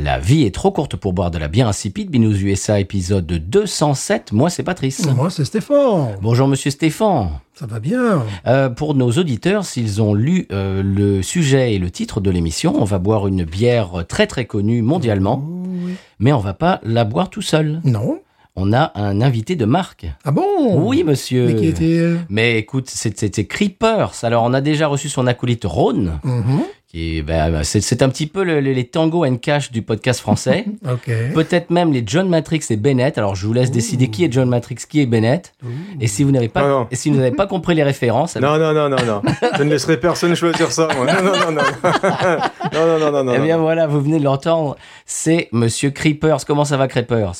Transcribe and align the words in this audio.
La 0.00 0.18
vie 0.20 0.44
est 0.44 0.54
trop 0.54 0.70
courte 0.70 0.94
pour 0.96 1.12
boire 1.12 1.30
de 1.32 1.38
la 1.38 1.48
bière 1.48 1.66
insipide. 1.66 2.10
Binous 2.10 2.36
USA 2.42 2.78
épisode 2.78 3.26
207. 3.26 4.32
Moi, 4.32 4.48
c'est 4.48 4.62
Patrice. 4.62 5.04
Moi, 5.16 5.28
c'est 5.30 5.44
Stéphane. 5.44 6.16
Bonjour, 6.22 6.46
monsieur 6.46 6.70
Stéphane. 6.70 7.30
Ça 7.54 7.66
va 7.66 7.80
bien. 7.80 8.22
Euh, 8.46 8.68
pour 8.68 8.94
nos 8.94 9.10
auditeurs, 9.10 9.64
s'ils 9.64 10.00
ont 10.00 10.14
lu 10.14 10.46
euh, 10.52 10.82
le 10.84 11.22
sujet 11.22 11.74
et 11.74 11.78
le 11.80 11.90
titre 11.90 12.20
de 12.20 12.30
l'émission, 12.30 12.80
on 12.80 12.84
va 12.84 12.98
boire 12.98 13.26
une 13.26 13.42
bière 13.44 14.04
très 14.08 14.28
très 14.28 14.44
connue 14.44 14.82
mondialement, 14.82 15.42
Oui. 15.84 15.94
mais 16.20 16.32
on 16.32 16.38
va 16.38 16.54
pas 16.54 16.80
la 16.84 17.04
boire 17.04 17.28
tout 17.30 17.42
seul. 17.42 17.80
Non. 17.82 18.20
On 18.60 18.72
a 18.72 18.92
un 18.96 19.20
invité 19.20 19.54
de 19.56 19.64
marque. 19.64 20.06
Ah 20.24 20.30
bon? 20.32 20.80
Oui, 20.86 21.02
monsieur. 21.04 21.46
Mais 21.46 21.54
qui 21.56 21.66
était 21.66 22.14
Mais 22.28 22.58
écoute, 22.58 22.88
c'est- 22.88 23.18
c'était 23.18 23.46
Creepers. 23.46 24.12
Alors, 24.22 24.42
on 24.44 24.52
a 24.52 24.60
déjà 24.60 24.86
reçu 24.88 25.08
son 25.08 25.26
acolyte 25.28 25.62
Rhône, 25.64 26.18
Mhm. 26.24 26.62
Qui 26.88 27.18
est, 27.18 27.22
ben, 27.22 27.62
c'est 27.64 27.82
c'est 27.82 28.00
un 28.02 28.08
petit 28.08 28.26
peu 28.26 28.42
le- 28.44 28.60
le- 28.60 28.72
les 28.72 28.84
Tango 28.86 29.24
and 29.26 29.36
Cash 29.36 29.70
du 29.70 29.82
podcast 29.82 30.20
français. 30.20 30.64
Ok. 30.90 31.10
Peut-être 31.34 31.68
même 31.70 31.92
les 31.92 32.02
John 32.06 32.28
Matrix 32.28 32.62
et 32.70 32.76
Bennett. 32.76 33.18
Alors, 33.18 33.34
je 33.36 33.46
vous 33.46 33.52
laisse 33.52 33.70
décider 33.70 34.08
qui 34.08 34.24
est 34.24 34.32
John 34.32 34.48
Matrix, 34.48 34.76
qui 34.88 35.00
est 35.02 35.06
Bennett. 35.06 35.52
Et 36.00 36.06
si 36.06 36.24
vous 36.24 36.30
n'avez 36.30 36.48
pas, 36.48 36.62
Ah 36.64 36.68
non. 36.68 36.86
et 36.90 36.96
si 36.96 37.10
vous 37.10 37.16
n'avez 37.16 37.36
pas 37.36 37.46
compris 37.46 37.74
les 37.74 37.82
références, 37.82 38.36
Non, 38.36 38.56
non, 38.58 38.72
non, 38.72 38.88
non, 38.88 38.96
non. 39.04 39.22
Je 39.58 39.62
ne 39.64 39.70
laisserai 39.70 40.00
personne 40.00 40.34
choisir 40.34 40.72
ça, 40.72 40.88
moi. 40.96 41.04
Non, 41.06 41.22
non, 41.22 41.32
non, 41.38 41.52
non. 41.52 41.62
Non, 42.72 42.86
non, 42.86 42.98
non, 42.98 43.12
non, 43.12 43.24
non. 43.24 43.32
Eh 43.36 43.38
bien 43.40 43.56
non. 43.56 43.62
voilà, 43.62 43.86
vous 43.86 44.00
venez 44.00 44.18
de 44.18 44.24
l'entendre, 44.24 44.76
c'est 45.04 45.48
Monsieur 45.52 45.90
Creepers. 45.90 46.44
Comment 46.46 46.64
ça 46.64 46.76
va 46.78 46.88
Creepers? 46.88 47.32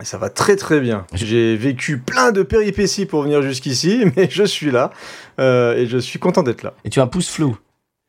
Ça 0.00 0.18
va 0.18 0.30
très, 0.30 0.54
très 0.54 0.78
bien. 0.78 1.04
J'ai 1.14 1.56
vécu 1.56 1.98
plein 1.98 2.30
de 2.30 2.42
péripéties 2.44 3.06
pour 3.06 3.22
venir 3.22 3.42
jusqu'ici, 3.42 4.04
mais 4.16 4.28
je 4.30 4.44
suis 4.44 4.70
là. 4.70 4.90
euh, 5.40 5.76
et 5.76 5.86
je 5.86 5.98
suis 5.98 6.20
content 6.20 6.44
d'être 6.44 6.62
là. 6.62 6.74
Et 6.84 6.90
tu 6.90 7.00
as 7.00 7.02
un 7.02 7.08
pouce 7.08 7.28
flou. 7.28 7.56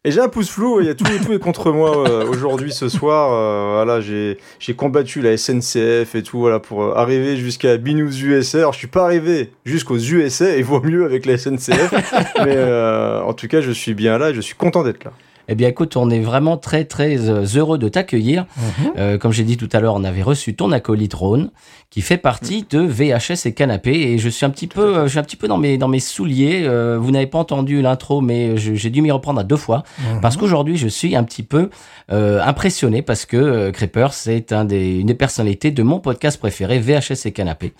Et 0.05 0.11
j'ai 0.11 0.21
un 0.21 0.29
pouce 0.29 0.49
flou, 0.49 0.79
il 0.79 0.87
y 0.87 0.89
a 0.89 0.95
tout, 0.95 1.03
tout 1.03 1.33
est 1.33 1.39
contre 1.39 1.73
moi 1.73 2.07
euh, 2.07 2.25
aujourd'hui, 2.25 2.71
ce 2.71 2.87
soir. 2.87 3.33
euh, 3.33 3.73
voilà, 3.73 3.99
j'ai 3.99 4.37
j'ai 4.57 4.73
combattu 4.73 5.19
la 5.19 5.35
SNCF 5.35 6.15
et 6.15 6.23
tout, 6.23 6.39
voilà, 6.39 6.61
pour 6.61 6.83
euh, 6.83 6.93
arriver 6.95 7.35
jusqu'à 7.35 7.75
Binous 7.75 8.17
USA. 8.21 8.59
Alors, 8.59 8.71
je 8.71 8.77
suis 8.77 8.87
pas 8.87 9.03
arrivé 9.03 9.51
jusqu'aux 9.65 9.97
USA, 9.97 10.55
et 10.55 10.61
vaut 10.61 10.79
mieux 10.81 11.03
avec 11.03 11.25
la 11.25 11.37
SNCF. 11.37 11.91
mais 12.45 12.55
euh, 12.55 13.21
en 13.23 13.33
tout 13.33 13.49
cas, 13.49 13.59
je 13.59 13.71
suis 13.71 13.93
bien 13.93 14.17
là 14.17 14.29
et 14.29 14.33
je 14.33 14.39
suis 14.39 14.55
content 14.55 14.83
d'être 14.83 15.03
là. 15.03 15.11
Eh 15.51 15.55
bien 15.55 15.67
écoute, 15.67 15.97
on 15.97 16.09
est 16.11 16.19
vraiment 16.19 16.57
très 16.57 16.85
très 16.85 17.27
euh, 17.27 17.43
heureux 17.55 17.79
de 17.79 17.89
t'accueillir. 17.89 18.45
Mhm. 18.55 18.91
Euh, 18.97 19.17
comme 19.17 19.31
j'ai 19.31 19.43
dit 19.43 19.57
tout 19.57 19.67
à 19.73 19.79
l'heure, 19.79 19.95
on 19.95 20.03
avait 20.03 20.21
reçu 20.21 20.55
ton 20.55 20.71
acolyte 20.71 21.15
Rhône, 21.15 21.49
qui 21.89 22.01
fait 22.01 22.17
partie 22.17 22.65
de 22.69 22.79
VHS 22.79 23.47
et 23.47 23.53
Canapé. 23.53 23.91
Et 23.91 24.19
je 24.19 24.29
suis 24.29 24.45
un 24.45 24.51
petit 24.51 24.67
peu, 24.67 24.95
euh, 24.95 25.03
je 25.05 25.09
suis 25.09 25.19
un 25.19 25.23
petit 25.23 25.35
peu 25.37 25.47
dans 25.47 25.57
mes 25.57 25.79
dans 25.79 25.87
mes 25.87 25.99
souliers. 25.99 26.61
Euh, 26.65 26.99
vous 27.01 27.09
n'avez 27.09 27.25
pas 27.25 27.39
entendu 27.39 27.81
l'intro, 27.81 28.21
mais 28.21 28.57
j'ai 28.57 28.91
dû 28.91 29.01
m'y 29.01 29.09
reprendre 29.11 29.39
à 29.39 29.43
deux 29.43 29.57
fois 29.57 29.83
Mhm. 29.97 30.21
parce 30.21 30.37
qu'aujourd'hui 30.37 30.77
je 30.77 30.87
suis 30.87 31.15
un 31.15 31.23
petit 31.23 31.43
peu 31.43 31.69
euh, 32.11 32.41
impressionné 32.43 33.01
parce 33.01 33.25
que 33.25 33.71
Creeper 33.71 34.13
c'est 34.13 34.51
un 34.51 34.65
des 34.65 34.99
une 34.99 35.07
des 35.07 35.15
personnalités 35.15 35.71
de 35.71 35.81
mon 35.83 35.99
podcast 35.99 36.39
préféré 36.39 36.79
VHS 36.79 37.25
et 37.25 37.31
Canapé. 37.31 37.73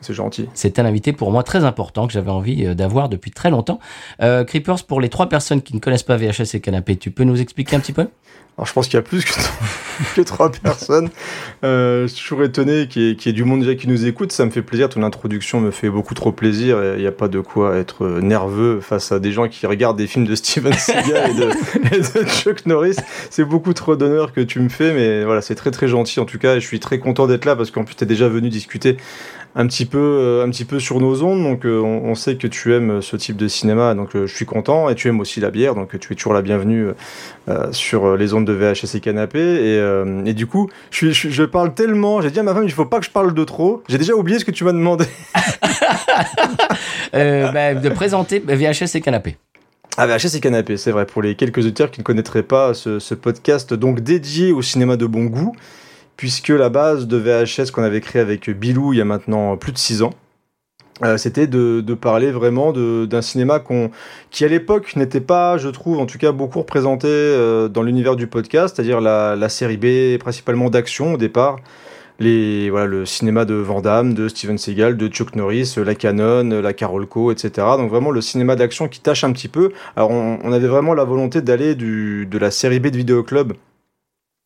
C'est 0.00 0.14
gentil. 0.14 0.48
C'est 0.54 0.78
un 0.78 0.84
invité 0.84 1.12
pour 1.12 1.32
moi 1.32 1.42
très 1.42 1.64
important 1.64 2.06
que 2.06 2.12
j'avais 2.12 2.30
envie 2.30 2.66
euh, 2.66 2.74
d'avoir 2.74 3.08
depuis 3.08 3.30
très 3.32 3.50
longtemps. 3.50 3.80
Euh, 4.22 4.44
Creepers, 4.44 4.84
pour 4.84 5.00
les 5.00 5.08
trois 5.08 5.28
personnes 5.28 5.60
qui 5.60 5.74
ne 5.74 5.80
connaissent 5.80 6.04
pas 6.04 6.16
VHS 6.16 6.54
et 6.54 6.60
Canapé, 6.60 6.96
tu 6.96 7.10
peux 7.10 7.24
nous 7.24 7.40
expliquer 7.40 7.76
un 7.76 7.80
petit 7.80 7.92
peu? 7.92 8.06
Alors 8.56 8.66
je 8.66 8.72
pense 8.72 8.86
qu'il 8.88 8.94
y 8.94 8.98
a 8.98 9.02
plus 9.02 9.24
que, 9.24 9.30
que 10.16 10.20
trois 10.22 10.50
personnes. 10.50 11.10
Euh, 11.62 12.02
je 12.08 12.12
suis 12.12 12.22
toujours 12.28 12.42
étonné 12.42 12.88
qu'il 12.88 13.02
y, 13.02 13.10
ait- 13.10 13.14
qu'il 13.14 13.30
y 13.30 13.32
ait 13.32 13.36
du 13.36 13.44
monde 13.44 13.60
déjà 13.60 13.76
qui 13.76 13.86
nous 13.86 14.04
écoute. 14.06 14.32
Ça 14.32 14.44
me 14.44 14.50
fait 14.50 14.62
plaisir. 14.62 14.88
Ton 14.88 15.04
introduction 15.04 15.60
me 15.60 15.70
fait 15.70 15.88
beaucoup 15.88 16.14
trop 16.14 16.32
plaisir. 16.32 16.76
Il 16.96 17.00
n'y 17.00 17.06
a 17.06 17.12
pas 17.12 17.28
de 17.28 17.38
quoi 17.38 17.76
être 17.76 18.04
nerveux 18.20 18.80
face 18.80 19.12
à 19.12 19.20
des 19.20 19.30
gens 19.30 19.46
qui 19.46 19.64
regardent 19.68 19.96
des 19.98 20.08
films 20.08 20.26
de 20.26 20.34
Steven 20.34 20.72
Seagal 20.76 21.30
et 21.30 21.34
de, 21.34 21.94
et 21.94 22.00
de 22.24 22.28
Chuck 22.28 22.66
Norris. 22.66 22.96
C'est 23.30 23.44
beaucoup 23.44 23.74
trop 23.74 23.94
d'honneur 23.94 24.32
que 24.32 24.40
tu 24.40 24.58
me 24.58 24.68
fais. 24.68 24.92
Mais 24.92 25.22
voilà, 25.24 25.40
c'est 25.40 25.54
très 25.54 25.70
très 25.70 25.86
gentil 25.86 26.18
en 26.18 26.24
tout 26.24 26.38
cas. 26.38 26.56
Et 26.56 26.60
je 26.60 26.66
suis 26.66 26.80
très 26.80 26.98
content 26.98 27.28
d'être 27.28 27.44
là 27.44 27.54
parce 27.54 27.70
qu'en 27.70 27.84
plus 27.84 27.94
tu 27.94 28.02
es 28.02 28.08
déjà 28.08 28.28
venu 28.28 28.48
discuter 28.48 28.96
un 29.56 29.66
petit 29.66 29.86
peu 29.86 29.98
euh, 29.98 30.44
un 30.44 30.50
petit 30.50 30.64
peu 30.64 30.78
sur 30.78 31.00
nos 31.00 31.22
ondes. 31.22 31.42
Donc 31.42 31.64
euh, 31.64 31.80
on, 31.80 32.10
on 32.10 32.14
sait 32.14 32.36
que 32.36 32.46
tu 32.46 32.74
aimes 32.74 33.02
ce 33.02 33.16
type 33.16 33.36
de 33.36 33.48
cinéma. 33.48 33.94
Donc 33.94 34.14
euh, 34.14 34.26
je 34.26 34.34
suis 34.34 34.44
content. 34.44 34.88
Et 34.88 34.94
tu 34.94 35.08
aimes 35.08 35.20
aussi 35.20 35.40
la 35.40 35.50
bière. 35.50 35.74
Donc 35.74 35.98
tu 35.98 36.12
es 36.12 36.16
toujours 36.16 36.34
la 36.34 36.42
bienvenue 36.42 36.88
euh, 37.48 37.72
sur 37.72 38.06
euh, 38.06 38.16
les 38.16 38.34
ondes 38.34 38.44
de 38.46 38.52
VHS 38.52 38.94
et 38.96 39.00
canapé. 39.00 39.38
Et, 39.40 39.78
euh, 39.78 40.24
et 40.24 40.34
du 40.34 40.46
coup 40.46 40.68
je, 40.90 40.96
suis, 40.96 41.12
je, 41.12 41.28
je 41.30 41.42
parle 41.44 41.74
tellement. 41.74 42.20
J'ai 42.20 42.30
dit 42.30 42.38
à 42.38 42.42
ma 42.42 42.54
femme 42.54 42.64
il 42.64 42.72
faut 42.72 42.84
pas 42.86 43.00
que 43.00 43.06
je 43.06 43.10
parle 43.10 43.34
de 43.34 43.44
trop. 43.44 43.82
J'ai 43.88 43.98
déjà 43.98 44.14
oublié 44.14 44.38
ce 44.38 44.44
que 44.44 44.50
tu 44.52 44.64
m'as 44.64 44.72
demandé. 44.72 45.04
Euh, 47.14 47.50
bah, 47.52 47.74
De 47.74 47.88
présenter 47.88 48.38
VHS 48.40 48.94
et 48.96 49.00
Canapé. 49.00 49.36
ah 49.96 50.06
VHS 50.06 50.36
et 50.36 50.40
canapé 50.40 50.76
c'est 50.76 50.90
vrai. 50.90 51.06
Pour 51.06 51.22
les 51.22 51.34
quelques 51.36 51.58
auditeurs 51.58 51.90
qui 51.90 52.00
ne 52.00 52.04
connaîtraient 52.04 52.42
pas 52.42 52.74
ce, 52.74 52.98
ce 52.98 53.14
podcast 53.14 53.72
donc 53.72 54.00
dédié 54.00 54.52
au 54.52 54.60
cinéma 54.62 54.96
de 54.96 55.06
bon 55.06 55.24
goût 55.24 55.54
puisque 56.18 56.48
la 56.48 56.68
base 56.68 57.06
de 57.06 57.16
VHS 57.16 57.70
qu'on 57.72 57.84
avait 57.84 58.02
créé 58.02 58.20
avec 58.20 58.50
Bilou 58.50 58.92
il 58.92 58.98
y 58.98 59.00
a 59.00 59.06
maintenant 59.06 59.56
plus 59.56 59.72
de 59.72 59.78
6 59.78 60.02
ans 60.02 60.12
euh, 61.04 61.16
c'était 61.16 61.46
de, 61.46 61.94
parler 61.94 62.30
vraiment 62.30 62.72
d'un 62.72 63.22
cinéma 63.22 63.62
qui 64.30 64.44
à 64.44 64.48
l'époque 64.48 64.96
n'était 64.96 65.20
pas, 65.20 65.56
je 65.56 65.68
trouve, 65.68 65.98
en 65.98 66.06
tout 66.06 66.18
cas 66.18 66.32
beaucoup 66.32 66.58
représenté 66.58 67.06
euh, 67.08 67.68
dans 67.68 67.82
l'univers 67.82 68.16
du 68.16 68.26
podcast, 68.26 68.74
c'est-à-dire 68.74 69.00
la, 69.00 69.48
série 69.48 69.76
B, 69.76 70.18
principalement 70.18 70.70
d'action 70.70 71.14
au 71.14 71.16
départ. 71.16 71.60
Les, 72.18 72.68
voilà, 72.68 72.86
le 72.86 73.06
cinéma 73.06 73.44
de 73.44 73.54
Van 73.54 73.80
Damme, 73.80 74.12
de 74.12 74.26
Steven 74.26 74.58
Seagal, 74.58 74.96
de 74.96 75.06
Chuck 75.06 75.36
Norris, 75.36 75.74
la 75.76 75.94
Canon, 75.94 76.60
la 76.60 76.72
Carolco, 76.72 77.30
etc. 77.30 77.64
Donc 77.76 77.90
vraiment 77.90 78.10
le 78.10 78.20
cinéma 78.20 78.56
d'action 78.56 78.88
qui 78.88 78.98
tâche 79.00 79.22
un 79.22 79.30
petit 79.30 79.46
peu. 79.46 79.70
Alors 79.94 80.10
on, 80.10 80.52
avait 80.52 80.66
vraiment 80.66 80.94
la 80.94 81.04
volonté 81.04 81.42
d'aller 81.42 81.76
de 81.76 82.38
la 82.38 82.50
série 82.50 82.80
B 82.80 82.88
de 82.88 82.96
Vidéo 82.96 83.22
Club 83.22 83.52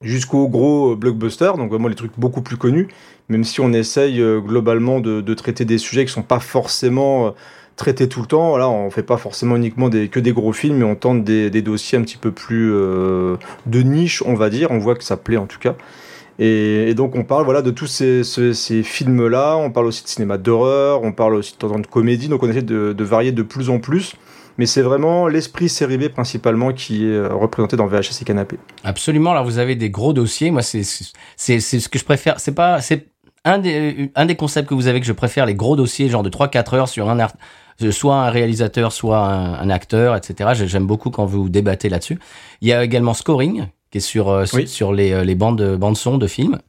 jusqu'au 0.03 0.49
gros 0.49 0.97
blockbuster, 0.97 1.53
donc 1.57 1.71
vraiment 1.71 1.89
les 1.89 1.95
trucs 1.95 2.19
beaucoup 2.19 2.43
plus 2.43 2.57
connus, 2.57 2.89
même 3.29 3.45
si 3.45 3.61
on 3.61 3.73
essaye 3.73 4.21
euh, 4.21 4.41
globalement 4.41 5.01
de, 5.01 5.35
traiter 5.35 5.65
des 5.65 5.79
sujets 5.79 6.05
qui 6.05 6.13
sont 6.13 6.23
pas 6.23 6.41
forcément 6.41 7.29
euh, 7.29 7.31
traités 7.77 8.09
tout 8.09 8.21
le 8.21 8.27
temps. 8.27 8.51
Voilà, 8.51 8.69
on 8.69 8.91
fait 8.91 9.03
pas 9.03 9.17
forcément 9.17 9.57
uniquement 9.57 9.89
des, 9.89 10.09
que 10.09 10.21
des 10.21 10.33
gros 10.33 10.53
films, 10.53 10.79
mais 10.79 10.85
on 10.85 10.95
tente 10.95 11.25
des, 11.25 11.51
dossiers 11.63 11.99
un 11.99 12.03
petit 12.03 12.19
peu 12.19 12.33
plus 12.33 12.73
euh, 12.73 13.37
de 13.67 13.83
niche, 13.83 14.23
on 14.27 14.35
va 14.35 14.51
dire. 14.51 14.71
On 14.71 14.79
voit 14.79 14.95
que 14.95 15.05
ça 15.05 15.17
plaît 15.17 15.37
en 15.37 15.47
tout 15.47 15.59
cas. 15.59 15.75
Et, 16.39 16.95
donc 16.95 17.15
on 17.15 17.25
parle 17.25 17.45
voilà 17.45 17.63
de 17.63 17.71
tous 17.71 17.87
ces, 17.87 18.83
films-là. 18.83 19.57
On 19.57 19.71
parle 19.71 19.87
aussi 19.87 20.03
de 20.05 20.09
cinéma 20.09 20.39
d'horreur, 20.39 21.03
on 21.03 21.13
parle 21.13 21.35
aussi 21.35 21.57
de 21.59 21.81
de 21.81 21.87
comédie. 21.87 22.29
Donc 22.29 22.43
on 22.43 22.49
essaie 22.49 22.63
de, 22.63 22.93
de 22.93 23.05
varier 23.05 23.33
de 23.33 23.43
plus 23.43 23.71
en 23.71 23.79
plus. 23.79 24.15
Mais 24.63 24.67
c'est 24.67 24.83
vraiment 24.83 25.27
l'esprit 25.27 25.69
série 25.69 25.99
B 25.99 26.07
principalement 26.07 26.73
qui 26.73 27.05
est 27.05 27.09
euh, 27.17 27.35
représenté 27.35 27.77
dans 27.77 27.89
VHS 27.89 28.21
et 28.21 28.25
Canapé. 28.25 28.59
Absolument. 28.85 29.33
Alors 29.33 29.45
vous 29.45 29.59
avez 29.59 29.75
des 29.75 29.91
gros 29.91 30.13
dossiers. 30.13 30.53
Moi, 30.53 30.63
c'est 30.63 30.85
ce 30.85 31.89
que 31.89 31.99
je 31.99 32.05
préfère. 32.05 32.39
C'est 32.39 32.55
pas 32.55 32.81
c'est 32.81 33.09
un 33.45 33.59
des 33.59 34.13
un 34.15 34.25
des 34.25 34.37
concepts 34.37 34.69
que 34.69 34.75
vous 34.75 34.87
avez 34.87 35.01
que 35.01 35.07
je 35.07 35.13
préfère 35.13 35.47
les 35.47 35.57
gros 35.57 35.75
dossiers, 35.75 36.09
genre 36.09 36.23
de 36.23 36.31
3-4 36.31 36.77
heures 36.77 36.89
sur 36.89 37.11
un 37.11 37.19
art, 37.19 37.33
soit 37.91 38.15
un 38.15 38.31
réalisateur, 38.31 38.93
soit 38.93 39.19
un, 39.19 39.55
un 39.55 39.69
acteur, 39.69 40.15
etc. 40.15 40.51
J'ai- 40.55 40.69
J'aime 40.69 40.87
beaucoup 40.87 41.11
quand 41.11 41.27
vous 41.27 41.49
débattez 41.49 41.89
là-dessus. 41.89 42.21
Il 42.61 42.69
y 42.69 42.73
a 42.73 42.85
également 42.85 43.15
scoring 43.15 43.67
qui 43.91 43.99
est 43.99 44.01
sur 44.01 44.29
euh, 44.29 44.45
Oui. 44.53 44.69
sur 44.69 44.93
les 44.93 45.11
euh, 45.11 45.25
les 45.25 45.35
bandes 45.35 45.77
bandes 45.77 45.97
son 45.97 46.19
de 46.19 46.29
films. 46.29 46.61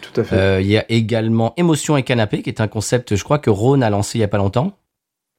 Tout 0.00 0.20
à 0.20 0.22
fait. 0.22 0.36
Euh, 0.36 0.60
il 0.60 0.68
y 0.68 0.78
a 0.78 0.84
également 0.92 1.54
émotion 1.56 1.96
et 1.96 2.04
canapé 2.04 2.42
qui 2.42 2.50
est 2.50 2.60
un 2.60 2.68
concept, 2.68 3.16
je 3.16 3.24
crois 3.24 3.40
que 3.40 3.50
Rhône 3.50 3.82
a 3.82 3.90
lancé 3.90 4.18
il 4.18 4.20
y 4.20 4.24
a 4.24 4.28
pas 4.28 4.38
longtemps. 4.38 4.76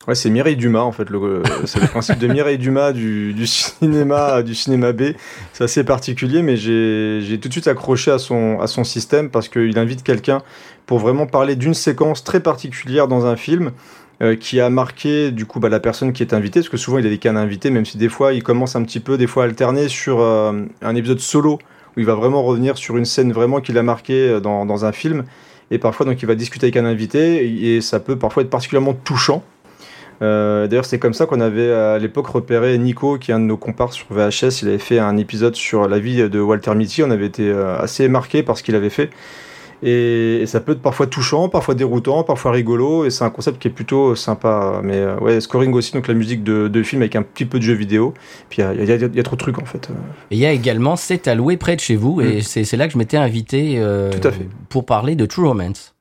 Ouais, 0.07 0.15
c'est 0.15 0.29
Mireille 0.29 0.57
Dumas 0.57 0.81
en 0.81 0.91
fait. 0.91 1.09
euh, 1.11 1.43
C'est 1.65 1.79
le 1.81 1.87
principe 1.87 2.19
de 2.19 2.27
Mireille 2.27 2.57
Dumas 2.57 2.91
du, 2.91 3.47
cinéma, 3.47 4.43
du 4.43 4.53
cinéma 4.53 4.91
B. 4.91 5.13
C'est 5.53 5.63
assez 5.63 5.83
particulier, 5.83 6.41
mais 6.41 6.57
j'ai 6.57 7.39
tout 7.41 7.47
de 7.47 7.53
suite 7.53 7.67
accroché 7.67 8.11
à 8.11 8.17
son 8.17 8.83
système 8.83 9.29
parce 9.29 9.47
qu'il 9.47 9.77
invite 9.79 10.03
quelqu'un 10.03 10.41
pour 10.85 10.99
vraiment 10.99 11.25
parler 11.25 11.55
d'une 11.55 11.73
séquence 11.73 12.23
très 12.23 12.41
particulière 12.41 13.07
dans 13.07 13.25
un 13.25 13.35
film. 13.37 13.71
euh, 14.21 14.35
qui 14.35 14.59
a 14.61 14.69
marqué 14.69 15.31
du 15.31 15.45
coup 15.45 15.59
bah, 15.59 15.69
la 15.69 15.79
personne 15.79 16.13
qui 16.13 16.21
est 16.23 16.33
invitée, 16.33 16.59
parce 16.59 16.69
que 16.69 16.77
souvent 16.77 16.99
il 16.99 17.05
avait 17.07 17.17
qu'un 17.17 17.35
invité, 17.35 17.71
même 17.71 17.85
si 17.85 17.97
des 17.97 18.09
fois 18.09 18.33
il 18.33 18.43
commence 18.43 18.75
un 18.75 18.83
petit 18.83 18.99
peu, 18.99 19.17
des 19.17 19.27
fois 19.27 19.43
à 19.43 19.45
alterner 19.47 19.89
sur 19.89 20.19
euh, 20.21 20.65
un 20.81 20.95
épisode 20.95 21.19
solo 21.19 21.59
où 21.95 21.99
il 21.99 22.05
va 22.05 22.15
vraiment 22.15 22.43
revenir 22.43 22.77
sur 22.77 22.97
une 22.97 23.05
scène 23.05 23.31
vraiment 23.33 23.59
qu'il 23.59 23.77
a 23.77 23.83
marqué 23.83 24.39
dans, 24.41 24.65
dans 24.65 24.85
un 24.85 24.91
film, 24.91 25.23
et 25.71 25.77
parfois 25.77 26.05
donc 26.05 26.21
il 26.21 26.25
va 26.25 26.35
discuter 26.35 26.67
avec 26.67 26.77
un 26.77 26.85
invité 26.85 27.75
et 27.75 27.81
ça 27.81 27.99
peut 27.99 28.17
parfois 28.17 28.43
être 28.43 28.49
particulièrement 28.49 28.93
touchant. 28.93 29.43
Euh, 30.23 30.67
D'ailleurs, 30.67 30.85
c'est 30.85 30.99
comme 30.99 31.13
ça 31.13 31.25
qu'on 31.25 31.41
avait 31.41 31.71
à 31.71 31.99
l'époque 31.99 32.27
repéré 32.27 32.77
Nico, 32.77 33.17
qui 33.17 33.31
est 33.31 33.33
un 33.33 33.39
de 33.39 33.45
nos 33.45 33.57
comparses 33.57 33.95
sur 33.97 34.07
VHS. 34.09 34.61
Il 34.63 34.69
avait 34.69 34.77
fait 34.77 34.97
un 34.99 35.17
épisode 35.17 35.55
sur 35.55 35.87
la 35.87 35.99
vie 35.99 36.29
de 36.29 36.39
Walter 36.39 36.73
Mitty. 36.75 37.03
On 37.03 37.11
avait 37.11 37.25
été 37.27 37.49
euh, 37.49 37.77
assez 37.77 38.07
marqué 38.07 38.41
par 38.41 38.57
ce 38.57 38.63
qu'il 38.63 38.75
avait 38.75 38.89
fait. 38.89 39.09
Et, 39.85 40.37
et 40.41 40.45
ça 40.45 40.61
peut 40.61 40.71
être 40.71 40.81
parfois 40.81 41.07
touchant, 41.07 41.49
parfois 41.49 41.75
déroutant, 41.75 42.23
parfois 42.23 42.51
rigolo. 42.51 43.03
Et 43.03 43.09
c'est 43.09 43.25
un 43.25 43.29
concept 43.29 43.59
qui 43.61 43.67
est 43.67 43.71
plutôt 43.71 44.15
sympa. 44.15 44.79
Mais 44.81 44.95
euh, 44.95 45.17
ouais, 45.19 45.41
scoring 45.41 45.73
aussi, 45.73 45.91
donc 45.91 46.07
la 46.07 46.13
musique 46.13 46.41
de, 46.41 46.69
de 46.69 46.83
film 46.83 47.01
avec 47.01 47.17
un 47.17 47.21
petit 47.21 47.43
peu 47.43 47.57
de 47.59 47.63
jeu 47.63 47.73
vidéo. 47.73 48.13
Puis 48.49 48.61
il 48.61 48.85
y 48.85 48.91
a, 48.91 48.95
y 48.95 49.19
y 49.19 49.23
trop 49.23 49.35
de 49.35 49.41
trucs 49.41 49.59
en 49.59 49.65
fait. 49.65 49.89
Et 50.31 50.35
il 50.35 50.37
y 50.37 50.45
a 50.45 50.53
également 50.53 50.95
C'est 50.95 51.27
à 51.27 51.35
louer 51.35 51.57
près 51.57 51.75
de 51.75 51.81
chez 51.81 51.97
vous, 51.97 52.21
et 52.21 52.37
Mm. 52.37 52.41
c'est 52.41 52.63
c'est 52.63 52.77
là 52.77 52.87
que 52.87 52.93
je 52.93 52.97
m'étais 52.97 53.17
invité 53.17 53.73
euh, 53.77 54.09
Tout 54.09 54.25
à 54.25 54.31
fait. 54.31 54.47
pour 54.69 54.85
parler 54.85 55.15
de 55.15 55.25
True 55.25 55.47
Romance. 55.47 55.92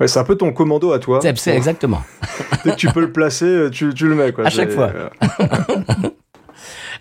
Ouais, 0.00 0.08
c'est 0.08 0.18
un 0.18 0.24
peu 0.24 0.36
ton 0.36 0.52
commando 0.52 0.92
à 0.92 0.98
toi. 0.98 1.20
C'est 1.22 1.36
c'est 1.38 1.56
exactement. 1.56 2.02
Dès 2.64 2.70
que 2.72 2.76
tu 2.76 2.88
peux 2.88 3.00
le 3.00 3.12
placer, 3.12 3.68
tu, 3.72 3.92
tu 3.94 4.06
le 4.08 4.14
mets. 4.14 4.32
Quoi. 4.32 4.46
À 4.46 4.50
chaque 4.50 4.70
fois. 4.70 4.90
euh, 4.94 5.08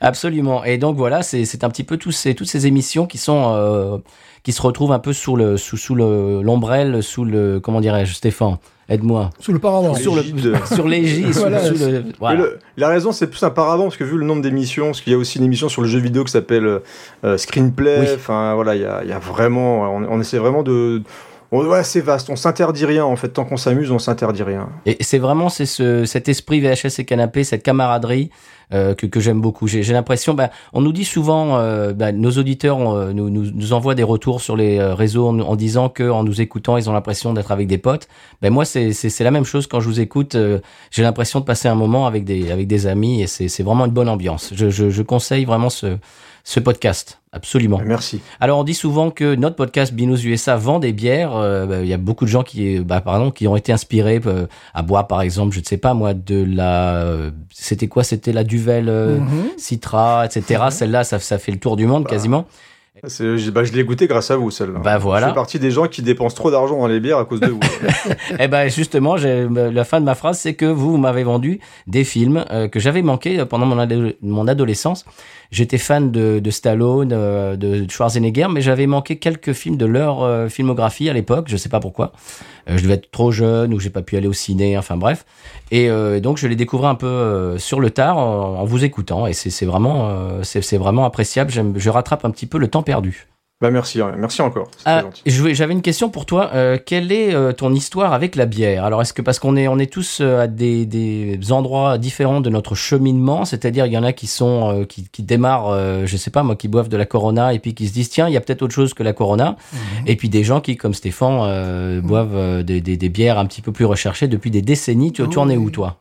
Absolument. 0.01 0.63
Et 0.63 0.77
donc 0.77 0.95
voilà, 0.97 1.23
c'est 1.23 1.45
c'est 1.45 1.63
un 1.63 1.69
petit 1.69 1.83
peu 1.83 1.97
tous 1.97 2.11
ces, 2.11 2.35
toutes 2.35 2.47
ces 2.47 2.67
émissions 2.67 3.07
qui 3.07 3.17
sont 3.17 3.53
euh, 3.55 3.97
qui 4.43 4.51
se 4.51 4.61
retrouvent 4.61 4.91
un 4.91 4.99
peu 4.99 5.13
sous 5.13 5.35
le 5.35 5.57
sous, 5.57 5.77
sous 5.77 5.95
le 5.95 6.41
l'ombrelle, 6.43 7.01
sous 7.01 7.25
le 7.25 7.59
comment 7.59 7.81
dirais-je, 7.81 8.13
Stéphane, 8.13 8.57
aide-moi. 8.89 9.31
Sous 9.39 9.53
le 9.53 9.59
paravent. 9.59 9.95
Sur 9.95 10.13
le 10.15 10.21
L'égide. 10.21 10.55
sur 10.71 10.87
l'égide, 10.87 11.33
sous, 11.33 11.39
Voilà, 11.39 11.63
sous 11.63 11.73
le 11.73 11.91
Mais 11.91 12.03
voilà. 12.19 12.39
le- 12.41 12.59
la 12.77 12.89
raison, 12.89 13.11
c'est 13.11 13.27
plus 13.27 13.41
un 13.41 13.49
paravent, 13.49 13.85
parce 13.85 13.97
que 13.97 14.03
vu 14.03 14.17
le 14.17 14.23
nombre 14.25 14.43
d'émissions, 14.43 14.85
parce 14.87 15.01
qu'il 15.01 15.13
y 15.13 15.15
a 15.15 15.19
aussi 15.19 15.39
une 15.39 15.45
émission 15.45 15.67
sur 15.67 15.81
le 15.81 15.87
jeu 15.87 15.97
vidéo 15.99 16.23
qui 16.23 16.31
s'appelle 16.31 16.81
euh, 17.23 17.37
Screenplay, 17.37 18.01
Oui. 18.01 18.07
enfin 18.15 18.53
voilà, 18.53 18.75
il 18.75 18.81
y 18.83 18.85
a, 18.85 19.01
il 19.03 19.09
y 19.09 19.13
a 19.13 19.19
vraiment, 19.19 19.95
on, 19.95 20.05
on 20.07 20.21
essaie 20.21 20.37
vraiment 20.37 20.61
de. 20.61 21.01
On- 21.51 21.65
ouais, 21.65 21.83
c'est 21.83 22.01
vaste, 22.01 22.29
on 22.29 22.35
s'interdit 22.35 22.85
rien 22.85 23.05
en 23.05 23.15
fait, 23.15 23.29
tant 23.29 23.45
qu'on 23.45 23.57
s'amuse, 23.57 23.91
on 23.91 23.99
s'interdit 23.99 24.43
rien. 24.43 24.69
Et 24.85 24.97
c'est 25.01 25.17
vraiment 25.19 25.49
c'est 25.49 25.65
ce, 25.65 26.05
cet 26.05 26.27
esprit 26.29 26.59
VHS 26.61 26.99
et 26.99 27.05
canapé, 27.05 27.43
cette 27.43 27.63
camaraderie 27.63 28.29
euh, 28.73 28.93
que, 28.95 29.05
que 29.05 29.21
j'aime 29.21 29.39
beaucoup. 29.39 29.65
J'ai 29.67 29.81
l'impression, 29.93 30.33
bah, 30.33 30.49
on 30.73 30.81
nous 30.81 30.91
dit 30.91 31.05
souvent, 31.05 31.57
euh, 31.57 31.93
bah, 31.93 32.11
nos 32.11 32.31
auditeurs 32.31 32.79
euh, 32.93 33.13
nous, 33.13 33.29
nous, 33.29 33.49
nous 33.49 33.71
envoient 33.71 33.95
des 33.95 34.03
retours 34.03 34.41
sur 34.41 34.57
les 34.57 34.77
euh, 34.77 34.93
réseaux 34.93 35.25
en, 35.29 35.39
en 35.39 35.55
disant 35.55 35.87
que 35.87 36.09
en 36.09 36.25
nous 36.25 36.41
écoutant, 36.41 36.75
ils 36.75 36.89
ont 36.89 36.93
l'impression 36.93 37.31
d'être 37.33 37.53
avec 37.53 37.67
des 37.67 37.77
potes. 37.77 38.09
Ben 38.41 38.51
moi, 38.51 38.65
c'est 38.65 39.19
la 39.21 39.31
même 39.31 39.45
chose 39.45 39.67
quand 39.67 39.79
je 39.79 39.87
vous 39.87 40.01
écoute. 40.01 40.35
euh, 40.35 40.59
J'ai 40.91 41.03
l'impression 41.03 41.39
de 41.39 41.45
passer 41.45 41.69
un 41.69 41.75
moment 41.75 42.07
avec 42.07 42.25
des 42.25 42.51
avec 42.51 42.67
des 42.67 42.87
amis 42.87 43.21
et 43.21 43.27
c'est 43.27 43.47
c'est 43.47 43.63
vraiment 43.63 43.85
une 43.85 43.93
bonne 43.93 44.09
ambiance. 44.09 44.51
Je, 44.53 44.69
je, 44.69 44.89
je 44.89 45.01
conseille 45.01 45.45
vraiment 45.45 45.69
ce 45.69 45.97
ce 46.49 46.61
podcast, 46.61 47.19
absolument. 47.33 47.81
Merci. 47.83 48.21
Alors 48.39 48.59
on 48.59 48.63
dit 48.63 48.73
souvent 48.73 49.11
que 49.11 49.35
notre 49.35 49.57
podcast 49.57 49.93
Binous 49.93 50.23
USA 50.25 50.55
vend 50.55 50.79
des 50.79 50.93
bières. 50.93 51.35
Euh, 51.35 51.65
bah, 51.65 51.81
Il 51.81 51.89
y 51.89 51.93
a 51.93 51.97
beaucoup 51.97 52.23
de 52.23 52.29
gens 52.29 52.43
qui, 52.43 52.79
bah, 52.79 53.01
pardon, 53.01 53.31
qui 53.31 53.49
ont 53.49 53.57
été 53.57 53.73
inspirés 53.73 54.21
euh, 54.25 54.45
à 54.73 54.81
boire, 54.81 55.07
par 55.07 55.21
exemple, 55.21 55.53
je 55.53 55.59
ne 55.59 55.65
sais 55.65 55.75
pas 55.75 55.93
moi, 55.93 56.13
de 56.13 56.45
la, 56.47 56.99
euh, 57.03 57.31
c'était 57.51 57.89
quoi? 57.89 58.05
C'était 58.05 58.31
la 58.31 58.45
Duvel 58.45 58.87
euh, 58.87 59.17
Mhm. 59.17 59.49
Citra, 59.57 60.25
etc. 60.25 60.63
Celle-là, 60.69 61.03
ça, 61.03 61.19
ça 61.19 61.37
fait 61.37 61.51
le 61.51 61.59
tour 61.59 61.75
du 61.75 61.85
monde 61.85 62.05
Bah, 62.05 62.11
quasiment. 62.11 62.45
Bah, 63.03 63.63
je 63.63 63.73
l'ai 63.73 63.83
goûté 63.83 64.07
grâce 64.07 64.31
à 64.31 64.37
vous, 64.37 64.51
celle-là. 64.51 64.79
Bah, 64.79 64.97
voilà. 64.97 65.27
Je 65.27 65.31
fais 65.31 65.35
partie 65.35 65.59
des 65.59 65.71
gens 65.71 65.87
qui 65.87 66.01
dépensent 66.01 66.35
trop 66.35 66.51
d'argent 66.51 66.77
dans 66.77 66.87
les 66.87 66.99
bières 66.99 67.17
à 67.19 67.25
cause 67.25 67.39
de 67.39 67.47
vous. 67.47 67.59
Eh 68.39 68.47
ben 68.47 68.69
justement, 68.69 69.15
la 69.15 69.83
fin 69.83 69.99
de 69.99 70.05
ma 70.05 70.15
phrase, 70.15 70.39
c'est 70.39 70.53
que 70.53 70.65
vous, 70.65 70.97
m'avez 70.97 71.23
vendu 71.23 71.59
des 71.87 72.03
films 72.03 72.45
euh, 72.51 72.67
que 72.67 72.79
j'avais 72.79 73.01
manqué 73.01 73.43
pendant 73.45 73.65
mon, 73.65 73.77
ado- 73.79 74.13
mon 74.21 74.47
adolescence. 74.47 75.05
J'étais 75.51 75.77
fan 75.77 76.11
de, 76.11 76.39
de 76.39 76.51
Stallone, 76.51 77.11
euh, 77.13 77.55
de 77.55 77.89
Schwarzenegger, 77.89 78.47
mais 78.51 78.61
j'avais 78.61 78.87
manqué 78.87 79.17
quelques 79.17 79.53
films 79.53 79.77
de 79.77 79.85
leur 79.85 80.23
euh, 80.23 80.49
filmographie 80.49 81.09
à 81.09 81.13
l'époque. 81.13 81.45
Je 81.47 81.55
sais 81.57 81.69
pas 81.69 81.79
pourquoi. 81.79 82.11
Euh, 82.69 82.77
je 82.77 82.83
devais 82.83 82.95
être 82.95 83.11
trop 83.11 83.31
jeune 83.31 83.73
ou 83.73 83.79
j'ai 83.79 83.89
pas 83.89 84.01
pu 84.01 84.17
aller 84.17 84.27
au 84.27 84.33
ciné. 84.33 84.77
Enfin 84.77 84.97
bref. 84.97 85.25
Et 85.71 85.89
euh, 85.89 86.19
donc 86.19 86.37
je 86.37 86.47
les 86.47 86.55
découvrais 86.55 86.87
un 86.87 86.95
peu 86.95 87.07
euh, 87.07 87.57
sur 87.57 87.79
le 87.79 87.89
tard 87.89 88.17
en, 88.17 88.59
en 88.59 88.65
vous 88.65 88.83
écoutant. 88.83 89.27
Et 89.27 89.33
c'est 89.33 89.65
vraiment, 89.65 90.41
c'est 90.43 90.77
vraiment 90.77 91.05
appréciable. 91.05 91.51
Je 91.51 91.89
rattrape 91.89 92.25
un 92.25 92.31
petit 92.31 92.45
peu 92.45 92.57
le 92.57 92.67
temps 92.67 92.83
perdu. 92.83 93.27
Bah 93.59 93.71
merci, 93.71 93.99
ouais, 93.99 94.11
merci 94.15 94.43
encore. 94.43 94.69
Ah, 94.85 95.05
J'avais 95.25 95.73
une 95.73 95.81
question 95.81 96.09
pour 96.11 96.27
toi. 96.27 96.51
Euh, 96.53 96.77
quelle 96.83 97.11
est 97.11 97.33
euh, 97.33 97.53
ton 97.53 97.73
histoire 97.73 98.13
avec 98.13 98.35
la 98.35 98.45
bière? 98.45 98.85
Alors, 98.85 99.01
est-ce 99.01 99.13
que 99.13 99.23
parce 99.23 99.39
qu'on 99.39 99.55
est 99.55 99.67
on 99.67 99.79
est 99.79 99.91
tous 99.91 100.19
euh, 100.21 100.41
à 100.41 100.47
des, 100.47 100.85
des 100.85 101.39
endroits 101.51 101.97
différents 101.97 102.39
de 102.39 102.51
notre 102.51 102.75
cheminement, 102.75 103.45
c'est-à-dire 103.45 103.87
il 103.87 103.93
y 103.93 103.97
en 103.97 104.03
a 104.03 104.13
qui 104.13 104.27
sont 104.27 104.81
euh, 104.81 104.85
qui, 104.85 105.09
qui 105.11 105.23
démarrent, 105.23 105.69
euh, 105.69 106.05
je 106.05 106.17
sais 106.17 106.29
pas 106.29 106.43
moi, 106.43 106.55
qui 106.55 106.67
boivent 106.67 106.89
de 106.89 106.97
la 106.97 107.07
Corona 107.07 107.51
et 107.55 107.57
puis 107.57 107.73
qui 107.73 107.87
se 107.87 107.93
disent 107.93 108.09
tiens 108.11 108.27
il 108.27 108.33
y 108.33 108.37
a 108.37 108.41
peut-être 108.41 108.61
autre 108.61 108.75
chose 108.75 108.93
que 108.93 109.01
la 109.01 109.13
Corona, 109.13 109.55
et 110.05 110.15
puis 110.15 110.29
des 110.29 110.43
gens 110.43 110.61
qui 110.61 110.77
comme 110.77 110.93
Stéphane 110.93 111.39
euh, 111.41 111.99
boivent 111.99 112.35
euh, 112.35 112.61
des, 112.61 112.79
des, 112.79 112.95
des 112.95 113.09
bières 113.09 113.39
un 113.39 113.47
petit 113.47 113.63
peu 113.63 113.71
plus 113.71 113.85
recherchées 113.85 114.27
depuis 114.27 114.51
des 114.51 114.61
décennies. 114.61 115.11
Tu, 115.11 115.27
tu 115.27 115.39
en 115.39 115.49
es 115.49 115.57
où 115.57 115.71
toi? 115.71 115.97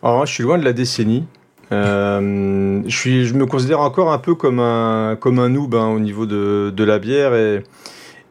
Alors 0.00 0.18
moi, 0.18 0.26
je 0.26 0.32
suis 0.32 0.44
loin 0.44 0.58
de 0.58 0.64
la 0.64 0.72
décennie. 0.72 1.24
Euh, 1.72 2.82
je, 2.86 2.96
suis, 2.96 3.24
je 3.24 3.34
me 3.34 3.46
considère 3.46 3.80
encore 3.80 4.12
un 4.12 4.18
peu 4.18 4.34
comme 4.34 4.60
un, 4.60 5.16
comme 5.18 5.38
un 5.38 5.48
noob 5.48 5.74
hein, 5.74 5.88
au 5.88 5.98
niveau 5.98 6.26
de, 6.26 6.72
de 6.74 6.84
la 6.84 6.98
bière. 6.98 7.34
Et, 7.34 7.62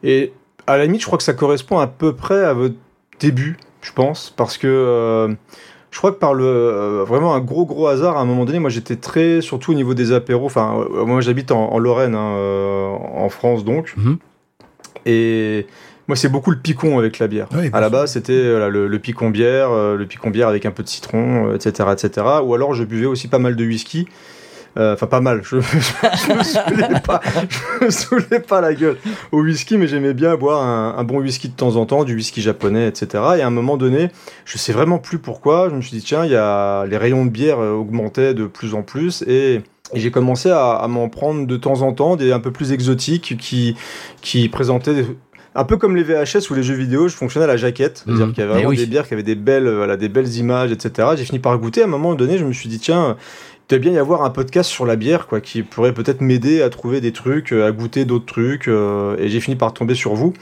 et 0.02 0.32
à 0.66 0.78
la 0.78 0.84
limite, 0.84 1.00
je 1.00 1.06
crois 1.06 1.18
que 1.18 1.24
ça 1.24 1.34
correspond 1.34 1.78
à 1.78 1.86
peu 1.86 2.14
près 2.14 2.44
à 2.44 2.52
votre 2.52 2.76
début, 3.20 3.58
je 3.80 3.92
pense. 3.92 4.32
Parce 4.36 4.58
que 4.58 4.68
euh, 4.68 5.28
je 5.90 5.98
crois 5.98 6.12
que 6.12 6.18
par 6.18 6.34
le 6.34 6.44
euh, 6.44 7.04
vraiment 7.04 7.34
un 7.34 7.40
gros 7.40 7.66
gros 7.66 7.88
hasard, 7.88 8.16
à 8.16 8.20
un 8.20 8.24
moment 8.24 8.44
donné, 8.44 8.60
moi 8.60 8.70
j'étais 8.70 8.96
très, 8.96 9.40
surtout 9.40 9.72
au 9.72 9.74
niveau 9.74 9.94
des 9.94 10.12
apéros. 10.12 10.46
Enfin, 10.46 10.86
moi 10.90 11.20
j'habite 11.20 11.50
en, 11.50 11.72
en 11.72 11.78
Lorraine, 11.78 12.14
hein, 12.14 12.96
en 13.14 13.28
France 13.28 13.64
donc. 13.64 13.94
Mhm. 13.96 14.18
Et 15.04 15.66
moi, 16.08 16.16
c'est 16.16 16.28
beaucoup 16.28 16.50
le 16.50 16.58
picon 16.58 16.98
avec 16.98 17.18
la 17.18 17.28
bière. 17.28 17.46
Oui, 17.54 17.70
à 17.72 17.80
la 17.80 17.88
base, 17.90 18.12
c'était 18.12 18.32
euh, 18.32 18.68
le, 18.68 18.88
le 18.88 18.98
picon 18.98 19.30
bière, 19.30 19.70
euh, 19.70 19.96
le 19.96 20.06
picon 20.06 20.30
bière 20.30 20.48
avec 20.48 20.66
un 20.66 20.70
peu 20.72 20.82
de 20.82 20.88
citron, 20.88 21.48
euh, 21.50 21.54
etc., 21.54 21.88
etc. 21.92 22.26
Ou 22.44 22.54
alors, 22.54 22.74
je 22.74 22.84
buvais 22.84 23.06
aussi 23.06 23.28
pas 23.28 23.38
mal 23.38 23.54
de 23.56 23.64
whisky. 23.64 24.08
Euh, 24.78 24.94
Enfin, 24.94 25.06
pas 25.06 25.20
mal. 25.20 25.42
Je, 25.44 25.60
je, 25.60 25.66
je 26.28 26.32
me 26.32 26.42
saoulais 26.42 27.00
pas, 27.06 27.20
je 27.80 27.84
me 27.84 27.90
saoulais 27.90 28.40
pas 28.40 28.60
la 28.62 28.72
gueule 28.72 28.96
au 29.30 29.42
whisky, 29.42 29.76
mais 29.76 29.86
j'aimais 29.86 30.14
bien 30.14 30.34
boire 30.36 30.62
un, 30.62 30.96
un 30.96 31.04
bon 31.04 31.20
whisky 31.20 31.48
de 31.50 31.54
temps 31.54 31.76
en 31.76 31.84
temps, 31.84 32.04
du 32.04 32.14
whisky 32.14 32.40
japonais, 32.40 32.88
etc. 32.88 33.22
Et 33.36 33.42
à 33.42 33.46
un 33.46 33.50
moment 33.50 33.76
donné, 33.76 34.08
je 34.46 34.56
sais 34.56 34.72
vraiment 34.72 34.98
plus 34.98 35.18
pourquoi. 35.18 35.68
Je 35.68 35.74
me 35.76 35.82
suis 35.82 35.90
dit 35.98 36.02
tiens, 36.02 36.24
y 36.24 36.34
a 36.36 36.86
les 36.86 36.96
rayons 36.96 37.26
de 37.26 37.30
bière 37.30 37.58
augmentaient 37.58 38.32
de 38.32 38.46
plus 38.46 38.72
en 38.74 38.82
plus 38.82 39.22
et 39.28 39.60
et 39.94 40.00
j'ai 40.00 40.10
commencé 40.10 40.48
à, 40.48 40.70
à 40.70 40.88
m'en 40.88 41.10
prendre 41.10 41.46
de 41.46 41.56
temps 41.58 41.82
en 41.82 41.92
temps 41.92 42.16
des 42.16 42.32
un 42.32 42.40
peu 42.40 42.50
plus 42.50 42.72
exotiques 42.72 43.36
qui, 43.38 43.76
qui 44.22 44.48
présentaient 44.48 44.94
des- 44.94 45.06
un 45.54 45.64
peu 45.64 45.76
comme 45.76 45.96
les 45.96 46.02
VHS 46.02 46.50
ou 46.50 46.54
les 46.54 46.62
jeux 46.62 46.74
vidéo, 46.74 47.08
je 47.08 47.14
fonctionnais 47.16 47.44
à 47.44 47.48
la 47.48 47.56
jaquette. 47.56 48.02
C'est-à-dire 48.04 48.26
Mhm. 48.26 48.32
qu'il 48.32 48.40
y 48.40 48.44
avait 48.44 48.52
vraiment 48.54 48.68
oui. 48.70 48.76
des 48.76 48.86
bières 48.86 49.06
qui 49.06 49.14
avaient 49.14 49.22
des 49.22 49.34
belles, 49.34 49.66
euh, 49.66 49.76
voilà, 49.76 49.96
des 49.96 50.08
belles 50.08 50.34
images, 50.36 50.72
etc. 50.72 51.08
J'ai 51.16 51.24
fini 51.24 51.38
par 51.38 51.56
goûter. 51.58 51.82
À 51.82 51.84
un 51.84 51.88
moment 51.88 52.14
donné, 52.14 52.38
je 52.38 52.44
me 52.44 52.52
suis 52.52 52.68
dit, 52.68 52.78
tiens, 52.78 53.16
il 53.70 53.78
bien 53.78 53.92
y 53.92 53.98
avoir 53.98 54.22
un 54.22 54.28
podcast 54.30 54.68
sur 54.68 54.84
la 54.84 54.96
bière, 54.96 55.26
quoi, 55.26 55.40
qui 55.40 55.62
pourrait 55.62 55.94
peut-être 55.94 56.20
m'aider 56.20 56.60
à 56.60 56.68
trouver 56.68 57.00
des 57.00 57.12
trucs, 57.12 57.52
euh, 57.52 57.66
à 57.66 57.72
goûter 57.72 58.04
d'autres 58.04 58.26
trucs. 58.26 58.68
euh, 58.68 59.16
et 59.18 59.28
j'ai 59.28 59.40
fini 59.40 59.56
par 59.56 59.72
tomber 59.72 59.94
sur 59.94 60.14
vous. 60.14 60.34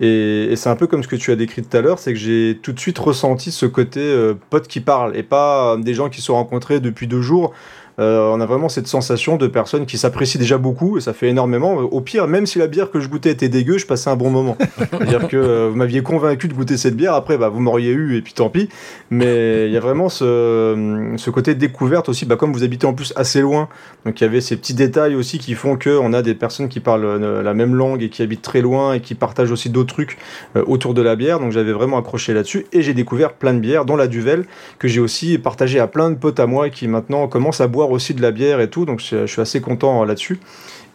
Et, 0.00 0.44
et 0.52 0.54
c'est 0.56 0.68
un 0.68 0.76
peu 0.76 0.86
comme 0.86 1.02
ce 1.02 1.08
que 1.08 1.16
tu 1.16 1.32
as 1.32 1.36
décrit 1.36 1.62
tout 1.62 1.76
à 1.76 1.80
l'heure, 1.80 1.98
c'est 1.98 2.12
que 2.12 2.18
j'ai 2.20 2.56
tout 2.62 2.70
de 2.72 2.78
suite 2.78 2.98
ressenti 3.00 3.50
ce 3.50 3.66
côté 3.66 3.98
euh, 4.00 4.34
pote 4.50 4.68
qui 4.68 4.78
parle 4.80 5.16
et 5.16 5.24
pas 5.24 5.76
des 5.76 5.92
gens 5.92 6.08
qui 6.08 6.20
se 6.20 6.26
sont 6.26 6.34
rencontrés 6.34 6.78
depuis 6.78 7.08
deux 7.08 7.20
jours. 7.22 7.52
Euh, 7.98 8.30
on 8.32 8.40
a 8.40 8.46
vraiment 8.46 8.68
cette 8.68 8.86
sensation 8.86 9.36
de 9.36 9.46
personnes 9.46 9.86
qui 9.86 9.98
s'apprécient 9.98 10.38
déjà 10.38 10.58
beaucoup 10.58 10.98
et 10.98 11.00
ça 11.00 11.12
fait 11.12 11.28
énormément. 11.28 11.74
Au 11.76 12.00
pire, 12.00 12.26
même 12.28 12.46
si 12.46 12.58
la 12.58 12.66
bière 12.66 12.90
que 12.90 13.00
je 13.00 13.08
goûtais 13.08 13.30
était 13.30 13.48
dégueu, 13.48 13.78
je 13.78 13.86
passais 13.86 14.10
un 14.10 14.16
bon 14.16 14.30
moment. 14.30 14.56
C'est-à-dire 14.90 15.28
que 15.28 15.36
euh, 15.36 15.68
vous 15.70 15.76
m'aviez 15.76 16.02
convaincu 16.02 16.48
de 16.48 16.54
goûter 16.54 16.76
cette 16.76 16.96
bière, 16.96 17.14
après 17.14 17.38
bah, 17.38 17.48
vous 17.48 17.60
m'auriez 17.60 17.92
eu 17.92 18.16
et 18.16 18.22
puis 18.22 18.32
tant 18.32 18.50
pis. 18.50 18.68
Mais 19.10 19.66
il 19.66 19.72
y 19.72 19.76
a 19.76 19.80
vraiment 19.80 20.08
ce, 20.08 21.14
ce 21.16 21.30
côté 21.30 21.54
de 21.54 21.60
découverte 21.60 22.08
aussi, 22.08 22.24
bah, 22.24 22.36
comme 22.36 22.52
vous 22.52 22.62
habitez 22.62 22.86
en 22.86 22.94
plus 22.94 23.12
assez 23.16 23.40
loin, 23.40 23.68
donc 24.04 24.20
il 24.20 24.24
y 24.24 24.26
avait 24.26 24.40
ces 24.40 24.56
petits 24.56 24.74
détails 24.74 25.14
aussi 25.14 25.38
qui 25.38 25.54
font 25.54 25.76
que 25.76 25.90
on 25.90 26.12
a 26.12 26.22
des 26.22 26.34
personnes 26.34 26.68
qui 26.68 26.80
parlent 26.80 27.04
euh, 27.04 27.42
la 27.42 27.54
même 27.54 27.74
langue 27.74 28.02
et 28.02 28.08
qui 28.08 28.22
habitent 28.22 28.42
très 28.42 28.60
loin 28.60 28.94
et 28.94 29.00
qui 29.00 29.14
partagent 29.14 29.50
aussi 29.50 29.70
d'autres 29.70 29.92
trucs 29.92 30.18
euh, 30.56 30.64
autour 30.66 30.94
de 30.94 31.02
la 31.02 31.16
bière. 31.16 31.40
Donc 31.40 31.52
j'avais 31.52 31.72
vraiment 31.72 31.98
accroché 31.98 32.32
là-dessus 32.32 32.66
et 32.72 32.82
j'ai 32.82 32.94
découvert 32.94 33.32
plein 33.32 33.54
de 33.54 33.60
bières, 33.60 33.84
dont 33.84 33.96
la 33.96 34.06
Duvel, 34.06 34.44
que 34.78 34.88
j'ai 34.88 35.00
aussi 35.00 35.38
partagé 35.38 35.80
à 35.80 35.86
plein 35.86 36.10
de 36.10 36.16
potes 36.16 36.40
à 36.40 36.46
moi 36.46 36.70
qui 36.70 36.88
maintenant 36.88 37.26
commencent 37.28 37.60
à 37.60 37.66
boire 37.66 37.87
aussi 37.90 38.14
de 38.14 38.22
la 38.22 38.30
bière 38.30 38.60
et 38.60 38.70
tout. 38.70 38.84
Donc 38.84 39.00
je, 39.00 39.26
suis 39.26 39.40
assez 39.40 39.60
content 39.60 40.02
euh, 40.02 40.06
là-dessus. 40.06 40.40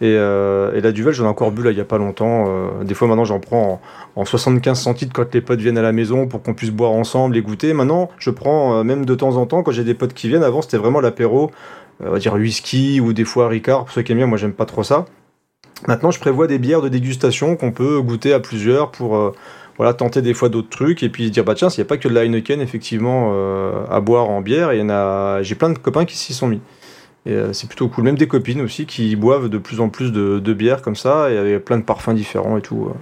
Et, 0.02 0.16
euh, 0.18 0.74
et 0.76 0.82
la 0.82 0.92
Duvel, 0.92 1.14
j'en 1.14 1.26
ai 1.26 1.28
encore 1.28 1.52
bu 1.52 1.64
là 1.64 1.72
il 1.72 1.78
y 1.78 1.82
a 1.82 1.86
pas 1.86 1.98
longtemps. 1.98 2.46
Euh, 2.48 2.84
des 2.84 2.94
fois 2.94 3.08
maintenant 3.08 3.26
j'en 3.26 3.40
prends 3.40 3.82
en, 4.16 4.22
en 4.22 4.26
75 4.26 4.80
centilitres 4.80 5.14
quand 5.14 5.34
les 5.34 5.42
potes 5.42 5.60
viennent 5.60 5.78
à 5.78 5.82
la 5.82 5.92
maison 5.92 6.28
pour 6.28 6.42
qu'on 6.42 6.54
puisse 6.54 6.72
boire 6.72 6.92
ensemble 6.92 7.38
et 7.38 7.42
goûter. 7.42 7.74
Maintenant 7.74 8.10
je 8.18 8.30
prends 8.30 8.84
même 8.84 9.06
de 9.06 9.16
temps 9.16 9.38
en 9.38 9.46
temps 9.46 9.64
quand 9.64 9.72
j'ai 9.72 9.84
des 9.84 9.94
potes 9.94 10.14
qui 10.14 10.28
viennent. 10.28 10.44
Avant 10.44 10.62
c'était 10.62 10.78
vraiment 10.78 11.00
l'apéro, 11.00 11.52
on 12.04 12.12
va 12.12 12.20
dire 12.20 12.34
whisky 12.34 13.00
ou 13.00 13.14
des 13.14 13.24
fois 13.24 13.48
Ricard. 13.48 13.86
Pour 13.86 13.94
ceux 13.94 14.02
qui 14.02 14.12
aiment 14.12 14.20
bien, 14.20 14.28
moi 14.28 14.38
j'aime 14.38 14.54
pas 14.54 14.66
trop 14.66 14.84
ça. 14.84 15.06
Maintenant 15.88 16.12
je 16.12 16.20
prévois 16.20 16.48
des 16.48 16.58
bières 16.58 16.82
de 16.82 16.90
dégustation 16.90 17.56
qu'on 17.56 17.72
peut 17.72 18.02
goûter 18.02 18.34
à 18.34 18.40
plusieurs 18.40 18.92
pour 18.92 19.34
voilà, 19.78 19.94
tenter 19.94 20.22
des 20.22 20.34
fois 20.34 20.50
d'autres 20.50 20.70
trucs 20.70 21.02
et 21.04 21.10
puis 21.10 21.32
dire 21.32 21.44
bah 21.44 21.56
tiens, 21.56 21.70
s'il 21.70 21.82
n'y 21.82 21.88
a 21.88 21.90
pas 21.90 21.98
que 21.98 22.08
de 22.08 22.14
la 22.14 22.26
Heineken 22.26 22.62
effectivement 22.62 23.34
à 23.90 24.00
boire 24.02 24.30
en 24.30 24.42
bière, 24.42 24.74
il 24.74 24.80
y 24.80 24.84
en 24.84 24.90
a, 24.90 25.42
j'ai 25.44 25.56
plein 25.56 25.70
de 25.70 25.78
copains 25.78 26.06
qui 26.06 26.18
s'y 26.18 26.34
sont 26.34 26.48
mis. 26.48 26.62
Et 27.26 27.32
euh, 27.32 27.54
c'est 27.54 27.68
plutôt 27.68 27.88
cool. 27.88 28.04
Même 28.04 28.18
des 28.18 28.28
copines 28.28 28.62
aussi 28.62 28.86
qui 28.86 29.16
boivent 29.16 29.50
de 29.50 29.58
plus 29.58 29.80
en 29.80 29.90
plus 29.90 30.12
de, 30.12 30.40
de 30.40 30.54
bières 30.54 30.82
comme 30.82 30.96
ça 30.96 31.32
et 31.32 31.38
avec 31.38 31.64
plein 31.64 31.78
de 31.78 31.84
parfums 31.84 32.14
différents 32.14 32.58
et 32.58 32.62
tout. 32.62 32.88
euh. 32.90 32.94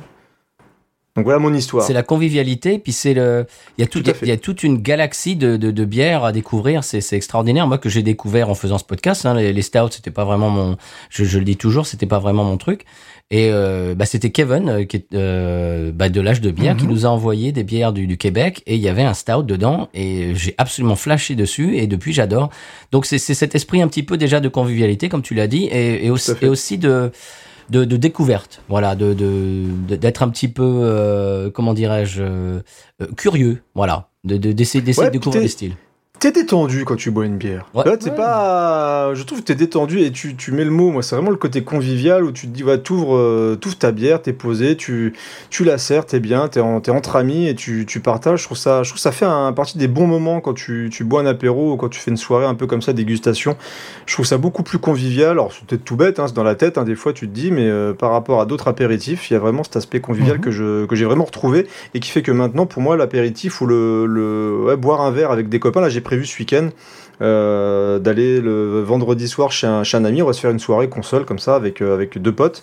Donc 1.18 1.25
voilà 1.25 1.40
mon 1.40 1.54
histoire. 1.54 1.84
C'est 1.84 1.92
la 1.92 2.04
convivialité, 2.04 2.80
puis 2.80 2.94
c'est 2.94 3.13
le, 3.13 3.46
il 3.78 3.82
y 3.82 3.84
a 3.84 3.88
tout, 3.88 4.01
il 4.22 4.28
y 4.30 4.32
a 4.32 4.38
toute 4.38 4.63
une 4.63 4.78
galaxie 4.78 5.36
de, 5.36 5.58
de, 5.58 5.70
de 5.70 5.86
bières 5.86 6.24
à 6.24 6.32
découvrir. 6.32 6.86
C'est, 6.86 7.01
c'est 7.01 7.18
extraordinaire. 7.18 7.68
Moi 7.68 7.80
que 7.80 7.90
j'ai 7.90 8.01
découvert 8.01 8.50
en 8.50 8.56
faisant 8.56 8.78
ce 8.78 8.86
podcast, 8.86 9.25
hein, 9.25 9.34
les, 9.34 9.51
les 9.51 9.62
stouts, 9.62 9.90
c'était 9.92 10.12
pas 10.12 10.24
vraiment 10.24 10.50
mon, 10.50 10.78
je, 11.10 11.25
je 11.25 11.38
le 11.38 11.44
dis 11.44 11.58
toujours, 11.58 11.86
c'était 11.86 12.06
pas 12.06 12.20
vraiment 12.20 12.46
mon 12.46 12.56
truc. 12.56 12.86
Et 13.34 13.50
euh, 13.50 13.96
bah, 13.96 14.06
c'était 14.06 14.30
Kevin 14.30 14.68
euh, 14.70 14.84
qui 14.84 14.98
est 14.98 15.06
euh, 15.14 15.92
bah, 15.94 16.10
de 16.10 16.20
l'âge 16.22 16.42
de 16.42 16.52
bière 16.52 16.76
qui 16.76 16.84
Mhm. 16.86 16.92
nous 16.92 17.06
a 17.06 17.10
envoyé 17.10 17.52
des 17.54 17.64
bières 17.64 17.94
du, 17.94 18.06
du 18.06 18.18
Québec. 18.18 18.62
Et 18.68 18.76
il 18.76 18.82
y 18.82 18.90
avait 18.90 19.04
un 19.04 19.14
stout 19.14 19.44
dedans. 19.44 19.88
Et 19.94 20.36
j'ai 20.36 20.54
absolument 20.58 20.96
flashé 20.98 21.36
dessus. 21.36 21.78
Et 21.78 21.88
depuis 21.88 22.12
j'adore. 22.14 22.50
Donc 22.92 23.06
c'est, 23.06 23.18
c'est 23.18 23.34
cet 23.34 23.56
esprit 23.56 23.82
un 23.82 23.88
petit 23.88 24.04
peu 24.04 24.18
déjà 24.18 24.40
de 24.42 24.50
convivialité 24.50 25.08
comme 25.10 25.22
tu 25.22 25.34
l'as 25.34 25.48
dit. 25.48 25.66
Et, 25.72 26.06
et 26.06 26.10
aussi, 26.10 26.32
et 26.42 26.48
aussi 26.48 26.78
de 26.78 27.12
de, 27.70 27.86
de 27.86 27.96
découverte, 27.96 28.62
voilà, 28.68 28.96
de 28.96 29.14
d'être 29.96 30.24
un 30.24 30.30
petit 30.30 30.50
peu, 30.50 30.62
euh, 30.66 31.50
comment 31.50 31.74
dirais-je, 31.74 32.22
euh, 32.22 32.60
curieux, 33.16 33.62
voilà, 33.76 34.10
de 34.26 34.36
de- 34.36 34.52
d'essayer 34.52 34.82
d'essayer 34.84 35.06
Ouais, 35.06 35.10
de 35.10 35.14
découvrir 35.18 35.42
des 35.42 35.48
styles. 35.48 35.76
T'es 36.22 36.32
détendu 36.32 36.86
quand 36.86 36.98
tu 36.98 37.10
bois 37.10 37.25
une 37.25 37.38
bière. 37.38 37.66
Ouais. 37.74 37.84
Là, 37.84 37.98
t'es 37.98 38.12
pas. 38.12 39.12
Je 39.16 39.24
trouve 39.24 39.40
que 39.40 39.46
t'es 39.46 39.56
détendu 39.56 40.01
et 40.01 40.12
tu, 40.12 40.36
tu 40.36 40.51
mets 40.51 40.63
le 40.63 40.70
mot. 40.70 40.92
Moi, 40.92 41.01
c'est 41.01 41.16
vraiment 41.16 41.32
le 41.32 41.36
côté 41.36 41.63
convivial 41.63 42.24
où 42.24 42.32
tu 42.32 42.46
te 42.46 42.51
dis, 42.51 42.62
va, 42.62 42.78
t'ouvres, 42.78 43.16
euh, 43.18 43.56
t'ouvres 43.60 43.80
ta 43.80 43.92
bière, 43.92 44.22
t'es 44.22 44.32
posé, 44.32 44.78
tu, 44.78 45.13
tu 45.50 45.63
la 45.63 45.80
sers, 45.80 46.06
t'es 46.06 46.20
bien, 46.20 46.48
t'es, 46.48 46.60
en, 46.60 46.80
t'es 46.80 46.92
entre 46.92 47.16
amis 47.16 47.48
et 47.48 47.56
tu, 47.56 47.88
tu 47.88 48.01
partages. 48.01 48.42
Je 48.42 48.46
trouve 48.46 48.58
ça, 48.58 48.84
je 48.84 48.90
trouve 48.90 48.98
que 48.98 49.01
ça 49.01 49.12
fait 49.12 49.25
un 49.25 49.51
partie 49.51 49.80
des 49.80 49.88
bons 49.88 50.06
moments 50.06 50.42
quand 50.42 50.54
tu, 50.54 50.92
tu 50.94 51.04
bois 51.04 51.22
un 51.22 51.25
apéro 51.25 51.74
ou 51.74 51.75
quand 51.78 51.90
tu 51.90 52.00
fais 52.00 52.12
une 52.12 52.18
soirée 52.18 52.46
un 52.46 52.54
peu 52.54 52.68
comme 52.68 52.84
ça, 52.84 52.94
dégustation. 52.94 53.58
Je 54.06 54.13
trouve 54.13 54.28
ça 54.28 54.38
beaucoup 54.38 54.62
plus 54.62 54.78
convivial. 54.78 55.32
Alors, 55.32 55.51
c'est 55.51 55.66
peut-être 55.66 55.84
tout 55.84 55.96
bête, 55.96 56.20
hein, 56.20 56.28
c'est 56.28 56.36
dans 56.36 56.44
la 56.44 56.54
tête, 56.54 56.78
hein, 56.78 56.84
des 56.84 56.94
fois, 56.96 57.13
tu 57.13 57.28
te 57.28 57.34
dis, 57.34 57.50
mais 57.50 57.68
euh, 57.68 57.94
par 57.94 58.12
rapport 58.12 58.42
à 58.42 58.46
d'autres 58.46 58.68
apéritifs, 58.68 59.32
il 59.32 59.34
y 59.34 59.38
a 59.38 59.40
vraiment 59.40 59.63
cet 59.63 59.75
aspect 59.75 60.01
convivial 60.01 60.36
Mhm. 60.38 60.42
que, 60.44 60.51
je, 60.51 60.86
que 60.86 60.96
j'ai 60.96 61.06
vraiment 61.06 61.25
retrouvé 61.25 61.66
et 61.96 62.00
qui 62.00 62.12
fait 62.12 62.22
que 62.22 62.32
maintenant, 62.32 62.68
pour 62.68 62.84
moi, 62.84 62.96
l'apéritif 62.96 63.60
ou 63.62 63.66
le, 63.66 64.06
le 64.06 64.66
ouais, 64.68 64.78
boire 64.78 65.01
un 65.01 65.10
verre 65.10 65.32
avec 65.32 65.50
des 65.50 65.58
copains, 65.60 65.82
là, 65.82 65.90
j'ai 65.90 66.00
prévu 66.12 66.25
ce 66.25 66.38
week-end 66.39 66.68
euh, 67.22 68.00
d'aller 68.00 68.41
le 68.41 68.82
vendredi 68.82 69.27
soir 69.30 69.51
chez 69.51 69.65
un, 69.68 69.84
chez 69.86 69.96
un 69.96 70.03
ami. 70.03 70.22
On 70.22 70.25
va 70.25 70.34
se 70.34 70.41
faire 70.41 70.51
une 70.51 70.60
soirée 70.60 70.89
console 70.89 71.24
comme 71.24 71.39
ça 71.39 71.56
avec, 71.56 71.82
euh, 71.82 71.94
avec 71.94 72.18
deux 72.22 72.34
potes. 72.34 72.62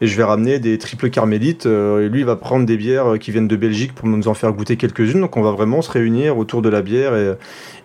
Et 0.00 0.06
je 0.08 0.16
vais 0.16 0.24
ramener 0.24 0.58
des 0.58 0.78
triples 0.78 1.10
carmélites. 1.10 1.66
euh, 1.66 2.04
et 2.04 2.08
lui, 2.08 2.20
il 2.20 2.26
va 2.26 2.34
prendre 2.34 2.66
des 2.66 2.76
bières 2.76 3.18
qui 3.20 3.30
viennent 3.30 3.46
de 3.46 3.54
Belgique 3.56 3.94
pour 3.94 4.08
nous 4.08 4.26
en 4.26 4.34
faire 4.34 4.52
goûter 4.52 4.76
quelques-unes. 4.76 5.20
Donc 5.20 5.36
on 5.36 5.42
va 5.42 5.52
vraiment 5.52 5.80
se 5.82 5.90
réunir 5.92 6.38
autour 6.38 6.60
de 6.62 6.68
la 6.68 6.82
bière 6.82 7.14
et, 7.14 7.34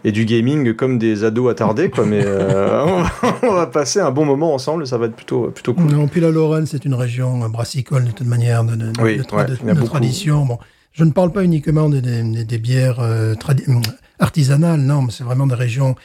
et 0.03 0.11
du 0.11 0.25
gaming 0.25 0.73
comme 0.73 0.97
des 0.97 1.23
ados 1.25 1.51
attardés. 1.51 1.89
Quoi. 1.91 2.05
Mais 2.05 2.23
euh, 2.25 2.83
on, 2.87 3.01
va, 3.03 3.11
on 3.43 3.53
va 3.53 3.67
passer 3.67 3.99
un 3.99 4.09
bon 4.11 4.25
moment 4.25 4.53
ensemble. 4.55 4.87
Ça 4.87 4.97
va 4.97 5.05
être 5.05 5.15
plutôt, 5.15 5.51
plutôt 5.51 5.73
cool. 5.75 5.91
Non, 5.91 6.07
puis 6.07 6.21
la 6.21 6.31
Lorraine, 6.31 6.65
c'est 6.65 6.85
une 6.85 6.95
région 6.95 7.37
brassicole 7.49 8.05
de 8.05 8.11
toute 8.11 8.27
manière, 8.27 8.63
de, 8.63 8.75
de, 8.75 8.91
de- 8.91 9.01
Oui, 9.01 9.17
de 9.17 9.23
tra- 9.23 9.37
ouais, 9.37 9.45
de- 9.45 9.57
il 9.61 9.67
y 9.67 9.69
en 9.69 9.71
a 9.71 9.73
de 9.75 9.79
beaucoup. 9.81 9.91
tradition. 9.91 10.45
Bon, 10.45 10.57
je 10.93 11.03
ne 11.03 11.11
parle 11.11 11.31
pas 11.31 11.43
uniquement 11.43 11.89
des, 11.89 12.01
des- 12.01 12.45
des 12.45 12.57
bières 12.57 12.99
euh, 13.01 13.35
artisanales, 14.23 14.81
non, 14.81 15.03
mais 15.03 15.11
c'est 15.11 15.23
vraiment 15.23 15.47
des 15.47 15.55
régions. 15.55 15.95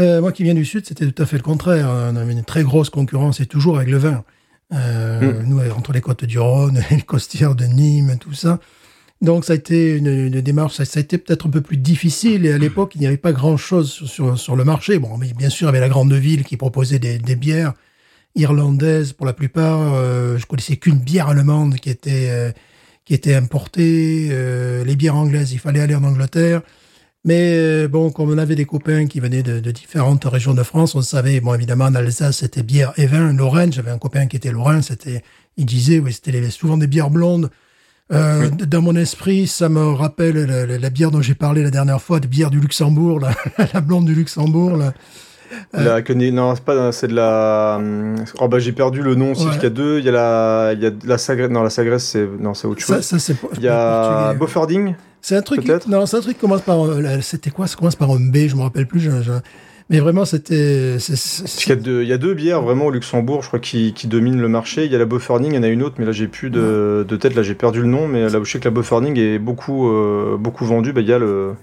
Euh, 0.00 0.20
moi 0.20 0.32
qui 0.32 0.44
viens 0.44 0.54
du 0.54 0.64
Sud, 0.64 0.86
c'était 0.86 1.10
tout 1.10 1.22
à 1.22 1.26
fait 1.26 1.36
le 1.36 1.42
contraire. 1.42 1.88
On 1.90 2.16
avait 2.16 2.32
une 2.32 2.44
très 2.44 2.62
grosse 2.62 2.90
concurrence 2.90 3.40
et 3.40 3.46
toujours 3.46 3.76
avec 3.76 3.90
le 3.90 3.98
vin. 3.98 4.24
Euh, 4.72 5.42
Nous, 5.44 5.60
entre 5.76 5.92
les 5.92 6.00
côtes 6.00 6.24
du 6.24 6.38
Rhône, 6.38 6.82
les 6.90 7.02
costières 7.02 7.54
de 7.54 7.64
Nîmes, 7.64 8.16
tout 8.18 8.34
ça. 8.34 8.60
Donc 9.20 9.44
ça 9.44 9.54
a 9.54 9.56
été 9.56 9.96
une, 9.96 10.06
une 10.06 10.40
démarche, 10.40 10.76
ça, 10.76 10.84
ça 10.84 11.00
a 11.00 11.02
été 11.02 11.18
peut-être 11.18 11.48
un 11.48 11.50
peu 11.50 11.60
plus 11.60 11.76
difficile 11.76 12.46
et 12.46 12.52
à 12.52 12.58
l'époque 12.58 12.92
il 12.94 13.00
n'y 13.00 13.06
avait 13.08 13.16
pas 13.16 13.32
grand-chose 13.32 13.90
sur, 13.90 14.08
sur, 14.08 14.38
sur 14.38 14.54
le 14.54 14.64
marché. 14.64 15.00
Bon, 15.00 15.18
mais 15.18 15.32
bien 15.32 15.50
sûr 15.50 15.66
il 15.66 15.70
y 15.70 15.76
avait 15.76 15.80
la 15.80 15.88
grande 15.88 16.12
ville 16.12 16.44
qui 16.44 16.56
proposait 16.56 17.00
des, 17.00 17.18
des 17.18 17.34
bières 17.34 17.72
irlandaises 18.36 19.12
pour 19.12 19.26
la 19.26 19.32
plupart. 19.32 19.94
Euh, 19.94 20.38
je 20.38 20.46
connaissais 20.46 20.76
qu'une 20.76 20.98
bière 20.98 21.28
allemande 21.28 21.76
qui 21.76 21.90
était 21.90 22.28
euh, 22.30 22.52
qui 23.04 23.14
était 23.14 23.34
importée. 23.34 24.28
Euh, 24.30 24.84
les 24.84 24.94
bières 24.94 25.16
anglaises, 25.16 25.52
il 25.52 25.58
fallait 25.58 25.80
aller 25.80 25.96
en 25.96 26.04
Angleterre. 26.04 26.62
Mais 27.28 27.52
euh, 27.58 27.88
bon, 27.88 28.10
comme 28.10 28.30
on 28.30 28.38
avait 28.38 28.54
des 28.54 28.64
copains 28.64 29.06
qui 29.06 29.20
venaient 29.20 29.42
de, 29.42 29.60
de 29.60 29.70
différentes 29.70 30.24
régions 30.24 30.54
de 30.54 30.62
France, 30.62 30.94
on 30.94 31.02
savait, 31.02 31.40
bon 31.40 31.52
évidemment 31.54 31.84
en 31.84 31.94
Alsace 31.94 32.38
c'était 32.38 32.62
bière 32.62 32.92
et 32.96 33.06
vin. 33.06 33.32
Lorraine, 33.34 33.70
j'avais 33.70 33.90
un 33.90 33.98
copain 33.98 34.26
qui 34.28 34.36
était 34.36 34.50
lorrain, 34.50 34.80
c'était, 34.80 35.22
il 35.58 35.66
disait, 35.66 35.98
oui, 35.98 36.12
c'était 36.14 36.48
souvent 36.50 36.78
des 36.78 36.86
bières 36.86 37.10
blondes. 37.10 37.50
Euh, 38.10 38.48
Dans 38.48 38.80
mon 38.80 38.96
esprit, 38.96 39.46
ça 39.46 39.68
me 39.68 39.92
rappelle 39.92 40.36
la, 40.46 40.64
la- 40.64 40.78
la 40.78 40.90
bière 40.90 41.10
dont 41.10 41.20
j'ai 41.20 41.34
parlé 41.34 41.62
la 41.62 41.70
dernière 41.70 42.00
fois, 42.00 42.18
de 42.20 42.26
bière 42.26 42.48
du 42.50 42.60
Luxembourg, 42.60 43.20
la, 43.20 43.32
la 43.74 43.80
blonde 43.82 44.06
du 44.06 44.14
Luxembourg. 44.14 44.78
Là. 44.78 44.94
La, 45.74 46.00
que- 46.00 46.14
non, 46.14 46.54
c'est 46.54 46.64
pas, 46.64 46.92
c'est 46.92 47.08
de 47.08 47.14
la. 47.14 47.76
hum, 47.78 48.14
Oh 48.40 48.48
bah 48.48 48.58
j'ai 48.58 48.72
perdu 48.72 49.02
le 49.02 49.14
nom. 49.14 49.32
Ouais. 49.34 49.52
qu'il 49.54 49.62
y 49.62 49.66
a 49.66 49.70
deux. 49.70 49.98
Il 49.98 50.04
y 50.06 50.08
a 50.08 50.12
la, 50.12 50.70
il 50.74 50.80
y 50.82 50.86
a 50.86 50.90
de 50.90 51.06
la 51.06 51.18
Sagresse. 51.18 51.50
Non, 51.50 51.62
la 51.62 51.68
Sagresse 51.70 52.04
c'est, 52.04 52.26
non, 52.40 52.54
c'est 52.54 52.66
autre 52.66 52.80
Ça, 52.82 52.96
chose. 52.96 53.04
ça 53.04 53.18
c'est 53.18 53.34
po- 53.34 53.50
Il 53.58 53.62
y 53.62 53.68
a. 53.68 54.32
Beaufording. 54.34 54.94
C'est 55.20 55.36
un 55.36 55.42
truc. 55.42 55.64
Peut-être. 55.64 55.88
Non, 55.88 56.06
c'est 56.06 56.16
un 56.16 56.20
truc 56.20 56.34
qui 56.36 56.40
commence 56.40 56.62
par. 56.62 56.84
euh, 56.84 57.18
C'était 57.22 57.50
quoi? 57.50 57.66
Ça 57.66 57.76
commence 57.76 57.96
par 57.96 58.10
un 58.10 58.20
B. 58.20 58.46
Je 58.48 58.56
me 58.56 58.62
rappelle 58.62 58.86
plus. 58.86 59.00
je- 59.00 59.22
je- 59.22 59.32
Mais 59.90 60.00
vraiment, 60.00 60.24
c'était. 60.26 60.98
deux, 61.76 62.02
il 62.02 62.08
y 62.08 62.12
a 62.12 62.18
deux 62.18 62.34
bières 62.34 62.60
vraiment 62.62 62.86
au 62.86 62.90
Luxembourg, 62.90 63.42
je 63.42 63.48
crois, 63.48 63.58
qui, 63.58 63.94
qui 63.94 64.06
dominent 64.06 64.38
le 64.40 64.48
marché. 64.48 64.84
Il 64.84 64.92
y 64.92 64.94
a 64.94 64.98
la 64.98 65.06
Beaufording, 65.06 65.52
il 65.52 65.56
y 65.56 65.58
en 65.58 65.62
a 65.62 65.68
une 65.68 65.82
autre, 65.82 65.96
mais 65.98 66.04
là 66.04 66.12
j'ai 66.12 66.28
plus 66.28 66.50
de, 66.50 67.06
de 67.08 67.16
tête, 67.16 67.34
là 67.34 67.42
j'ai 67.42 67.54
perdu 67.54 67.80
le 67.80 67.86
nom. 67.86 68.06
Mais 68.06 68.28
là, 68.28 68.38
je 68.42 68.50
sais 68.50 68.58
que 68.58 68.64
la 68.66 68.70
Beaufording 68.70 69.18
est 69.18 69.38
beaucoup, 69.38 69.88
euh, 69.88 70.36
beaucoup 70.38 70.66
vendue. 70.66 70.92
Bah, 70.92 71.00
il 71.00 71.08
y 71.08 71.12
a 71.12 71.18
le, 71.18 71.54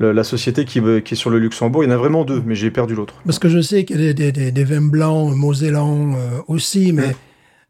la 0.00 0.22
société 0.24 0.64
qui, 0.64 0.80
qui 1.04 1.14
est 1.14 1.16
sur 1.16 1.30
le 1.30 1.38
Luxembourg. 1.40 1.82
Il 1.82 1.88
y 1.88 1.90
en 1.90 1.94
a 1.94 1.98
vraiment 1.98 2.24
deux, 2.24 2.40
mais 2.46 2.54
j'ai 2.54 2.70
perdu 2.70 2.94
l'autre. 2.94 3.14
Parce 3.26 3.40
que 3.40 3.48
je 3.48 3.60
sais 3.60 3.84
qu'il 3.84 4.00
y 4.02 4.08
a 4.08 4.12
des, 4.12 4.30
des- 4.52 4.64
vins 4.64 4.80
blancs, 4.80 5.34
mosellans 5.36 6.12
euh, 6.14 6.38
aussi, 6.46 6.92
mais. 6.92 7.14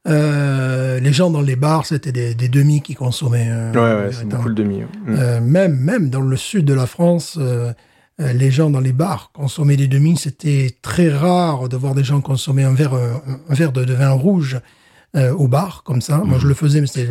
Euh, 0.08 1.00
les 1.00 1.12
gens 1.12 1.30
dans 1.30 1.40
les 1.42 1.56
bars, 1.56 1.86
c'était 1.86 2.12
des, 2.12 2.34
des 2.34 2.48
demi 2.48 2.80
qui 2.80 2.94
consommaient. 2.94 3.48
euh, 3.50 3.72
Ouais, 3.72 4.06
ouais, 4.06 4.12
c'est 4.12 4.26
beaucoup 4.28 4.48
le 4.48 4.54
demi. 4.54 4.80
Mm. 4.80 4.84
Euh, 5.08 5.40
même, 5.40 5.76
même 5.78 6.10
dans 6.10 6.20
le 6.20 6.36
sud 6.36 6.64
de 6.64 6.74
la 6.74 6.86
France, 6.86 7.36
euh, 7.40 7.72
les 8.18 8.50
gens 8.50 8.70
dans 8.70 8.80
les 8.80 8.92
bars 8.92 9.30
consommaient 9.32 9.76
des 9.76 9.86
demi. 9.86 10.16
C'était 10.16 10.74
très 10.82 11.08
rare 11.10 11.68
de 11.68 11.76
voir 11.76 11.94
des 11.94 12.02
gens 12.04 12.20
consommer 12.20 12.64
un 12.64 12.72
verre, 12.74 12.94
un 12.94 13.54
verre 13.54 13.70
de, 13.72 13.84
de 13.84 13.94
vin 13.94 14.10
rouge 14.10 14.58
au 15.14 15.48
bar, 15.48 15.82
comme 15.84 16.00
ça. 16.00 16.18
Moi, 16.18 16.38
je 16.40 16.46
le 16.48 16.54
faisais, 16.54 16.80
mais 16.80 16.86
c'était 16.86 17.08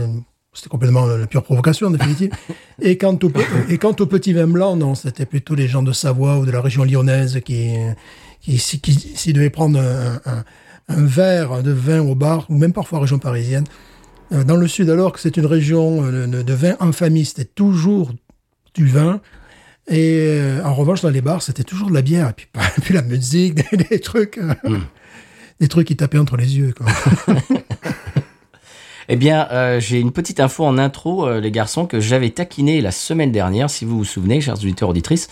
c'était 0.54 0.70
complètement 0.70 1.06
la 1.06 1.28
pure 1.28 1.44
provocation, 1.44 1.88
en 1.88 1.92
définitive. 1.92 2.32
et, 2.82 2.98
quant 2.98 3.14
au, 3.22 3.30
pe- 3.30 3.42
et 3.70 3.78
quant 3.78 3.96
au 4.00 4.06
petit 4.08 4.34
vin 4.34 4.48
blanc, 4.48 4.76
non, 4.76 4.96
c'était 4.96 5.26
plutôt 5.28 5.54
les 5.56 5.68
gens 5.68 5.84
de 5.84 5.92
Savoie 5.92 6.40
ou 6.40 6.46
de 6.48 6.52
la 6.52 6.62
région 6.62 6.84
lyonnaise 6.84 7.40
qui, 7.46 7.74
qui, 8.42 8.58
qui, 8.58 8.80
qui 8.82 8.94
s'ils 9.16 9.34
devaient 9.34 9.50
prendre 9.52 9.80
un, 9.80 10.16
un, 10.26 10.44
un 10.88 11.06
verre 11.06 11.64
de 11.64 11.72
vin 11.72 12.02
au 12.02 12.16
bar, 12.16 12.46
ou 12.50 12.58
même 12.58 12.74
parfois 12.74 13.00
région 13.00 13.20
parisienne. 13.20 13.66
Euh, 14.32 14.44
Dans 14.44 14.56
le 14.56 14.68
sud, 14.68 14.90
alors 14.90 15.12
que 15.12 15.20
c'est 15.20 15.38
une 15.38 15.46
région 15.46 16.04
euh, 16.04 16.28
de, 16.28 16.54
vin 16.54 16.76
en 16.80 16.92
famille, 16.92 17.26
c'était 17.26 17.46
toujours 17.46 18.12
du 18.74 18.88
vin. 18.88 19.22
Et 19.88 20.18
euh, 20.20 20.64
en 20.64 20.74
revanche, 20.74 21.02
dans 21.02 21.10
les 21.10 21.22
bars, 21.22 21.42
c'était 21.42 21.64
toujours 21.64 21.90
de 21.90 21.94
la 21.94 22.02
bière. 22.02 22.30
Et 22.30 22.34
puis, 22.34 22.48
et 22.56 22.82
puis 22.82 22.94
la 22.94 23.02
musique, 23.02 23.56
des, 23.56 23.78
des 23.78 24.00
trucs, 24.00 24.38
euh, 24.38 24.54
des 25.60 25.68
trucs 25.68 25.88
qui 25.88 25.96
tapaient 25.96 26.18
entre 26.18 26.38
les 26.38 26.58
yeux. 26.58 26.74
Quoi. 26.76 26.88
Eh 29.10 29.16
bien, 29.16 29.48
euh, 29.52 29.80
j'ai 29.80 30.00
une 30.00 30.12
petite 30.12 30.40
info 30.40 30.66
en 30.66 30.78
intro, 30.78 31.28
euh, 31.28 31.40
les 31.40 31.52
garçons, 31.52 31.86
que 31.86 32.00
j'avais 32.00 32.30
taquiné 32.30 32.82
la 32.82 32.92
semaine 32.92 33.32
dernière, 33.32 33.70
si 33.70 33.86
vous 33.86 33.98
vous 33.98 34.06
souvenez, 34.06 34.42
chers 34.42 34.56
auditeurs 34.56 34.90
auditrices. 34.90 35.30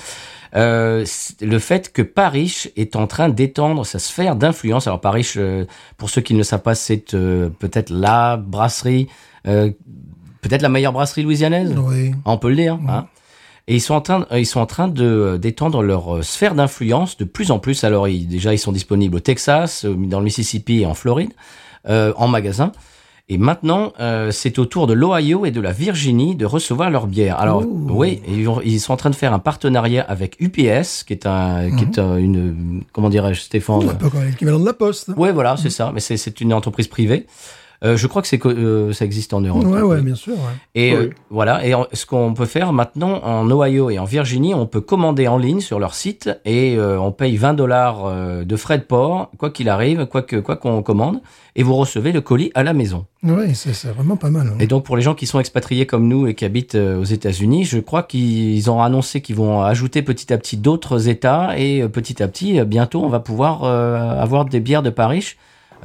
Euh, 0.56 1.06
le 1.42 1.60
fait 1.60 1.92
que 1.92 2.02
Paris 2.02 2.68
est 2.78 2.96
en 2.96 3.08
train 3.08 3.30
d'étendre 3.30 3.86
sa 3.86 4.00
sphère 4.00 4.36
d'influence. 4.36 4.88
Alors 4.88 5.02
Paris, 5.02 5.30
euh, 5.36 5.66
pour 5.98 6.10
ceux 6.10 6.22
qui 6.22 6.34
ne 6.34 6.40
le 6.40 6.44
savent 6.44 6.62
pas, 6.62 6.76
c'est 6.76 7.14
euh, 7.14 7.50
peut-être 7.50 7.90
la 7.90 8.38
brasserie, 8.38 9.08
peut-être 9.44 10.62
la 10.62 10.70
meilleure 10.70 10.94
brasserie 10.94 11.24
louisianaise. 11.24 11.76
Oui. 11.78 12.14
On 12.24 12.38
peut 12.38 12.50
le 12.50 12.56
dire. 12.56 12.80
Hein. 12.88 13.08
Et 13.68 13.76
ils 13.76 13.82
sont 13.82 13.96
en 13.96 14.02
train, 14.02 14.26
ils 14.32 14.46
sont 14.46 14.60
en 14.60 14.66
train 14.66 14.88
de 14.88 15.38
d'étendre 15.42 15.82
leur 15.82 16.24
sphère 16.24 16.56
d'influence 16.56 17.18
de 17.18 17.26
plus 17.26 17.52
en 17.52 17.60
plus. 17.60 17.84
Alors 17.84 18.08
ils, 18.08 18.28
déjà, 18.28 18.54
ils 18.54 18.60
sont 18.60 18.72
disponibles 18.72 19.18
au 19.18 19.20
Texas, 19.20 19.86
dans 19.86 20.20
le 20.20 20.26
Mississippi 20.26 20.82
et 20.82 20.86
en 20.86 20.94
Floride, 20.94 21.34
en 21.88 22.28
magasin. 22.28 22.72
Et 23.28 23.40
maintenant, 23.40 23.92
euh, 24.00 24.30
c'est 24.30 24.60
au 24.60 24.66
tour 24.66 24.86
de 24.86 24.94
l'Ohio 24.94 25.48
et 25.48 25.52
de 25.52 25.60
la 25.60 25.72
Virginie 25.72 26.36
de 26.36 26.46
recevoir 26.46 26.92
leur 26.92 27.08
bière. 27.08 27.40
Alors, 27.40 27.64
Ouh. 27.66 27.88
oui, 27.90 28.22
ils, 28.28 28.48
ont- 28.48 28.62
ils 28.64 28.80
sont 28.80 28.94
en 28.94 28.98
train 28.98 29.10
de 29.10 29.16
faire 29.16 29.34
un 29.34 29.40
partenariat 29.40 30.04
avec 30.08 30.36
UPS, 30.40 31.04
qui 31.04 31.14
est 31.14 31.26
un, 31.26 31.76
qui 31.76 31.86
est 31.86 31.98
un- 31.98 32.18
une, 32.18 32.84
comment 32.94 33.10
dirais-je, 33.10 33.42
Stéphane, 33.42 33.98
l'équivalent 34.28 34.60
de 34.60 34.66
la 34.66 34.74
poste. 34.74 35.10
Ouais, 35.18 35.32
voilà, 35.32 35.58
c'est 35.58 35.72
ça. 35.72 35.92
Mais 35.92 36.02
c'est 36.02 36.18
c'est 36.18 36.40
une 36.40 36.54
entreprise 36.54 36.88
privée. 36.88 37.26
Euh, 37.84 37.98
je 37.98 38.08
crois 38.08 38.22
que 38.22 38.28
c'est 38.28 38.40
que 38.40 38.48
euh, 38.48 38.94
ça 38.94 39.04
existe 39.06 39.34
en 39.34 39.42
Europe. 39.42 39.66
Ouais, 39.66 39.82
ouais, 39.82 39.98
Oui. 39.98 40.02
bien 40.02 40.16
sûr. 40.16 40.34
ouais. 40.34 40.40
Et 40.76 40.92
Oui. 40.96 40.98
euh, 41.06 41.10
voilà. 41.30 41.66
Et 41.66 41.74
en- 41.74 41.88
ce 41.92 42.06
qu'on 42.06 42.34
peut 42.34 42.46
faire 42.46 42.72
maintenant 42.74 43.22
en 43.24 43.50
Ohio 43.52 43.90
et 43.90 44.00
en 44.00 44.06
Virginie, 44.06 44.54
on 44.54 44.66
peut 44.66 44.82
commander 44.82 45.28
en 45.28 45.38
ligne 45.38 45.60
sur 45.60 45.80
leur 45.80 45.94
site 45.94 46.30
et 46.46 46.76
euh, 46.78 47.00
on 47.00 47.12
paye 47.12 47.36
20 47.38 47.54
dollars 47.54 48.06
euh, 48.06 48.44
de 48.46 48.56
frais 48.56 48.78
de 48.78 48.84
port, 48.84 49.30
quoi 49.38 49.50
qu'il 49.50 49.68
arrive, 49.70 50.06
quoi 50.06 50.22
que 50.22 50.38
quoi 50.38 50.56
qu'on 50.56 50.82
commande, 50.84 51.20
et 51.56 51.64
vous 51.64 51.76
recevez 51.76 52.12
le 52.12 52.22
colis 52.22 52.52
à 52.56 52.64
la 52.64 52.74
maison. 52.74 53.06
Ouais, 53.24 53.54
c'est 53.54 53.74
c'est 53.74 53.90
vraiment 53.90 54.16
pas 54.18 54.30
mal. 54.30 54.48
hein. 54.48 54.58
Et 54.60 54.68
donc 54.68 54.86
pour 54.86 54.96
les 54.96 55.02
gens 55.02 55.16
qui 55.16 55.26
sont 55.26 55.40
expatriés 55.40 55.86
comme 55.86 56.08
nous 56.08 56.28
et 56.28 56.34
qui 56.36 56.46
habitent 56.46 56.76
euh, 56.76 57.00
aux 57.00 57.04
États-Unis, 57.04 57.66
je 57.66 57.80
crois 57.80 58.04
qu'ils 58.04 58.70
ont 58.72 58.82
annoncé 58.82 59.22
qu'ils 59.22 59.36
vont 59.36 59.62
ajouter 59.62 60.02
petit 60.02 60.32
à 60.32 60.38
petit 60.38 60.58
d'autres 60.58 61.08
États 61.10 61.58
et 61.58 61.82
euh, 61.82 61.88
petit 61.90 62.22
à 62.24 62.28
petit, 62.28 62.60
euh, 62.60 62.66
bientôt, 62.66 63.04
on 63.04 63.10
va 63.10 63.20
pouvoir 63.20 63.64
euh, 63.64 63.98
avoir 64.22 64.46
des 64.46 64.60
bières 64.60 64.84
de 64.84 64.90
Paris 64.92 65.36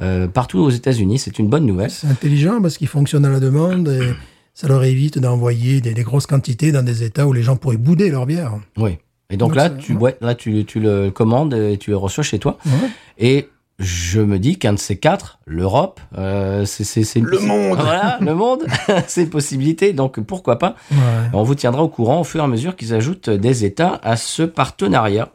euh, 0.01 0.27
partout 0.27 0.59
aux 0.59 0.69
États-Unis. 0.69 1.19
C'est 1.19 1.39
une 1.39 1.47
bonne 1.47 1.65
nouvelle. 1.65 1.91
C'est 1.91 2.07
intelligent 2.07 2.61
parce 2.61 2.77
qu'il 2.77 2.87
fonctionne 2.87 3.25
à 3.25 3.29
la 3.29 3.39
demande 3.39 3.87
et 3.87 4.13
ça 4.53 4.67
leur 4.67 4.83
évite 4.83 5.19
d'envoyer 5.19 5.81
des, 5.81 5.93
des 5.93 6.03
grosses 6.03 6.27
quantités 6.27 6.71
dans 6.71 6.83
des 6.83 7.03
États 7.03 7.27
où 7.27 7.33
les 7.33 7.43
gens 7.43 7.55
pourraient 7.55 7.77
bouder 7.77 8.09
leur 8.09 8.25
bière. 8.25 8.53
Oui. 8.77 8.97
Et 9.29 9.37
donc 9.37 9.49
Donc, 9.49 9.55
là, 9.57 9.69
tu, 9.69 9.93
ouais, 9.93 10.17
là 10.19 10.35
tu, 10.35 10.65
tu 10.65 10.79
le 10.79 11.09
commandes 11.09 11.53
et 11.53 11.77
tu 11.77 11.91
le 11.91 11.97
reçois 11.97 12.23
chez 12.23 12.37
toi. 12.37 12.57
Ouais. 12.65 12.89
Et 13.17 13.49
je 13.79 14.21
me 14.21 14.37
dis 14.37 14.57
qu'un 14.59 14.73
de 14.73 14.79
ces 14.79 14.97
quatre, 14.97 15.39
l'Europe, 15.45 15.99
euh, 16.17 16.65
c'est 16.65 17.15
Le 17.19 17.39
monde. 17.39 17.79
Voilà, 17.79 18.17
le 18.21 18.35
monde, 18.35 18.65
c'est 19.07 19.23
une 19.23 19.29
possibilité. 19.29 19.93
Donc 19.93 20.19
pourquoi 20.19 20.59
pas? 20.59 20.75
Ouais. 20.91 20.97
On 21.33 21.43
vous 21.43 21.55
tiendra 21.55 21.81
au 21.81 21.87
courant 21.87 22.21
au 22.21 22.23
fur 22.23 22.41
et 22.41 22.43
à 22.43 22.47
mesure 22.47 22.75
qu'ils 22.75 22.93
ajoutent 22.93 23.29
des 23.29 23.65
États 23.65 23.99
à 24.03 24.17
ce 24.17 24.43
partenariat. 24.43 25.29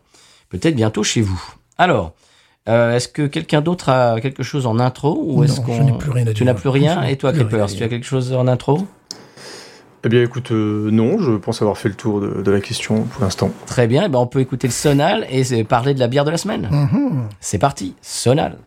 Peut-être 0.48 0.76
bientôt 0.76 1.02
chez 1.02 1.22
vous. 1.22 1.42
Alors, 1.78 2.14
euh, 2.68 2.94
est-ce 2.96 3.08
que 3.08 3.26
quelqu'un 3.26 3.60
d'autre 3.60 3.88
a 3.90 4.20
quelque 4.20 4.42
chose 4.42 4.66
en 4.66 4.78
intro 4.78 5.20
ou 5.24 5.44
est-ce 5.44 5.60
Non, 5.60 5.66
qu'on 5.66 5.74
je 5.76 5.82
n'ai 5.82 5.92
plus 5.98 6.10
rien 6.10 6.26
à 6.26 6.32
Tu 6.32 6.44
n'as 6.44 6.54
plus 6.54 6.68
rien 6.68 7.02
Et 7.04 7.16
toi, 7.16 7.32
dire. 7.32 7.46
tu 7.66 7.82
as 7.84 7.88
quelque 7.88 8.06
chose 8.06 8.32
en 8.32 8.46
intro? 8.48 8.86
Eh 10.04 10.08
bien, 10.08 10.22
écoute, 10.22 10.52
euh, 10.52 10.88
non, 10.92 11.18
je 11.18 11.32
pense 11.32 11.62
avoir 11.62 11.78
fait 11.78 11.88
le 11.88 11.94
tour 11.96 12.20
de, 12.20 12.40
de 12.42 12.50
la 12.52 12.60
question 12.60 13.02
pour 13.04 13.22
l'instant. 13.24 13.50
Très 13.66 13.86
bien. 13.88 14.04
eh 14.06 14.08
ben, 14.08 14.18
on 14.20 14.26
peut 14.28 14.40
écouter 14.40 14.68
le 14.68 14.72
Sonal 14.72 15.26
et 15.30 15.42
c'est 15.42 15.64
parler 15.64 15.94
de 15.94 16.00
la 16.00 16.06
bière 16.06 16.24
de 16.24 16.30
la 16.30 16.36
semaine. 16.36 16.68
Mhm. 16.70 17.24
C'est 17.40 17.58
parti, 17.58 17.94
Sonal. 18.02 18.58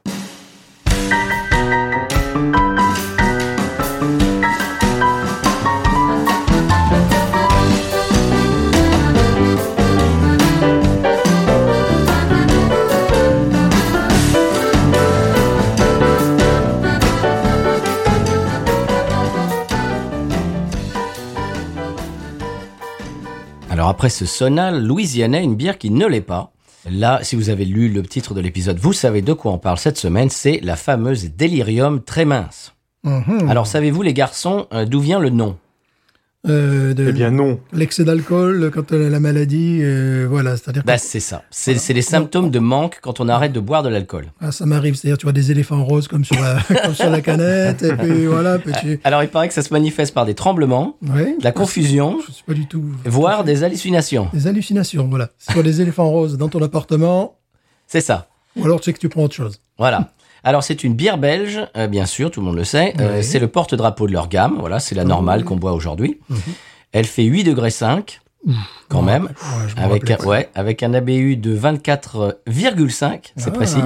Après 24.00 24.10
ce 24.10 24.26
Sonal 24.26 24.82
louisianais, 24.82 25.44
une 25.44 25.56
bière 25.56 25.78
qui 25.78 25.90
ne 25.90 26.06
l'est 26.06 26.22
pas. 26.22 26.54
Là, 26.90 27.20
si 27.22 27.36
vous 27.36 27.50
avez 27.50 27.66
lu 27.66 27.90
le 27.90 28.02
titre 28.02 28.34
de 28.34 28.40
l'épisode, 28.40 28.80
vous 28.80 28.94
savez 28.94 29.22
de 29.22 29.34
quoi 29.34 29.52
on 29.52 29.58
parle 29.58 29.78
cette 29.78 29.98
semaine, 29.98 30.30
c'est 30.30 30.62
la 30.64 30.78
fameuse 30.78 31.36
Delirium 31.36 32.02
très 32.02 32.24
mince. 32.24 32.74
Mhm. 33.04 33.50
Alors 33.50 33.68
savez-vous 33.68 34.02
les 34.02 34.14
garçons 34.14 34.68
euh, 34.72 34.86
d'où 34.86 35.02
vient 35.02 35.20
le 35.20 35.30
nom? 35.30 35.58
Euh, 36.48 36.94
de- 36.94 37.10
Eh 37.10 37.12
bien, 37.12 37.32
non. 37.32 37.60
L'excès 37.74 38.06
d'alcool 38.06 38.72
quand 38.74 38.94
on 38.94 39.06
a 39.06 39.10
la 39.10 39.20
maladie, 39.20 39.80
euh, 39.82 40.26
voilà, 40.30 40.56
c'est-à-dire 40.56 40.84
Bah 40.86 40.98
c'est 40.98 41.20
ça, 41.20 41.44
c'est 41.52 41.76
c'est 41.76 41.92
les 41.92 42.02
symptômes 42.02 42.50
de 42.50 42.60
manque 42.60 43.00
quand 43.02 43.20
on 43.20 43.28
arrête 43.28 43.52
de 43.52 43.60
boire 43.60 43.84
de 43.84 43.90
l'alcool. 43.90 44.28
ah, 44.40 44.54
ça 44.54 44.66
m'arrive, 44.66 44.96
c'est-à-dire 44.96 45.18
tu 45.18 45.26
vois 45.26 45.34
des 45.34 45.52
éléphants 45.52 45.84
roses 45.84 46.08
comme 46.08 46.24
sur 46.24 46.40
la, 46.40 46.60
comme 46.84 46.94
sur 46.96 47.10
la 47.10 47.20
canette, 47.20 47.84
et 47.84 47.94
puis 47.94 48.26
voilà, 48.26 48.58
puis 48.58 48.72
tu... 48.82 49.02
Alors 49.04 49.22
il 49.22 49.28
paraît 49.28 49.50
que 49.50 49.54
ça 49.54 49.62
se 49.64 49.74
manifeste 49.74 50.14
par 50.14 50.26
des 50.26 50.34
tremblements, 50.34 50.96
Ouais, 51.14 51.36
de 51.38 51.44
la 51.44 51.52
confusion, 51.52 52.20
je 52.26 52.32
sais 52.32 52.44
pas 52.48 52.54
du 52.54 52.68
tout. 52.68 52.86
voire 53.04 53.44
des 53.44 53.66
hallucinations. 53.66 54.30
Des 54.32 54.48
hallucinations, 54.48 55.10
voilà. 55.10 55.32
Si 55.40 55.52
tu 55.52 55.60
as 55.60 55.64
des 55.64 55.82
éléphants 55.82 56.10
roses 56.10 56.38
dans 56.38 56.48
ton 56.48 56.62
appartement, 56.64 57.36
C'est 57.86 58.00
ça. 58.02 58.30
ou 58.56 58.64
alors 58.64 58.80
tu 58.80 58.86
sais 58.86 58.94
que 58.94 59.00
tu 59.00 59.10
prends 59.10 59.24
autre 59.24 59.36
chose. 59.36 59.60
Voilà. 59.78 60.14
Alors 60.44 60.64
c'est 60.64 60.84
une 60.84 60.94
bière 60.94 61.18
belge, 61.18 61.60
euh, 61.78 61.88
bien 61.88 62.06
sûr, 62.06 62.32
tout 62.32 62.40
le 62.40 62.46
monde 62.48 62.56
le 62.56 62.64
sait. 62.64 62.94
Euh, 63.00 63.18
Oui. 63.18 63.24
c'est 63.24 63.40
le 63.40 63.48
porte-drapeau 63.48 64.08
de 64.08 64.14
leur 64.14 64.28
gamme. 64.30 64.56
Voilà, 64.60 64.80
c'est 64.80 64.96
la 64.96 65.04
normale 65.04 65.44
qu'on 65.44 65.58
boit 65.58 65.74
aujourd'hui. 65.74 66.18
Mhm. 66.30 66.38
Elle 66.92 67.06
fait 67.06 67.24
8 67.24 67.44
degrés 67.44 67.70
5, 67.72 68.22
quand 68.88 69.02
même. 69.02 69.26
Ouais, 69.26 69.84
Avec 69.84 70.10
un, 70.12 70.18
ouais, 70.26 70.50
avec 70.56 70.82
un 70.84 70.94
ABU 70.94 71.36
de 71.38 71.54
24,5, 71.56 73.34
c'est 73.36 73.50
Ah, 73.50 73.52
précis. 73.52 73.82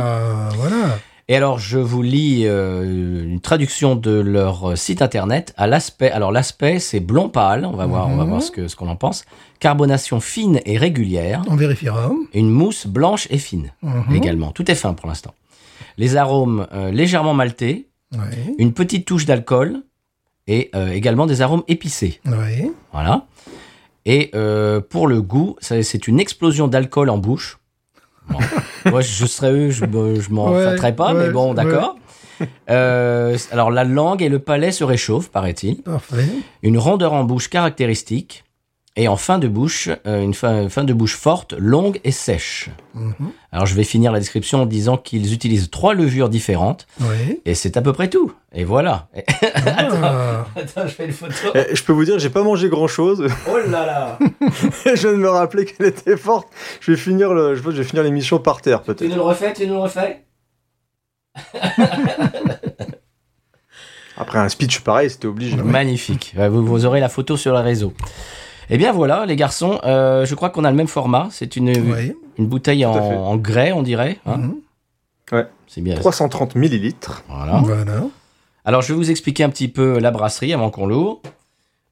Voilà. 0.57 0.97
Et 1.29 1.37
alors, 1.37 1.57
je 1.57 1.79
vous 1.79 2.01
lis 2.01 2.43
euh, 2.45 3.23
une 3.23 3.39
traduction 3.39 3.95
de 3.95 4.11
leur 4.11 4.77
site 4.77 5.01
internet 5.01 5.53
à 5.57 5.67
l'aspect. 5.67 6.11
Alors, 6.11 6.31
l'aspect, 6.33 6.79
c'est 6.79 6.99
blond 6.99 7.29
pâle. 7.29 7.65
On 7.65 7.71
va 7.77 7.85
voir, 7.85 8.09
on 8.09 8.17
va 8.17 8.23
Mhm. 8.25 8.29
voir 8.29 8.41
ce 8.43 8.51
que 8.51 8.67
ce 8.67 8.75
qu'on 8.75 8.89
en 8.89 8.97
pense. 8.97 9.23
Carbonation 9.61 10.19
fine 10.19 10.59
et 10.65 10.77
régulière. 10.77 11.41
On 11.47 11.55
vérifiera. 11.55 12.11
Une 12.33 12.49
mousse 12.49 12.87
blanche 12.87 13.27
et 13.31 13.37
fine 13.37 13.71
Mhm. 13.81 14.13
également. 14.15 14.51
Tout 14.51 14.69
est 14.69 14.75
fin 14.75 14.93
pour 14.93 15.07
l'instant. 15.07 15.33
Les 15.97 16.15
arômes 16.17 16.67
euh, 16.73 16.91
légèrement 16.91 17.33
maltés, 17.33 17.89
Ouais. 18.13 18.53
une 18.59 18.73
petite 18.73 19.05
touche 19.07 19.25
d'alcool 19.25 19.81
et 20.47 20.69
euh, 20.75 20.89
également 20.91 21.25
des 21.25 21.41
arômes 21.41 21.63
épicés. 21.67 22.19
Ouais. 22.27 22.69
Voilà. 22.91 23.25
Et 24.05 24.29
euh, 24.35 24.81
pour 24.81 25.07
le 25.07 25.21
goût, 25.21 25.55
c'est 25.61 26.07
une 26.07 26.19
explosion 26.19 26.67
d'alcool 26.67 27.09
en 27.09 27.17
bouche. 27.17 27.57
Bon. 28.29 28.37
Moi, 28.91 29.01
je 29.01 29.25
serais 29.25 29.51
eux, 29.51 29.69
je, 29.71 29.85
me- 29.85 30.19
je 30.19 30.29
m'en 30.31 30.51
Ouais, 30.51 30.63
fâterais 30.63 30.95
pas, 30.95 31.13
mais 31.13 31.29
bon, 31.29 31.53
d'accord. 31.55 31.95
Alors, 32.67 33.71
la 33.71 33.83
langue 33.83 34.21
et 34.21 34.29
le 34.29 34.39
palais 34.39 34.71
se 34.71 34.83
réchauffent, 34.83 35.29
paraît-il. 35.29 35.81
Une 36.61 36.77
rondeur 36.77 37.13
en 37.13 37.23
bouche 37.23 37.47
caractéristique. 37.49 38.42
Et 38.95 39.07
en 39.07 39.17
fin 39.17 39.39
de 39.39 39.47
bouche, 39.47 39.89
euh, 40.05 40.21
une 40.21 40.35
fin, 40.35 40.69
fin 40.69 40.83
de 40.83 40.93
bouche 40.93 41.15
forte, 41.15 41.53
longue 41.57 41.99
et 42.03 42.11
sèche. 42.11 42.69
Mhm. 42.93 43.31
Alors, 43.51 43.65
je 43.65 43.73
vais 43.73 43.83
finir 43.83 44.11
la 44.11 44.19
description 44.19 44.61
en 44.61 44.65
disant 44.67 44.97
qu'ils 44.97 45.33
utilisent 45.33 45.71
trois 45.71 45.95
levures 45.95 46.29
différentes. 46.29 46.85
Ouais. 47.01 47.41
Et 47.45 47.55
c'est 47.55 47.75
à 47.75 47.81
peu 47.81 47.91
près 47.91 48.07
tout. 48.07 48.31
Et 48.53 48.63
voilà. 48.65 49.07
Ah. 49.55 50.45
Attends, 50.55 50.85
je 50.87 50.93
fais 50.93 51.05
une 51.05 51.11
photo. 51.11 51.33
Eh, 51.55 51.75
je 51.75 51.83
peux 51.83 51.93
vous 51.93 52.05
dire, 52.05 52.19
j'ai 52.19 52.29
pas 52.29 52.43
mangé 52.43 52.69
grand 52.69 52.87
chose. 52.87 53.27
Oh 53.49 53.57
là 53.69 53.85
là 53.85 54.19
je 54.85 55.07
viens 55.07 55.11
de 55.11 55.17
me 55.17 55.29
rappeler 55.29 55.65
qu'elle 55.65 55.87
était 55.87 56.17
forte. 56.17 56.47
Je 56.81 56.91
vais 56.91 56.97
finir 56.97 57.33
le, 57.33 57.55
je 57.55 57.61
je 57.63 57.69
vais 57.69 57.83
finir 57.83 58.03
l'émission 58.03 58.37
par 58.39 58.61
terre, 58.61 58.81
Tu 58.81 58.87
peut-être. 58.93 59.09
nous 59.09 59.15
le 59.15 59.21
refais, 59.21 59.53
tu 59.53 59.65
nous 59.65 59.73
le 59.75 59.79
refais 59.79 60.23
Après 64.17 64.37
un 64.39 64.49
speech 64.49 64.81
pareil, 64.81 65.09
c'était 65.09 65.27
obligé. 65.27 65.55
Magnifique. 65.57 66.33
Ouais, 66.37 66.47
Vous, 66.49 66.63
vous 66.65 66.85
aurez 66.85 66.99
la 66.99 67.09
photo 67.09 67.35
sur 67.37 67.53
le 67.53 67.59
réseau. 67.59 67.93
Eh 68.69 68.77
bien 68.77 68.91
voilà, 68.91 69.25
les 69.25 69.35
garçons, 69.35 69.79
euh, 69.83 70.25
je 70.25 70.35
crois 70.35 70.49
qu'on 70.49 70.63
a 70.63 70.69
le 70.71 70.77
même 70.77 70.87
format. 70.87 71.27
C'est 71.31 71.55
une, 71.55 71.69
Ouais. 71.91 72.15
une 72.37 72.47
bouteille 72.47 72.85
en 72.85 73.35
grès, 73.37 73.71
on 73.71 73.83
dirait. 73.83 74.19
hein. 74.25 74.37
Mhm. 74.37 74.55
Ouais. 75.31 75.47
C'est 75.67 75.81
bien. 75.81 75.95
330 75.95 76.55
millilitres. 76.55 77.23
Voilà. 77.27 77.57
Voilà. 77.63 78.03
Alors 78.65 78.81
je 78.81 78.89
vais 78.93 78.97
vous 78.97 79.09
expliquer 79.11 79.43
un 79.43 79.49
petit 79.49 79.67
peu 79.67 79.99
la 79.99 80.11
brasserie 80.11 80.53
avant 80.53 80.69
qu'on 80.69 80.85
l'ouvre. 80.87 81.21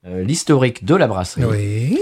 Euh, 0.08 0.24
L'historique 0.24 0.84
de 0.86 0.96
la 0.96 1.08
brasserie. 1.08 1.44
Oui. 1.46 2.00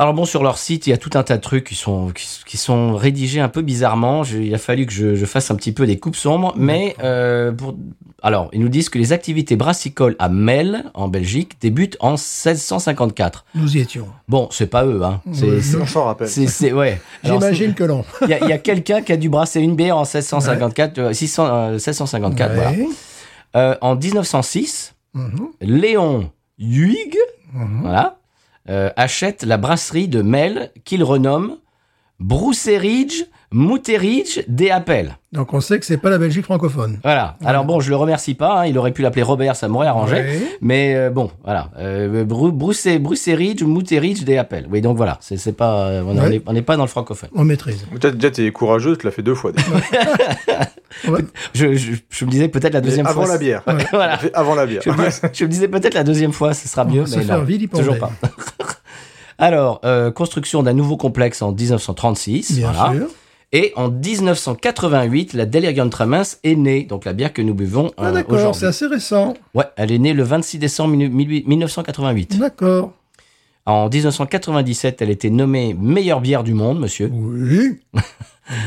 Alors 0.00 0.14
bon, 0.14 0.24
sur 0.24 0.44
leur 0.44 0.58
site, 0.58 0.86
il 0.86 0.90
y 0.90 0.92
a 0.92 0.96
tout 0.96 1.10
un 1.14 1.24
tas 1.24 1.36
de 1.36 1.42
trucs 1.42 1.64
qui 1.64 1.74
sont, 1.74 2.10
qui, 2.10 2.26
qui 2.46 2.56
sont 2.56 2.94
rédigés 2.94 3.40
un 3.40 3.48
peu 3.48 3.62
bizarrement. 3.62 4.22
Je- 4.22 4.38
il 4.38 4.54
a 4.54 4.58
fallu 4.58 4.86
que 4.86 4.92
je, 4.92 5.16
je 5.16 5.26
fasse 5.26 5.50
un 5.50 5.56
petit 5.56 5.72
peu 5.72 5.86
des 5.86 5.98
coupes 5.98 6.14
sombres. 6.14 6.54
Mais 6.56 6.94
euh, 7.02 7.50
pour, 7.50 7.74
alors, 8.22 8.48
ils 8.52 8.60
nous 8.60 8.68
disent 8.68 8.90
que 8.90 8.98
les 8.98 9.12
activités 9.12 9.56
brassicoles 9.56 10.14
à 10.20 10.28
Mel, 10.28 10.84
en 10.94 11.08
Belgique, 11.08 11.60
débutent 11.60 11.96
en 11.98 12.12
1654. 12.12 13.44
Nous 13.56 13.76
y 13.76 13.80
étions. 13.80 14.06
Bon, 14.28 14.48
c'est 14.52 14.68
pas 14.68 14.84
eux, 14.86 15.02
hein. 15.02 15.20
C'est, 15.32 15.46
Oui, 15.50 15.62
c'est- 15.62 15.76
On 15.76 15.86
s'en 15.86 16.04
rappelle. 16.04 16.28
c'est, 16.28 16.46
c'est- 16.46 16.72
ouais. 16.72 17.00
J'imagine 17.24 17.74
que 17.74 17.84
non. 17.84 18.04
Il 18.22 18.28
y 18.28 18.34
a, 18.34 18.58
quelqu'un 18.58 19.02
qui 19.02 19.12
a 19.12 19.16
dû 19.16 19.28
brasser 19.28 19.60
une 19.60 19.74
bière 19.74 19.96
en 19.96 20.04
1654, 20.04 20.98
euh, 20.98 21.12
600, 21.12 21.46
euh, 21.46 21.70
1654, 21.72 22.54
voilà. 22.54 22.70
Ouais. 22.70 22.88
Euh, 23.56 23.74
en 23.80 23.96
1906, 23.96 24.94
Mhm. 25.14 25.48
Léon 25.60 26.30
Huyghe, 26.58 27.16
Mhm. 27.54 27.80
voilà, 27.82 28.17
euh, 28.68 28.90
achète 28.96 29.42
la 29.44 29.56
brasserie 29.56 30.08
de 30.08 30.22
Mel 30.22 30.70
qu'il 30.84 31.02
renomme 31.02 31.58
Brousseridge 32.20 33.24
Mouteridge 33.50 34.40
des 34.46 34.70
Appels. 34.70 35.16
Donc 35.32 35.52
on 35.54 35.60
sait 35.60 35.78
que 35.78 35.86
c'est 35.86 35.96
pas 35.96 36.10
la 36.10 36.18
Belgique 36.18 36.44
francophone. 36.44 36.98
Voilà. 37.02 37.36
Alors 37.44 37.64
bon, 37.64 37.80
je 37.80 37.88
le 37.90 37.96
remercie 37.96 38.34
pas. 38.34 38.60
hein, 38.60 38.66
il 38.66 38.76
aurait 38.78 38.92
pu 38.92 39.02
l'appeler 39.02 39.22
Robert, 39.22 39.56
ça 39.56 39.68
m'aurait 39.68 39.86
arrangé. 39.86 40.14
Ouais. 40.16 40.42
Mais 40.60 40.94
euh, 40.96 41.10
bon, 41.10 41.30
voilà. 41.44 41.70
Euh, 41.78 42.24
Broussé- 42.24 42.98
Brousseridge 42.98 43.62
Mouteridge 43.62 44.22
des 44.24 44.36
Appels. 44.36 44.66
Oui, 44.70 44.80
donc 44.82 44.96
voilà. 44.96 45.16
C'est, 45.20 45.36
c'est 45.38 45.52
pas, 45.52 45.88
euh, 45.88 46.02
on 46.06 46.16
Ouais. 46.18 46.42
n'est 46.52 46.62
pas 46.62 46.76
dans 46.76 46.84
le 46.84 46.88
francophone. 46.88 47.30
On 47.34 47.44
maîtrise. 47.44 47.86
Déjà, 47.94 48.10
déjà, 48.10 48.30
t'es 48.30 48.50
courageux, 48.52 48.96
tu 48.96 49.06
l'as 49.06 49.12
fait 49.12 49.22
deux 49.22 49.34
fois. 49.34 49.52
déjà. 49.52 49.66
Ouais. 51.08 51.20
Je, 51.54 51.74
je, 51.74 51.92
je 52.10 52.24
me 52.24 52.30
disais 52.30 52.48
peut-être 52.48 52.72
la 52.74 52.80
deuxième 52.80 53.06
avant 53.06 53.22
fois. 53.22 53.32
la 53.32 53.38
bière. 53.38 53.62
Ouais, 53.66 53.74
voilà. 53.92 54.18
Avant 54.34 54.54
la 54.54 54.66
bière. 54.66 54.82
Je 54.84 54.90
me, 54.90 55.08
dis- 55.08 55.16
je 55.32 55.44
me 55.44 55.48
disais 55.50 55.68
peut-être 55.68 55.94
la 55.94 56.02
deuxième 56.04 56.32
fois, 56.32 56.54
ce 56.54 56.66
sera 56.68 56.84
mieux, 56.84 57.04
mais 57.16 57.24
non, 57.24 57.42
vilipender. 57.44 57.84
toujours 57.84 57.98
pas. 57.98 58.10
Alors, 59.38 59.80
euh, 59.84 60.10
construction 60.10 60.62
d'un 60.64 60.72
nouveau 60.72 60.96
complexe 60.96 61.42
en 61.42 61.52
1936, 61.52 62.56
Bien 62.58 62.72
voilà. 62.72 62.98
sûr. 62.98 63.08
Et 63.52 63.72
en 63.76 63.88
1988, 63.88 65.32
la 65.32 65.46
Delirium 65.46 65.88
Tremens 65.88 66.36
est 66.44 66.54
née, 66.54 66.82
donc 66.82 67.06
la 67.06 67.14
bière 67.14 67.32
que 67.32 67.40
nous 67.40 67.54
buvons 67.54 67.92
Ah 67.96 68.08
euh, 68.08 68.12
d'accord, 68.12 68.54
c'est 68.54 68.66
assez 68.66 68.86
récent. 68.86 69.34
Ouais, 69.54 69.64
elle 69.76 69.90
est 69.90 69.98
née 69.98 70.12
le 70.12 70.22
26 70.22 70.58
décembre 70.58 70.94
18- 70.96 71.46
1988. 71.46 72.38
D'accord. 72.38 72.92
En 73.64 73.88
1997, 73.88 75.00
elle 75.00 75.10
était 75.10 75.30
nommée 75.30 75.74
meilleure 75.78 76.20
bière 76.20 76.42
du 76.42 76.54
monde, 76.54 76.80
monsieur. 76.80 77.10
Oui. 77.12 77.80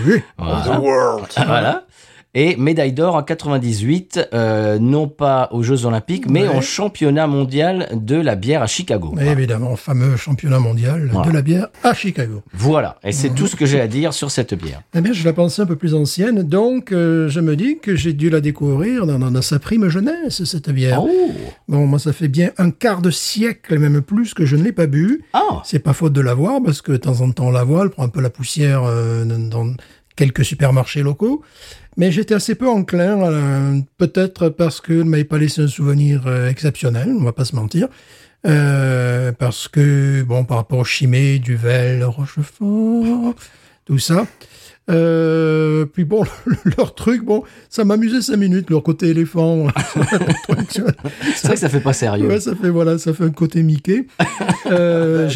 Oui. 0.05 0.21
Voilà. 0.37 0.61
The 0.63 0.79
world. 0.79 1.27
voilà. 1.47 1.85
Et 2.33 2.55
médaille 2.55 2.93
d'or 2.93 3.15
en 3.15 3.23
98, 3.23 4.29
euh, 4.33 4.79
non 4.79 5.09
pas 5.09 5.49
aux 5.51 5.63
Jeux 5.63 5.85
Olympiques, 5.85 6.29
mais 6.29 6.47
Ouais. 6.47 6.55
au 6.57 6.61
championnat 6.61 7.27
mondial 7.27 7.89
de 7.93 8.15
la 8.15 8.35
bière 8.35 8.61
à 8.61 8.67
Chicago. 8.67 9.13
Évidemment, 9.19 9.75
fameux 9.75 10.15
championnat 10.15 10.59
mondial 10.59 11.09
Voilà. 11.11 11.27
de 11.29 11.33
la 11.33 11.41
bière 11.41 11.67
à 11.83 11.93
Chicago. 11.93 12.41
Voilà, 12.53 12.97
et 13.03 13.11
c'est 13.11 13.31
tout 13.31 13.47
ce 13.47 13.57
que 13.57 13.65
j'ai 13.65 13.81
à 13.81 13.87
dire 13.89 14.13
sur 14.13 14.31
cette 14.31 14.53
bière. 14.53 14.81
Eh 14.95 15.01
bien, 15.01 15.11
je 15.11 15.25
la 15.25 15.33
pensais 15.33 15.61
un 15.61 15.65
peu 15.65 15.75
plus 15.75 15.93
ancienne, 15.93 16.43
donc 16.43 16.93
euh, 16.93 17.27
je 17.27 17.41
me 17.41 17.57
dis 17.57 17.79
que 17.79 17.97
j'ai 17.97 18.13
dû 18.13 18.29
la 18.29 18.39
découvrir 18.39 19.05
dans, 19.05 19.19
dans- 19.19 19.29
dans 19.31 19.41
sa 19.41 19.59
prime 19.59 19.89
jeunesse, 19.89 20.45
cette 20.45 20.69
bière. 20.69 21.03
Oh, 21.03 21.09
Bon, 21.67 21.85
moi, 21.85 21.99
ça 21.99 22.13
fait 22.13 22.27
bien 22.29 22.51
un 22.57 22.71
quart 22.71 23.01
de 23.01 23.11
siècle, 23.11 23.77
même 23.77 24.01
plus, 24.01 24.33
que 24.33 24.45
je 24.45 24.55
ne 24.55 24.63
l'ai 24.63 24.71
pas 24.71 24.87
bu. 24.87 25.23
ah, 25.33 25.61
C'est 25.65 25.79
pas 25.79 25.91
faute 25.93 26.13
de 26.13 26.21
l'avoir, 26.21 26.61
parce 26.63 26.81
que 26.81 26.93
de 26.93 26.97
temps 26.97 27.19
en 27.19 27.31
temps, 27.31 27.47
on 27.47 27.51
la 27.51 27.65
voit, 27.65 27.83
elle 27.83 27.89
prend 27.89 28.03
un 28.03 28.09
peu 28.09 28.21
la 28.21 28.29
poussière 28.29 28.83
euh, 28.85 29.25
dans 29.25 29.73
quelques 30.15 30.43
supermarchés 30.45 31.01
locaux. 31.03 31.41
Mais 31.97 32.11
j'étais 32.11 32.33
assez 32.33 32.55
peu 32.55 32.67
enclin, 32.69 33.17
la- 33.17 33.73
peut-être 33.97 34.49
parce 34.49 34.79
qu'elle 34.81 34.99
ne 34.99 35.03
m'avait 35.03 35.23
pas 35.25 35.37
laissé 35.37 35.61
un 35.61 35.67
souvenir 35.67 36.23
euh, 36.25 36.49
exceptionnel, 36.49 37.09
on 37.19 37.23
va 37.23 37.33
pas 37.33 37.45
se 37.45 37.55
mentir. 37.55 37.87
Euh, 38.47 39.31
parce 39.37 39.67
que, 39.67 40.23
bon, 40.23 40.45
par 40.45 40.57
rapport 40.57 40.79
au 40.79 40.83
Chimay, 40.83 41.39
Duvel, 41.39 42.03
Rochefort, 42.03 43.35
tout 43.85 43.99
ça. 43.99 44.25
Euh, 44.89 45.85
puis 45.85 46.05
bon, 46.05 46.23
leur 46.77 46.95
truc, 46.95 47.23
bon, 47.23 47.43
ça 47.69 47.85
m'amusait 47.85 48.21
cinq 48.21 48.37
minutes, 48.37 48.69
leur 48.71 48.81
côté 48.81 49.09
éléphant. 49.09 49.67
c'est 50.69 50.81
vrai 50.81 51.53
que 51.53 51.59
ça 51.59 51.69
fait 51.69 51.79
pas 51.81 51.93
sérieux. 51.93 52.27
ouais, 52.27 52.39
ça 52.39 52.55
fait, 52.55 52.69
voilà, 52.69 52.97
ça 52.97 53.13
fait 53.13 53.25
un 53.25 53.29
côté 53.29 53.61
Mickey. 53.63 54.07
Euh, 54.67 55.29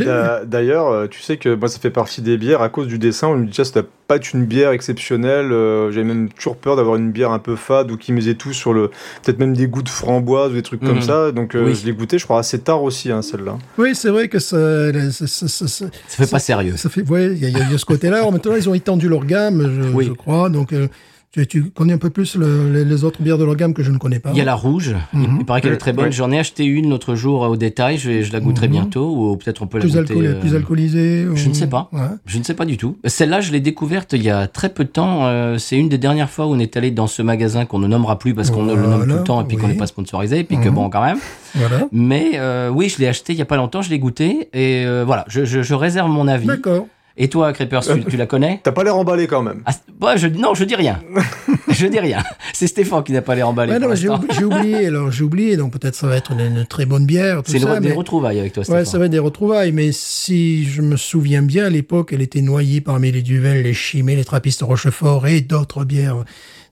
D'ailleurs, 0.46 0.88
euh, 0.88 1.08
tu 1.08 1.22
sais 1.22 1.38
que 1.38 1.54
moi, 1.54 1.68
ça 1.68 1.80
fait 1.80 1.92
partie 1.92 2.22
des 2.22 2.38
bières 2.38 2.62
à 2.62 2.70
cause 2.70 2.88
du 2.88 2.98
dessin. 2.98 3.28
On 3.28 3.38
me 3.38 3.46
dit, 3.46 3.54
ça 3.64 3.64
doit 3.72 3.88
pas 4.08 4.18
être 4.18 4.34
une 4.34 4.46
bière 4.46 4.72
exceptionnelle. 4.72 5.52
euh, 5.52 5.92
J'avais 5.92 6.06
même 6.06 6.30
toujours 6.30 6.58
peur 6.58 6.76
d'avoir 6.76 6.96
une 6.96 7.12
bière 7.12 7.32
un 7.32 7.40
peu 7.40 7.56
fade 7.56 7.92
ou 7.92 7.98
qui 7.98 8.12
misait 8.14 8.36
tout 8.36 8.54
sur 8.54 8.74
le. 8.74 8.90
Peut-être 9.24 9.40
même 9.40 9.56
des 9.56 9.68
goûts 9.68 9.82
de 9.82 9.90
framboise 9.90 10.52
ou 10.52 10.56
des 10.56 10.62
trucs 10.62 10.82
comme 10.82 10.96
Mhm. 10.98 11.02
ça. 11.02 11.32
Donc, 11.32 11.56
euh, 11.56 11.66
Oui. 11.66 11.76
je 11.76 11.86
l'ai 11.86 11.94
goûté, 11.94 12.18
je 12.20 12.24
crois, 12.26 12.40
assez 12.40 12.60
tard 12.60 12.84
aussi, 12.84 13.12
hein, 13.12 13.22
celle-là. 13.22 13.58
Oui, 13.78 13.96
c'est 13.96 14.10
vrai 14.10 14.28
que 14.28 14.40
ça, 14.40 14.92
ça, 15.12 15.28
ça, 15.28 15.48
ça- 15.48 15.68
ça- 15.68 15.86
Ça 16.08 16.26
fait 16.26 16.30
pas 16.32 16.40
sérieux. 16.40 16.78
ça 16.78 16.90
fait, 16.90 17.02
ouais, 17.10 17.28
il 17.36 17.44
y, 17.50 17.52
y 17.52 17.56
a 17.74 17.78
ce 17.78 17.86
côté-là. 17.86 18.30
Maintenant, 18.30 18.56
ils 18.56 18.70
ont 18.70 18.74
étendu 18.74 19.10
leur 19.10 19.26
gamme, 19.26 19.62
je, 19.84 19.90
Oui. 19.90 20.06
je 20.06 20.12
crois. 20.14 20.50
Donc, 20.50 20.72
euh, 20.74 20.88
tu, 21.36 21.48
tu 21.48 21.64
connais 21.72 21.94
un 21.94 21.98
peu 21.98 22.10
plus 22.10 22.36
le- 22.36 22.72
les, 22.72 22.86
les 22.86 23.04
autres 23.04 23.22
bières 23.22 23.38
de 23.38 23.44
leur 23.44 23.56
gamme 23.56 23.74
que 23.74 23.84
je 23.84 23.92
ne 23.92 23.98
connais 23.98 24.20
pas. 24.20 24.32
Il 24.32 24.38
y 24.38 24.42
a 24.42 24.46
la 24.46 24.56
rouge, 24.56 24.96
il- 25.14 25.20
Mhm. 25.20 25.38
il 25.42 25.46
paraît 25.46 25.62
qu'elle 25.62 25.74
est 25.74 25.78
très 25.78 25.94
bonne. 25.94 26.06
Ouais. 26.06 26.12
J'en 26.12 26.32
ai 26.32 26.40
acheté 26.40 26.64
une 26.66 26.90
l'autre 26.90 27.16
jour 27.16 27.42
au 27.42 27.58
détail, 27.58 27.98
je, 27.98 28.32
la 28.32 28.40
goûterai 28.40 28.68
Mhm. 28.68 28.72
bientôt, 28.74 29.10
ou 29.16 29.38
peut-être 29.38 29.62
on 29.62 29.68
peut 29.68 29.80
plus, 29.80 29.94
la 29.96 30.02
goûter. 30.02 30.14
alcool- 30.14 30.26
euh, 30.28 30.40
plus 30.40 30.56
alcoolisée. 30.56 31.26
je 31.36 31.46
ou- 31.46 31.50
ne 31.50 31.54
sais 31.54 31.68
pas. 31.68 31.90
Ouais. 31.92 32.00
Je 32.26 32.38
ne 32.38 32.44
sais 32.44 32.54
pas 32.54 32.66
du 32.66 32.78
tout. 32.78 32.98
Celle-là, 33.06 33.42
je 33.42 33.52
l'ai 33.52 33.60
découverte 33.60 34.14
il 34.14 34.24
y 34.24 34.30
a 34.30 34.48
très 34.48 34.70
peu 34.70 34.84
de 34.84 34.90
temps. 34.90 35.26
euh, 35.28 35.58
c'est 35.58 35.78
une 35.78 35.90
des 35.90 35.98
dernières 35.98 36.30
fois 36.30 36.46
où 36.48 36.50
on 36.54 36.60
est 36.60 36.78
allé 36.78 36.92
dans 36.92 37.08
ce 37.08 37.22
magasin 37.22 37.66
qu'on 37.66 37.80
ne 37.80 37.88
nommera 37.88 38.18
plus 38.20 38.34
parce 38.34 38.50
qu'on 38.52 38.64
le 38.66 38.74
nomme 38.76 38.84
tout 38.84 38.90
Voilà, 38.98 39.16
le 39.16 39.24
temps 39.24 39.42
et 39.42 39.46
puis 39.46 39.58
qu'on 39.58 39.68
n'est 39.68 39.74
pas 39.76 39.88
sponsorisé, 39.88 40.40
et 40.40 40.44
puis 40.44 40.58
que 40.58 40.70
Mhm. 40.70 40.76
bon, 40.76 40.90
quand 40.90 41.04
même. 41.04 41.18
Voilà. 41.56 41.88
Mais 41.92 42.32
euh, 42.36 42.70
oui, 42.70 42.90
je 42.90 42.98
l'ai 43.00 43.08
acheté 43.08 43.34
il 43.34 43.40
y 43.40 43.42
a 43.42 43.46
pas 43.46 43.56
longtemps, 43.58 43.82
je 43.82 43.90
l'ai 43.90 44.00
goûté 44.00 44.50
et 44.54 44.86
euh, 44.86 45.04
voilà, 45.06 45.26
je, 45.28 45.46
je, 45.46 45.62
je 45.62 45.74
réserve 45.74 46.10
mon 46.10 46.28
avis. 46.28 46.48
D'accord. 46.48 46.88
Et 47.18 47.30
toi, 47.30 47.54
Creepers, 47.54 47.82
tu, 47.82 48.04
tu 48.04 48.18
la 48.18 48.26
connais? 48.26 48.60
T'as 48.62 48.74
pas 48.74 48.84
l'air 48.84 48.98
emballé 48.98 49.26
quand 49.28 49.42
même. 49.42 49.62
ah, 49.66 49.72
ouais, 50.06 50.18
je, 50.18 50.28
Non, 50.28 50.54
je 50.54 50.66
dis 50.66 50.76
rien. 50.76 51.02
je 51.70 51.88
dis 51.88 52.00
rien. 52.00 52.22
C'est 52.54 52.68
Stéphane 52.68 53.04
qui 53.04 53.14
n'a 53.14 53.22
pas. 53.22 53.36
Ouais, 53.36 53.42
pour 53.42 53.56
mais 53.90 53.96
j'ai 53.96 54.44
oublié, 54.44 54.88
alors 54.88 55.12
j'ai 55.12 55.24
oublié, 55.24 55.56
donc 55.56 55.72
peut-être 55.72 55.96
ça 55.96 56.08
va 56.08 56.18
être 56.18 56.32
une, 56.34 56.42
une 56.42 56.66
très 56.66 56.86
bonne 56.86 57.06
bière. 57.06 57.42
C'est 57.46 57.60
re- 57.60 57.80
des 57.80 57.94
retrouvailles 57.94 58.40
avec 58.40 58.52
toi, 58.52 58.62
Ouais, 58.62 58.66
Stéphane. 58.66 58.86
ça 58.86 58.98
va 59.00 59.06
être 59.06 59.12
des 59.12 59.20
retrouvailles, 59.20 59.72
mais 59.72 59.92
si 59.94 60.66
je 60.66 60.82
me 60.82 60.98
souviens 60.98 61.42
bien, 61.42 61.66
à 61.66 61.70
l'époque, 61.70 62.12
elle 62.12 62.22
était 62.22 62.42
noyée 62.42 62.82
parmi 62.82 63.12
les 63.14 63.22
Duvel, 63.22 63.64
les 63.64 63.74
Chimay, 63.74 64.16
les 64.18 64.26
Trappistes 64.26 64.62
Rochefort 64.64 65.26
et 65.28 65.40
d'autres 65.42 65.86
bières 65.86 66.26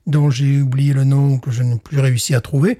dont 0.07 0.29
j'ai 0.29 0.61
oublié 0.61 0.91
le 0.93 1.05
nom, 1.05 1.37
que 1.37 1.51
je 1.51 1.63
n'ai 1.63 1.77
plus 1.77 1.99
réussi 1.99 2.35
à 2.35 2.41
trouver. 2.41 2.79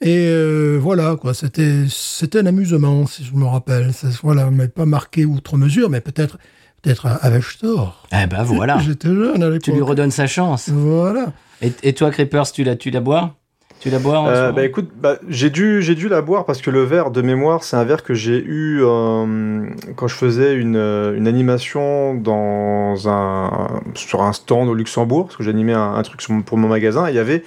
Et 0.00 0.16
euh, 0.28 0.78
voilà, 0.80 1.14
quoi, 1.14 1.32
c'était 1.34 1.84
c'était 1.88 2.38
un 2.40 2.46
amusement, 2.46 3.06
si 3.06 3.24
je 3.24 3.34
me 3.34 3.44
rappelle. 3.44 3.92
Ça, 3.92 4.08
voilà, 4.24 4.50
mais 4.50 4.66
pas 4.68 4.84
marqué 4.84 5.24
outre 5.24 5.56
mesure, 5.56 5.90
mais 5.90 6.00
peut-être 6.00 6.38
peut-être 6.82 7.06
à- 7.06 7.14
avec 7.22 7.42
Stor. 7.44 8.06
Eh 8.12 8.26
ben 8.26 8.42
voilà. 8.42 8.78
J'étais 8.86 9.08
jeune 9.08 9.42
à 9.42 9.58
tu 9.58 9.70
lui 9.70 9.76
l'époque. 9.76 9.88
redonnes 9.90 10.10
sa 10.10 10.26
chance. 10.26 10.68
Voilà. 10.68 11.26
Et, 11.62 11.72
et 11.82 11.92
toi, 11.92 12.10
Creepers, 12.10 12.52
tu 12.52 12.64
la, 12.64 12.76
tu 12.76 12.90
la 12.90 13.00
bois? 13.00 13.34
Tu 13.80 13.90
la 13.90 14.00
bois 14.00 14.18
en 14.18 14.26
Euh, 14.26 14.50
bah 14.50 14.64
écoute, 14.64 14.90
bah, 15.00 15.18
j'ai 15.28 15.50
dû, 15.50 15.82
j'ai 15.82 15.94
dû 15.94 16.08
la 16.08 16.20
boire 16.20 16.44
parce 16.44 16.60
que 16.60 16.68
le 16.68 16.82
verre 16.82 17.12
de 17.12 17.22
mémoire, 17.22 17.62
c'est 17.62 17.76
un 17.76 17.84
verre 17.84 18.02
que 18.02 18.12
j'ai 18.12 18.42
eu 18.44 18.80
euh, 18.82 19.66
quand 19.94 20.08
je 20.08 20.16
faisais 20.16 20.54
une, 20.56 20.74
euh, 20.74 21.16
une 21.16 21.28
animation 21.28 22.14
dans 22.14 23.08
un, 23.08 23.68
sur 23.94 24.22
un 24.22 24.32
stand 24.32 24.68
au 24.68 24.74
Luxembourg, 24.74 25.26
parce 25.26 25.36
que 25.36 25.44
j'animais 25.44 25.74
un, 25.74 25.94
un 25.94 26.02
truc 26.02 26.22
sur 26.22 26.34
pour 26.44 26.58
mon 26.58 26.66
magasin. 26.66 27.06
Et 27.06 27.10
il 27.10 27.14
y 27.14 27.20
avait, 27.20 27.44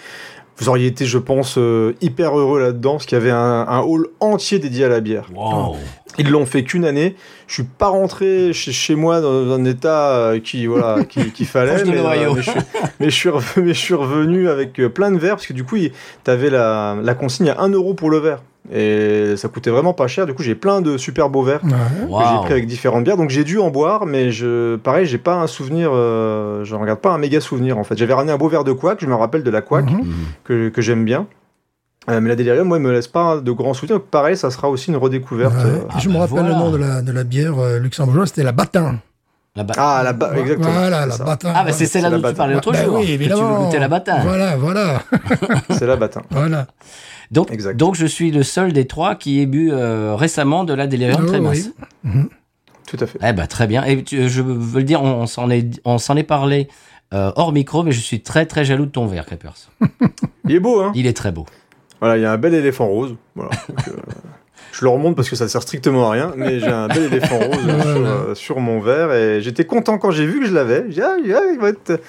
vous 0.61 0.69
auriez 0.69 0.87
été, 0.87 1.05
je 1.05 1.17
pense, 1.17 1.57
euh, 1.57 1.93
hyper 2.01 2.37
heureux 2.37 2.59
là-dedans, 2.61 2.93
parce 2.93 3.05
qu'il 3.05 3.17
y 3.17 3.21
avait 3.21 3.31
un, 3.31 3.65
un 3.67 3.79
hall 3.81 4.07
entier 4.19 4.59
dédié 4.59 4.85
à 4.85 4.89
la 4.89 4.99
bière. 4.99 5.25
Wow. 5.35 5.75
Ils 6.17 6.29
l'ont 6.29 6.45
fait 6.45 6.63
qu'une 6.63 6.85
année. 6.85 7.15
Je 7.47 7.55
suis 7.55 7.63
pas 7.63 7.87
rentré 7.87 8.53
chez, 8.53 8.71
chez 8.71 8.95
moi 8.95 9.21
dans 9.21 9.51
un 9.53 9.65
état 9.65 10.09
euh, 10.11 10.39
qui 10.39 10.65
voilà 10.67 11.03
qui, 11.09 11.31
qu'il 11.31 11.45
fallait, 11.47 11.75
Proche 11.75 11.83
de 11.87 11.91
mais, 11.91 11.97
euh, 11.97 12.03
Noyau. 12.03 12.33
mais 12.35 12.41
je, 12.41 12.49
suis- 12.51 12.59
mais 12.99 13.09
je 13.09 13.15
suis 13.15 13.29
revenu, 13.29 13.65
mais 13.67 13.73
je 13.73 13.79
suis 13.79 13.93
revenu 13.93 14.49
avec 14.49 14.79
euh, 14.79 14.89
plein 14.89 15.09
de 15.11 15.17
verres 15.17 15.35
parce 15.35 15.47
que 15.47 15.53
du 15.53 15.63
coup 15.63 15.77
tu 15.77 15.91
avais 16.31 16.49
la, 16.49 16.95
la 17.01 17.13
consigne 17.15 17.49
à 17.49 17.59
1 17.61 17.69
euro 17.69 17.93
pour 17.93 18.09
le 18.09 18.17
verre 18.19 18.43
et 18.71 19.35
ça 19.37 19.47
coûtait 19.47 19.69
vraiment 19.71 19.93
pas 19.93 20.07
cher. 20.07 20.25
Du 20.25 20.33
coup 20.33 20.43
j'ai 20.43 20.55
plein 20.55 20.81
de 20.81 20.97
super 20.97 21.29
beaux 21.29 21.43
verres 21.43 21.61
Ouais. 21.63 21.69
que 22.23 22.29
j'ai 22.29 22.37
pris 22.43 22.51
avec 22.53 22.67
différentes 22.67 23.03
bières. 23.03 23.17
Donc 23.17 23.29
j'ai 23.29 23.43
dû 23.43 23.57
en 23.59 23.69
boire, 23.69 24.05
mais 24.05 24.31
je 24.31 24.75
pareil 24.75 25.05
j'ai 25.05 25.17
pas 25.17 25.35
un 25.35 25.47
souvenir, 25.47 25.91
euh, 25.93 26.63
je 26.63 26.75
regarde 26.75 26.99
pas 26.99 27.11
un 27.11 27.17
méga 27.17 27.39
souvenir 27.41 27.77
en 27.77 27.83
fait. 27.83 27.97
J'avais 27.97 28.13
ramené 28.13 28.31
un 28.31 28.37
beau 28.37 28.49
verre 28.49 28.63
de 28.63 28.71
couac, 28.73 28.99
je 29.01 29.07
me 29.07 29.15
rappelle 29.15 29.43
de 29.43 29.51
la 29.51 29.61
couac 29.61 29.85
Mhm. 29.89 29.97
Mhm. 29.97 30.05
que, 30.43 30.69
que 30.69 30.81
j'aime 30.81 31.05
bien. 31.05 31.27
Euh, 32.09 32.19
mais 32.19 32.29
la 32.29 32.35
Delirium, 32.35 32.67
moi, 32.67 32.77
elle 32.77 32.83
me 32.83 32.91
laisse 32.91 33.07
pas 33.07 33.39
de 33.39 33.51
grands 33.51 33.75
souvenirs. 33.75 34.01
Pareil, 34.01 34.35
ça 34.35 34.49
sera 34.49 34.69
aussi 34.69 34.89
une 34.89 34.97
redécouverte. 34.97 35.53
Ouais. 35.53 35.61
euh, 35.69 35.77
Ah 35.91 35.99
je 35.99 36.09
me 36.09 36.13
bah 36.15 36.21
rappelle 36.21 36.39
voilà. 36.39 36.49
le 36.49 36.55
nom 36.55 36.71
de 36.71 36.77
la, 36.77 37.01
de 37.03 37.11
la 37.11 37.23
bière 37.23 37.59
euh, 37.59 37.77
luxembourgeoise, 37.77 38.29
c'était 38.29 38.41
la 38.43 38.51
Batin. 38.53 38.95
La 39.55 39.63
ba- 39.63 39.73
Ah, 39.77 40.01
la 40.03 40.13
ba- 40.13 40.31
exactement. 40.37 40.71
Voilà, 40.71 41.05
la. 41.05 41.17
Batin. 41.17 41.51
Ah, 41.53 41.63
bah 41.65 41.73
c'est 41.73 41.85
celle-là 41.85 42.09
dont 42.09 42.21
tu 42.29 42.33
parlais 42.35 42.53
l'autre 42.53 42.71
Bah 42.71 42.83
jour. 42.85 42.99
oui, 42.99 43.05
tu 43.07 43.11
évidemment. 43.11 43.65
goûter 43.65 43.79
la 43.79 43.89
batin. 43.89 44.19
Voilà, 44.23 44.55
voilà, 44.55 45.03
C'est 45.71 45.85
la 45.85 45.97
batin. 45.97 46.21
voilà. 46.29 46.67
Donc, 47.31 47.51
Exact. 47.51 47.75
donc 47.77 47.95
je 47.95 48.05
suis 48.05 48.31
le 48.31 48.43
seul 48.43 48.71
des 48.73 48.87
trois 48.87 49.15
qui 49.15 49.41
ait 49.41 49.45
bu 49.45 49.71
euh, 49.71 50.15
récemment 50.15 50.63
de 50.63 50.73
la 50.73 50.87
Delirium 50.87 51.21
Oh, 51.23 51.27
très 51.27 51.39
oui. 51.39 51.43
masse. 51.43 51.69
Tout 52.87 52.97
à 52.99 53.07
fait. 53.07 53.19
Eh 53.25 53.33
ben 53.33 53.45
très 53.47 53.67
bien. 53.67 53.83
Et 53.85 54.03
tu- 54.03 54.27
je 54.29 54.41
veux 54.41 54.79
le 54.79 54.85
dire, 54.85 55.01
on, 55.01 55.21
on 55.21 55.27
s'en 55.27 55.49
est, 55.49 55.79
on 55.85 55.97
s'en 55.97 56.15
est 56.17 56.23
parlé 56.23 56.67
euh, 57.13 57.31
hors 57.35 57.51
micro, 57.51 57.83
mais 57.83 57.91
je 57.91 57.99
suis 57.99 58.21
très 58.21 58.45
très 58.45 58.63
jaloux 58.65 58.85
de 58.85 58.91
ton 58.91 59.05
verre, 59.05 59.25
Crepers. 59.25 59.69
Il 60.45 60.55
est 60.55 60.59
beau, 60.61 60.81
hein? 60.81 60.91
Il 60.95 61.07
est 61.07 61.15
très 61.15 61.31
beau. 61.33 61.45
Voilà, 61.99 62.17
il 62.17 62.21
y 62.23 62.25
a 62.25 62.31
un 62.31 62.37
bel 62.37 62.53
éléphant 62.53 62.87
rose. 62.87 63.15
Voilà. 63.35 63.51
Donc, 63.69 63.87
euh, 63.89 63.91
je 64.71 64.83
le 64.85 64.89
remonte 64.89 65.15
parce 65.15 65.29
que 65.29 65.35
ça 65.35 65.47
sert 65.47 65.61
strictement 65.61 66.09
à 66.09 66.11
rien, 66.13 66.33
mais 66.37 66.59
j'ai 66.59 66.67
un 66.67 66.87
bel 66.87 67.03
éléphant 67.03 67.37
rose 67.39 67.57
euh, 67.67 67.81
sur, 67.81 68.05
euh, 68.05 68.35
sur 68.35 68.59
mon 68.59 68.79
verre 68.79 69.11
et 69.13 69.41
j'étais 69.41 69.65
content 69.65 69.97
quand 69.97 70.11
j'ai 70.11 70.25
vu 70.25 70.39
que 70.41 70.47
je 70.47 70.53
l'avais. 70.53 70.85
J'ai 70.89 71.01
dit, 71.01 71.33
ah, 71.33 71.41
il 71.53 71.59
va 71.59 71.69
être. 71.69 72.01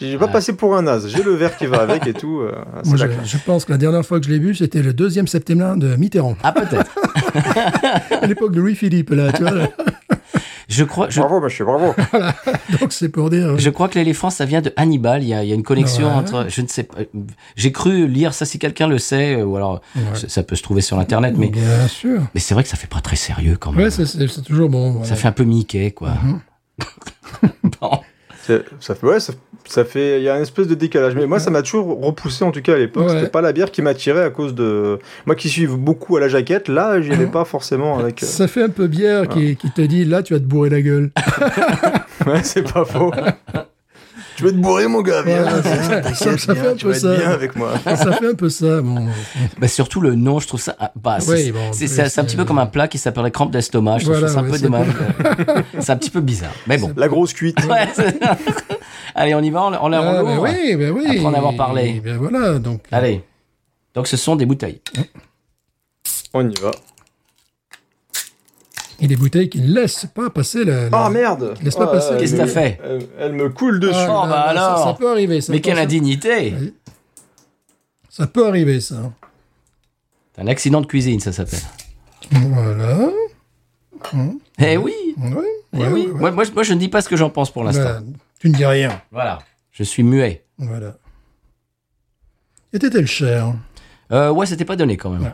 J'ai 0.00 0.16
pas 0.16 0.26
Ouais. 0.26 0.32
passé 0.32 0.52
pour 0.52 0.76
un 0.76 0.82
naze. 0.82 1.08
J'ai 1.08 1.24
le 1.24 1.32
verre 1.32 1.56
qui 1.56 1.66
va 1.66 1.78
avec 1.80 2.06
et 2.06 2.12
tout. 2.12 2.40
euh, 2.40 2.52
Moi, 2.84 2.96
je, 3.24 3.36
pense 3.44 3.64
que 3.64 3.72
la 3.72 3.78
dernière 3.78 4.06
fois 4.06 4.20
que 4.20 4.26
je 4.26 4.30
l'ai 4.30 4.38
bu, 4.38 4.54
c'était 4.54 4.80
le 4.80 4.92
deuxième 4.92 5.26
septembre 5.26 5.76
de 5.76 5.96
Mitterrand. 5.96 6.36
Ah 6.44 6.52
peut-être. 6.52 6.94
À 8.22 8.26
l'époque 8.26 8.52
de 8.52 8.60
Louis-Philippe, 8.60 9.10
là, 9.10 9.32
tu 9.32 9.42
vois. 9.42 9.50
là. 9.52 9.68
Je 10.68 10.84
crois, 10.84 11.08
je, 11.08 11.20
Bravo, 11.20 11.40
monsieur, 11.40 11.64
bravo. 11.64 11.94
Donc, 12.80 12.92
c'est 12.92 13.08
pour 13.08 13.30
dire. 13.30 13.56
je 13.58 13.70
crois 13.70 13.88
que 13.88 13.98
l'éléphant, 13.98 14.28
ça 14.28 14.44
vient 14.44 14.60
de 14.60 14.70
Hannibal. 14.76 15.22
Il 15.22 15.28
y 15.28 15.32
a, 15.34 15.42
il 15.42 15.48
y 15.48 15.52
a 15.52 15.54
une 15.54 15.62
connexion 15.62 16.08
Ouais. 16.08 16.12
entre, 16.14 16.46
je 16.48 16.60
ne 16.60 16.66
sais 16.68 16.82
pas. 16.82 16.96
J'ai 17.56 17.72
cru 17.72 18.06
lire 18.06 18.34
ça 18.34 18.44
si 18.44 18.58
quelqu'un 18.58 18.86
le 18.86 18.98
sait, 18.98 19.36
euh, 19.36 19.44
ou 19.44 19.56
alors 19.56 19.80
Ouais. 19.96 20.02
ça- 20.28 20.42
peut 20.42 20.56
se 20.56 20.62
trouver 20.62 20.82
sur 20.82 20.98
internet, 20.98 21.34
mais 21.38 21.48
Bien 21.48 21.88
sûr. 21.88 22.20
mais 22.34 22.40
c'est 22.40 22.52
vrai 22.52 22.62
que 22.64 22.68
ça 22.68 22.76
fait 22.76 22.86
pas 22.86 23.00
très 23.00 23.16
sérieux 23.16 23.56
quand 23.58 23.72
même. 23.72 23.82
Ouais, 23.84 23.90
c'est- 23.90 24.42
toujours 24.44 24.68
bon. 24.68 24.90
voilà. 24.92 25.06
ça 25.08 25.16
fait 25.16 25.28
un 25.28 25.32
peu 25.32 25.44
Mickey, 25.44 25.90
quoi. 25.92 26.10
Mhm. 26.22 26.40
Bon. 27.80 28.00
Ça 28.80 28.94
fait, 28.94 29.06
ouais, 29.06 29.20
ça, 29.20 29.32
ça 29.66 29.84
fait, 29.84 30.18
il 30.20 30.24
y 30.24 30.28
a 30.28 30.36
une 30.36 30.42
espèce 30.42 30.66
de 30.66 30.74
décalage. 30.74 31.14
Mais 31.14 31.26
moi, 31.26 31.38
ça 31.40 31.50
m'a 31.50 31.62
toujours 31.62 32.00
repoussé, 32.00 32.44
en 32.44 32.50
tout 32.50 32.62
cas 32.62 32.74
à 32.74 32.78
l'époque. 32.78 33.06
Ouais. 33.08 33.14
C'était 33.18 33.30
pas 33.30 33.40
la 33.40 33.52
bière 33.52 33.70
qui 33.70 33.82
m'attirait 33.82 34.22
à 34.24 34.30
cause 34.30 34.54
de. 34.54 34.98
Moi 35.26 35.34
qui 35.36 35.48
suis 35.48 35.66
beaucoup 35.66 36.16
à 36.16 36.20
la 36.20 36.28
jaquette, 36.28 36.68
là, 36.68 37.00
j'y 37.00 37.12
allais 37.12 37.26
pas 37.32 37.44
forcément 37.44 37.98
avec. 37.98 38.22
euh, 38.22 38.26
Ça 38.26 38.48
fait 38.48 38.62
un 38.62 38.68
peu 38.68 38.86
bière 38.86 39.28
qui, 39.28 39.56
qui 39.56 39.70
te 39.70 39.80
dit 39.82 40.04
là, 40.04 40.22
tu 40.22 40.34
vas 40.34 40.40
te 40.40 40.44
bourrer 40.44 40.70
la 40.70 40.80
gueule. 40.82 41.10
Ouais, 42.26 42.42
c'est 42.42 42.70
pas 42.72 42.84
faux. 42.84 43.12
tu 44.38 44.44
veux 44.44 44.52
te 44.52 44.56
bourrer, 44.56 44.86
mon 44.86 45.02
gars, 45.02 45.22
viens. 45.22 45.44
Ça. 45.62 46.14
Ça- 46.14 46.38
ça 46.38 46.54
fait 46.54 46.68
un 46.68 46.74
tu 46.76 46.84
peu 46.86 46.90
vas 46.92 46.96
être 46.96 47.02
ça. 47.02 47.16
bien 47.16 47.30
avec 47.30 47.56
moi. 47.56 47.72
Ça 47.84 48.12
fait 48.12 48.28
un 48.28 48.34
peu 48.34 48.48
ça. 48.48 48.80
Bon. 48.80 49.08
Bah, 49.58 49.66
surtout 49.66 50.00
le 50.00 50.14
nom, 50.14 50.38
je 50.38 50.46
trouve 50.46 50.60
ça. 50.60 50.76
ah, 50.78 50.92
Bah, 50.94 51.18
c'est 51.18 51.30
Oui, 51.32 51.50
bon, 51.50 51.58
un 51.70 51.72
petit 51.72 52.36
peu 52.36 52.42
euh, 52.42 52.44
comme 52.44 52.60
un 52.60 52.66
plat 52.66 52.86
qui 52.86 52.98
s'appellerait 52.98 53.32
crampe 53.32 53.50
d'estomac. 53.50 53.98
Je 53.98 54.04
trouve 54.04 54.16
Voilà, 54.18 54.32
ça 54.32 54.38
un 54.38 54.44
peu 54.44 54.56
c'est 54.56 54.62
dommage. 54.62 54.86
euh, 54.88 55.62
c'est 55.80 55.90
un 55.90 55.96
petit 55.96 56.10
peu 56.10 56.20
bizarre. 56.20 56.52
Mais 56.68 56.78
bon. 56.78 56.92
La 56.96 57.08
grosse 57.08 57.32
cuite. 57.32 57.58
Ouais, 57.64 57.88
Allez, 59.16 59.34
on 59.34 59.40
y 59.42 59.50
va, 59.50 59.62
on, 59.64 59.74
on 59.86 59.88
la 59.88 59.98
Ah, 59.98 60.22
oui, 60.40 60.76
ben 60.76 60.92
oui. 60.92 61.04
Après 61.08 61.24
en 61.24 61.34
avoir 61.34 61.56
parlé. 61.56 62.00
Ben 62.04 62.16
voilà, 62.16 62.60
donc. 62.60 62.82
Allez. 62.92 63.24
Donc 63.94 64.06
ce 64.06 64.16
sont 64.16 64.36
des 64.36 64.46
bouteilles. 64.46 64.80
On 66.32 66.48
y 66.48 66.54
va. 66.60 66.70
Et 69.00 69.06
des 69.06 69.16
bouteilles 69.16 69.48
qui 69.48 69.60
ne 69.60 69.72
laissent 69.72 70.06
pas 70.12 70.28
passer 70.30 70.64
la. 70.64 70.88
la- 70.90 71.04
Ah 71.04 71.10
merde 71.10 71.54
Laisse 71.62 71.76
pas 71.76 71.86
passer. 71.86 72.08
elle 72.14 72.20
Qu'est-ce 72.20 72.32
que 72.34 72.40
me- 72.40 72.46
t'as 72.46 72.52
fait 72.52 72.80
elle, 72.82 73.06
elle 73.18 73.32
me 73.32 73.48
coule 73.48 73.78
dessus. 73.78 73.94
Ah, 73.96 74.22
Oh, 74.24 74.26
là, 74.26 74.30
bah 74.30 74.42
ça- 74.44 74.50
alors. 74.50 74.84
Ça, 74.88 74.94
peut 74.94 75.10
arriver. 75.10 75.40
Ça, 75.40 75.52
Mais 75.52 75.60
quelle 75.60 75.78
indignité 75.78 76.54
Oui. 76.60 76.74
Ça 78.10 78.26
peut 78.26 78.46
arriver, 78.48 78.80
ça. 78.80 79.12
C'est 80.34 80.42
un 80.42 80.46
accident 80.48 80.80
de 80.80 80.86
cuisine, 80.86 81.20
ça 81.20 81.32
s'appelle. 81.32 81.60
Voilà. 82.32 82.98
Eh 84.58 84.76
oui 84.76 84.92
Ouais, 85.16 85.30
Eh 85.74 85.76
ouais, 85.78 85.88
oui. 85.88 86.06
ouais. 86.08 86.20
Moi, 86.20 86.30
moi, 86.32 86.44
je- 86.44 86.52
moi, 86.52 86.62
je 86.62 86.72
ne 86.74 86.78
dis 86.78 86.88
pas 86.88 87.00
ce 87.00 87.08
que 87.08 87.16
j'en 87.16 87.30
pense 87.30 87.50
pour 87.52 87.62
l'instant. 87.64 87.82
Voilà. 87.82 88.00
Tu 88.40 88.48
ne 88.48 88.54
dis 88.54 88.64
rien. 88.66 89.00
Voilà. 89.12 89.38
Je 89.72 89.82
suis 89.84 90.02
muet. 90.02 90.44
Voilà. 90.58 90.96
Était-elle 92.72 93.06
chère 93.06 93.54
Euh, 94.12 94.30
ouais, 94.30 94.46
c'était 94.46 94.64
pas 94.64 94.76
donné 94.76 94.96
quand 94.96 95.10
même. 95.10 95.32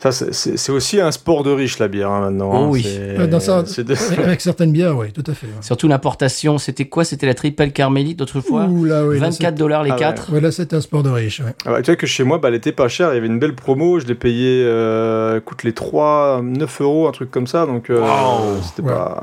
Ça, 0.00 0.12
c'est- 0.12 0.70
aussi 0.72 1.00
un 1.00 1.10
sport 1.12 1.42
de 1.44 1.50
riche, 1.50 1.78
la 1.78 1.88
bière, 1.88 2.10
hein, 2.10 2.20
maintenant. 2.30 2.50
Oh 2.52 2.56
hein. 2.56 2.68
oui. 2.70 2.84
Euh, 2.86 3.26
Dans 3.26 3.40
ça, 3.40 3.62
de- 3.62 4.22
avec, 4.22 4.40
certaines 4.42 4.70
bières, 4.72 4.96
oui, 4.96 5.12
tout 5.12 5.24
à 5.26 5.32
fait. 5.34 5.46
ouais. 5.46 5.52
Surtout 5.62 5.88
l'importation, 5.88 6.58
c'était 6.58 6.84
quoi? 6.84 7.04
C'était 7.04 7.26
la 7.26 7.34
triple 7.34 7.68
carmélite 7.70 8.18
d'autrefois? 8.18 8.64
Ouh 8.66 8.84
là, 8.84 9.04
oui, 9.06 9.18
là, 9.18 9.26
24 9.28 9.54
dollars 9.54 9.82
les 9.82 9.90
Ah 9.90 9.94
ouais. 9.94 10.00
4. 10.00 10.26
c'est- 10.26 10.32
ouais, 10.32 10.40
là, 10.40 10.52
c'est 10.52 10.74
un 10.74 10.80
sport 10.80 11.02
de 11.02 11.10
riche. 11.10 11.40
ouais. 11.40 11.54
Ah 11.64 11.70
bah, 11.70 11.82
tu 11.82 11.90
vois 11.90 11.96
que 11.96 12.06
chez 12.06 12.24
moi, 12.24 12.38
bah, 12.38 12.48
elle 12.48 12.54
était 12.54 12.72
pas 12.72 12.88
chère. 12.88 13.12
Il 13.12 13.14
y 13.14 13.18
avait 13.18 13.26
une 13.28 13.38
belle 13.38 13.54
promo. 13.54 13.98
Je 13.98 14.06
l'ai 14.06 14.14
payé, 14.14 14.62
euh, 14.66 15.40
coûte 15.40 15.62
les 15.64 15.72
3, 15.72 16.40
9 16.42 16.80
euros, 16.82 17.08
un 17.08 17.12
truc 17.12 17.30
comme 17.30 17.46
ça. 17.46 17.64
Donc, 17.64 17.88
euh, 17.90 18.00
Wow. 18.00 18.60
c'était 18.62 18.82
Ouais. 18.86 18.94
pas. 18.94 19.22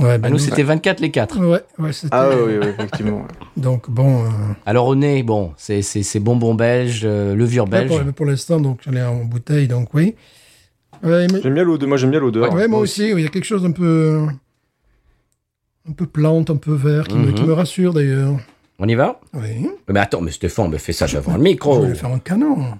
Ouais. 0.00 0.18
Ben, 0.18 0.28
nous, 0.28 0.34
nous- 0.34 0.38
c'était 0.38 0.62
24 0.62 1.00
les 1.00 1.10
4. 1.10 1.38
Ouais, 1.44 1.62
ouais, 1.78 1.92
c'était- 1.92 2.08
Ah, 2.12 2.28
oui, 2.30 2.54
oui, 2.60 2.66
effectivement. 2.68 3.26
Donc, 3.56 3.90
bon. 3.90 4.24
euh, 4.24 4.28
Alors 4.66 4.86
au 4.86 4.94
nez, 4.96 5.22
bon, 5.22 5.52
c'est 5.56 5.82
c'est- 5.82 6.20
bonbon 6.20 6.54
belge, 6.54 7.02
euh, 7.04 7.34
levure 7.34 7.66
belge. 7.66 7.88
pour, 7.90 8.12
pour 8.14 8.26
l'instant, 8.26 8.58
donc, 8.60 8.80
j'en 8.84 8.92
ai 8.94 9.02
en 9.02 9.24
bouteille, 9.24 9.68
donc 9.68 9.92
oui. 9.94 10.14
Ouais, 11.02 11.26
mais- 11.32 11.40
J'aime 11.42 11.54
bien 11.54 11.64
l'odeur. 11.64 11.88
Moi, 11.88 11.96
j'aime 11.98 12.10
bien 12.10 12.20
l'odeur. 12.20 12.52
ouais, 12.52 12.66
moi 12.68 12.80
aussi, 12.80 13.12
oui, 13.12 13.20
il 13.20 13.24
y 13.24 13.26
a 13.26 13.30
quelque 13.30 13.44
chose 13.44 13.62
d'un 13.62 13.72
peu. 13.72 14.26
Un 15.88 15.92
peu 15.92 16.06
plante, 16.06 16.50
un 16.50 16.56
peu 16.56 16.74
vert, 16.74 17.06
qui, 17.08 17.16
me, 17.16 17.32
qui 17.32 17.42
Mhm. 17.42 17.48
me 17.48 17.52
rassure 17.54 17.92
d'ailleurs. 17.94 18.36
On 18.78 18.86
y 18.88 18.94
va? 18.94 19.20
Oui. 19.34 19.68
Mais 19.88 20.00
attends, 20.00 20.20
mais 20.20 20.30
Stéphane, 20.30 20.70
mais 20.70 20.78
fais 20.78 20.92
ça 20.92 21.06
devant 21.06 21.32
le 21.32 21.38
Je 21.38 21.42
micro. 21.44 21.80
vais 21.82 21.88
le 21.88 21.94
faire 21.94 22.10
en 22.10 22.18
canon. 22.18 22.78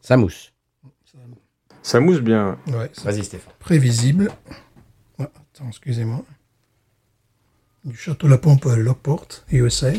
Ça 0.00 0.16
mousse. 0.16 0.52
Ça 1.82 2.00
mousse 2.00 2.20
bien. 2.20 2.58
Ouais, 2.68 2.90
Vas-y 3.04 3.24
Stéphane. 3.24 3.52
prévisible. 3.58 4.30
Ouais, 5.18 5.26
attends, 5.26 5.68
excusez-moi. 5.68 6.22
Du 7.84 7.96
château 7.96 8.28
La 8.28 8.38
Pompe 8.38 8.66
à 8.66 8.76
Lockport, 8.76 9.26
USA. 9.50 9.92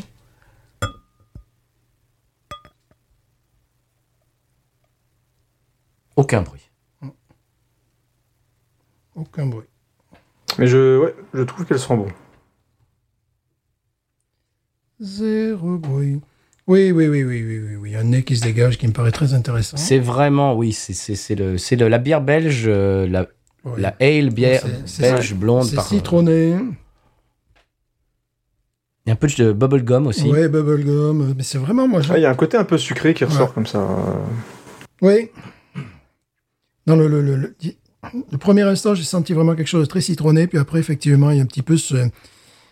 Aucun 6.16 6.42
bruit. 6.42 6.70
Aucun 9.16 9.46
bruit. 9.46 9.68
Mais 10.58 10.68
je, 10.68 10.98
ouais, 11.00 11.16
je 11.34 11.42
trouve 11.44 11.66
qu'elle 11.66 11.80
sent 11.80 11.96
bon. 11.96 12.08
Zéro 15.00 15.78
bruit. 15.78 16.22
Oui, 16.72 16.92
oui, 16.94 17.08
oui, 17.10 17.24
oui, 17.26 17.44
oui, 17.46 17.60
oui, 17.60 17.76
oui. 17.76 17.96
Un 17.98 18.06
nez 18.06 18.24
qui 18.24 18.38
se 18.38 18.44
dégage 18.44 18.78
qui 18.78 18.88
me 18.88 18.94
paraît 18.94 19.12
très 19.12 19.34
intéressant. 19.34 19.76
C'est 19.76 20.00
vraiment, 20.00 20.56
oui, 20.56 20.72
c'est- 20.72 21.36
le, 21.36 21.58
c'est 21.58 21.76
le- 21.76 21.90
la 21.90 21.98
bière 21.98 22.22
belge, 22.22 22.64
euh, 22.66 23.06
la, 23.08 23.28
Ouais. 23.66 23.74
la 23.82 23.90
ale 24.00 24.30
bière 24.30 24.64
belge 25.00 25.34
blonde. 25.36 25.66
C'est 25.66 25.82
citronné. 25.82 26.56
Il 29.06 29.08
y 29.08 29.10
a 29.10 29.14
un 29.14 29.16
peu 29.18 29.28
de 29.28 29.52
bubblegum 29.52 30.08
aussi. 30.08 30.30
Ouais, 30.32 30.48
bubblegum. 30.48 31.34
Mais 31.36 31.44
c'est 31.44 31.58
vraiment, 31.58 31.90
moi, 31.90 32.00
Ah. 32.10 32.18
Il 32.18 32.22
y 32.22 32.26
a 32.26 32.30
un 32.32 32.36
côté 32.36 32.56
un 32.56 32.64
peu 32.64 32.78
sucré 32.78 33.14
qui 33.14 33.26
ressort 33.26 33.50
Ouais. 33.50 33.54
comme 33.54 33.66
ça. 33.68 33.80
euh. 33.80 34.14
Oui. 35.02 35.30
Dans 36.86 36.96
le, 36.96 37.10
le, 37.10 37.22
le, 37.22 37.36
le- 37.36 37.54
le 38.32 38.38
premier 38.38 38.62
instant, 38.62 38.96
j'ai 38.96 39.04
senti 39.04 39.34
vraiment 39.34 39.56
quelque 39.56 39.68
chose 39.68 39.84
de 39.84 39.90
très 39.90 40.00
citronné, 40.02 40.48
puis 40.48 40.58
après, 40.58 40.80
effectivement, 40.80 41.32
il 41.32 41.38
y 41.38 41.40
a 41.42 41.44
un 41.44 41.48
petit 41.48 41.64
peu 41.64 41.76
ce, 41.76 41.96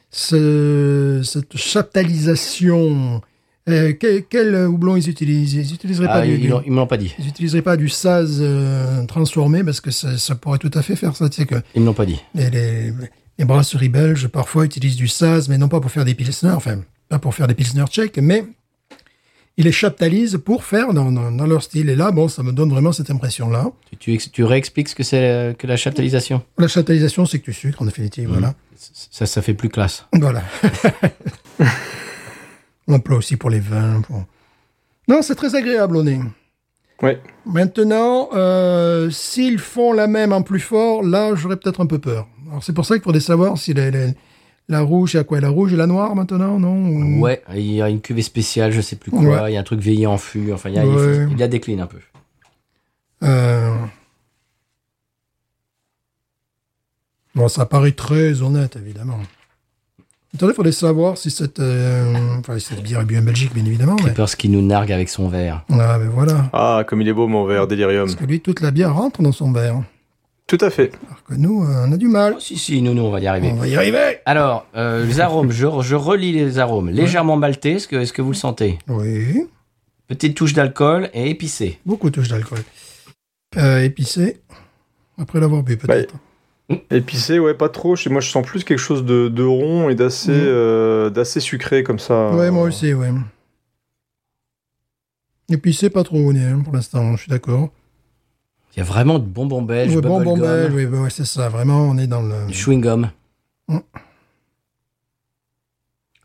ce- 0.09 1.21
cette 1.23 1.57
chaptalisation. 1.57 3.21
Euh, 3.71 3.93
quel, 3.99 4.23
quel 4.29 4.55
houblon 4.67 4.95
ils 4.95 5.09
utilisent? 5.09 5.53
Ils 5.53 5.71
n'utiliseraient 5.71 6.07
Ah, 6.09 6.19
pas 6.19 6.25
du, 6.25 6.33
ils, 6.35 6.39
du- 6.41 6.47
l'ont 6.47 6.87
pas 6.87 6.97
dit. 6.97 7.13
ils 7.19 7.27
utiliseraient 7.27 7.61
pas 7.61 7.77
du 7.77 7.89
saz 7.89 8.39
euh, 8.41 9.05
transformé 9.05 9.63
parce 9.63 9.81
que 9.81 9.91
ça, 9.91 10.17
ça 10.17 10.35
pourrait 10.35 10.57
tout 10.59 10.71
à 10.73 10.81
fait 10.81 10.95
faire 10.95 11.15
ça. 11.15 11.29
Tu 11.29 11.37
sais 11.41 11.45
que 11.45 11.55
Ils 11.75 11.81
me 11.81 11.85
l'ont 11.85 11.93
pas 11.93 12.05
dit. 12.05 12.19
les, 12.35 12.49
les, 12.49 12.93
les 13.37 13.45
brasseries 13.45 13.89
belges 13.89 14.27
parfois 14.27 14.65
utilisent 14.65 14.95
du 14.97 15.07
saz, 15.07 15.47
mais 15.49 15.57
non 15.57 15.67
pas 15.69 15.79
pour 15.79 15.91
faire 15.91 16.05
des 16.05 16.15
pilsners, 16.15 16.51
enfin 16.51 16.79
pas 17.09 17.19
pour 17.19 17.33
faire 17.35 17.47
des 17.47 17.53
pilsners 17.55 17.85
tchèques, 17.87 18.17
mais 18.19 18.45
ils 19.57 19.65
les 19.65 19.71
chaptalisent 19.71 20.39
pour 20.43 20.63
faire 20.63 20.93
dans, 20.93 21.11
dans, 21.11 21.31
dans 21.31 21.45
leur 21.45 21.63
style. 21.63 21.89
Et 21.89 21.95
là, 21.95 22.11
bon, 22.11 22.27
ça 22.29 22.43
me 22.43 22.51
donne 22.53 22.69
vraiment 22.69 22.91
cette 22.93 23.09
impression-là. 23.11 23.71
Tu, 23.91 23.97
tu, 23.97 24.13
ex- 24.13 24.31
tu 24.31 24.43
réexpliques 24.45 24.87
ce 24.89 24.95
que 24.95 25.03
c'est 25.03 25.29
euh, 25.29 25.53
que 25.53 25.67
la 25.67 25.75
chaptalisation? 25.75 26.41
La 26.57 26.67
chaptalisation, 26.69 27.25
c'est 27.25 27.39
que 27.39 27.45
du 27.45 27.53
sucre, 27.53 27.81
en 27.81 27.85
définitive, 27.85 28.29
voilà. 28.29 28.53
ça, 28.77 29.25
ça 29.25 29.41
fait 29.41 29.53
plus 29.53 29.67
classe. 29.69 30.05
Voilà. 30.13 30.43
On 32.89 32.95
emploie 32.95 33.17
aussi 33.17 33.37
pour 33.37 33.49
les 33.49 33.59
vins. 33.61 34.01
pour- 34.01 34.25
Non, 35.07 35.21
c'est 35.21 35.35
très 35.35 35.55
agréable 35.55 35.95
au 35.95 36.03
nez. 36.03 36.19
Ouais. 37.01 37.21
Maintenant, 37.45 38.27
euh, 38.33 39.09
s'ils 39.09 39.57
font 39.59 39.93
la 39.93 40.07
même 40.07 40.33
en 40.33 40.41
plus 40.41 40.59
fort, 40.59 41.01
là, 41.03 41.33
j'aurais 41.35 41.55
peut-être 41.55 41.79
un 41.79 41.85
peu 41.85 41.99
peur. 41.99 42.27
Alors, 42.49 42.63
c'est 42.63 42.73
pour 42.73 42.85
ça 42.85 42.95
qu'il 42.95 43.03
faudrait 43.03 43.21
savoir 43.21 43.57
si 43.57 43.73
les- 43.73 43.91
les- 43.91 44.13
la 44.67 44.81
rouge, 44.81 45.13
il 45.13 45.17
a 45.17 45.23
quoi? 45.23 45.39
La 45.39 45.49
rouge 45.49 45.71
et 45.71 45.77
la 45.77 45.87
noire 45.87 46.13
maintenant, 46.15 46.59
non? 46.59 46.89
Ou- 46.89 47.21
Ouais, 47.21 47.41
il 47.55 47.71
y 47.71 47.81
a 47.81 47.89
une 47.89 48.01
cuvée 48.01 48.21
spéciale, 48.21 48.71
je 48.71 48.81
sais 48.81 48.95
plus 48.97 49.11
quoi. 49.11 49.21
Ouais. 49.43 49.51
Il 49.51 49.53
y 49.53 49.57
a 49.57 49.59
un 49.61 49.63
truc 49.63 49.79
veillé 49.79 50.07
en 50.07 50.17
fût. 50.17 50.51
Enfin, 50.51 50.69
il 50.69 50.75
y 50.75 50.79
a, 50.79 50.83
il 50.83 50.89
Ouais. 50.89 51.25
faut- 51.25 51.31
il 51.31 51.39
y 51.39 51.43
a 51.43 51.47
décline 51.47 51.79
un 51.79 51.87
peu. 51.87 51.99
Euh, 53.23 53.75
Bon, 57.35 57.47
ça 57.47 57.65
paraît 57.65 57.91
très 57.93 58.41
honnête, 58.41 58.75
évidemment. 58.75 59.19
Attendez, 60.35 60.53
il 60.53 60.55
faudrait 60.55 60.71
savoir 60.71 61.17
si 61.17 61.31
cette, 61.31 61.59
euh, 61.59 62.13
enfin, 62.39 62.59
cette 62.59 62.83
bière 62.83 63.01
est 63.01 63.05
bien 63.05 63.19
en 63.21 63.23
Belgique, 63.23 63.53
bien 63.53 63.65
évidemment. 63.65 63.95
Mais... 63.97 64.03
Creepers 64.03 64.37
qui 64.37 64.47
nous 64.49 64.61
nargue 64.61 64.91
avec 64.91 65.09
son 65.09 65.27
verre. 65.27 65.65
Ah, 65.71 65.97
ben 65.97 66.09
voilà. 66.09 66.49
Ah, 66.53 66.83
comme 66.87 67.01
il 67.01 67.07
est 67.07 67.13
beau, 67.13 67.27
mon 67.27 67.45
verre 67.45 67.65
Delirium. 67.67 68.05
Parce 68.05 68.15
que 68.15 68.25
lui, 68.25 68.39
toute 68.39 68.61
la 68.61 68.69
bière 68.71 68.93
rentre 68.93 69.23
dans 69.23 69.31
son 69.31 69.51
verre. 69.51 69.81
Tout 70.45 70.59
à 70.61 70.69
fait. 70.69 70.91
Alors 71.07 71.23
que 71.23 71.33
nous, 71.35 71.63
euh, 71.63 71.85
on 71.87 71.91
a 71.91 71.97
du 71.97 72.07
mal. 72.07 72.33
Oh, 72.37 72.39
si, 72.39 72.57
si, 72.57 72.81
nous, 72.81 72.93
nous, 72.93 73.01
on 73.03 73.11
va 73.11 73.19
y 73.19 73.27
arriver. 73.27 73.51
On 73.51 73.55
va 73.55 73.67
y 73.67 73.75
arriver 73.75 74.19
Alors, 74.25 74.65
euh, 74.75 75.05
les 75.05 75.19
arômes, 75.19 75.51
je, 75.51 75.67
je 75.81 75.95
relis 75.95 76.31
les 76.31 76.59
arômes. 76.59 76.89
Légèrement 76.89 77.35
maltais, 77.35 77.73
est-ce 77.73 77.87
que, 77.87 77.95
est-ce 77.95 78.13
que 78.13 78.21
vous 78.21 78.31
le 78.31 78.35
sentez? 78.35 78.77
Oui, 78.87 79.47
Petite 80.07 80.35
touche 80.35 80.53
d'alcool 80.53 81.09
et 81.13 81.29
épicé. 81.29 81.79
beaucoup 81.85 82.09
de 82.09 82.15
touches 82.15 82.29
d'alcool. 82.29 82.59
Euh, 83.57 83.83
épicé, 83.83 84.41
après 85.19 85.39
l'avoir 85.39 85.61
bu, 85.63 85.77
peut-être. 85.77 86.13
Épicé, 86.91 87.39
ouais, 87.39 87.53
pas 87.55 87.69
trop. 87.69 87.95
Moi, 88.09 88.21
je 88.21 88.29
sens 88.29 88.45
plus 88.45 88.63
quelque 88.63 88.77
chose 88.79 89.03
de, 89.03 89.27
de 89.27 89.43
rond 89.43 89.89
et 89.89 89.95
d'assez 89.95 90.31
Mhm. 90.31 90.37
euh, 90.47 91.09
d'assez 91.09 91.39
sucré 91.39 91.83
comme 91.83 91.99
ça. 91.99 92.35
ouais, 92.35 92.51
moi 92.51 92.63
aussi, 92.63 92.93
ouais. 92.93 93.09
Épicé, 95.49 95.89
pas 95.89 96.03
trop 96.03 96.17
au 96.19 96.31
nez, 96.33 96.45
hein, 96.45 96.59
pour 96.63 96.73
l'instant, 96.73 97.15
je 97.15 97.21
suis 97.23 97.29
d'accord. 97.29 97.69
Il 98.75 98.79
y 98.79 98.81
a 98.81 98.85
vraiment 98.85 99.17
de 99.17 99.25
bonbons 99.25 99.63
belges, 99.63 99.95
Ouais, 99.95 100.01
bon, 100.01 100.09
bon, 100.23 100.33
bubblegum, 100.35 100.41
belge, 100.47 100.73
oui, 100.75 100.85
bah 100.85 101.01
ouais, 101.01 101.09
c'est 101.09 101.25
ça, 101.25 101.49
vraiment, 101.49 101.81
on 101.81 101.97
est 101.97 102.05
dans 102.05 102.21
le... 102.21 102.45
du 102.47 102.53
chewing-gum. 102.53 103.09
Mm. 103.67 103.77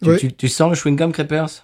Tu, 0.03 0.09
Ouais. 0.11 0.19
tu- 0.19 0.33
tu 0.35 0.49
sens 0.49 0.69
le 0.69 0.75
chewing-gum, 0.77 1.13
Crepers 1.13 1.64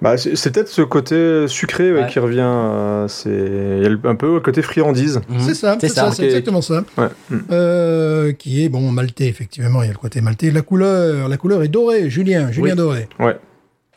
Bah, 0.00 0.16
c'est 0.16 0.52
peut-être 0.52 0.68
ce 0.68 0.82
côté 0.82 1.48
sucré 1.48 1.92
ouais, 1.92 2.02
Ouais. 2.02 2.06
qui 2.08 2.18
revient. 2.20 2.38
euh, 2.42 3.08
c'est 3.08 3.28
il 3.30 3.82
y 3.82 3.86
a 3.86 3.88
le- 3.88 4.00
un 4.04 4.14
peu 4.14 4.34
le 4.34 4.40
côté 4.40 4.62
friandise. 4.62 5.20
Mhm. 5.28 5.40
C'est 5.40 5.54
ça, 5.54 5.76
c'est 5.80 5.88
ça, 5.88 6.12
c'est 6.12 6.24
exactement 6.26 6.62
ça. 6.62 6.84
Ouais. 6.96 7.08
Euh, 7.50 8.32
qui 8.32 8.64
est, 8.64 8.68
bon, 8.68 8.92
maltais, 8.92 9.26
effectivement, 9.26 9.82
il 9.82 9.86
y 9.86 9.88
a 9.88 9.92
le 9.92 9.98
côté 9.98 10.20
maltais. 10.20 10.50
La 10.52 10.62
couleur, 10.62 11.28
la 11.28 11.36
couleur 11.36 11.62
est 11.64 11.68
dorée, 11.68 12.08
Julien, 12.10 12.52
Julien 12.52 12.70
Oui. 12.72 12.76
Doré. 12.76 13.08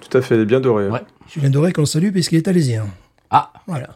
Tout 0.09 0.17
à 0.17 0.21
fait, 0.21 0.43
bien 0.45 0.59
doré. 0.59 0.89
Ouais. 0.89 1.01
Julien 1.31 1.51
Doré 1.51 1.71
qu'on 1.73 1.85
salue 1.85 2.11
puisqu'il 2.11 2.37
est 2.37 2.47
alésien. 2.47 2.85
Ah, 3.29 3.53
Voilà. 3.67 3.89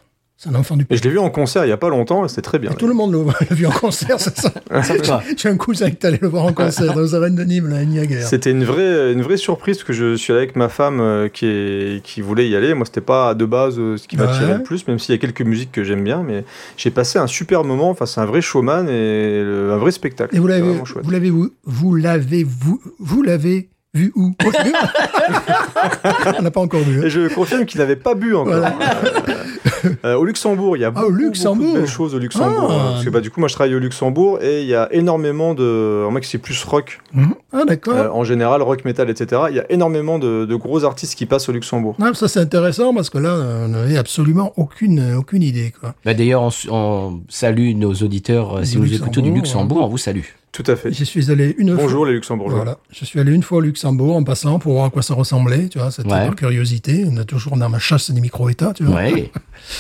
C'est 0.46 0.52
un 0.52 0.60
enfant 0.60 0.76
du 0.78 0.86
Et 0.92 0.98
je 0.98 1.02
l'ai 1.04 1.10
vu 1.10 1.18
en 1.18 1.32
concert 1.32 1.66
il 1.66 1.70
y 1.70 1.72
a 1.72 1.78
pas 1.78 1.90
longtemps 1.90 2.24
et 2.24 2.30
c'était 2.30 2.44
très 2.44 2.60
bien. 2.60 2.70
Et 2.70 2.76
tout 2.76 2.86
le 2.88 2.94
monde 2.94 3.16
l'a 3.50 3.56
vu 3.56 3.66
en 3.66 3.72
concert, 3.72 4.20
c'est 4.20 4.38
ça. 4.38 4.52
J'ai 5.38 5.50
un 5.50 5.58
cousin 5.58 5.90
qui 5.90 5.96
est 5.98 6.06
allé 6.06 6.20
le 6.22 6.28
voir 6.28 6.46
en 6.46 6.54
concert 6.54 6.94
dans 6.94 7.02
les 7.02 7.16
arènes 7.16 7.34
de 7.36 7.44
Nîmes, 7.44 7.68
là, 7.70 7.78
à 7.78 7.84
Niagara. 7.84 8.22
C'était 8.22 8.52
une 8.52 8.64
vraie, 8.64 9.12
une 9.12 9.24
vraie 9.24 9.38
surprise 9.38 9.78
parce 9.78 9.88
que 9.88 9.94
je 9.94 10.16
suis 10.16 10.32
allé 10.34 10.44
avec 10.44 10.56
ma 10.56 10.70
femme 10.70 11.00
euh, 11.02 11.30
qui, 11.30 11.48
est, 11.48 12.04
qui 12.04 12.22
voulait 12.22 12.48
y 12.48 12.56
aller. 12.56 12.76
Moi, 12.76 12.86
c'était 12.86 13.02
pas 13.02 13.34
de 13.34 13.46
base 13.46 13.80
euh, 13.80 13.98
ce 13.98 14.08
qui 14.08 14.18
m'attirait 14.18 14.46
Ouais. 14.46 14.58
le 14.58 14.64
plus, 14.64 14.88
même 14.88 15.00
s'il 15.00 15.16
y 15.16 15.18
a 15.18 15.22
quelques 15.22 15.42
musiques 15.42 15.72
que 15.72 15.84
j'aime 15.84 16.04
bien. 16.04 16.22
Mais 16.24 16.46
j'ai 16.78 16.92
passé 16.92 17.18
un 17.18 17.26
super 17.28 17.64
moment. 17.64 17.90
Enfin, 17.90 18.06
c'est 18.06 18.22
un 18.22 18.26
vrai 18.26 18.42
showman 18.42 18.88
et 18.88 19.42
le- 19.44 19.72
un 19.74 19.78
vrai 19.78 19.90
spectacle. 19.92 20.36
Et 20.36 20.40
vous 20.40 20.48
C'est 20.48 20.60
l'avez, 20.60 20.74
vous 21.04 21.10
l'avez, 21.12 21.30
vous, 21.32 21.50
vous 21.66 21.96
l'avez, 21.96 22.44
vous, 22.44 22.80
vous 23.00 23.24
l'avez 23.24 23.70
Vu 23.96 24.12
où? 24.14 24.34
C'est. 24.44 24.52
On 26.38 26.42
n'a 26.42 26.52
pas 26.52 26.60
encore 26.60 26.82
vu. 26.82 27.00
hein. 27.00 27.04
Et 27.06 27.10
je 27.10 27.34
confirme 27.34 27.66
qu'il 27.66 27.80
n'avait 27.80 27.96
pas 27.96 28.14
bu 28.14 28.36
encore. 28.36 28.54
Voilà. 28.54 28.76
Euh, 29.06 29.70
euh, 30.06 30.16
au 30.16 30.26
Luxembourg, 30.26 30.78
il 30.78 30.82
y 30.82 30.84
a 30.84 30.88
Ah, 30.88 30.92
beaucoup, 30.92 31.08
au 31.08 31.10
Luxembourg. 31.12 31.66
beaucoup 31.66 31.76
de 31.76 31.82
belles 31.82 31.90
choses 31.90 32.16
au 32.16 32.20
Luxembourg. 32.20 32.68
Ah. 32.72 32.74
hein, 32.74 32.92
parce 32.94 33.06
que 33.06 33.10
bah, 33.10 33.22
du 33.22 33.32
coup, 33.32 33.40
moi, 33.40 33.50
je 33.50 33.54
travaille 33.54 33.76
au 33.76 33.80
Luxembourg 33.80 34.40
et 34.42 34.62
il 34.62 34.68
y 34.68 34.76
a 34.76 34.88
énormément 34.94 35.54
de. 35.54 36.04
En 36.08 36.12
mec, 36.12 36.26
c'est 36.26 36.38
plus 36.38 36.64
rock. 36.64 37.00
Mhm. 37.14 37.34
Ah, 37.54 37.64
d'accord. 37.66 37.94
euh, 37.96 38.10
en 38.10 38.24
général, 38.24 38.62
rock, 38.62 38.86
metal, 38.86 39.10
etc. 39.10 39.44
Il 39.50 39.56
y 39.56 39.60
a 39.60 39.72
énormément 39.72 40.20
de, 40.20 40.46
de 40.46 40.56
gros 40.56 40.84
artistes 40.84 41.16
qui 41.16 41.26
passent 41.26 41.48
au 41.50 41.52
Luxembourg. 41.52 41.96
Ah, 42.02 42.12
ça, 42.14 42.28
c'est 42.28 42.40
intéressant 42.40 42.94
parce 42.94 43.10
que 43.10 43.18
là, 43.18 43.34
on 43.66 43.70
n'avait 43.70 43.98
absolument 43.98 44.54
aucune, 44.58 45.14
aucune 45.16 45.44
idée. 45.44 45.74
Quoi. 45.80 45.94
Bah, 46.06 46.14
D'ailleurs, 46.14 46.50
on, 46.70 47.22
salue 47.30 47.74
nos 47.76 47.94
auditeurs. 47.94 48.58
euh, 48.58 48.64
Si 48.64 48.78
vous 48.78 48.94
écoutez 48.94 49.22
du 49.22 49.32
Luxembourg, 49.32 49.36
Luxembourg, 49.46 49.84
on 49.86 49.88
vous 49.90 49.98
salue. 49.98 50.22
Tout 50.52 50.64
à 50.68 50.78
fait. 50.78 50.90
J'y 50.94 51.06
suis 51.06 51.32
allé 51.32 51.54
une 51.58 51.74
fois. 51.74 51.84
Bonjour 51.84 52.06
les 52.06 52.14
Luxembourgeois. 52.14 52.60
Voilà. 52.60 52.78
Je 52.90 53.04
suis 53.04 53.20
allé 53.20 53.34
une 53.34 53.44
fois 53.44 53.58
au 53.58 53.62
Luxembourg 53.62 54.16
en 54.16 54.24
passant 54.24 54.58
pour 54.58 54.72
voir 54.72 54.86
à 54.86 54.90
quoi 54.90 55.02
ça 55.02 55.14
ressemblait. 55.14 55.68
Tu 55.68 55.80
vois, 55.80 55.92
c'était 55.92 56.10
Ouais. 56.10 56.26
par 56.28 56.36
curiosité. 56.36 57.04
On 57.12 57.18
a 57.18 57.26
toujours 57.26 57.58
dans 57.58 57.68
ma 57.68 57.78
chasse 57.80 58.10
des 58.10 58.22
micro-États. 58.22 58.72
Tu 58.74 58.86
vois. 58.86 58.96
Ouais. 58.96 59.32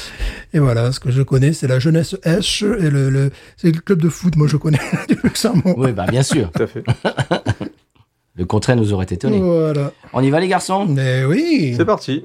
Et 0.53 0.59
voilà, 0.59 0.91
ce 0.91 0.99
que 0.99 1.11
je 1.11 1.21
connais, 1.21 1.51
c'est 1.53 1.67
la 1.67 1.79
jeunesse 1.79 2.15
Esch 2.23 2.63
et 2.63 2.89
le, 2.89 3.09
le- 3.09 3.31
c'est 3.57 3.71
le 3.71 3.81
club 3.81 4.01
de 4.01 4.09
foot. 4.09 4.35
Moi, 4.37 4.47
je 4.47 4.57
connais 4.57 4.79
du 5.09 5.15
Luxembourg. 5.23 5.75
oui, 5.77 5.91
bah, 5.91 6.05
bien 6.07 6.23
sûr. 6.23 6.51
Tout 6.51 6.63
à 6.63 6.67
fait. 6.67 6.83
Le 8.37 8.43
contraire 8.45 8.75
nous 8.75 8.91
aurait 8.91 9.05
étonné. 9.09 9.39
Voilà. 9.39 9.93
On 10.11 10.21
y 10.21 10.29
va, 10.29 10.41
les 10.41 10.49
garçons? 10.49 10.85
Mais 10.85 11.23
oui. 11.23 11.73
C'est 11.77 11.85
parti. 11.85 12.21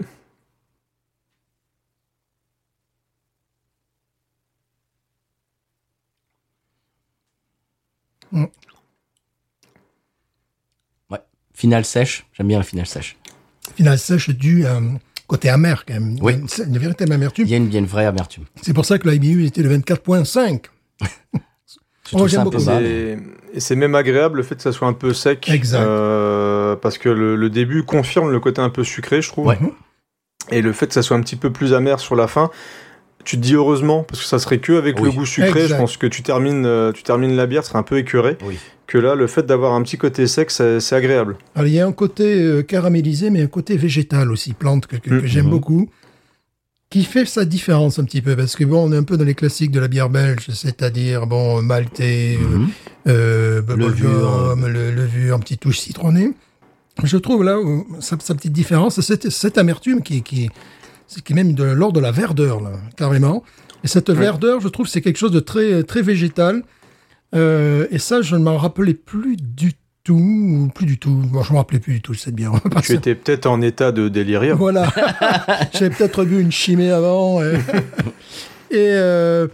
Finale 11.54 11.84
sèche. 11.84 12.26
J'aime 12.32 12.48
bien 12.48 12.58
la 12.58 12.64
finale 12.64 12.86
sèche. 12.86 13.16
Finale 13.76 13.98
sèche 13.98 14.30
du 14.30 14.64
euh, 14.66 14.80
côté 15.30 15.48
amer 15.48 15.84
quand 15.86 15.94
même. 15.94 16.16
Oui. 16.20 16.34
C'est 16.48 16.64
une 16.64 16.76
véritable 16.78 17.12
amertume. 17.12 17.44
Il 17.46 17.50
y 17.50 17.54
a 17.54 17.56
une, 17.56 17.66
il 17.66 17.72
y 17.72 17.76
a 17.76 17.78
une 17.78 17.86
vraie 17.86 18.06
amertume. 18.06 18.44
C'est 18.62 18.74
pour 18.74 18.84
ça 18.84 18.98
que 18.98 19.08
l'IBU 19.08 19.46
était 19.46 19.62
le 19.62 19.76
24.5. 19.78 20.64
Je 21.00 22.16
trouve 22.16 22.22
Oh, 22.22 22.26
Et 22.26 22.58
c'est- 22.60 23.18
Et 23.54 23.60
c'est 23.60 23.76
même 23.76 23.94
agréable 23.94 24.38
le 24.38 24.42
fait 24.42 24.56
que 24.56 24.62
ça 24.62 24.72
soit 24.72 24.88
un 24.88 24.92
peu 24.92 25.12
sec. 25.14 25.48
Exact. 25.48 25.80
euh, 25.80 26.74
parce 26.76 26.98
que 26.98 27.08
le, 27.08 27.36
le 27.36 27.50
début 27.50 27.84
confirme 27.84 28.30
le 28.30 28.40
côté 28.40 28.60
un 28.60 28.70
peu 28.70 28.82
sucré, 28.84 29.22
je 29.22 29.28
trouve. 29.28 29.46
Ouais. 29.46 29.58
Et 30.50 30.62
le 30.62 30.72
fait 30.72 30.88
que 30.88 30.94
ça 30.94 31.02
soit 31.02 31.16
un 31.16 31.20
petit 31.20 31.36
peu 31.36 31.52
plus 31.52 31.72
amer 31.74 32.00
sur 32.00 32.16
la 32.16 32.26
fin, 32.26 32.50
tu 33.24 33.36
te 33.36 33.42
dis 33.42 33.54
heureusement, 33.54 34.02
parce 34.02 34.20
que 34.20 34.26
ça 34.26 34.38
serait 34.38 34.58
que 34.58 34.72
avec 34.72 34.96
Oui. 34.98 35.04
le 35.04 35.10
goût 35.12 35.26
sucré, 35.26 35.48
Exact. 35.62 35.68
je 35.68 35.74
pense 35.76 35.96
que 35.96 36.06
tu 36.06 36.22
termines, 36.22 36.64
euh, 36.66 36.92
tu 36.92 37.02
termines 37.02 37.36
la 37.36 37.46
bière, 37.46 37.62
tu 37.62 37.68
serais 37.68 37.78
un 37.78 37.82
peu 37.84 37.98
écœuré. 37.98 38.36
Oui. 38.46 38.58
Que 38.86 38.98
là, 38.98 39.14
le 39.14 39.26
fait 39.28 39.44
d'avoir 39.46 39.74
un 39.74 39.82
petit 39.82 39.98
côté 39.98 40.26
sec, 40.26 40.50
c'est 40.50 40.92
agréable. 40.92 41.36
Alors, 41.54 41.68
il 41.68 41.74
y 41.74 41.80
a 41.80 41.86
un 41.86 41.92
côté 41.92 42.40
euh, 42.42 42.62
caramélisé, 42.62 43.30
mais 43.30 43.42
un 43.42 43.46
côté 43.46 43.76
végétal 43.76 44.32
aussi, 44.32 44.52
plante 44.52 44.86
que, 44.86 44.96
que- 44.96 45.10
que 45.10 45.14
Mhm. 45.14 45.26
j'aime 45.26 45.48
beaucoup, 45.50 45.88
qui 46.90 47.04
fait 47.04 47.24
sa 47.24 47.44
différence 47.44 48.00
un 48.00 48.04
petit 48.04 48.20
peu, 48.20 48.34
parce 48.34 48.56
que 48.56 48.64
bon, 48.64 48.88
on 48.88 48.92
est 48.92 48.96
un 48.96 49.04
peu 49.04 49.16
dans 49.16 49.24
les 49.24 49.34
classiques 49.36 49.70
de 49.70 49.78
la 49.78 49.86
bière 49.86 50.10
belge, 50.10 50.48
c'est-à-dire 50.52 51.26
bon, 51.28 51.62
maltais, 51.62 52.36
euh, 52.42 52.56
Mhm. 52.58 52.68
euh, 53.06 53.62
Levure, 53.76 54.56
le, 54.56 54.90
levure, 54.90 55.36
un 55.36 55.38
petit 55.38 55.56
touche 55.56 55.78
citronnée. 55.78 56.32
Je 57.04 57.16
trouve 57.16 57.44
là 57.44 57.56
sa, 58.00 58.16
sa 58.18 58.34
petite 58.34 58.52
différence, 58.52 59.00
c'est 59.00 59.30
cette 59.30 59.56
amertume 59.56 60.02
qui, 60.02 60.22
qui, 60.22 60.50
c'est 61.10 61.28
même 61.30 61.54
de 61.54 61.64
l'ordre 61.64 61.94
de 61.94 62.00
la 62.00 62.12
verdeur, 62.12 62.60
là, 62.60 62.70
carrément. 62.96 63.42
Et 63.82 63.88
cette 63.88 64.10
verdeur, 64.10 64.60
je 64.60 64.68
trouve, 64.68 64.86
c'est 64.86 65.00
quelque 65.00 65.18
chose 65.18 65.32
de 65.32 65.40
très, 65.40 65.82
très 65.82 66.02
végétal. 66.02 66.62
Euh, 67.34 67.86
et 67.90 67.98
ça, 67.98 68.22
je 68.22 68.36
ne 68.36 68.42
m'en 68.42 68.56
rappelais 68.56 68.94
plus 68.94 69.36
du 69.36 69.72
tout, 70.04 70.14
ou 70.14 70.70
plus 70.72 70.86
du 70.86 70.98
tout. 70.98 71.10
Bon, 71.10 71.42
je 71.42 71.52
me 71.52 71.58
rappelais 71.58 71.80
plus 71.80 71.94
du 71.94 72.00
tout, 72.00 72.14
c'est 72.14 72.34
bien. 72.34 72.52
Tu 72.84 72.92
étais 72.94 73.16
peut-être 73.16 73.46
en 73.46 73.60
état 73.60 73.90
de 73.90 74.08
délirium. 74.08 74.56
Voilà. 74.56 74.88
J'avais 75.72 75.90
peut-être 75.90 76.24
bu 76.24 76.40
une 76.40 76.52
chimée 76.52 76.90
avant. 76.90 77.42
Et, 77.42 77.54
et, 78.70 78.90
euh, 78.92 79.48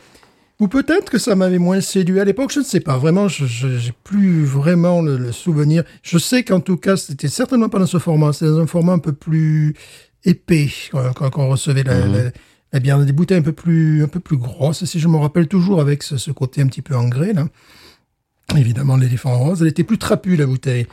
ou 0.61 0.69
peut-être 0.69 1.11
que 1.11 1.19
ça 1.19 1.37
m'avait 1.37 1.59
moins 1.59 1.81
séduit 1.81 2.21
à 2.21 2.25
l'époque, 2.25 2.51
je 2.53 2.61
ne 2.61 2.64
sais 2.64 2.81
pas. 2.81 2.99
Vraiment, 2.99 3.29
je 3.29 3.66
n'ai 3.66 3.95
plus 4.05 4.45
vraiment 4.45 5.01
le, 5.01 5.16
le 5.16 5.33
souvenir. 5.33 5.85
Je 6.03 6.19
sais 6.19 6.45
qu'en 6.45 6.61
tout 6.61 6.77
cas, 6.77 6.97
c'était 6.97 7.29
certainement 7.29 7.69
pas 7.69 7.79
dans 7.79 7.87
ce 7.87 7.99
format. 7.99 8.33
C'était 8.33 8.51
dans 8.51 8.61
un 8.61 8.66
format 8.66 8.92
un 8.92 8.99
peu 8.99 9.12
plus 9.12 9.75
épais 10.27 10.69
quand, 10.93 11.31
on 11.39 11.49
recevait 11.49 11.83
la, 11.85 12.07
la- 12.07 12.31
la 12.73 12.81
bière. 12.81 12.99
Des 13.05 13.12
bouteilles 13.12 13.39
un 13.39 13.43
peu 13.43 13.53
plus, 13.53 14.03
un 14.05 14.09
peu 14.09 14.21
plus 14.21 14.37
grosses, 14.37 14.85
si 14.85 15.01
je 15.01 15.09
me 15.09 15.17
rappelle 15.17 15.49
toujours, 15.49 15.81
avec 15.81 16.03
ce, 16.03 16.17
ce 16.19 16.31
côté 16.31 16.61
un 16.61 16.67
petit 16.67 16.83
peu 16.83 16.95
en 16.95 17.09
grès. 17.09 17.33
Là. 17.33 17.47
Évidemment, 18.57 18.97
l'éléphant 18.97 19.39
rose. 19.39 19.62
Elle 19.62 19.69
était 19.69 19.85
plus 19.85 19.99
trapue, 19.99 20.37
la 20.37 20.47
bouteille. 20.47 20.87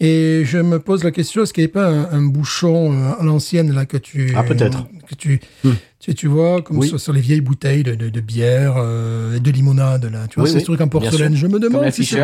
Et 0.00 0.42
je 0.44 0.58
me 0.58 0.80
pose 0.80 1.04
la 1.04 1.12
question, 1.12 1.42
est-ce 1.44 1.52
qu'il 1.52 1.62
n'y 1.62 1.66
avait 1.66 1.72
pas 1.72 1.86
un, 1.88 2.10
un 2.18 2.22
bouchon 2.22 2.92
euh, 2.92 3.12
à 3.20 3.22
l'ancienne 3.22 3.72
là 3.72 3.86
que 3.86 3.96
tu... 3.96 4.32
Ah, 4.34 4.42
peut-être. 4.42 4.88
Que 5.08 5.14
tu, 5.14 5.40
Hmm. 5.62 5.70
tu, 6.00 6.14
tu 6.14 6.26
vois, 6.26 6.62
comme 6.62 6.78
Oui. 6.78 6.88
sur, 6.88 6.98
sur 6.98 7.12
les 7.12 7.20
vieilles 7.20 7.40
bouteilles 7.40 7.84
de, 7.84 7.94
de, 7.94 8.08
de 8.10 8.20
bière 8.20 8.74
euh, 8.76 9.36
et 9.36 9.40
de 9.40 9.50
limonade, 9.52 10.04
là. 10.12 10.26
Tu 10.28 10.34
vois, 10.40 10.44
Oui, 10.44 10.50
ces 10.50 10.58
oui, 10.58 10.64
trucs 10.64 10.80
en 10.80 10.88
porcelaine. 10.88 11.36
Je 11.36 11.46
me 11.46 11.58
demande 11.60 11.88
si. 11.90 12.16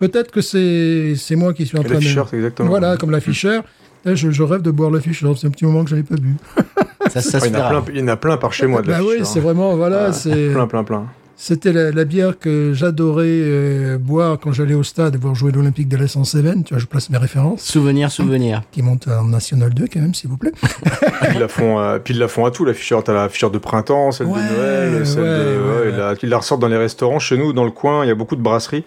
Peut-être 0.00 0.32
que 0.32 0.40
c'est 0.40 1.14
c'est 1.16 1.36
moi 1.36 1.54
qui 1.54 1.64
suis 1.64 1.78
en 1.78 1.84
train 1.84 2.00
de... 2.00 2.34
Exactement. 2.36 2.68
Voilà, 2.68 2.96
comme 2.96 3.12
la 3.12 3.20
Fischer. 3.20 3.60
Là, 4.04 4.14
je, 4.14 4.30
je 4.30 4.42
rêve 4.42 4.62
de 4.62 4.70
boire 4.70 4.90
la 4.90 5.00
Fischer. 5.00 5.30
C'est 5.36 5.46
un 5.46 5.50
petit 5.50 5.64
moment 5.64 5.84
que 5.84 5.90
je 5.90 5.96
n'avais 5.96 6.06
pas 6.06 6.16
bu. 6.16 6.34
Ça, 7.10 7.20
ça 7.20 7.40
se 7.40 7.46
il, 7.48 7.52
y 7.52 7.56
en 7.56 7.60
a 7.60 7.68
plein, 7.68 7.84
il 7.94 8.00
y 8.00 8.02
en 8.04 8.08
a 8.08 8.16
plein 8.16 8.36
par 8.36 8.52
chez 8.52 8.66
moi 8.68 8.80
de 8.80 8.88
la 8.88 8.98
bah 8.98 9.04
oui, 9.04 9.14
Fischer, 9.18 9.24
c'est 9.24 9.38
hein. 9.40 9.42
vraiment... 9.42 9.76
Voilà, 9.76 10.06
Ah, 10.08 10.12
c'est... 10.12 10.50
Plein, 10.52 10.66
plein, 10.68 10.84
plein. 10.84 11.06
C'était 11.36 11.72
la, 11.72 11.90
la 11.90 12.04
bière 12.04 12.38
que 12.38 12.72
j'adorais 12.72 13.24
euh, 13.26 13.98
boire 13.98 14.38
quand 14.38 14.52
j'allais 14.52 14.74
au 14.74 14.84
stade 14.84 15.16
voir 15.16 15.34
jouer 15.34 15.50
l'Olympique 15.50 15.88
de 15.88 15.96
l'Est 15.96 16.16
en 16.16 16.22
Cévennes. 16.22 16.62
Tu 16.62 16.72
vois, 16.74 16.78
je 16.80 16.86
place 16.86 17.10
mes 17.10 17.18
références. 17.18 17.62
Souvenir, 17.62 18.12
souvenir. 18.12 18.62
Qui 18.70 18.82
monte 18.82 19.08
en 19.08 19.24
National 19.24 19.74
2 19.74 19.86
quand 19.92 19.98
même, 19.98 20.14
s'il 20.14 20.30
vous 20.30 20.36
plaît. 20.36 20.52
Puis 20.60 21.30
ils 21.34 21.40
la 21.40 21.48
font, 21.48 21.80
euh, 21.80 21.98
puis 21.98 22.14
ils 22.14 22.20
la 22.20 22.28
font 22.28 22.44
à 22.46 22.52
tout. 22.52 22.64
La 22.64 22.74
Fischer, 22.74 22.96
t'as 23.04 23.12
la 23.12 23.28
Fischer 23.28 23.50
de 23.50 23.58
printemps, 23.58 24.12
celle 24.12 24.28
Ouais, 24.28 24.38
de 24.38 24.56
Noël, 24.56 25.06
celle 25.06 25.22
ouais, 25.22 25.28
de. 25.28 25.34
ouais, 25.34 25.80
ouais, 25.86 25.90
ouais. 25.90 25.96
la- 25.98 26.14
ils 26.22 26.28
la 26.28 26.38
ressortent 26.38 26.60
dans 26.60 26.68
les 26.68 26.76
restaurants. 26.76 27.18
Chez 27.18 27.36
nous, 27.36 27.52
dans 27.52 27.64
le 27.64 27.72
coin, 27.72 28.04
il 28.04 28.08
y 28.08 28.12
a 28.12 28.14
beaucoup 28.14 28.36
de 28.36 28.42
brasseries. 28.42 28.84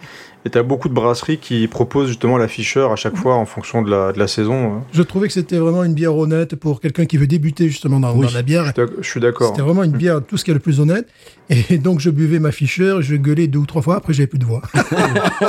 Et 0.47 0.51
t'as 0.51 0.62
beaucoup 0.62 0.89
de 0.89 0.93
brasseries 0.93 1.39
qui 1.39 1.67
proposent 1.67 2.08
justement 2.10 2.38
la 2.38 2.47
Fischer 2.47 2.88
à 2.91 2.95
chaque 2.95 3.15
fois 3.15 3.34
en 3.36 3.45
fonction 3.47 3.81
de 3.81 3.89
la, 3.89 4.12
de 4.12 4.19
la 4.19 4.27
saison. 4.27 4.75
hein. 4.75 4.84
Je 4.93 5.01
trouvais 5.01 5.25
que 5.27 5.34
c'était 5.34 5.58
vraiment 5.58 5.84
une 5.84 5.95
bière 5.95 6.15
honnête 6.15 6.55
pour 6.55 6.81
quelqu'un 6.81 7.05
qui 7.08 7.17
veut 7.17 7.25
débuter 7.25 7.67
justement 7.67 7.99
dans, 7.99 8.15
Oui. 8.15 8.27
dans 8.27 8.31
la 8.34 8.43
bière. 8.43 8.71
Je 9.01 9.10
suis 9.10 9.19
d'accord. 9.19 9.49
C'était 9.49 9.63
vraiment 9.63 9.81
une 9.84 9.93
bière, 9.97 10.21
tout 10.23 10.38
ce 10.38 10.45
qui 10.45 10.51
est 10.51 10.53
le 10.53 10.60
plus 10.60 10.79
honnête. 10.79 11.08
Et 11.49 11.77
donc, 11.79 11.99
je 11.99 12.12
buvais 12.12 12.38
ma 12.38 12.51
Fischer, 12.51 12.97
je 13.01 13.15
gueulais 13.15 13.47
deux 13.47 13.58
ou 13.58 13.65
trois 13.65 13.81
fois, 13.81 13.95
après, 13.95 14.13
j'avais 14.13 14.27
plus 14.27 14.38
de 14.38 14.45
voix. 14.45 14.62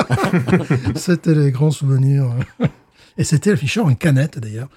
c'était 0.94 1.34
les 1.34 1.50
grands 1.50 1.70
souvenirs. 1.70 2.26
Et 3.18 3.24
c'était 3.24 3.50
la 3.50 3.56
Fischer 3.56 3.80
en 3.80 3.94
canette, 3.94 4.38
d'ailleurs. 4.38 4.68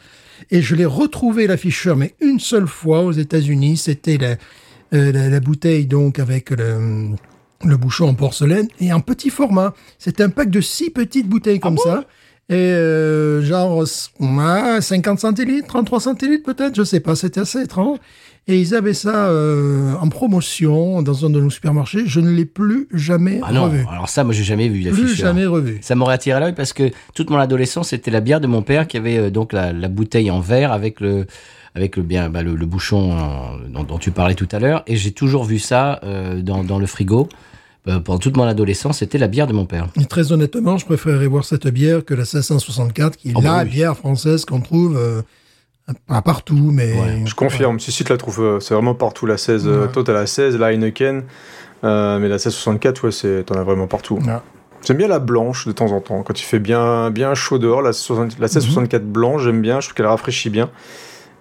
Et 0.52 0.62
je 0.62 0.76
l'ai 0.76 0.86
retrouvé, 0.86 1.48
la 1.48 1.58
Fischer, 1.58 1.94
mais 1.96 2.14
une 2.22 2.40
seule 2.40 2.68
fois 2.68 3.04
aux 3.04 3.12
États-Unis. 3.12 3.78
C'était 3.78 4.18
la, 4.18 4.36
euh, 4.98 5.12
la, 5.12 5.30
la 5.30 5.40
bouteille, 5.40 5.86
donc, 5.86 6.20
avec 6.20 6.50
le, 6.52 7.10
le 7.66 7.78
bouchon 7.78 8.08
en 8.10 8.14
porcelaine 8.14 8.68
et 8.80 8.94
en 8.94 9.00
petit 9.02 9.30
format. 9.30 9.74
C'était 9.98 10.24
un 10.24 10.30
pack 10.30 10.50
de 10.50 10.62
six 10.62 10.90
petites 10.90 11.28
bouteilles 11.28 11.60
comme 11.60 11.78
ça. 11.78 12.06
Et 12.52 12.56
euh, 12.56 13.44
genre 13.44 13.78
ouais, 14.20 14.82
50 14.82 15.20
centilitres, 15.20 15.68
33 15.68 16.00
centilitres 16.00 16.44
peut-être, 16.44 16.76
je 16.76 16.84
sais 16.84 17.00
pas, 17.00 17.16
c'était 17.16 17.42
assez 17.42 17.62
étrange. 17.62 18.00
Et 18.48 18.60
ils 18.60 18.74
avaient 18.74 18.96
ça 18.96 19.28
euh, 19.28 19.94
en 20.02 20.08
promotion 20.10 21.04
dans 21.04 21.24
un 21.26 21.30
de 21.30 21.40
nos 21.40 21.52
supermarchés. 21.52 22.08
Je 22.08 22.20
ne 22.20 22.32
l'ai 22.32 22.46
plus 22.46 22.88
jamais 22.92 23.40
Ah 23.44 23.52
non, 23.52 23.66
revu. 23.66 23.86
alors 23.92 24.10
ça, 24.10 24.24
moi, 24.24 24.34
j'ai 24.34 24.44
jamais 24.44 24.68
vu 24.68 24.90
Plus 24.90 25.14
jamais 25.14 25.46
revu. 25.46 25.78
Ça 25.82 25.94
m'aurait 25.94 26.16
attiré 26.16 26.40
l'œil 26.40 26.56
parce 26.56 26.74
que 26.74 26.90
toute 27.14 27.30
mon 27.30 27.38
adolescence, 27.38 27.90
c'était 27.90 28.10
la 28.10 28.22
bière 28.22 28.42
de 28.42 28.48
mon 28.48 28.64
père 28.64 28.88
qui 28.88 28.98
avait 28.98 29.18
euh, 29.18 29.30
donc 29.30 29.54
la, 29.54 29.72
la 29.72 29.88
bouteille 29.88 30.32
en 30.32 30.40
verre 30.40 30.72
avec 30.72 31.00
le 31.02 31.28
avec 31.76 31.98
le 31.98 32.02
bien 32.02 32.30
bah, 32.32 32.42
le, 32.42 32.56
le 32.56 32.66
bouchon 32.66 33.12
euh, 33.12 33.68
dont, 33.70 33.84
dont 33.84 34.00
tu 34.00 34.10
parlais 34.10 34.34
tout 34.34 34.48
à 34.52 34.58
l'heure 34.58 34.82
et 34.88 34.96
j'ai 34.96 35.12
toujours 35.12 35.44
vu 35.44 35.60
ça 35.60 36.02
dans, 36.42 36.64
dans 36.64 36.80
le 36.80 36.88
frigo. 36.88 37.30
Euh, 37.88 38.00
pendant 38.00 38.20
toute 38.20 38.36
mon 38.36 38.44
adolescence, 38.44 39.00
c'était 39.00 39.18
la 39.18 39.28
bière 39.28 39.48
de 39.48 39.54
mon 39.54 39.66
père. 39.66 39.88
Et 40.00 40.06
très 40.06 40.32
honnêtement, 40.32 40.78
je 40.78 40.86
préférerais 40.86 41.28
voir 41.28 41.46
cette 41.46 41.68
bière 41.68 42.04
que 42.04 42.14
la 42.14 42.22
1664, 42.24 43.16
qui 43.18 43.30
est 43.30 43.34
Oh, 43.36 43.42
bah 43.42 43.58
la 43.58 43.64
oui. 43.64 43.70
bière 43.70 43.96
française 43.98 44.44
qu'on 44.46 44.60
trouve 44.60 44.98
euh, 44.98 45.22
pas 46.08 46.22
partout, 46.22 46.72
mais... 46.74 46.94
Ouais, 46.94 47.22
Je 47.26 47.34
confirme. 47.36 47.80
Si, 47.80 47.92
si, 47.92 48.04
tu 48.04 48.12
la 48.12 48.18
trouves, 48.18 48.42
euh, 48.42 48.60
c'est 48.60 48.74
vraiment 48.74 48.96
partout 48.96 49.26
la 49.26 49.38
16. 49.38 49.66
euh, 49.68 49.86
Ouais. 49.86 49.92
Toi, 49.92 50.04
t'as 50.04 50.14
la 50.14 50.28
16, 50.28 50.58
la 50.58 50.74
Heineken. 50.74 51.24
euh, 51.86 52.20
mais 52.20 52.28
la 52.28 52.36
1664, 52.36 53.06
ouais, 53.06 53.12
c'est, 53.12 53.44
t'en 53.46 53.56
as 53.56 53.64
vraiment 53.64 53.88
partout. 53.88 54.16
Ouais. 54.18 54.34
J'aime 54.86 54.98
bien 54.98 55.08
la 55.08 55.20
blanche 55.20 55.66
de 55.66 55.72
temps 55.72 55.92
en 55.92 56.00
temps. 56.02 56.22
Quand 56.24 56.40
il 56.40 56.44
fait 56.44 56.60
bien, 56.60 57.12
bien 57.12 57.34
chaud 57.34 57.60
dehors, 57.60 57.82
la, 57.82 57.92
60 57.94 58.34
la 58.40 58.48
1664 58.48 59.06
blanche, 59.06 59.44
j'aime 59.44 59.62
bien. 59.62 59.80
Je 59.80 59.88
trouve 59.88 59.96
qu'elle 59.96 60.06
rafraîchit 60.06 60.50
bien. 60.50 60.70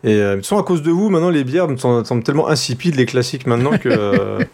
Et 0.05 0.15
euh, 0.15 0.31
de 0.31 0.35
toute 0.37 0.45
façon, 0.47 0.59
à 0.59 0.63
cause 0.65 0.83
de 0.83 0.91
vous, 0.91 1.09
maintenant, 1.11 1.31
les 1.31 1.43
bières 1.45 1.69
me 1.69 1.77
semblent, 1.77 2.07
semblent 2.07 2.23
tellement 2.23 2.49
insipides, 2.49 2.95
les 2.97 3.07
classiques, 3.07 3.47
maintenant, 3.47 3.77
que. 3.77 3.89
euh, 3.91 4.39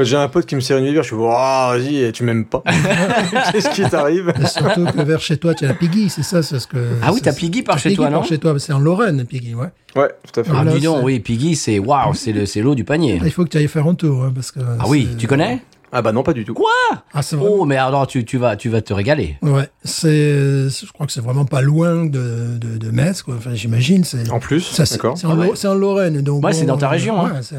Quand 0.00 0.06
j'ai 0.06 0.16
un 0.16 0.28
pote 0.28 0.46
qui 0.46 0.54
me 0.54 0.60
sert 0.62 0.78
une 0.78 0.90
bière, 0.90 1.02
je 1.02 1.08
suis 1.08 1.14
Waouh, 1.16 1.78
vas-y, 1.78 2.10
tu 2.12 2.24
m'aimes 2.24 2.46
pas. 2.46 2.62
Qu'est-ce 3.52 3.68
qui 3.68 3.82
t'arrive 3.82 4.32
surtout 4.46 4.86
que 4.86 5.02
vers 5.02 5.20
chez 5.20 5.36
toi, 5.36 5.52
tu 5.54 5.66
as 5.66 5.68
la 5.68 5.74
Piggy, 5.74 6.08
c'est 6.08 6.22
ça, 6.22 6.42
c'est 6.42 6.58
ce 6.58 6.66
que... 6.66 6.78
Ah 7.02 7.12
oui, 7.12 7.20
t'as 7.22 7.34
Piggy 7.34 7.60
par 7.60 7.78
chez 7.78 7.90
Piggy 7.90 7.96
toi, 7.96 8.06
par 8.06 8.20
non 8.22 8.22
chez 8.26 8.38
toi, 8.38 8.58
c'est 8.58 8.72
en 8.72 8.78
Lorraine, 8.78 9.26
Piggy, 9.26 9.54
ouais. 9.54 9.66
Ouais, 9.94 10.08
tout 10.32 10.40
à 10.40 10.42
fait. 10.42 10.52
Ah, 10.56 10.64
dis 10.64 10.80
donc, 10.80 11.04
oui, 11.04 11.20
Piggy, 11.20 11.54
c'est 11.54 11.78
waouh, 11.78 12.14
c'est 12.14 12.32
le 12.32 12.46
c'est 12.46 12.62
l'eau 12.62 12.74
du 12.74 12.82
panier. 12.82 13.20
Il 13.22 13.30
faut 13.30 13.44
que 13.44 13.50
tu 13.50 13.58
ailles 13.58 13.68
faire 13.68 13.86
un 13.86 13.94
tour, 13.94 14.24
hein, 14.24 14.32
parce 14.34 14.52
que... 14.52 14.60
Ah 14.78 14.84
oui, 14.88 15.06
tu 15.18 15.26
connais 15.26 15.60
Ah 15.92 16.00
bah 16.00 16.12
non, 16.12 16.22
pas 16.22 16.32
du 16.32 16.46
tout. 16.46 16.54
Quoi 16.54 16.70
Ah, 17.12 17.20
Oh, 17.38 17.66
mais 17.66 17.76
alors 17.76 18.06
tu, 18.06 18.24
tu, 18.24 18.38
vas, 18.38 18.56
tu 18.56 18.70
vas 18.70 18.80
te 18.80 18.94
régaler. 18.94 19.36
Ouais, 19.42 19.68
c'est, 19.84 20.08
je 20.70 20.92
crois 20.94 21.04
que 21.04 21.12
c'est 21.12 21.20
vraiment 21.20 21.44
pas 21.44 21.60
loin 21.60 22.06
de, 22.06 22.56
de, 22.58 22.78
de 22.78 22.90
Metz, 22.90 23.20
quoi. 23.20 23.34
Enfin, 23.36 23.52
j'imagine, 23.52 24.04
c'est, 24.04 24.30
En 24.30 24.38
plus, 24.38 24.62
ça, 24.62 24.86
c'est, 24.86 24.94
d'accord. 24.94 25.18
c'est 25.18 25.26
en, 25.26 25.32
Ah 25.32 25.34
ouais. 25.34 25.50
C'est 25.56 25.68
en 25.68 25.74
Lorraine, 25.74 26.22
donc. 26.22 26.42
Ouais, 26.42 26.54
c'est 26.54 26.64
dans 26.64 26.78
ta 26.78 26.88
région, 26.88 27.20
hein. 27.20 27.32
ouais, 27.34 27.58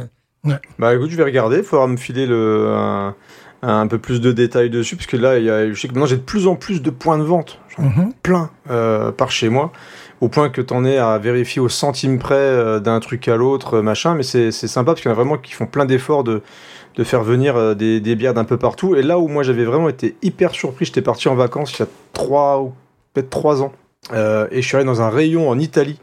Bah 0.80 0.96
écoute, 0.96 1.10
je 1.10 1.18
vais 1.18 1.24
regarder. 1.24 1.58
Il 1.58 1.64
faudra 1.64 1.88
me 1.88 1.98
filer 1.98 2.26
le, 2.26 2.68
un, 2.70 3.16
un 3.62 3.88
peu 3.88 4.00
plus 4.00 4.22
de 4.22 4.32
détails 4.32 4.70
dessus, 4.70 4.96
parce 4.96 5.08
que 5.08 5.18
là, 5.18 5.38
y 5.38 5.50
a, 5.50 5.70
je 5.72 5.80
sais 5.80 5.88
que 5.88 5.94
maintenant 5.94 6.08
j'ai 6.08 6.18
de 6.18 6.22
plus 6.22 6.48
en 6.48 6.56
plus 6.56 6.82
de 6.82 6.90
points 6.90 7.18
de 7.18 7.24
vente. 7.24 7.60
Mhm. 7.78 8.12
plein 8.22 8.50
euh, 8.70 9.12
par 9.12 9.32
chez 9.32 9.48
moi, 9.48 9.72
au 10.20 10.28
point 10.28 10.50
que 10.50 10.62
t'en 10.62 10.84
es 10.84 10.98
à 10.98 11.18
vérifier 11.18 11.62
au 11.62 11.70
centime 11.70 12.20
près 12.20 12.36
euh, 12.36 12.80
d'un 12.80 13.00
truc 13.00 13.28
à 13.30 13.38
l'autre, 13.38 13.76
euh, 13.76 13.82
machin. 13.82 14.14
Mais 14.14 14.24
c'est 14.24 14.52
sympa 14.52 14.92
parce 14.92 15.02
qu'il 15.02 15.10
y 15.10 15.14
en 15.14 15.16
a 15.16 15.16
vraiment 15.16 15.38
qui 15.38 15.54
font 15.54 15.68
plein 15.68 15.86
d'efforts 15.86 16.24
de, 16.26 16.42
de 16.96 17.04
faire 17.06 17.24
venir 17.24 17.56
euh, 17.56 17.74
des, 17.74 18.02
des 18.02 18.16
bières 18.16 18.34
d'un 18.34 18.44
peu 18.44 18.58
partout. 18.58 18.96
Et 18.96 19.04
là 19.04 19.20
où 19.20 19.28
moi 19.30 19.44
j'avais 19.44 19.64
vraiment 19.64 19.88
été 19.88 20.16
hyper 20.22 20.52
surpris, 20.52 20.86
j'étais 20.86 21.02
parti 21.02 21.30
en 21.30 21.36
vacances 21.36 21.72
il 21.78 21.80
y 21.80 21.84
a 21.84 21.88
trois 22.14 22.62
ou 22.62 22.74
peut-être 23.14 23.30
trois 23.30 23.62
ans, 23.62 23.72
et 24.14 24.62
je 24.62 24.68
suis 24.68 24.76
allé 24.76 24.86
dans 24.86 25.02
un 25.02 25.10
rayon 25.10 25.50
en 25.50 25.58
Italie, 25.60 26.00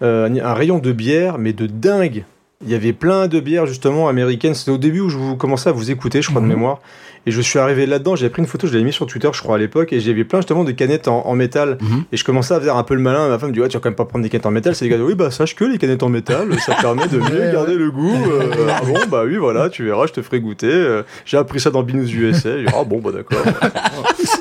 un 0.00 0.54
rayon 0.54 0.78
de 0.78 0.92
bière, 0.92 1.38
mais 1.38 1.52
de 1.52 1.66
dingue. 1.66 2.24
Il 2.64 2.72
y 2.72 2.74
avait 2.74 2.92
plein 2.92 3.28
de 3.28 3.38
bières 3.38 3.66
justement 3.66 4.08
américaines. 4.08 4.54
C'était 4.54 4.72
au 4.72 4.78
début 4.78 4.98
où 5.00 5.08
je 5.08 5.16
vous 5.16 5.36
commençais 5.36 5.68
à 5.68 5.72
vous 5.72 5.92
écouter, 5.92 6.22
je 6.22 6.28
crois, 6.30 6.40
Mhm. 6.40 6.48
de 6.48 6.54
mémoire. 6.54 6.80
Et 7.26 7.30
je 7.30 7.40
suis 7.40 7.58
arrivé 7.58 7.84
là-dedans, 7.86 8.16
j'avais 8.16 8.30
pris 8.30 8.40
une 8.42 8.48
photo, 8.48 8.66
je 8.66 8.72
l'avais 8.72 8.84
mis 8.84 8.92
sur 8.92 9.06
Twitter, 9.06 9.28
je 9.32 9.40
crois, 9.40 9.56
à 9.56 9.58
l'époque, 9.58 9.92
et 9.92 10.00
j'avais 10.00 10.24
plein 10.24 10.40
justement 10.40 10.64
de 10.64 10.72
canettes 10.72 11.08
en, 11.08 11.24
en 11.26 11.34
métal. 11.36 11.78
Mhm. 11.80 12.04
Et 12.10 12.16
je 12.16 12.24
commençais 12.24 12.54
à 12.54 12.60
faire 12.60 12.76
un 12.76 12.82
peu 12.82 12.94
le 12.94 13.00
malin. 13.00 13.28
Ma 13.28 13.38
femme 13.38 13.50
me 13.50 13.54
dit 13.54 13.60
Ouais, 13.60 13.68
tu 13.68 13.76
vas 13.76 13.80
quand 13.80 13.90
même 13.90 13.96
pas 13.96 14.06
prendre 14.06 14.22
des 14.24 14.28
canettes 14.28 14.46
en 14.46 14.50
métal. 14.50 14.74
C'est 14.74 14.86
des 14.86 14.90
gars, 14.90 14.96
oui, 15.02 15.14
bah 15.14 15.30
sache 15.30 15.54
que 15.54 15.64
les 15.64 15.78
canettes 15.78 16.02
en 16.02 16.08
métal, 16.08 16.48
ça 16.60 16.74
permet 16.74 17.06
de 17.06 17.18
mieux 17.18 17.52
garder 17.52 17.74
le 17.76 17.90
goût. 17.92 18.12
Euh, 18.32 18.50
ah 18.70 18.80
bon, 18.84 18.98
bah 19.08 19.22
oui, 19.24 19.36
voilà, 19.36 19.68
tu 19.68 19.84
verras, 19.84 20.06
je 20.06 20.14
te 20.14 20.22
ferai 20.22 20.40
goûter. 20.40 20.66
Euh, 20.72 21.02
J'ai 21.26 21.36
appris 21.36 21.60
ça 21.60 21.70
dans 21.70 21.82
Binous 21.84 22.08
USA. 22.12 22.56
J'ai 22.58 22.64
dit, 22.64 22.72
Ah 22.76 22.82
bon, 22.84 22.98
bah 23.00 23.10
d'accord. 23.12 23.38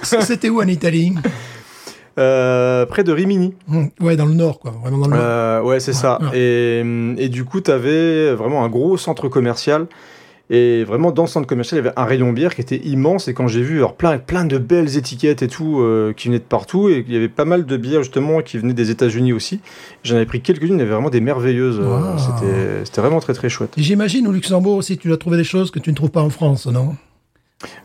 C'était 0.22 0.50
où 0.50 0.60
en 0.62 0.68
Italie? 0.68 1.14
Euh, 2.18 2.86
près 2.86 3.04
de 3.04 3.12
Rimini. 3.12 3.54
Mhm. 3.68 3.90
Ouais, 4.02 4.16
dans 4.16 4.26
le 4.26 4.34
nord, 4.34 4.60
quoi. 4.60 4.72
Vraiment 4.82 4.98
dans 4.98 5.08
le 5.08 5.14
nord. 5.16 5.22
Euh, 5.24 5.62
ouais, 5.62 5.80
c'est 5.80 5.92
Ouais, 5.92 5.98
ça. 5.98 6.20
ouais. 6.32 6.40
Et, 6.40 6.80
et 7.18 7.30
du 7.30 7.44
coup, 7.46 7.62
tu 7.62 7.70
avais 7.72 8.34
vraiment 8.34 8.64
un 8.64 8.70
gros 8.70 8.98
centre 8.98 9.28
commercial. 9.30 9.86
Et 10.50 10.86
vraiment, 10.86 11.12
dans 11.12 11.26
ce 11.28 11.34
centre 11.34 11.46
commercial, 11.46 11.78
il 11.78 11.84
y 11.84 11.88
avait 11.88 12.00
un 12.00 12.06
rayon 12.06 12.32
bière 12.32 12.56
qui 12.56 12.62
était 12.62 12.78
immense. 12.78 13.28
Et 13.28 13.34
quand 13.34 13.50
j'ai 13.50 13.62
vu 13.62 13.80
alors, 13.80 13.96
plein, 13.96 14.18
plein 14.18 14.46
de 14.46 14.58
belles 14.58 14.96
étiquettes 14.98 15.42
et 15.44 15.50
tout 15.50 15.82
euh, 15.82 16.14
qui 16.16 16.30
venaient 16.30 16.40
de 16.40 16.44
partout, 16.46 16.88
et 16.88 17.04
il 17.06 17.14
y 17.14 17.18
avait 17.18 17.28
pas 17.28 17.44
mal 17.44 17.66
de 17.66 17.76
bières 17.76 18.02
justement 18.02 18.42
qui 18.42 18.58
venaient 18.58 18.74
des 18.74 18.90
États-Unis 18.90 19.34
aussi. 19.34 19.60
J'en 20.06 20.16
avais 20.16 20.26
pris 20.26 20.40
quelques-unes, 20.40 20.76
il 20.76 20.80
y 20.80 20.82
avait 20.84 20.92
vraiment 20.94 21.10
des 21.10 21.20
merveilleuses. 21.20 21.80
Wow. 21.82 22.18
C'était 22.86 23.02
vraiment 23.02 23.20
très 23.20 23.34
très 23.34 23.50
chouette. 23.50 23.74
Et 23.78 23.84
J'imagine 23.84 24.26
au 24.26 24.32
Luxembourg 24.32 24.78
aussi, 24.78 24.98
tu 24.98 25.10
dois 25.10 25.18
trouver 25.18 25.36
des 25.36 25.44
choses 25.44 25.70
que 25.70 25.80
tu 25.80 25.90
ne 25.90 25.96
trouves 25.96 26.12
pas 26.12 26.22
en 26.22 26.30
France, 26.30 26.66
non? 26.66 26.96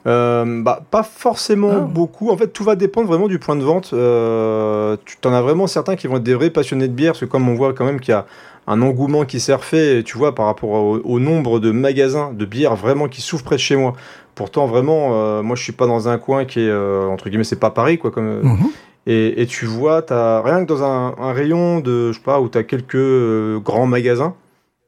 Euh, 0.06 0.62
bah, 0.62 0.82
pas 0.90 1.02
forcément 1.02 1.70
Ah. 1.72 1.80
beaucoup. 1.80 2.30
En 2.30 2.36
fait, 2.36 2.48
tout 2.48 2.64
va 2.64 2.76
dépendre 2.76 3.08
vraiment 3.08 3.28
du 3.28 3.38
point 3.38 3.56
de 3.56 3.62
vente. 3.62 3.90
Euh, 3.92 4.96
tu 5.04 5.16
t'en 5.16 5.32
as 5.32 5.40
vraiment 5.42 5.66
certains 5.66 5.96
qui 5.96 6.06
vont 6.06 6.16
être 6.16 6.22
des 6.22 6.34
vrais 6.34 6.50
passionnés 6.50 6.88
de 6.88 6.92
bière, 6.92 7.12
parce 7.12 7.20
que 7.20 7.24
comme 7.26 7.48
on 7.48 7.54
voit 7.54 7.72
quand 7.72 7.84
même 7.84 8.00
qu'il 8.00 8.12
y 8.12 8.14
a 8.14 8.26
un 8.66 8.80
engouement 8.82 9.24
qui 9.24 9.40
s'est 9.40 9.54
refait, 9.54 10.02
tu 10.04 10.18
vois, 10.18 10.34
par 10.34 10.46
rapport 10.46 10.70
au, 10.70 10.98
au 10.98 11.18
nombre 11.18 11.58
de 11.58 11.70
magasins 11.72 12.32
de 12.32 12.44
bière 12.44 12.76
vraiment 12.76 13.08
qui 13.08 13.20
s'ouvrent 13.20 13.44
près 13.44 13.56
de 13.56 13.60
chez 13.60 13.76
moi. 13.76 13.94
Pourtant, 14.34 14.66
vraiment, 14.66 15.10
euh, 15.12 15.42
moi, 15.42 15.56
je 15.56 15.62
suis 15.62 15.72
pas 15.72 15.86
dans 15.86 16.08
un 16.08 16.18
coin 16.18 16.44
qui 16.44 16.60
est 16.60 16.72
entre 16.72 17.28
guillemets, 17.28 17.44
c'est 17.44 17.58
pas 17.58 17.70
Paris, 17.70 17.98
quoi, 17.98 18.10
comme. 18.10 18.40
Mhm. 18.42 18.58
et, 19.06 19.42
et 19.42 19.46
tu 19.46 19.66
vois, 19.66 20.04
as, 20.12 20.42
rien 20.42 20.64
que 20.64 20.68
dans 20.68 20.82
un, 20.84 21.14
un 21.18 21.32
rayon 21.32 21.80
de, 21.80 22.12
je 22.12 22.18
sais 22.18 22.24
pas, 22.24 22.40
où 22.40 22.48
tu 22.48 22.56
as 22.58 22.62
quelques 22.62 23.58
grands 23.64 23.86
magasins, 23.86 24.34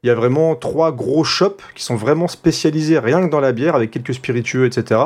il 0.05 0.09
y 0.09 0.11
a 0.11 0.15
vraiment 0.15 0.53
trois 0.53 0.91
gros 0.91 1.23
shops 1.23 1.63
qui 1.73 1.83
sont 1.83 1.95
vraiment 1.95 2.27
spécialisés 2.27 2.99
rien 2.99 3.25
que 3.25 3.31
dans 3.31 3.39
la 3.39 3.53
bière, 3.53 3.73
avec 3.73 3.89
quelques 3.89 4.13
spiritueux, 4.13 4.67
etc. 4.67 5.01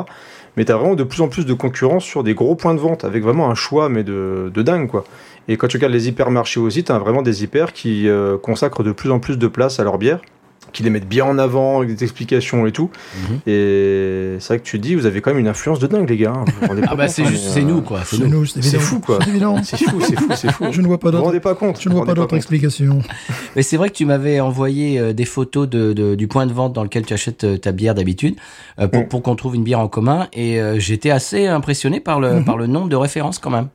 Mais 0.58 0.66
tu 0.66 0.72
as 0.72 0.76
vraiment 0.76 0.94
de 0.94 1.04
plus 1.04 1.22
en 1.22 1.28
plus 1.28 1.46
de 1.46 1.54
concurrence 1.54 2.04
sur 2.04 2.22
des 2.22 2.34
gros 2.34 2.54
points 2.54 2.74
de 2.74 2.80
vente, 2.80 3.02
avec 3.02 3.22
vraiment 3.22 3.50
un 3.50 3.54
choix, 3.54 3.88
mais 3.88 4.04
de, 4.04 4.52
dingue, 4.54 4.88
quoi. 4.88 5.06
Et 5.48 5.56
quand 5.56 5.68
tu 5.68 5.78
regardes 5.78 5.94
les 5.94 6.08
hypermarchés 6.08 6.60
aussi, 6.60 6.84
tu 6.84 6.92
as 6.92 6.98
vraiment 6.98 7.22
des 7.22 7.42
hyper 7.42 7.72
qui 7.72 8.10
euh, 8.10 8.36
consacrent 8.36 8.82
de 8.82 8.92
plus 8.92 9.10
en 9.10 9.20
plus 9.20 9.38
de 9.38 9.46
place 9.46 9.80
à 9.80 9.84
leur 9.84 9.96
bière, 9.96 10.20
qui 10.72 10.82
les 10.82 10.90
mettent 10.90 11.08
bien 11.08 11.24
en 11.24 11.38
avant, 11.38 11.78
avec 11.80 11.94
des 11.94 12.02
explications 12.04 12.66
et 12.66 12.72
tout. 12.72 12.90
Mhm. 13.16 13.38
Et 13.46 14.36
c'est 14.38 14.48
vrai 14.54 14.58
que 14.58 14.64
tu 14.64 14.78
te 14.78 14.82
dis, 14.86 14.94
vous 14.94 15.06
avez 15.06 15.20
quand 15.20 15.30
même 15.30 15.40
une 15.40 15.48
influence 15.48 15.78
de 15.78 15.86
dingue, 15.86 16.08
les 16.08 16.16
gars. 16.16 16.32
hein. 16.36 16.44
Vous 16.46 16.52
vous 16.60 16.66
rendez 16.68 16.82
Ah 16.88 16.94
bah 16.94 17.08
c'est 17.08 17.22
hein, 17.22 17.26
juste, 17.30 17.44
c'est 17.50 17.60
euh, 17.60 17.64
nous 17.64 17.82
quoi, 17.82 18.00
c'est 18.04 18.18
nous. 18.18 18.44
c'est 18.46 18.78
fou, 18.78 19.00
quoi. 19.00 19.18
C'est 19.22 19.30
évident. 19.30 19.56
C'est 19.62 19.76
fou, 19.78 20.00
c'est 20.00 20.18
fou, 20.18 20.28
c'est 20.34 20.50
fou. 20.52 20.64
Je 20.70 20.80
ne 20.80 20.86
vois 20.86 20.98
pas 20.98 21.08
Vous 21.10 21.12
vous 21.12 21.18
d'autre. 21.18 21.26
rendez 21.26 21.40
pas 21.40 21.54
compte 21.54 21.80
Je 21.80 21.88
ne 21.88 21.94
vois 21.94 22.04
pas 22.06 22.14
d'autre 22.14 22.36
explication. 22.36 23.00
Mais 23.56 23.62
c'est 23.62 23.76
vrai 23.76 23.90
que 23.90 23.94
tu 23.94 24.04
m'avais 24.04 24.40
envoyé 24.40 24.98
euh, 24.98 25.12
des 25.12 25.24
photos 25.24 25.68
de, 25.68 25.92
de- 25.92 26.14
du 26.14 26.28
point 26.28 26.46
de 26.46 26.52
vente 26.52 26.72
dans 26.72 26.82
lequel 26.82 27.04
tu 27.06 27.12
achètes 27.14 27.44
euh, 27.44 27.56
ta 27.56 27.72
bière 27.72 27.94
d'habitude 27.94 28.36
euh, 28.78 28.88
pour, 28.88 29.00
Mm. 29.02 29.08
pour 29.08 29.22
qu'on 29.22 29.34
trouve 29.36 29.54
une 29.56 29.64
bière 29.64 29.80
en 29.80 29.88
commun 29.88 30.28
et 30.32 30.60
euh, 30.60 30.78
j'étais 30.78 31.10
assez 31.10 31.46
impressionné 31.46 32.00
par 32.00 32.20
le, 32.20 32.30
Mhm. 32.36 32.44
par 32.44 32.56
le 32.56 32.66
nombre 32.66 32.88
de 32.88 32.96
références 32.96 33.38
quand 33.38 33.50
même. 33.50 33.68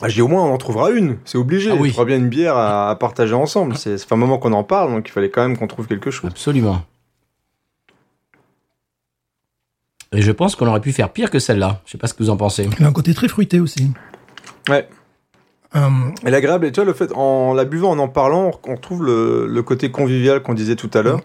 Ah, 0.00 0.08
je 0.08 0.14
dis 0.14 0.22
au 0.22 0.28
moins 0.28 0.44
on 0.44 0.52
en 0.52 0.58
trouvera 0.58 0.90
une, 0.90 1.18
c'est 1.24 1.38
obligé. 1.38 1.70
Ah 1.72 1.74
oui. 1.74 1.88
Il 1.88 1.90
faudra 1.90 2.04
bien 2.04 2.16
une 2.18 2.28
bière 2.28 2.56
à, 2.56 2.90
à 2.90 2.96
partager 2.96 3.34
ensemble. 3.34 3.76
C'est 3.76 3.96
un 4.12 4.16
moment 4.16 4.38
qu'on 4.38 4.52
en 4.52 4.62
parle, 4.64 4.92
donc 4.92 5.08
il 5.08 5.10
fallait 5.12 5.30
quand 5.30 5.42
même 5.42 5.56
qu'on 5.58 5.66
trouve 5.66 5.86
quelque 5.88 6.10
chose. 6.10 6.30
Absolument. 6.30 6.82
Et 10.12 10.22
je 10.22 10.32
pense 10.32 10.56
qu'on 10.56 10.66
aurait 10.66 10.80
pu 10.80 10.92
faire 10.92 11.10
pire 11.12 11.30
que 11.30 11.38
celle-là. 11.38 11.80
Je 11.84 11.92
sais 11.92 11.98
pas 11.98 12.06
ce 12.06 12.14
que 12.14 12.22
vous 12.22 12.30
en 12.30 12.36
pensez. 12.36 12.68
Il 12.78 12.84
a 12.84 12.88
un 12.88 12.92
côté 12.92 13.12
très 13.12 13.28
fruité 13.28 13.60
aussi. 13.60 13.90
Ouais. 14.68 14.88
Euh, 15.76 15.80
Et 16.24 16.30
l'agréable, 16.30 16.64
et 16.64 16.72
tu 16.72 16.76
vois, 16.76 16.86
le 16.86 16.94
fait, 16.94 17.12
en 17.14 17.52
la 17.52 17.66
buvant, 17.66 17.90
en 17.90 17.98
en 17.98 18.08
parlant, 18.08 18.52
on 18.66 18.74
retrouve 18.74 19.04
le, 19.04 19.46
le 19.46 19.62
côté 19.62 19.90
convivial 19.90 20.42
qu'on 20.42 20.54
disait 20.54 20.76
tout 20.76 20.90
à 20.94 21.02
l'heure. 21.02 21.20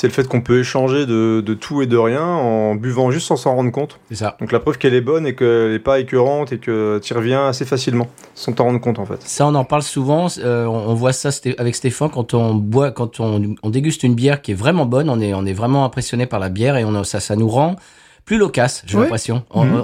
C'est 0.00 0.06
le 0.06 0.12
fait 0.12 0.28
qu'on 0.28 0.40
peut 0.42 0.60
échanger 0.60 1.06
de, 1.06 1.40
de 1.44 1.54
tout 1.54 1.82
et 1.82 1.86
de 1.86 1.96
rien 1.96 2.22
en 2.22 2.76
buvant 2.76 3.10
juste 3.10 3.26
sans 3.26 3.34
s'en 3.34 3.56
rendre 3.56 3.72
compte. 3.72 3.98
C'est 4.08 4.14
ça. 4.14 4.36
Donc 4.38 4.52
la 4.52 4.60
preuve 4.60 4.78
qu'elle 4.78 4.94
est 4.94 5.00
bonne 5.00 5.26
et 5.26 5.34
qu'elle 5.34 5.72
n'est 5.72 5.80
pas 5.80 5.98
écœurante 5.98 6.52
et 6.52 6.58
que 6.58 7.00
tu 7.02 7.12
y 7.12 7.16
reviens 7.16 7.48
assez 7.48 7.64
facilement, 7.64 8.06
sans 8.36 8.52
t'en 8.52 8.62
rendre 8.66 8.80
compte 8.80 9.00
en 9.00 9.06
fait. 9.06 9.20
Ça, 9.22 9.44
on 9.48 9.54
en 9.56 9.64
parle 9.64 9.82
souvent. 9.82 10.28
euh, 10.38 10.66
on 10.66 10.90
on 10.90 10.94
voit 10.94 11.12
ça 11.12 11.30
avec 11.58 11.74
Stéphane 11.74 12.10
quand 12.10 12.32
on 12.32 12.54
boit, 12.54 12.92
quand 12.92 13.18
on, 13.18 13.56
on 13.60 13.70
déguste 13.70 14.04
une 14.04 14.14
bière 14.14 14.40
qui 14.40 14.52
est 14.52 14.54
vraiment 14.54 14.86
bonne. 14.86 15.10
On 15.10 15.18
est, 15.18 15.34
on 15.34 15.44
est 15.44 15.52
vraiment 15.52 15.84
impressionné 15.84 16.26
par 16.26 16.38
la 16.38 16.48
bière 16.48 16.76
et 16.76 16.84
on, 16.84 16.94
a- 16.94 17.02
ça, 17.02 17.18
ça 17.18 17.34
nous 17.34 17.48
rend 17.48 17.74
plus 18.24 18.38
loquace. 18.38 18.84
J'ai 18.86 18.96
Oui. 18.98 19.02
l'impression. 19.02 19.42
On, 19.50 19.64
Mhm, 19.64 19.82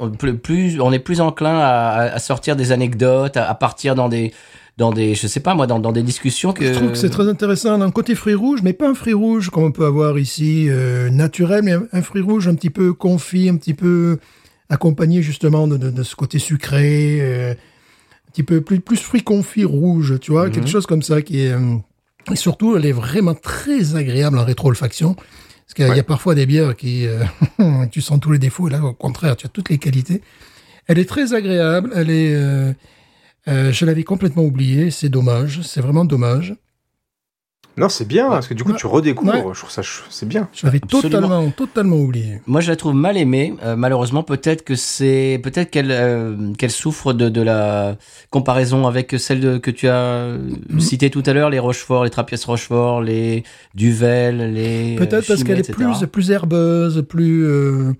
on- 0.00 0.10
plus- 0.10 0.78
est 0.92 0.98
plus 0.98 1.20
enclin 1.20 1.56
à, 1.60 1.68
à- 1.90 2.02
à 2.14 2.18
sortir 2.18 2.56
des 2.56 2.72
anecdotes, 2.72 3.36
à, 3.36 3.48
à 3.48 3.54
partir 3.54 3.94
dans 3.94 4.08
des, 4.08 4.32
dans 4.76 4.92
des, 4.92 5.14
je 5.14 5.26
sais 5.28 5.40
pas 5.40 5.54
moi, 5.54 5.66
dans, 5.66 5.78
dans 5.78 5.92
des 5.92 6.02
discussions 6.02 6.52
que. 6.52 6.64
Je 6.64 6.72
trouve 6.78 6.90
que 6.92 6.98
c'est 6.98 7.10
très 7.10 7.28
intéressant. 7.28 7.80
Un 7.80 7.90
côté 7.90 8.14
fruit 8.14 8.34
rouge, 8.34 8.60
mais 8.62 8.72
pas 8.72 8.88
un 8.88 8.94
fruit 8.94 9.12
rouge 9.12 9.50
comme 9.50 9.64
on 9.64 9.72
peut 9.72 9.86
avoir 9.86 10.18
ici, 10.18 10.66
euh, 10.68 11.10
naturel, 11.10 11.62
mais 11.62 11.72
un, 11.72 11.84
un 11.92 12.02
fruit 12.02 12.22
rouge 12.22 12.48
un 12.48 12.54
petit 12.56 12.70
peu 12.70 12.92
confit, 12.92 13.48
un 13.48 13.56
petit 13.56 13.74
peu 13.74 14.18
accompagné 14.68 15.22
justement 15.22 15.68
de, 15.68 15.76
de- 15.76 15.90
de 15.90 16.02
ce 16.02 16.16
côté 16.16 16.38
sucré, 16.38 17.18
euh, 17.20 17.52
un 17.52 18.30
petit 18.32 18.42
peu 18.42 18.60
plus, 18.62 18.80
plus 18.80 18.96
fruit 19.00 19.22
confit 19.22 19.64
rouge, 19.64 20.18
tu 20.20 20.32
vois, 20.32 20.46
Mhm. 20.46 20.52
quelque 20.52 20.68
chose 20.70 20.86
comme 20.86 21.02
ça 21.02 21.22
qui 21.22 21.42
est... 21.42 21.52
euh, 21.52 21.76
et 22.32 22.36
surtout, 22.36 22.74
elle 22.76 22.86
est 22.86 22.92
vraiment 22.92 23.34
très 23.34 23.94
agréable 23.96 24.38
en 24.38 24.44
rétro-olfaction. 24.44 25.14
Parce 25.14 25.74
qu'il 25.76 25.86
y 25.86 25.88
a- 25.88 25.94
il 25.94 25.96
y 25.96 26.00
a 26.00 26.04
parfois 26.04 26.34
des 26.34 26.46
bières 26.46 26.74
qui... 26.74 27.06
euh, 27.06 27.22
tu 27.92 28.00
sens 28.00 28.18
tous 28.20 28.32
les 28.32 28.38
défauts, 28.38 28.66
et 28.68 28.72
là, 28.72 28.82
au 28.82 28.92
contraire, 28.92 29.36
tu 29.36 29.46
as 29.46 29.50
toutes 29.50 29.68
les 29.70 29.78
qualités. 29.78 30.20
Elle 30.88 30.98
est 30.98 31.08
très 31.08 31.32
agréable, 31.34 31.90
elle 31.94 32.10
est... 32.10 32.34
euh, 32.34 32.72
euh, 33.48 33.72
je 33.72 33.84
l'avais 33.84 34.04
complètement 34.04 34.42
oublié, 34.44 34.90
c'est 34.90 35.08
dommage, 35.08 35.60
c'est 35.62 35.80
vraiment 35.80 36.04
dommage. 36.04 36.54
Non, 37.76 37.88
c'est 37.88 38.06
bien, 38.06 38.28
parce 38.28 38.46
que 38.46 38.54
du 38.54 38.62
coup 38.62 38.70
Ouais. 38.70 38.76
tu 38.78 38.86
redécouvres, 38.86 39.32
Ouais. 39.34 39.52
je 39.52 39.58
trouve 39.58 39.70
ça, 39.70 39.82
c'est 40.08 40.28
bien. 40.28 40.48
Je 40.52 40.64
l'avais 40.64 40.78
totalement, 40.78 41.50
totalement 41.50 41.96
oublié. 41.96 42.40
Moi, 42.46 42.60
je 42.60 42.70
la 42.70 42.76
trouve 42.76 42.94
mal 42.94 43.16
aimée. 43.16 43.52
Euh, 43.64 43.74
malheureusement, 43.74 44.22
peut-être 44.22 44.62
que 44.62 44.76
c'est, 44.76 45.40
peut-être 45.42 45.72
qu'elle, 45.72 45.90
euh, 45.90 46.52
qu'elle 46.52 46.70
souffre 46.70 47.12
de, 47.12 47.28
de 47.28 47.42
la 47.42 47.96
comparaison 48.30 48.86
avec 48.86 49.16
celle 49.18 49.40
de- 49.40 49.58
que 49.58 49.72
tu 49.72 49.88
as 49.88 50.36
citée 50.78 51.10
tout 51.10 51.24
à 51.26 51.32
l'heure, 51.32 51.50
les 51.50 51.58
Rochefort, 51.58 52.04
les 52.04 52.10
Trapiès 52.10 52.44
Rochefort, 52.44 53.02
les 53.02 53.42
Duvel, 53.74 54.54
les. 54.54 54.94
Peut-être 54.94 55.26
parce 55.26 55.42
qu'elle 55.42 55.58
est 55.58 55.72
plus, 55.72 56.06
plus 56.12 56.30
herbeuse, 56.30 57.04
plus. 57.08 57.44
euh, 57.44 57.92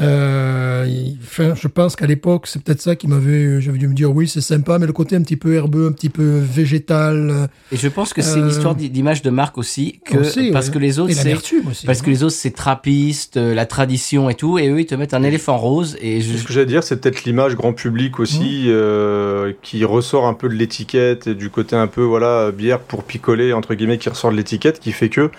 euh, 0.00 0.86
enfin, 1.22 1.54
je 1.54 1.66
pense 1.68 1.96
qu'à 1.96 2.06
l'époque, 2.06 2.46
c'est 2.46 2.62
peut-être 2.62 2.80
ça 2.80 2.94
qui 2.96 3.08
m'avait. 3.08 3.60
J'avais 3.60 3.78
dû 3.78 3.88
me 3.88 3.94
dire 3.94 4.14
oui, 4.14 4.28
c'est 4.28 4.40
sympa, 4.40 4.78
mais 4.78 4.86
le 4.86 4.92
côté 4.92 5.16
un 5.16 5.22
petit 5.22 5.36
peu 5.36 5.54
herbeux, 5.54 5.88
un 5.88 5.92
petit 5.92 6.08
peu 6.08 6.38
végétal. 6.38 7.30
euh, 7.30 7.46
Et 7.72 7.76
je 7.76 7.88
pense 7.88 8.12
que 8.12 8.22
c'est 8.22 8.38
une 8.38 8.44
Euh, 8.46 8.50
histoire 8.50 8.74
d'i- 8.74 8.90
d'image 8.90 9.22
de 9.22 9.30
marque 9.30 9.58
aussi, 9.58 10.00
que 10.04 10.18
aussi, 10.18 10.50
parce 10.52 10.66
ouais. 10.68 10.74
que 10.74 10.78
les 10.78 10.98
autres 10.98 11.12
c'est 11.14 11.34
parce 11.86 12.02
que 12.02 12.10
les 12.10 12.22
autres 12.22 12.34
c'est 12.34 12.50
trappiste, 12.54 13.36
euh, 13.36 13.54
la 13.54 13.66
tradition 13.66 14.30
et 14.30 14.34
tout, 14.34 14.58
et 14.58 14.68
eux 14.68 14.80
ils 14.80 14.86
te 14.86 14.94
mettent 14.94 15.14
un 15.14 15.22
éléphant 15.22 15.58
rose 15.58 15.96
et 16.00 16.20
je, 16.20 16.36
Ce 16.36 16.44
que 16.44 16.52
j'allais 16.52 16.66
dire, 16.66 16.82
c'est 16.84 17.00
peut-être 17.00 17.24
l'image 17.24 17.56
grand 17.56 17.72
public 17.72 18.20
aussi, 18.20 18.66
euh, 18.68 19.52
qui 19.62 19.84
ressort 19.84 20.26
un 20.26 20.34
peu 20.34 20.48
de 20.48 20.54
l'étiquette 20.54 21.26
et 21.26 21.34
du 21.34 21.50
côté 21.50 21.76
un 21.76 21.86
peu, 21.88 22.02
voilà, 22.02 22.50
bière 22.52 22.80
pour 22.80 23.02
picoler, 23.04 23.52
entre 23.52 23.74
guillemets, 23.74 23.98
qui 23.98 24.08
ressort 24.08 24.30
de 24.30 24.36
l'étiquette, 24.36 24.78
qui 24.80 24.92
fait 24.92 25.08
que 25.08 25.30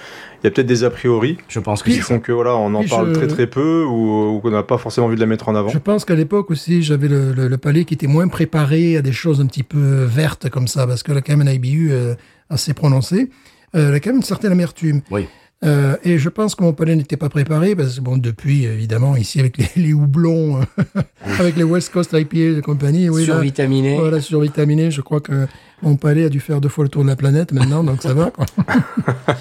il 0.43 0.45
y 0.45 0.47
a 0.47 0.51
peut-être 0.51 0.67
des 0.67 0.83
a 0.83 0.89
priori 0.89 1.37
je 1.47 1.59
pense 1.59 1.83
que 1.83 1.89
qui 1.91 1.97
font 1.99 2.19
que, 2.19 2.31
voilà, 2.31 2.55
on 2.55 2.73
en 2.75 2.81
Puis 2.81 2.89
parle 2.89 3.09
je- 3.09 3.13
très 3.13 3.27
très 3.27 3.47
peu 3.47 3.83
ou, 3.83 4.35
ou 4.35 4.39
qu'on 4.39 4.51
n'a 4.51 4.63
pas 4.63 4.77
forcément 4.77 5.07
envie 5.07 5.15
de 5.15 5.19
la 5.21 5.25
mettre 5.27 5.49
en 5.49 5.55
avant. 5.55 5.69
Je 5.69 5.77
pense 5.79 6.05
qu'à 6.05 6.15
l'époque 6.15 6.51
aussi, 6.51 6.81
j'avais 6.83 7.07
le, 7.07 7.33
le, 7.33 7.47
le 7.47 7.57
palais 7.57 7.85
qui 7.85 7.93
était 7.93 8.07
moins 8.07 8.27
préparé 8.27 8.97
à 8.97 9.01
des 9.01 9.11
choses 9.11 9.41
un 9.41 9.45
petit 9.45 9.63
peu 9.63 10.03
vertes 10.05 10.49
comme 10.49 10.67
ça, 10.67 10.87
parce 10.87 11.03
qu'elle 11.03 11.17
a 11.17 11.21
quand 11.21 11.35
même 11.35 11.47
un 11.47 11.51
IBU 11.51 11.89
euh, 11.91 12.15
assez 12.49 12.73
prononcé. 12.73 13.29
Euh, 13.75 13.89
elle 13.89 13.95
a 13.95 13.99
quand 13.99 14.09
même 14.09 14.17
une 14.17 14.23
certaine 14.23 14.51
amertume. 14.51 15.01
Oui. 15.11 15.27
Euh, 15.65 15.97
et 16.05 16.17
je 16.17 16.29
pense 16.29 16.55
que 16.55 16.63
mon 16.63 16.71
palais 16.71 16.95
n'était 16.95 17.17
pas 17.17 17.27
préparé 17.27 17.75
parce 17.75 17.97
que 17.97 18.01
bon 18.01 18.15
depuis 18.15 18.63
évidemment 18.63 19.17
ici 19.17 19.41
avec 19.41 19.57
les, 19.57 19.67
les 19.75 19.91
houblons, 19.93 20.61
euh, 20.61 21.01
avec 21.37 21.57
les 21.57 21.65
West 21.65 21.91
Coast 21.91 22.13
IPA 22.13 22.59
et 22.59 22.61
compagnie, 22.61 23.09
oui 23.09 23.25
là, 23.25 23.33
Survitaminé. 23.33 23.97
voilà 23.99 24.21
survitaminé, 24.21 24.89
je 24.89 25.01
crois 25.01 25.19
que 25.19 25.47
mon 25.81 25.97
palais 25.97 26.23
a 26.23 26.29
dû 26.29 26.39
faire 26.39 26.61
deux 26.61 26.69
fois 26.69 26.85
le 26.85 26.89
tour 26.89 27.03
de 27.03 27.09
la 27.09 27.17
planète 27.17 27.51
maintenant, 27.51 27.83
donc 27.83 28.01
ça 28.01 28.13
va. 28.13 28.31
Quoi. 28.31 28.45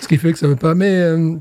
Ce 0.00 0.08
qui 0.08 0.18
fait 0.18 0.32
que 0.32 0.38
ça 0.38 0.46
veut 0.46 0.56
pas. 0.56 0.74
Mais 0.74 0.90
euh, 0.94 1.34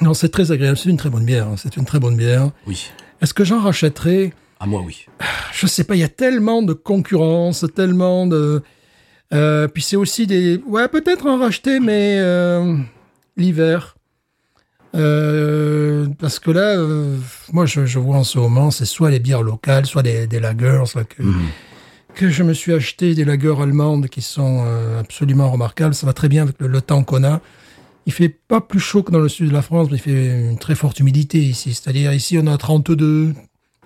non, 0.00 0.14
c'est 0.14 0.28
très 0.28 0.52
agréable. 0.52 0.76
C'est 0.76 0.90
une 0.90 0.96
très 0.96 1.10
bonne 1.10 1.24
bière. 1.24 1.48
hein. 1.48 1.54
C'est 1.56 1.76
une 1.76 1.84
très 1.84 1.98
bonne 2.00 2.16
bière. 2.16 2.50
Oui. 2.66 2.90
Est-ce 3.20 3.34
que 3.34 3.44
j'en 3.44 3.60
rachèterai? 3.60 4.32
À 4.60 4.66
moi, 4.66 4.82
oui. 4.86 5.06
je 5.52 5.66
sais 5.66 5.84
pas, 5.84 5.94
il 5.96 6.00
y 6.00 6.04
a 6.04 6.08
tellement 6.08 6.62
de 6.62 6.72
concurrence, 6.72 7.64
tellement 7.74 8.26
de. 8.26 8.62
Euh, 9.32 9.66
puis 9.68 9.82
c'est 9.82 9.96
aussi 9.96 10.26
des. 10.26 10.60
Ouais, 10.66 10.88
peut-être 10.88 11.26
en 11.26 11.38
racheter, 11.38 11.80
mais 11.80 12.18
euh, 12.20 12.76
l'hiver. 13.36 13.96
Euh, 14.94 16.06
parce 16.18 16.38
que 16.38 16.50
là, 16.50 16.76
moi, 17.52 17.64
je, 17.66 17.86
je 17.86 17.98
vois 17.98 18.16
en 18.18 18.24
ce 18.24 18.38
moment, 18.38 18.70
c'est 18.70 18.84
soit 18.84 19.10
les 19.10 19.20
bières 19.20 19.42
locales, 19.42 19.86
soit 19.86 20.02
des, 20.02 20.26
des 20.26 20.38
lagers, 20.38 20.82
que, 21.08 21.22
que 22.14 22.28
je 22.28 22.42
me 22.42 22.52
suis 22.52 22.74
acheté 22.74 23.14
des 23.14 23.24
lagers 23.24 23.54
allemandes 23.60 24.08
qui 24.08 24.20
sont 24.20 24.64
absolument 25.00 25.50
remarquables. 25.50 25.94
Ça 25.94 26.06
va 26.06 26.12
très 26.12 26.28
bien 26.28 26.42
avec 26.42 26.56
le, 26.60 26.66
le 26.68 26.80
temps 26.82 27.02
qu'on 27.04 27.24
a. 27.24 27.40
Il 28.06 28.12
fait 28.12 28.28
pas 28.28 28.60
plus 28.60 28.80
chaud 28.80 29.02
que 29.02 29.12
dans 29.12 29.20
le 29.20 29.28
sud 29.28 29.48
de 29.48 29.52
la 29.52 29.62
France, 29.62 29.88
mais 29.90 29.96
il 29.96 30.00
fait 30.00 30.50
une 30.50 30.58
très 30.58 30.74
forte 30.74 30.98
humidité 31.00 31.38
ici. 31.38 31.74
C'est-à-dire 31.74 32.12
ici, 32.12 32.38
on 32.42 32.46
a 32.46 32.56
32, 32.56 33.34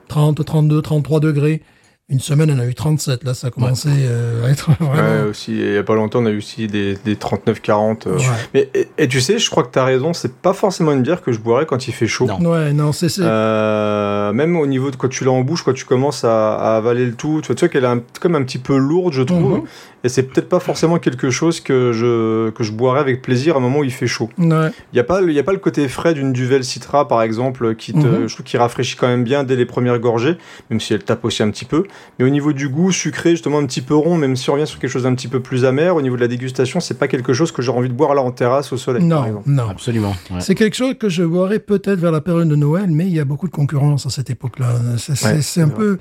30, 0.08 0.44
32, 0.44 0.82
33 0.82 1.20
degrés. 1.20 1.62
Une 2.08 2.20
semaine, 2.20 2.52
on 2.54 2.58
a 2.60 2.66
eu 2.66 2.72
37. 2.74 3.24
Là, 3.24 3.34
ça 3.34 3.48
a 3.48 3.50
commencé 3.50 3.88
euh, 3.92 4.46
à 4.46 4.50
être 4.50 4.70
Ouais, 4.80 5.28
aussi, 5.28 5.50
il 5.58 5.72
y 5.74 5.76
a 5.76 5.82
pas 5.82 5.96
longtemps, 5.96 6.20
on 6.22 6.26
a 6.26 6.30
eu 6.30 6.38
aussi 6.38 6.68
des, 6.68 6.96
des 7.04 7.16
39-40. 7.16 8.06
euh. 8.06 8.16
Ouais. 8.18 8.24
Mais, 8.54 8.70
et, 8.74 8.86
et 8.96 9.08
tu 9.08 9.20
sais, 9.20 9.40
je 9.40 9.50
crois 9.50 9.64
que 9.64 9.72
tu 9.72 9.78
as 9.80 9.84
raison, 9.84 10.12
c'est 10.12 10.32
pas 10.36 10.52
forcément 10.52 10.92
une 10.92 11.02
bière 11.02 11.20
que 11.20 11.32
je 11.32 11.40
boirais 11.40 11.66
quand 11.66 11.88
il 11.88 11.92
fait 11.92 12.06
chaud. 12.06 12.26
Non. 12.26 12.38
Ouais, 12.52 12.72
non, 12.72 12.92
c'est. 12.92 13.08
c'est- 13.08 13.22
Euh, 13.24 14.32
même 14.32 14.56
au 14.56 14.68
niveau 14.68 14.92
de 14.92 14.96
quand 14.96 15.08
tu 15.08 15.24
l'as 15.24 15.32
en 15.32 15.40
bouche, 15.40 15.64
quand 15.64 15.72
tu 15.74 15.84
commences 15.84 16.22
à, 16.22 16.54
à 16.54 16.76
avaler 16.76 17.06
le 17.06 17.14
tout, 17.14 17.40
tu 17.42 17.48
vois, 17.48 17.56
tu 17.56 17.64
vois 17.64 17.68
qu'elle 17.70 17.82
est 17.84 17.88
un- 17.88 18.02
comme 18.20 18.36
un 18.36 18.44
petit 18.44 18.58
peu 18.58 18.76
lourde, 18.76 19.12
je 19.12 19.22
trouve. 19.22 19.54
Mhm. 19.58 19.62
Et 20.04 20.08
c'est 20.08 20.22
peut-être 20.22 20.48
pas 20.48 20.60
forcément 20.60 21.00
quelque 21.00 21.30
chose 21.30 21.58
que 21.58 21.90
je, 21.92 22.50
que 22.50 22.62
je 22.62 22.70
boirais 22.70 23.00
avec 23.00 23.22
plaisir 23.22 23.56
à 23.56 23.58
un 23.58 23.60
moment 23.60 23.80
où 23.80 23.84
il 23.84 23.90
fait 23.90 24.06
chaud. 24.06 24.30
Ouais. 24.38 24.46
Il 24.92 24.94
n'y 24.94 25.00
a, 25.00 25.04
pas 25.04 25.20
y 25.22 25.38
a 25.40 25.42
pas 25.42 25.52
le 25.52 25.58
côté 25.58 25.88
frais 25.88 26.14
d'une 26.14 26.32
Duvel 26.32 26.62
Citra, 26.62 27.08
par 27.08 27.22
exemple, 27.22 27.74
qui 27.74 27.92
te, 27.92 27.98
Mhm. 27.98 28.28
je 28.28 28.32
trouve 28.34 28.46
qu'il 28.46 28.60
rafraîchit 28.60 28.94
quand 28.94 29.08
même 29.08 29.24
bien 29.24 29.42
dès 29.42 29.56
les 29.56 29.66
premières 29.66 29.98
gorgées, 29.98 30.36
même 30.70 30.78
si 30.78 30.94
elle 30.94 31.02
tape 31.02 31.24
aussi 31.24 31.42
un 31.42 31.50
petit 31.50 31.64
peu. 31.64 31.82
Mais 32.18 32.24
au 32.24 32.28
niveau 32.28 32.52
du 32.52 32.68
goût 32.68 32.92
sucré, 32.92 33.30
justement 33.30 33.58
un 33.58 33.66
petit 33.66 33.82
peu 33.82 33.94
rond, 33.94 34.16
même 34.16 34.36
si 34.36 34.48
on 34.50 34.54
revient 34.54 34.66
sur 34.66 34.78
quelque 34.78 34.90
chose 34.90 35.02
d'un 35.04 35.14
petit 35.14 35.28
peu 35.28 35.40
plus 35.40 35.64
amer, 35.64 35.94
au 35.96 36.02
niveau 36.02 36.16
de 36.16 36.20
la 36.22 36.28
dégustation, 36.28 36.80
c'est 36.80 36.98
pas 36.98 37.08
quelque 37.08 37.32
chose 37.32 37.52
que 37.52 37.60
j'aurais 37.62 37.78
envie 37.78 37.88
de 37.88 37.94
boire 37.94 38.14
là 38.14 38.22
en 38.22 38.30
terrasse 38.30 38.72
au 38.72 38.76
soleil, 38.76 39.06
par 39.08 39.20
Non, 39.22 39.26
exemple. 39.26 39.48
non. 39.50 39.68
Absolument. 39.68 40.16
ouais. 40.30 40.40
C'est 40.40 40.54
quelque 40.54 40.76
chose 40.76 40.94
que 40.98 41.08
je 41.08 41.22
boirais 41.22 41.58
peut-être 41.58 41.98
vers 42.00 42.12
la 42.12 42.20
période 42.20 42.48
de 42.48 42.56
Noël, 42.56 42.88
mais 42.90 43.06
il 43.06 43.12
y 43.14 43.20
a 43.20 43.24
beaucoup 43.24 43.46
de 43.48 43.52
concurrence 43.52 44.06
à 44.06 44.10
cette 44.10 44.30
époque-là. 44.30 44.74
C'est 44.96 45.14
Ouais, 45.24 45.62
un 45.64 45.68
peu. 45.68 45.98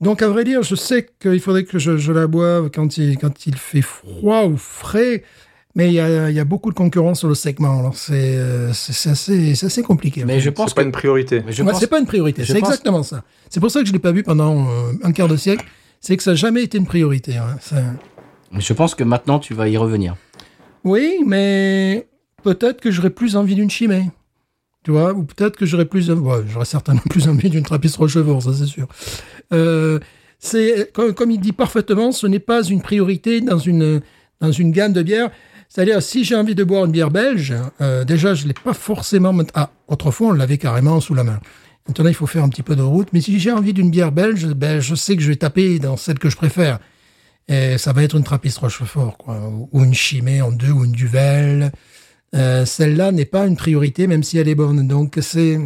Donc, 0.00 0.20
à 0.20 0.28
vrai 0.28 0.42
dire, 0.42 0.64
je 0.64 0.74
sais 0.74 1.06
qu'il 1.20 1.38
faudrait 1.38 1.62
que 1.64 1.78
je, 1.78 1.96
je 1.96 2.10
la 2.12 2.26
boive 2.26 2.70
quand 2.74 2.96
il, 2.98 3.16
quand 3.18 3.46
il 3.46 3.54
fait 3.54 3.82
froid 3.82 4.44
ou 4.46 4.56
frais, 4.56 5.22
mais 5.74 5.88
il 5.88 5.94
y 5.94 6.00
a, 6.00 6.28
il 6.30 6.36
y 6.36 6.40
a 6.40 6.44
beaucoup 6.44 6.70
de 6.70 6.74
concurrence 6.74 7.20
sur 7.20 7.28
le 7.28 7.34
segment. 7.34 7.78
Alors, 7.80 7.96
c'est 7.96 8.36
euh, 8.36 8.72
c'est- 8.72 9.64
assez, 9.64 9.82
compliqué. 9.82 10.24
Mais 10.24 10.40
je 10.40 10.50
pense 10.50 10.70
C'est 10.70 10.74
pas 10.74 10.82
que. 10.82 10.86
une 10.86 10.92
priorité. 10.92 11.42
mais 11.46 11.52
je 11.52 11.62
Ouais, 11.62 11.70
pense- 11.70 11.80
C'est 11.80 11.86
pas 11.86 11.98
une 11.98 12.06
priorité, 12.06 12.44
c'est 12.44 12.54
pense- 12.60 12.68
exactement 12.68 13.02
ça. 13.02 13.24
C'est 13.50 13.60
pour 13.60 13.70
ça 13.70 13.80
que 13.80 13.86
je 13.86 13.92
l'ai 13.92 13.98
pas 13.98 14.12
vu 14.12 14.22
pendant 14.22 14.66
euh, 14.68 14.92
un 15.02 15.12
quart 15.12 15.28
de 15.28 15.36
siècle. 15.36 15.64
C'est 16.00 16.16
que 16.16 16.22
ça 16.22 16.32
n'a 16.32 16.36
jamais 16.36 16.62
été 16.64 16.78
une 16.78 16.86
priorité. 16.86 17.36
hein. 17.36 17.56
Ça- 17.60 17.76
mais 18.50 18.60
je 18.60 18.72
pense 18.72 18.94
que 18.94 19.04
maintenant, 19.04 19.38
tu 19.38 19.54
vas 19.54 19.68
y 19.68 19.76
revenir. 19.76 20.16
Oui, 20.84 21.18
mais 21.26 22.08
peut-être 22.42 22.80
que 22.80 22.90
j'aurais 22.90 23.10
plus 23.10 23.36
envie 23.36 23.54
d'une 23.54 23.70
chimée. 23.70 24.10
Tu 24.84 24.90
vois, 24.90 25.12
ou 25.14 25.22
peut-être 25.22 25.56
que 25.56 25.64
j'aurais 25.64 25.84
plus, 25.84 26.10
ouais, 26.10 26.40
j'aurais 26.48 26.64
certainement 26.64 27.00
plus 27.10 27.28
envie 27.28 27.48
d'une 27.50 27.62
trappiste 27.62 27.96
rochefort, 27.96 28.42
ça 28.42 28.52
c'est 28.52 28.66
sûr. 28.66 28.88
Euh, 29.52 30.00
c'est 30.40 30.90
comme, 30.92 31.14
comme 31.14 31.30
il 31.30 31.38
dit 31.40 31.52
parfaitement, 31.52 32.10
ce 32.10 32.26
n'est 32.26 32.40
pas 32.40 32.64
une 32.64 32.82
priorité 32.82 33.40
dans 33.40 33.58
une 33.58 34.00
dans 34.40 34.50
une 34.50 34.72
gamme 34.72 34.92
de 34.92 35.02
bières. 35.02 35.30
C'est-à-dire, 35.74 36.02
si 36.02 36.22
j'ai 36.22 36.34
envie 36.34 36.54
de 36.54 36.64
boire 36.64 36.84
une 36.84 36.92
bière 36.92 37.10
belge, 37.10 37.54
euh, 37.80 38.04
déjà, 38.04 38.34
je 38.34 38.46
l'ai 38.46 38.52
pas 38.52 38.74
forcément. 38.74 39.34
Ah, 39.54 39.70
autrefois, 39.88 40.28
on 40.28 40.32
l'avait 40.32 40.58
carrément 40.58 41.00
sous 41.00 41.14
la 41.14 41.24
main. 41.24 41.40
Maintenant, 41.88 42.08
il 42.08 42.14
faut 42.14 42.26
faire 42.26 42.44
un 42.44 42.50
petit 42.50 42.62
peu 42.62 42.76
de 42.76 42.82
route. 42.82 43.08
Mais 43.14 43.22
si 43.22 43.38
j'ai 43.40 43.50
envie 43.52 43.72
d'une 43.72 43.90
bière 43.90 44.12
belge, 44.12 44.46
ben, 44.48 44.80
je 44.80 44.94
sais 44.94 45.16
que 45.16 45.22
je 45.22 45.28
vais 45.28 45.36
taper 45.36 45.78
dans 45.78 45.96
celle 45.96 46.18
que 46.18 46.28
je 46.28 46.36
préfère. 46.36 46.78
Et 47.48 47.78
ça 47.78 47.94
va 47.94 48.02
être 48.04 48.16
une 48.16 48.22
Trappiste 48.22 48.58
Rochefort, 48.58 49.16
quoi, 49.16 49.40
ou- 49.72 49.82
une 49.82 49.94
Chimée 49.94 50.42
en 50.42 50.52
deux, 50.52 50.70
ou 50.72 50.84
une 50.84 50.92
Duvel. 50.92 51.72
Euh, 52.34 52.66
Celle-là 52.66 53.10
n'est 53.10 53.24
pas 53.24 53.46
une 53.46 53.56
priorité, 53.56 54.06
même 54.06 54.22
si 54.22 54.36
elle 54.38 54.48
est 54.48 54.54
bonne. 54.54 54.86
Donc 54.86 55.18
c'est 55.22 55.58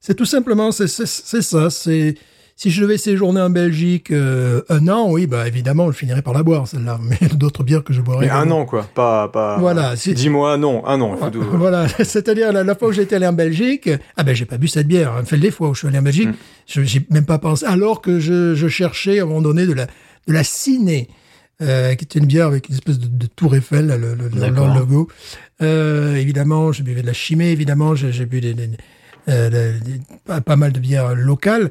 c'est 0.00 0.14
tout 0.14 0.24
simplement 0.26 0.72
c'est 0.72 0.88
c'est- 0.88 1.06
c'est 1.06 1.42
ça. 1.42 1.70
C'est 1.70 2.16
si 2.60 2.70
je 2.72 2.82
devais 2.82 2.98
séjourner 2.98 3.40
en 3.40 3.50
Belgique 3.50 4.10
euh, 4.10 4.62
un 4.68 4.88
an, 4.88 5.08
oui, 5.12 5.28
bah 5.28 5.46
évidemment, 5.46 5.92
je 5.92 5.96
finirais 5.96 6.22
par 6.22 6.34
la 6.34 6.42
boire 6.42 6.66
celle-là. 6.66 6.98
Mais 7.20 7.28
d'autres 7.28 7.62
bières 7.62 7.84
que 7.84 7.92
je 7.92 8.00
boirais. 8.00 8.26
Mais 8.26 8.30
un 8.32 8.50
an, 8.50 8.66
quoi. 8.66 8.82
Pas, 8.94 9.28
pas. 9.28 9.58
Voilà, 9.58 9.94
si- 9.94 10.12
Dis-moi 10.12 10.56
non, 10.58 10.84
un 10.84 11.00
an. 11.00 11.16
Voilà, 11.52 11.86
c'est-à-dire 12.02 12.52
la, 12.52 12.64
la 12.64 12.74
fois 12.74 12.88
où 12.88 12.92
j'étais 12.92 13.14
allé 13.14 13.28
en 13.28 13.32
Belgique, 13.32 13.88
ah 14.16 14.24
ben 14.24 14.34
j'ai 14.34 14.44
pas 14.44 14.58
bu 14.58 14.66
cette 14.66 14.88
bière. 14.88 15.14
Ça 15.20 15.24
fait 15.24 15.38
des 15.38 15.52
fois 15.52 15.68
où 15.68 15.74
je 15.74 15.78
suis 15.78 15.88
allé 15.88 15.98
en 15.98 16.02
Belgique, 16.02 16.30
je 16.66 16.82
j'ai 16.82 17.06
même 17.10 17.24
pas 17.26 17.38
pensé. 17.38 17.64
Alors 17.64 18.02
que 18.02 18.18
je, 18.18 18.54
je 18.56 18.66
cherchais 18.68 19.20
à 19.20 19.22
un 19.22 19.26
moment 19.26 19.40
donné 19.42 19.64
de 19.64 19.72
la 19.72 19.86
de 19.86 20.32
la 20.32 20.42
ciné, 20.42 21.08
euh, 21.62 21.94
qui 21.94 22.04
était 22.04 22.18
une 22.18 22.26
bière 22.26 22.48
avec 22.48 22.68
une 22.68 22.74
espèce 22.74 22.98
de, 22.98 23.06
de 23.06 23.26
tour 23.26 23.54
Eiffel, 23.54 23.86
là, 23.86 23.96
le, 23.96 24.14
le, 24.16 24.24
le- 24.28 24.40
D'accord. 24.40 24.74
le 24.74 24.80
logo. 24.80 25.08
Euh, 25.62 26.16
évidemment, 26.16 26.72
j'ai 26.72 26.82
bu 26.82 26.94
de 26.94 27.06
la 27.06 27.12
chimée. 27.12 27.50
Évidemment, 27.50 27.94
j'ai 27.94 28.26
bu 28.26 28.40
des, 28.40 28.52
des- 28.54 28.68
euh, 29.28 29.48
des- 29.80 30.40
pas 30.42 30.56
mal 30.56 30.72
de 30.72 30.80
bières 30.80 31.14
locales. 31.14 31.70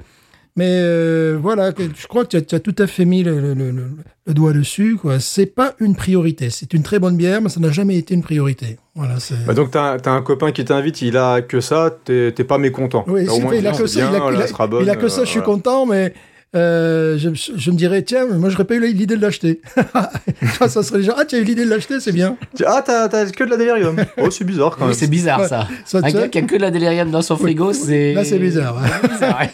Mais 0.58 0.80
euh, 0.82 1.38
voilà, 1.42 1.72
je 1.78 2.08
crois 2.08 2.24
que 2.26 2.30
tu 2.30 2.38
as, 2.38 2.42
tu 2.42 2.56
as 2.56 2.60
tout 2.60 2.76
à 2.80 2.88
fait 2.88 3.06
mis 3.06 3.24
le, 3.24 3.40
le- 3.40 3.54
le- 3.54 3.72
le- 3.72 3.90
le 4.26 4.34
doigt 4.34 4.52
dessus. 4.54 4.98
C'est 5.20 5.46
pas 5.46 5.74
une 5.80 5.96
priorité. 5.96 6.50
C'est 6.50 6.74
une 6.74 6.82
très 6.84 6.98
bonne 7.00 7.16
bière, 7.16 7.42
mais 7.42 7.50
ça 7.50 7.60
n'a 7.60 7.72
jamais 7.72 7.96
été 7.96 8.14
une 8.16 8.24
priorité. 8.24 8.78
Voilà. 8.96 9.16
Bah 9.46 9.54
donc 9.54 9.70
t'as 9.72 10.00
t'as 10.00 10.12
un 10.12 10.22
copain 10.24 10.52
qui 10.52 10.66
t'invite, 10.66 11.02
il 11.04 11.16
a 11.16 11.42
que 11.42 11.62
ça, 11.62 11.96
t'es 12.06 12.32
pas 12.32 12.58
mécontent. 12.58 13.06
Oui, 13.08 13.26
Là, 13.26 13.34
au 13.34 13.40
moins, 13.40 13.54
il 13.56 13.66
a 13.68 13.72
tu 13.72 13.84
que 13.84 13.88
dis, 13.88 13.94
ça. 13.94 14.00
c'est 14.00 14.06
Il 14.12 14.16
a, 14.16 14.32
il 14.32 14.88
il 14.88 14.98
que 14.98 15.08
ça, 15.08 15.22
euh, 15.22 15.26
je 15.26 15.30
suis 15.30 15.40
voilà. 15.40 15.54
content, 15.54 15.86
mais 15.86 16.14
euh, 16.58 17.18
je, 17.18 17.30
je 17.34 17.72
me 17.72 17.76
dirais, 17.76 18.02
tiens, 18.02 18.26
moi, 18.26 18.50
j'aurais 18.50 18.66
pas 18.66 18.76
eu 18.76 18.80
l'idée 18.82 19.16
de 19.16 19.22
l'acheter. 19.22 19.62
ça 20.68 20.84
serait 20.84 21.00
déjà, 21.00 21.16
ah, 21.18 21.26
tu 21.26 21.36
as 21.36 21.40
eu 21.40 21.44
l'idée 21.44 21.66
de 21.66 21.70
l'acheter, 21.70 22.00
c'est 22.00 22.12
bien. 22.12 22.36
Ah, 22.66 22.82
t'as 22.86 23.08
que 23.32 23.44
de 23.44 23.50
la 23.50 23.58
délirium. 23.58 23.96
oh, 24.18 24.30
c'est 24.30 24.44
bizarre 24.44 24.72
quand 24.78 24.82
Oui, 24.84 24.88
même. 24.90 24.94
c'est 24.98 25.08
bizarre 25.08 25.42
Ouais. 25.42 25.48
ça. 25.48 25.68
Ça, 25.86 26.00
Un 26.04 26.10
gars 26.12 26.28
qui 26.28 26.38
a 26.40 26.42
que 26.42 26.56
de 26.56 26.62
la 26.62 26.72
délirium 26.72 27.12
dans 27.12 27.22
son 27.22 27.38
frigo, 27.38 27.74
c'est. 27.74 28.14
Là, 28.14 28.24
c'est 28.24 28.40
bizarre. 28.40 28.82
C'est 29.02 29.10
bizarre, 29.10 29.40
ouais. 29.40 29.50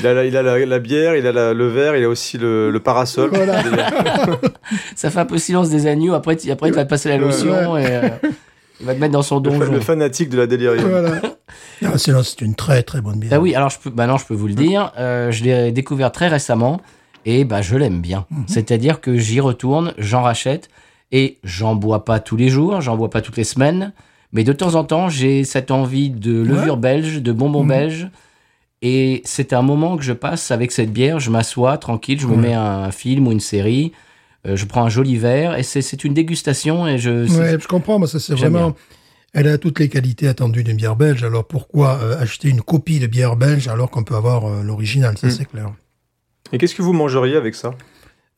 Il 0.00 0.06
a, 0.06 0.14
la, 0.14 0.24
il 0.24 0.36
a 0.36 0.42
la, 0.42 0.64
la 0.64 0.78
bière, 0.78 1.16
il 1.16 1.26
a 1.26 1.32
la- 1.32 1.52
le 1.54 1.68
verre, 1.68 1.96
il 1.96 2.04
a 2.04 2.08
aussi 2.08 2.38
le, 2.38 2.70
le 2.70 2.80
parasol. 2.80 3.30
Voilà. 3.32 3.62
Ça 4.94 5.10
fait 5.10 5.18
un 5.20 5.24
peu 5.24 5.38
silence 5.38 5.70
des 5.70 5.86
agneaux. 5.86 6.14
Après, 6.14 6.36
tu- 6.36 6.50
après 6.50 6.68
il 6.68 6.74
va 6.74 6.84
te 6.84 6.90
passer 6.90 7.08
la 7.08 7.16
Ouais. 7.16 7.22
lotion 7.22 7.76
et 7.76 7.86
euh, 7.86 8.08
il 8.80 8.86
va 8.86 8.94
te 8.94 9.00
mettre 9.00 9.12
dans 9.12 9.22
son 9.22 9.40
donjon. 9.40 9.70
le 9.72 9.80
fanatique 9.80 10.28
de 10.28 10.36
la 10.38 10.46
délirium. 10.46 10.88
voilà. 10.88 11.20
Sinon, 11.96 12.22
c'est 12.22 12.40
une 12.40 12.54
très, 12.54 12.82
très 12.82 13.00
bonne 13.00 13.18
bière. 13.18 13.32
Ah 13.34 13.40
oui, 13.40 13.54
alors 13.54 13.70
je 13.70 13.78
peux, 13.78 13.90
bah 13.90 14.06
non, 14.06 14.16
je 14.18 14.24
peux 14.26 14.34
vous 14.34 14.48
le 14.48 14.54
dire. 14.54 14.92
euh, 14.98 15.30
je 15.30 15.44
l'ai 15.44 15.72
découvert 15.72 16.12
très 16.12 16.28
récemment 16.28 16.80
et 17.24 17.44
bah 17.44 17.62
je 17.62 17.76
l'aime 17.76 18.00
bien. 18.00 18.26
Mhm. 18.30 18.44
C'est-à-dire 18.46 19.00
que 19.00 19.16
j'y 19.16 19.40
retourne, 19.40 19.94
j'en 19.98 20.22
rachète 20.22 20.68
et 21.12 21.38
j'en 21.44 21.74
bois 21.74 22.04
pas 22.04 22.20
tous 22.20 22.36
les 22.36 22.48
jours, 22.48 22.80
j'en 22.80 22.96
bois 22.96 23.10
pas 23.10 23.20
toutes 23.22 23.36
les 23.36 23.44
semaines, 23.44 23.92
mais 24.32 24.44
de 24.44 24.52
temps 24.52 24.74
en 24.74 24.84
temps 24.84 25.08
j'ai 25.08 25.44
cette 25.44 25.70
envie 25.70 26.10
de 26.10 26.40
levure 26.42 26.76
belge, 26.76 27.22
de 27.22 27.32
bonbons 27.32 27.62
Mhm. 27.62 27.68
belges. 27.68 28.08
Et 28.80 29.22
c'est 29.24 29.52
un 29.52 29.62
moment 29.62 29.96
que 29.96 30.04
je 30.04 30.12
passe 30.12 30.50
avec 30.52 30.70
cette 30.70 30.92
bière. 30.92 31.18
Je 31.18 31.30
m'assois 31.30 31.78
tranquille, 31.78 32.20
je 32.20 32.26
me 32.28 32.36
mets 32.36 32.54
un 32.54 32.92
film 32.92 33.26
ou 33.26 33.32
une 33.32 33.40
série, 33.40 33.90
euh, 34.46 34.54
je 34.54 34.66
prends 34.66 34.84
un 34.84 34.88
joli 34.88 35.16
verre 35.16 35.58
et 35.58 35.64
c'est 35.64 36.04
une 36.04 36.14
dégustation 36.14 36.86
et 36.86 36.96
je. 36.98 37.28
Ouais, 37.36 37.58
je 37.58 37.66
comprends, 37.66 37.98
mais 37.98 38.06
ça, 38.06 38.20
c'est 38.20 38.34
vraiment. 38.34 38.74
Elle 39.34 39.48
a 39.48 39.58
toutes 39.58 39.78
les 39.78 39.88
qualités 39.88 40.26
attendues 40.28 40.64
d'une 40.64 40.76
bière 40.76 40.96
belge. 40.96 41.22
Alors 41.22 41.46
pourquoi 41.46 41.98
euh, 42.02 42.18
acheter 42.20 42.48
une 42.48 42.62
copie 42.62 42.98
de 42.98 43.06
bière 43.06 43.36
belge 43.36 43.68
alors 43.68 43.90
qu'on 43.90 44.02
peut 44.04 44.14
avoir 44.16 44.46
euh, 44.46 44.62
l'original 44.62 45.16
Ça, 45.18 45.26
Mm. 45.26 45.30
c'est 45.30 45.44
clair. 45.44 45.72
Et 46.52 46.58
qu'est-ce 46.58 46.74
que 46.74 46.82
vous 46.82 46.94
mangeriez 46.94 47.36
avec 47.36 47.54
ça? 47.54 47.74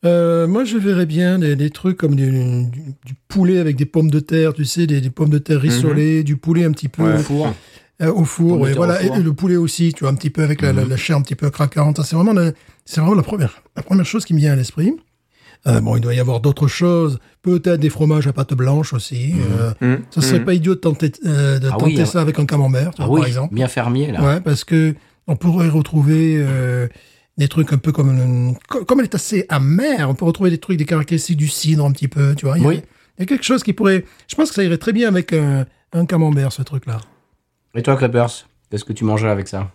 Euh, 0.03 0.47
moi, 0.47 0.63
je 0.65 0.77
verrais 0.77 1.05
bien 1.05 1.39
des, 1.39 1.55
des 1.55 1.69
trucs 1.69 1.97
comme 1.97 2.15
du, 2.15 2.29
du- 2.31 2.93
du 3.05 3.13
poulet 3.27 3.59
avec 3.59 3.75
des 3.77 3.85
pommes 3.85 4.09
de 4.11 4.19
terre, 4.19 4.53
tu 4.53 4.65
sais, 4.65 4.87
des, 4.87 4.99
des 4.99 5.09
pommes 5.11 5.29
de 5.29 5.37
terre 5.37 5.61
rissolées, 5.61 6.23
du 6.23 6.35
poulet 6.37 6.65
un 6.65 6.71
petit 6.71 6.89
peu 6.89 7.03
Ouais. 7.03 7.13
au 7.15 7.19
four. 7.19 7.53
euh, 8.01 8.11
au 8.11 8.25
four, 8.25 8.67
et 8.67 8.73
voilà, 8.73 8.99
au 8.99 9.05
four. 9.05 9.15
et 9.17 9.21
le 9.23 9.31
poulet 9.33 9.55
aussi, 9.57 9.93
tu 9.93 10.03
vois, 10.03 10.09
un 10.11 10.15
petit 10.15 10.31
peu 10.31 10.41
avec 10.43 10.61
la, 10.61 10.73
la, 10.73 10.83
la 10.85 10.97
chair 10.97 11.15
un 11.17 11.21
petit 11.21 11.35
peu 11.35 11.51
craquante. 11.51 12.01
C'est 12.03 12.15
vraiment, 12.15 12.33
la, 12.33 12.51
c'est 12.83 12.99
vraiment 12.99 13.15
la 13.15 13.21
première, 13.21 13.61
la 13.77 13.83
première 13.83 14.05
chose 14.05 14.25
qui 14.25 14.33
me 14.33 14.39
vient 14.39 14.53
à 14.53 14.55
l'esprit. 14.55 14.93
Euh, 15.67 15.79
bon, 15.79 15.95
il 15.95 16.01
doit 16.01 16.13
y 16.15 16.19
avoir 16.19 16.39
d'autres 16.39 16.67
choses, 16.67 17.19
peut-être 17.43 17.79
des 17.79 17.89
fromages 17.91 18.25
à 18.27 18.33
pâte 18.33 18.53
blanche 18.55 18.93
aussi. 18.93 19.33
Euh, 19.59 19.71
Hum, 19.81 19.99
ça 20.09 20.21
serait 20.21 20.39
hum. 20.39 20.45
pas 20.45 20.53
idiot 20.55 20.73
de 20.75 20.79
tenter, 20.79 21.11
euh, 21.25 21.59
de 21.59 21.67
Ah 21.67 21.77
tenter 21.77 21.97
oui, 21.99 22.05
ça 22.07 22.19
avec 22.21 22.39
un 22.39 22.45
camembert, 22.45 22.91
Ah 22.97 23.05
vois, 23.05 23.13
oui, 23.15 23.19
par 23.21 23.27
exemple. 23.27 23.53
bien 23.53 23.67
fermier 23.67 24.11
là. 24.11 24.23
Ouais, 24.23 24.41
parce 24.41 24.63
que 24.63 24.95
on 25.27 25.35
pourrait 25.35 25.69
retrouver 25.69 26.35
euh, 26.39 26.87
des 27.37 27.47
trucs 27.47 27.71
un 27.73 27.77
peu 27.77 27.91
comme 27.91 28.55
comme 28.67 28.99
elle 28.99 29.05
est 29.05 29.15
assez 29.15 29.45
amère, 29.49 30.09
on 30.09 30.15
peut 30.15 30.25
retrouver 30.25 30.49
des 30.49 30.57
trucs 30.57 30.77
des 30.77 30.85
caractéristiques 30.85 31.37
du 31.37 31.47
cidre 31.47 31.85
un 31.85 31.91
petit 31.91 32.07
peu, 32.07 32.33
tu 32.35 32.45
vois. 32.47 32.57
Il 32.57 32.63
y 32.63 32.65
a 32.65 32.69
Oui. 32.69 32.81
Il 33.17 33.21
y 33.21 33.23
a 33.23 33.25
quelque 33.27 33.43
chose 33.45 33.61
qui 33.61 33.73
pourrait. 33.73 34.03
Je 34.27 34.35
pense 34.35 34.49
que 34.49 34.55
ça 34.55 34.63
irait 34.63 34.77
très 34.79 34.93
bien 34.93 35.07
avec 35.07 35.31
un, 35.33 35.65
un 35.93 36.05
camembert, 36.07 36.51
ce 36.51 36.63
truc-là. 36.63 36.99
Et 37.75 37.83
toi, 37.83 37.95
Clappers, 37.95 38.47
qu'est-ce 38.71 38.83
que 38.83 38.93
tu 38.93 39.03
mangerais 39.03 39.29
avec 39.29 39.47
ça? 39.47 39.69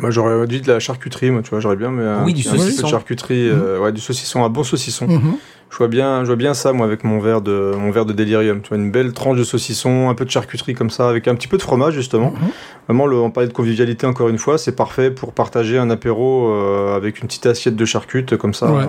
Moi, 0.00 0.10
j'aurais 0.10 0.46
dit 0.46 0.60
de 0.60 0.72
la 0.72 0.80
charcuterie, 0.80 1.30
moi, 1.30 1.42
tu 1.42 1.50
vois, 1.50 1.60
j'aurais 1.60 1.76
bien 1.76 1.90
mais 1.90 2.04
un, 2.04 2.24
Oui, 2.24 2.34
du 2.34 2.40
un 2.40 2.50
petit 2.52 2.58
peu 2.58 2.58
saucisson. 2.58 2.86
de 2.86 2.90
charcuterie, 2.90 3.48
euh, 3.48 3.78
ouais, 3.80 3.92
du 3.92 4.00
saucisson, 4.00 4.44
un 4.44 4.48
bon 4.48 4.64
saucisson. 4.64 5.06
Mhm. 5.06 5.36
Je 5.70 5.78
vois 5.78 5.88
bien, 5.88 6.20
je 6.20 6.26
vois 6.26 6.36
bien 6.36 6.54
ça, 6.54 6.72
moi, 6.72 6.86
avec 6.86 7.02
mon 7.04 7.18
verre 7.18 7.40
de, 7.40 7.72
mon 7.76 7.90
verre 7.90 8.04
de 8.06 8.12
délirium. 8.12 8.60
Tu 8.60 8.68
vois, 8.68 8.78
une 8.78 8.90
belle 8.90 9.12
tranche 9.12 9.38
de 9.38 9.44
saucisson, 9.44 10.08
un 10.08 10.14
peu 10.14 10.24
de 10.24 10.30
charcuterie 10.30 10.74
comme 10.74 10.90
ça, 10.90 11.08
avec 11.08 11.26
un 11.26 11.34
petit 11.34 11.48
peu 11.48 11.56
de 11.56 11.62
fromage, 11.62 11.94
justement. 11.94 12.30
Mhm. 12.30 12.50
Vraiment, 12.88 13.06
le, 13.06 13.16
on 13.16 13.30
parlait 13.30 13.48
de 13.48 13.52
convivialité 13.52 14.06
encore 14.06 14.28
une 14.28 14.38
fois, 14.38 14.58
c'est 14.58 14.76
parfait 14.76 15.10
pour 15.10 15.32
partager 15.32 15.78
un 15.78 15.90
apéro 15.90 16.50
euh, 16.52 16.96
avec 16.96 17.20
une 17.20 17.26
petite 17.26 17.46
assiette 17.46 17.76
de 17.76 17.84
charcutes, 17.84 18.36
comme 18.36 18.54
ça. 18.54 18.72
Ouais. 18.72 18.84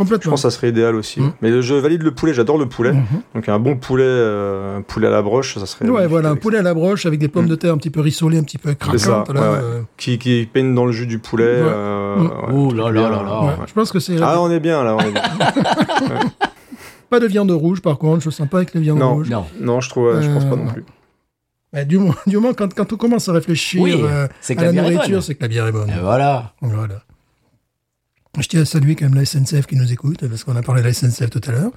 Euh, 0.00 0.18
Je 0.20 0.28
pense 0.30 0.42
que 0.42 0.50
ça 0.50 0.56
serait 0.56 0.68
idéal 0.70 0.94
aussi. 0.96 1.20
Mhm. 1.20 1.32
Mais 1.42 1.62
je 1.62 1.74
valide 1.74 2.02
le 2.02 2.12
poulet, 2.12 2.34
j'adore 2.34 2.58
le 2.58 2.66
poulet. 2.66 2.92
Mhm. 2.92 3.04
Donc 3.34 3.48
un 3.48 3.58
bon 3.58 3.76
poulet, 3.76 4.04
euh, 4.06 4.78
un 4.78 4.82
poulet 4.82 5.06
à 5.08 5.10
la 5.10 5.22
broche, 5.22 5.58
ça 5.58 5.66
serait. 5.66 5.88
Ouais, 5.88 6.06
voilà, 6.06 6.30
un 6.30 6.36
poulet 6.36 6.58
à 6.58 6.62
la 6.62 6.74
broche 6.74 7.06
avec 7.06 7.18
des 7.20 7.28
pommes 7.28 7.46
Mm. 7.46 7.48
de 7.50 7.54
terre 7.56 7.72
un 7.74 7.78
petit 7.78 7.90
peu 7.90 8.00
rissolées, 8.00 8.38
un 8.38 8.42
petit 8.42 8.58
peu 8.58 8.74
craquantes. 8.74 8.98
ça, 8.98 9.24
là, 9.28 9.34
ouais, 9.34 9.38
ouais. 9.40 9.44
euh, 9.62 9.80
ça. 9.80 9.86
Qui, 9.96 10.18
qui 10.18 10.48
peigne 10.52 10.74
dans 10.74 10.86
le 10.86 10.92
jus 10.92 11.06
du 11.06 11.18
poulet. 11.18 11.44
Ouais. 11.44 11.68
euh, 11.68 12.16
ouais, 12.16 12.52
Ouh 12.54 12.72
là 12.74 12.90
là 12.90 13.02
là 13.02 13.10
là. 13.22 13.40
ouais, 13.40 13.46
ouais. 13.46 13.54
Je 13.66 13.72
pense 13.74 13.90
que 13.92 13.98
c'est 14.00 14.16
Ah, 14.22 14.40
on 14.40 14.50
est 14.50 14.60
bien 14.60 14.82
là. 14.84 14.96
On 14.96 15.00
est 15.00 15.10
bien. 15.12 15.22
pas 17.10 17.20
de 17.20 17.26
viande 17.26 17.50
rouge, 17.50 17.80
par 17.80 17.98
contre. 17.98 18.22
Je 18.22 18.30
sens 18.30 18.48
pas 18.48 18.58
avec 18.58 18.74
les 18.74 18.80
viandes 18.80 18.98
Non. 18.98 19.14
rouges. 19.14 19.30
Non. 19.30 19.44
non, 19.60 19.80
je 19.80 19.88
trouve, 19.88 20.20
je 20.20 20.28
pense 20.28 20.44
pas 20.44 20.52
Euh, 20.52 20.56
non 20.56 20.64
non. 20.64 20.72
plus. 20.72 20.84
Mais 21.72 21.84
du 21.84 21.98
moment, 21.98 22.14
du 22.26 22.36
moment 22.36 22.54
quand, 22.54 22.72
quand 22.72 22.90
on 22.92 22.96
commence 22.96 23.28
à 23.28 23.32
réfléchir 23.34 23.82
Oui, 23.82 23.94
euh, 24.02 24.26
c'est 24.40 24.54
que 24.56 24.60
à 24.62 24.72
la 24.72 24.72
nourriture, 24.72 25.22
c'est 25.22 25.34
que 25.34 25.42
la 25.42 25.48
bière 25.48 25.66
est 25.66 25.72
bonne. 25.72 25.90
Et 25.90 26.00
voilà. 26.00 26.54
Voilà. 26.62 27.02
Je 28.40 28.48
tiens 28.48 28.62
à 28.62 28.64
saluer 28.64 28.94
quand 28.94 29.06
même 29.06 29.14
la 29.16 29.24
SNCF 29.24 29.66
qui 29.66 29.76
nous 29.76 29.92
écoute, 29.92 30.26
parce 30.28 30.44
qu'on 30.44 30.54
a 30.56 30.62
parlé 30.62 30.80
de 30.82 30.86
la 30.86 30.92
SNCF 30.92 31.28
tout 31.30 31.40
à 31.48 31.52
l'heure. 31.52 31.70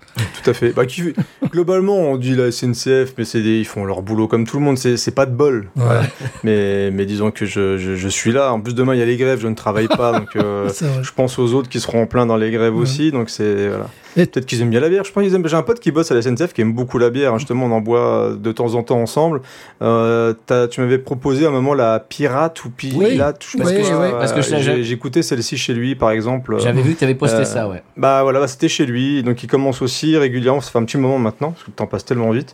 Tout 0.43 0.49
à 0.49 0.53
fait. 0.53 0.72
Bah, 0.74 0.86
qui- 0.86 1.14
globalement, 1.51 1.97
on 1.97 2.18
dit 2.18 2.36
la 2.36 2.51
SNCF, 2.51 3.14
mais 3.18 3.26
c'est 3.26 3.41
des- 3.41 3.59
ils 3.59 3.66
font 3.66 3.84
leur 3.86 4.01
boulot 4.03 4.28
comme 4.28 4.45
tout 4.45 4.57
le 4.59 4.64
monde. 4.66 4.78
C'est 4.78 5.16
pas 5.16 5.26
de 5.26 5.32
bol. 5.34 5.70
Voilà. 5.76 6.03
Mais, 6.43 6.91
mais 6.91 7.05
disons 7.05 7.32
que 7.32 7.45
je, 7.45 7.78
je, 7.78 7.95
je 7.95 8.07
suis 8.07 8.32
là. 8.32 8.53
En 8.53 8.59
plus, 8.62 8.76
demain, 8.76 8.93
il 8.93 8.99
y 8.99 9.01
a 9.01 9.05
les 9.05 9.18
grèves. 9.18 9.39
Je 9.41 9.47
ne 9.47 9.55
travaille 9.55 9.88
pas. 9.88 10.20
donc, 10.20 10.36
euh, 10.36 10.70
je 11.01 11.12
pense 11.12 11.39
aux 11.39 11.53
autres 11.53 11.70
qui 11.70 11.80
seront 11.80 12.03
en 12.03 12.05
plein 12.07 12.26
dans 12.26 12.38
les 12.38 12.51
grèves 12.51 12.76
Ouais. 12.76 12.82
aussi. 12.82 13.12
Donc, 13.12 13.30
c'est. 13.30 13.68
Voilà. 13.70 13.89
Et- 14.18 14.26
Peut-être 14.26 14.45
qu'ils 14.45 14.62
aiment 14.62 14.70
bien 14.70 14.80
la 14.80 14.89
bière. 14.89 15.03
Je 15.03 15.12
pense 15.12 15.24
qu'ils 15.24 15.34
aiment. 15.34 15.47
J'ai 15.47 15.55
un 15.55 15.62
pote 15.64 15.80
qui 15.80 15.91
bosse 15.91 16.12
à 16.12 16.16
la 16.16 16.22
SNCF 16.22 16.53
qui 16.53 16.62
aime 16.62 16.74
beaucoup 16.74 16.97
la 16.97 17.09
bière. 17.09 17.38
Justement, 17.38 17.66
on 17.66 17.72
en 17.72 17.82
boit 17.82 18.36
de 18.38 18.51
temps 18.51 18.76
en 18.76 18.84
temps 18.84 18.99
ensemble. 19.01 19.41
Euh, 19.82 20.34
tu 20.70 20.82
m'avais 20.82 20.97
proposé 20.97 21.45
à 21.45 21.49
un 21.49 21.51
moment 21.51 21.74
la 21.74 21.99
pirate 21.99 22.64
ou 22.66 22.70
pirate. 22.70 23.45
Oui, 23.55 23.66
ce 23.66 23.74
que 23.74 23.84
c'est. 23.84 23.93
oui, 23.93 24.07
parce 24.12 24.34
que 24.34 24.41
je- 24.41 24.82
j'ai 24.82 24.91
écouté 24.93 25.22
celle-ci 25.24 25.57
chez 25.57 25.74
lui, 25.74 25.95
par 25.95 26.12
exemple. 26.12 26.57
J'avais 26.59 26.82
vu 26.82 26.93
que 26.93 26.99
tu 26.99 27.03
avais 27.05 27.16
posté 27.16 27.38
euh, 27.41 27.45
ça, 27.45 27.68
ouais. 27.70 27.82
Bah 27.97 28.24
voilà, 28.24 28.39
bah, 28.39 28.47
c'était 28.47 28.68
chez 28.70 28.86
lui, 28.86 29.24
donc 29.24 29.41
il 29.43 29.47
commence 29.47 29.82
aussi 29.82 30.18
régulièrement, 30.18 30.62
ça 30.62 30.72
fait 30.72 30.80
un 30.80 30.84
petit 30.86 30.97
moment 30.97 31.18
maintenant, 31.20 31.51
parce 31.51 31.64
que 31.64 31.70
le 31.72 31.76
temps 31.76 31.88
passe 31.88 32.05
tellement 32.05 32.32
vite, 32.32 32.53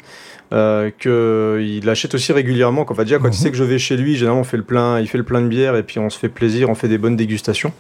euh, 0.54 0.90
qu'il 1.00 1.90
achète 1.90 2.14
aussi 2.16 2.32
régulièrement. 2.34 2.86
Quand, 2.86 2.96
déjà, 3.02 3.18
quand 3.18 3.26
Mhm. 3.26 3.34
il 3.34 3.38
sait 3.38 3.52
que 3.52 3.58
je 3.58 3.64
vais 3.64 3.80
chez 3.80 3.98
lui, 3.98 4.16
généralement 4.16 4.42
on 4.42 4.46
fait 4.46 4.58
le 4.58 4.64
plein, 4.64 5.00
il 5.00 5.08
fait 5.08 5.18
le 5.18 5.24
plein 5.24 5.42
de 5.42 5.48
bière 5.48 5.76
et 5.76 5.84
puis 5.84 6.00
on 6.00 6.10
se 6.10 6.18
fait 6.20 6.30
plaisir, 6.30 6.70
on 6.70 6.76
fait 6.76 6.88
des 6.88 6.98
bonnes 6.98 7.16
dégustations. 7.18 7.74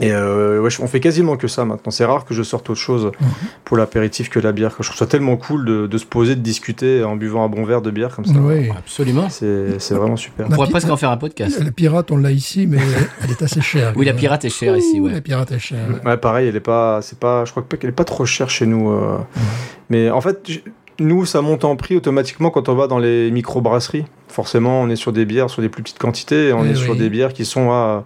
Et 0.00 0.12
euh, 0.12 0.60
ouais, 0.60 0.70
on 0.80 0.86
fait 0.86 1.00
quasiment 1.00 1.36
que 1.36 1.48
ça 1.48 1.64
maintenant. 1.64 1.90
C'est 1.90 2.04
rare 2.04 2.24
que 2.24 2.34
je 2.34 2.42
sorte 2.42 2.70
autre 2.70 2.80
chose 2.80 3.10
Mhm. 3.20 3.28
pour 3.64 3.76
l'apéritif 3.76 4.30
que 4.30 4.38
la 4.40 4.52
bière. 4.52 4.74
Je 4.80 4.84
trouve 4.86 4.96
ça 4.98 5.06
tellement 5.06 5.36
cool 5.36 5.64
de, 5.64 5.86
de 5.86 5.98
se 5.98 6.06
poser, 6.06 6.34
de 6.36 6.40
discuter 6.40 7.04
en 7.04 7.16
buvant 7.16 7.44
un 7.44 7.48
bon 7.48 7.64
verre 7.64 7.82
de 7.82 7.90
bière 7.90 8.14
comme 8.14 8.24
ça. 8.24 8.34
Oui. 8.36 8.70
Absolument. 8.76 9.28
C'est 9.28 9.90
vraiment 9.94 10.16
super. 10.16 10.46
On 10.48 10.52
pourrait 10.54 10.70
presque 10.70 10.88
en 10.90 10.96
faire 10.96 11.10
un 11.10 11.16
podcast. 11.16 11.60
La 11.62 11.70
pirate, 11.72 12.10
on 12.10 12.16
l'a 12.16 12.30
ici, 12.30 12.66
mais 12.66 12.78
elle 13.22 13.30
est 13.30 13.42
assez 13.42 13.60
chère. 13.60 13.92
Oui, 13.96 14.06
la 14.06 14.14
pirate 14.14 14.44
est 14.44 14.50
chère 14.50 14.76
ici, 14.76 15.00
ouais. 15.00 15.12
La 15.12 15.20
pirate 15.20 15.52
est 15.52 15.58
chère. 15.58 15.78
Ouais, 16.04 16.16
pareil, 16.16 16.48
elle 16.48 16.56
est 16.56 16.60
pas, 16.60 17.00
c'est 17.02 17.18
pas, 17.18 17.44
je 17.44 17.50
crois 17.50 17.62
pas 17.62 17.76
qu'elle 17.76 17.90
est 17.90 17.94
pas 17.94 18.04
trop 18.04 18.24
chère 18.24 18.50
chez 18.50 18.66
nous. 18.66 18.90
euh. 18.90 19.16
Mais 19.90 20.10
en 20.10 20.20
fait, 20.20 20.48
nous, 21.00 21.24
ça 21.26 21.40
monte 21.42 21.64
en 21.64 21.76
prix 21.76 21.96
automatiquement 21.96 22.50
quand 22.50 22.68
on 22.68 22.74
va 22.74 22.86
dans 22.86 22.98
les 22.98 23.30
micro-brasseries. 23.30 24.04
Forcément, 24.28 24.80
on 24.82 24.88
est 24.88 24.96
sur 24.96 25.12
des 25.12 25.24
bières, 25.24 25.50
sur 25.50 25.60
des 25.62 25.68
plus 25.68 25.82
petites 25.82 25.98
quantités, 25.98 26.48
et 26.48 26.52
on 26.52 26.64
Eh 26.64 26.70
est 26.70 26.74
sur 26.74 26.96
des 26.96 27.10
bières 27.10 27.32
qui 27.32 27.44
sont 27.44 27.70
à 27.70 28.04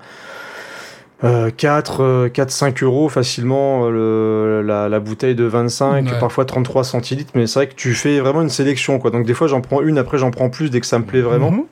euh, 1.24 1.50
4, 1.50 2.02
euh, 2.02 2.28
4, 2.28 2.50
5 2.50 2.82
euros 2.82 3.08
facilement, 3.08 3.86
euh, 3.86 4.60
le- 4.60 4.62
la, 4.66 4.88
la 4.88 5.00
bouteille 5.00 5.34
de 5.34 5.44
25, 5.44 6.06
Ouais. 6.06 6.18
parfois 6.20 6.44
33 6.44 6.84
centilitres, 6.84 7.32
mais 7.34 7.46
c'est 7.46 7.58
vrai 7.60 7.68
que 7.68 7.74
tu 7.74 7.94
fais 7.94 8.20
vraiment 8.20 8.42
une 8.42 8.50
sélection, 8.50 8.98
quoi. 8.98 9.10
Donc 9.10 9.24
des 9.26 9.34
fois, 9.34 9.46
j'en 9.46 9.60
prends 9.60 9.80
une, 9.82 9.96
après 9.98 10.18
j'en 10.18 10.30
prends 10.30 10.50
plus 10.50 10.70
dès 10.70 10.80
que 10.80 10.86
ça 10.86 10.98
me 10.98 11.04
plaît 11.04 11.22
vraiment. 11.22 11.50
Mhm. 11.50 11.62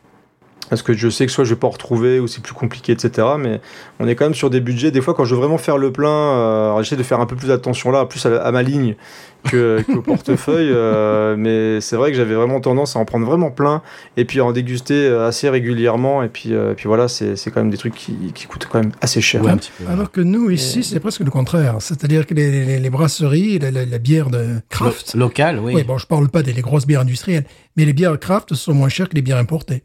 Parce 0.74 0.82
que 0.82 0.92
je 0.92 1.08
sais 1.08 1.24
que 1.26 1.30
soit 1.30 1.44
je 1.44 1.50
vais 1.54 1.60
pas 1.60 1.68
en 1.68 1.70
retrouver 1.70 2.18
ou 2.18 2.26
c'est 2.26 2.42
plus 2.42 2.52
compliqué, 2.52 2.90
etc. 2.92 3.28
Mais 3.38 3.60
on 4.00 4.08
est 4.08 4.16
quand 4.16 4.24
même 4.24 4.34
sur 4.34 4.50
des 4.50 4.60
budgets. 4.60 4.90
Des 4.90 5.00
fois, 5.00 5.14
quand 5.14 5.24
je 5.24 5.34
veux 5.34 5.40
vraiment 5.40 5.56
faire 5.58 5.78
le 5.78 5.92
plein, 5.92 6.08
euh, 6.10 6.82
j'essaie 6.82 6.96
de 6.96 7.02
faire 7.04 7.20
un 7.20 7.26
peu 7.26 7.36
plus 7.36 7.52
attention 7.52 7.92
là, 7.92 8.04
plus 8.06 8.26
à, 8.26 8.42
à 8.42 8.50
ma 8.50 8.62
ligne 8.64 8.96
que, 9.44 9.82
qu'au 9.92 10.02
portefeuille. 10.02 10.70
euh, 10.72 11.36
mais 11.38 11.80
c'est 11.80 11.94
vrai 11.94 12.10
que 12.10 12.16
j'avais 12.16 12.34
vraiment 12.34 12.60
tendance 12.60 12.96
à 12.96 12.98
en 12.98 13.04
prendre 13.04 13.24
vraiment 13.24 13.50
plein 13.52 13.82
et 14.16 14.24
puis 14.24 14.40
à 14.40 14.44
en 14.44 14.50
déguster 14.52 15.06
euh, 15.06 15.28
assez 15.28 15.48
régulièrement. 15.48 16.22
Et 16.24 16.28
puis, 16.28 16.52
euh, 16.54 16.74
puis 16.74 16.88
voilà, 16.88 17.06
c'est, 17.06 17.36
c'est 17.36 17.52
quand 17.52 17.60
même 17.60 17.70
des 17.70 17.76
trucs 17.78 17.94
qui, 17.94 18.16
qui 18.34 18.46
coûtent 18.46 18.66
quand 18.68 18.80
même 18.80 18.90
assez 19.00 19.20
cher. 19.20 19.42
Ouais, 19.44 19.52
un 19.52 19.56
petit 19.56 19.70
peu. 19.78 19.88
Alors 19.90 20.10
que 20.10 20.20
nous, 20.22 20.50
ici, 20.50 20.82
c'est 20.82 20.98
presque 20.98 21.20
le 21.20 21.30
contraire. 21.30 21.76
C'est-à-dire 21.78 22.26
que 22.26 22.34
les, 22.34 22.50
les- 22.64 22.78
les 22.80 22.90
brasseries, 22.90 23.60
la, 23.60 23.70
la- 23.70 23.84
la 23.86 23.98
bière 23.98 24.28
de 24.30 24.56
craft, 24.70 25.14
Lo- 25.14 25.20
Local, 25.20 25.60
oui. 25.62 25.72
oui. 25.76 25.84
bon, 25.84 25.98
je 25.98 26.06
parle 26.06 26.28
pas 26.28 26.42
des 26.42 26.52
les 26.52 26.62
grosses 26.62 26.86
bières 26.86 27.02
industrielles, 27.02 27.44
mais 27.76 27.84
les 27.84 27.92
bières 27.92 28.18
craft 28.18 28.54
sont 28.54 28.74
moins 28.74 28.88
chères 28.88 29.08
que 29.08 29.14
les 29.14 29.22
bières 29.22 29.38
importées. 29.38 29.82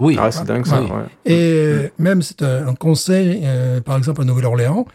Oui. 0.00 0.16
Ah, 0.20 0.30
c'est 0.32 0.44
dingue 0.44 0.66
ça. 0.66 0.80
Oui. 0.82 0.88
ouais. 0.90 1.04
Et 1.32 1.52
euh, 1.56 1.88
même, 1.98 2.22
c'est 2.22 2.42
un, 2.42 2.68
un 2.68 2.74
conseil, 2.74 3.40
euh, 3.44 3.80
par 3.80 3.96
exemple 3.98 4.22
à 4.22 4.24
Nouvelle-Orléans, 4.24 4.86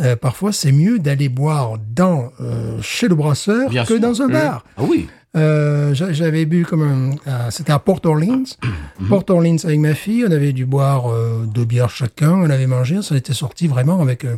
euh, 0.00 0.16
parfois 0.16 0.52
c'est 0.52 0.72
mieux 0.72 0.98
d'aller 0.98 1.28
boire 1.28 1.74
dans, 1.94 2.30
euh, 2.40 2.78
chez 2.82 3.06
le 3.08 3.14
brasseur 3.14 3.68
Bien 3.70 3.82
que 3.84 3.94
sûr. 3.94 4.00
dans 4.00 4.22
un 4.22 4.28
bar. 4.28 4.64
Ah 4.76 4.82
oui. 4.88 5.06
Euh, 5.36 5.92
j'a- 5.94 6.12
J'avais 6.12 6.46
bu 6.46 6.64
comme 6.64 6.82
un, 6.82 7.10
euh, 7.28 7.50
c'était 7.50 7.72
à 7.72 7.78
Port 7.80 8.00
Orleans. 8.04 8.44
Mhm. 9.00 9.08
Port 9.08 9.24
Orleans 9.30 9.56
avec 9.64 9.80
ma 9.80 9.94
fille, 9.94 10.24
on 10.28 10.30
avait 10.30 10.52
dû 10.52 10.64
boire 10.66 11.10
euh, 11.12 11.44
deux 11.52 11.64
bières 11.64 11.90
chacun, 11.90 12.30
on 12.30 12.48
avait 12.48 12.68
mangé, 12.68 13.02
ça 13.02 13.16
était 13.16 13.32
sorti 13.34 13.66
vraiment 13.66 14.00
avec 14.00 14.24
euh, 14.24 14.36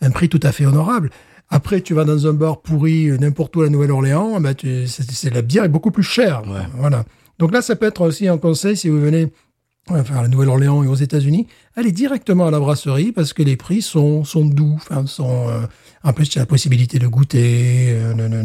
un 0.00 0.10
prix 0.10 0.30
tout 0.30 0.40
à 0.42 0.52
fait 0.52 0.64
honorable. 0.64 1.10
Après, 1.50 1.82
tu 1.82 1.92
vas 1.92 2.04
dans 2.04 2.26
un 2.26 2.32
bar 2.32 2.60
pourri 2.62 3.08
euh, 3.10 3.18
n'importe 3.18 3.54
où 3.56 3.60
à 3.60 3.64
la 3.64 3.70
Nouvelle-Orléans, 3.70 4.40
bah, 4.40 4.54
tu- 4.54 4.86
c'est 4.86 5.02
c'est- 5.10 5.28
la 5.34 5.42
bière 5.42 5.64
est 5.64 5.68
beaucoup 5.68 5.90
plus 5.90 6.02
chère. 6.02 6.42
Ouais. 6.48 6.62
Voilà. 6.78 7.04
Donc 7.38 7.52
là, 7.52 7.60
ça 7.60 7.76
peut 7.76 7.86
être 7.86 8.00
aussi 8.02 8.26
un 8.28 8.38
conseil 8.38 8.76
si 8.76 8.88
vous 8.88 9.00
venez 9.00 9.30
enfin, 9.98 10.16
à 10.16 10.22
la 10.22 10.28
Nouvelle-Orléans 10.28 10.82
et 10.82 10.86
aux 10.86 10.94
États-Unis, 10.94 11.46
allez 11.76 11.92
directement 11.92 12.46
à 12.46 12.50
la 12.50 12.60
brasserie 12.60 13.12
parce 13.12 13.32
que 13.32 13.42
les 13.42 13.56
prix 13.56 13.82
sont, 13.82 14.24
sont 14.24 14.44
doux. 14.44 14.74
Enfin, 14.76 15.06
sont, 15.06 15.48
euh, 15.48 15.62
en 16.04 16.12
plus, 16.12 16.28
tu 16.28 16.38
as 16.38 16.42
la 16.42 16.46
possibilité 16.46 16.98
de 16.98 17.06
goûter. 17.06 17.88
euh, 17.90 18.42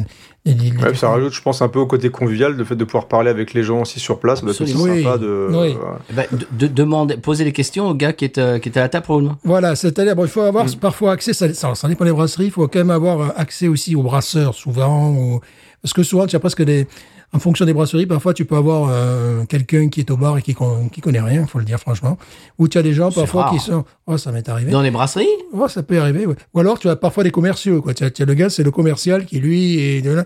Ouais, 0.48 0.54
puis 0.90 0.98
ça 0.98 1.10
rajoute, 1.10 1.34
je 1.34 1.42
pense, 1.42 1.64
un 1.64 1.70
peu 1.70 1.80
au 1.80 1.88
côté 1.88 2.10
convivial, 2.10 2.56
le 2.56 2.64
fait 2.64 2.76
de 2.76 2.84
pouvoir 2.84 3.08
parler 3.08 3.32
avec 3.32 3.54
les 3.56 3.64
gens 3.64 3.82
aussi 3.82 4.00
sur 4.00 4.20
place. 4.20 4.44
Aussi 4.44 4.62
Absolument. 4.64 4.96
sympa 4.96 5.14
Oui. 5.16 5.22
de. 5.22 5.48
Oui. 5.50 5.58
ouais. 5.58 5.76
Eh 6.12 6.14
ben, 6.14 6.26
de, 6.32 6.46
de- 6.68 6.72
demander, 6.72 7.18
poser 7.18 7.44
des 7.46 7.52
questions 7.52 7.88
au 7.88 7.96
gars 7.96 8.14
qui 8.14 8.26
est, 8.26 8.38
euh, 8.38 8.60
qui 8.60 8.70
est 8.70 8.78
à 8.78 8.82
la 8.82 8.90
table 8.90 9.06
pour 9.08 9.22
nous. 9.22 9.32
Voilà, 9.44 9.76
c'est-à-dire, 9.76 10.16
bon, 10.16 10.26
il 10.26 10.30
faut 10.30 10.42
avoir 10.42 10.66
Mm. 10.66 10.76
parfois 10.80 11.14
accès, 11.14 11.34
ça, 11.34 11.52
ça, 11.54 11.74
ça 11.74 11.88
dépend 11.88 12.06
des 12.06 12.12
brasseries, 12.12 12.46
il 12.46 12.52
faut 12.52 12.68
quand 12.68 12.78
même 12.80 12.92
avoir 12.92 13.20
euh, 13.22 13.28
accès 13.36 13.68
aussi 13.68 13.96
aux 13.96 14.04
brasseurs, 14.04 14.54
souvent, 14.54 15.10
ou- 15.10 15.40
parce 15.82 15.94
que 15.94 16.04
souvent, 16.04 16.28
tu 16.28 16.36
as 16.36 16.40
presque 16.40 16.62
des, 16.64 16.88
en 17.34 17.40
fonction 17.40 17.66
des 17.66 17.74
brasseries, 17.74 18.06
parfois, 18.06 18.34
tu 18.34 18.46
peux 18.46 18.56
avoir 18.56 18.90
euh, 18.90 19.44
quelqu'un 19.46 19.90
qui 19.90 20.00
est 20.00 20.10
au 20.12 20.18
bar 20.18 20.38
et 20.38 20.42
qui, 20.42 20.54
con- 20.54 20.88
qui 20.90 21.02
connaît 21.02 21.20
rien, 21.20 21.42
il 21.42 21.48
faut 21.48 21.60
le 21.60 21.66
dire 21.66 21.80
franchement, 21.80 22.18
ou 22.60 22.68
tu 22.68 22.78
as 22.78 22.84
des 22.84 22.94
gens 22.94 23.12
parfois 23.12 23.44
rare. 23.44 23.54
qui 23.54 23.60
sont, 23.60 23.84
oh, 24.08 24.18
ça 24.18 24.32
m'est 24.32 24.48
arrivé. 24.48 24.72
Dans 24.72 24.82
les 24.82 24.92
brasseries? 24.92 25.28
Oh, 25.54 25.68
ça 25.68 25.84
peut 25.84 26.00
arriver, 26.00 26.26
ouais. 26.26 26.36
Ou 26.54 26.60
alors, 26.60 26.80
tu 26.80 26.88
as 26.88 26.96
parfois 26.96 27.24
des 27.24 27.32
commerciaux, 27.32 27.82
quoi. 27.82 27.94
Tu 27.94 28.04
as, 28.04 28.12
tu 28.12 28.22
as 28.22 28.26
le 28.26 28.34
gars, 28.36 28.50
c'est 28.50 28.64
le 28.64 28.72
commercial 28.72 29.26
qui, 29.26 29.40
lui, 29.40 29.80
est 29.80 30.02
de 30.02 30.12
là. 30.12 30.26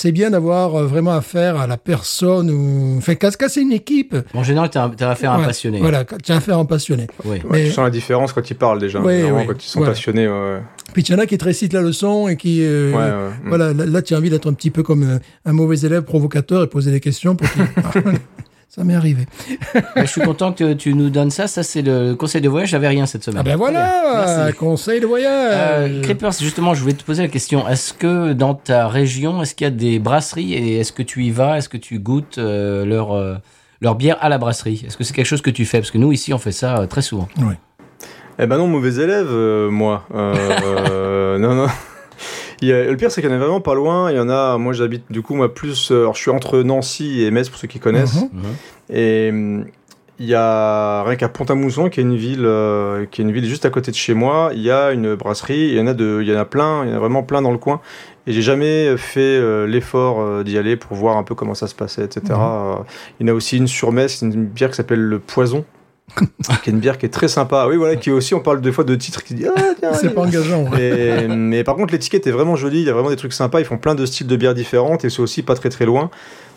C'est 0.00 0.12
bien 0.12 0.30
d'avoir 0.30 0.76
euh, 0.76 0.86
vraiment 0.86 1.10
affaire 1.10 1.56
à 1.58 1.66
la 1.66 1.76
personne 1.76 2.52
ou, 2.52 2.98
enfin, 2.98 3.16
quand, 3.16 3.30
quand 3.36 3.48
c'est 3.48 3.62
une 3.62 3.72
équipe. 3.72 4.14
En 4.32 4.44
général, 4.44 4.70
tu 4.70 4.78
as, 4.78 4.84
affaire 5.10 5.32
à 5.32 5.34
un 5.34 5.40
ouais, 5.40 5.46
passionné. 5.46 5.80
Voilà, 5.80 6.04
tu 6.04 6.30
as 6.30 6.36
affaire 6.36 6.56
à 6.56 6.60
un 6.60 6.66
passionné. 6.66 7.08
Oui. 7.24 7.38
Ouais, 7.38 7.42
Mais- 7.50 7.64
Tu 7.64 7.72
sens 7.72 7.82
la 7.82 7.90
différence 7.90 8.32
quand 8.32 8.48
ils 8.48 8.54
parlent 8.54 8.78
déjà. 8.78 9.00
Oui, 9.00 9.22
oui. 9.24 9.44
Quand 9.44 9.54
ils 9.60 9.68
sont 9.68 9.80
Voilà. 9.80 9.94
passionnés. 9.94 10.28
ouais. 10.28 10.60
Puis 10.92 11.02
il 11.02 11.10
y 11.10 11.14
en 11.16 11.18
a 11.18 11.26
qui 11.26 11.36
te 11.36 11.44
récitent 11.44 11.72
la 11.72 11.80
leçon 11.82 12.28
et 12.28 12.36
qui, 12.36 12.62
euh, 12.62 12.92
Ouais, 12.92 12.96
ouais. 12.96 13.10
Mm. 13.44 13.48
voilà, 13.48 13.72
là, 13.72 13.86
là, 13.86 14.00
tu 14.00 14.14
as 14.14 14.18
envie 14.18 14.30
d'être 14.30 14.48
un 14.48 14.52
petit 14.52 14.70
peu 14.70 14.84
comme 14.84 15.02
euh, 15.02 15.18
un 15.44 15.52
mauvais 15.52 15.80
élève 15.80 16.02
provocateur 16.02 16.62
et 16.62 16.68
poser 16.68 16.92
des 16.92 17.00
questions 17.00 17.34
pour 17.34 17.50
qu'il- 17.50 17.64
ça 18.68 18.84
m'est 18.84 18.94
arrivé. 18.94 19.26
Ben, 19.74 19.82
je 19.96 20.04
suis 20.06 20.20
content 20.20 20.52
que 20.52 20.74
tu 20.74 20.92
nous 20.94 21.08
donnes 21.10 21.30
ça. 21.30 21.46
Ça, 21.46 21.62
c'est 21.62 21.82
le 21.82 22.14
conseil 22.14 22.40
de 22.42 22.48
voyage. 22.48 22.68
J'avais 22.68 22.88
rien 22.88 23.06
cette 23.06 23.24
semaine. 23.24 23.40
Ah 23.40 23.42
ben 23.42 23.56
voilà, 23.56 24.24
Merci. 24.36 24.56
conseil 24.56 25.00
de 25.00 25.04
Euh, 25.06 25.08
voyage. 25.08 26.02
Creepers, 26.02 26.32
justement, 26.40 26.74
je 26.74 26.82
voulais 26.82 26.92
te 26.94 27.02
poser 27.02 27.22
la 27.22 27.28
question. 27.28 27.66
Est-ce 27.66 27.92
que 27.94 28.34
dans 28.34 28.54
ta 28.54 28.86
région, 28.88 29.42
est-ce 29.42 29.54
qu'il 29.54 29.64
y 29.64 29.68
a 29.68 29.70
des 29.70 29.98
brasseries 29.98 30.52
et 30.54 30.78
est-ce 30.80 30.92
que 30.92 31.02
tu 31.02 31.24
y 31.24 31.30
vas? 31.30 31.56
Est-ce 31.58 31.68
que 31.68 31.78
tu 31.78 31.98
goûtes 31.98 32.36
euh, 32.38 32.84
leur, 32.84 33.12
euh, 33.16 33.36
leur 33.80 33.94
bière 33.94 34.18
à 34.20 34.28
la 34.28 34.38
brasserie? 34.38 34.84
Est-ce 34.86 34.96
que 34.98 35.02
c'est 35.04 35.14
quelque 35.14 35.26
chose 35.26 35.42
que 35.42 35.50
tu 35.50 35.64
fais? 35.64 35.78
Parce 35.78 35.90
que 35.90 35.98
nous, 35.98 36.12
ici, 36.12 36.32
on 36.34 36.38
fait 36.38 36.52
ça 36.52 36.78
euh, 36.80 36.86
très 36.86 37.02
souvent. 37.02 37.28
Eh 38.40 38.46
ben 38.46 38.56
non, 38.58 38.68
mauvais 38.68 39.02
élève, 39.02 39.26
euh, 39.30 39.68
moi. 39.70 40.04
Euh, 40.14 40.34
euh, 40.62 41.38
non, 41.40 41.54
non. 41.54 41.66
Il 42.62 42.68
y 42.68 42.72
a- 42.72 42.84
le 42.84 42.96
pire, 42.96 43.10
c'est 43.10 43.20
qu'il 43.20 43.30
y 43.30 43.32
en 43.32 43.36
a 43.36 43.38
vraiment 43.38 43.60
pas 43.60 43.74
loin. 43.74 44.10
Il 44.10 44.16
y 44.16 44.20
en 44.20 44.28
a, 44.28 44.58
moi 44.58 44.72
j'habite, 44.72 45.04
du 45.10 45.22
coup, 45.22 45.34
moi 45.34 45.52
plus. 45.54 45.90
euh, 45.90 46.00
alors 46.00 46.14
je 46.14 46.20
suis 46.20 46.30
entre 46.30 46.58
Nancy 46.62 47.22
et 47.22 47.30
Metz, 47.30 47.48
pour 47.48 47.58
ceux 47.58 47.68
qui 47.68 47.78
connaissent. 47.78 48.16
Mhm. 48.22 48.28
Mhm. 48.32 48.96
Et 48.96 49.28
hum, 49.30 49.64
il 50.20 50.26
y 50.26 50.34
a 50.34 51.04
rien 51.04 51.14
qu'à 51.14 51.28
Pont-à-Mousson, 51.28 51.88
qui 51.90 52.00
est 52.00 52.02
une 52.02 52.16
ville, 52.16 52.44
euh, 52.44 53.06
qui 53.08 53.20
est 53.20 53.24
une 53.24 53.30
ville 53.30 53.44
juste 53.44 53.64
à 53.64 53.70
côté 53.70 53.92
de 53.92 53.96
chez 53.96 54.14
moi. 54.14 54.50
Il 54.52 54.60
y 54.62 54.70
a 54.72 54.90
une 54.90 55.14
brasserie. 55.14 55.68
Il 55.68 55.74
y 55.74 55.80
en 55.80 55.86
a 55.86 55.94
de, 55.94 56.18
il 56.20 56.28
y 56.28 56.34
en 56.36 56.40
a 56.40 56.44
plein. 56.44 56.82
Il 56.84 56.90
y 56.90 56.92
en 56.92 56.96
a 56.96 56.98
vraiment 56.98 57.22
plein 57.22 57.40
dans 57.42 57.52
le 57.52 57.58
coin. 57.58 57.80
Et 58.26 58.32
j'ai 58.32 58.42
jamais 58.42 58.96
fait 58.96 59.20
euh, 59.20 59.66
l'effort 59.68 60.20
euh, 60.20 60.42
d'y 60.42 60.58
aller 60.58 60.76
pour 60.76 60.96
voir 60.96 61.16
un 61.16 61.22
peu 61.22 61.34
comment 61.36 61.54
ça 61.54 61.66
se 61.68 61.74
passait, 61.76 62.02
etc. 62.04 62.22
Euh, 62.30 62.74
il 63.20 63.26
y 63.26 63.30
en 63.30 63.32
a 63.32 63.36
aussi 63.36 63.56
une 63.56 63.68
sur 63.68 63.92
Metz, 63.92 64.20
une 64.20 64.44
bière 64.46 64.70
qui 64.70 64.76
s'appelle 64.76 65.00
le 65.00 65.18
Poison. 65.20 65.64
qui 66.62 66.70
est 66.70 66.72
une 66.72 66.80
bière 66.80 66.98
qui 66.98 67.06
est 67.06 67.10
très 67.10 67.28
sympa. 67.28 67.66
Oui, 67.68 67.76
voilà, 67.76 67.96
qui 67.96 68.10
est 68.10 68.12
aussi, 68.12 68.34
on 68.34 68.40
parle 68.40 68.60
des 68.60 68.72
fois 68.72 68.84
de 68.84 68.94
titres 68.94 69.22
qui 69.24 69.34
disent, 69.34 69.50
ah, 69.56 69.60
tiens, 69.78 69.92
C'est 69.94 70.14
pas 70.14 70.22
engageant. 70.22 70.64
ouais. 70.70 71.24
et- 71.24 71.28
mais 71.28 71.64
par 71.64 71.76
contre, 71.76 71.92
l'étiquette 71.92 72.26
est 72.26 72.30
vraiment 72.32 72.56
jolie. 72.56 72.80
Il 72.80 72.86
y 72.86 72.90
a 72.90 72.92
vraiment 72.92 73.10
des 73.10 73.16
trucs 73.16 73.32
sympas. 73.32 73.60
Ils 73.60 73.66
font 73.66 73.78
plein 73.78 73.94
de 73.94 74.04
styles 74.06 74.26
de 74.26 74.36
bières 74.36 74.54
différentes 74.54 75.04
et 75.04 75.10
c'est 75.10 75.20
aussi 75.22 75.42
pas 75.42 75.54
très 75.54 75.68
très 75.68 75.84
loin. 75.86 76.10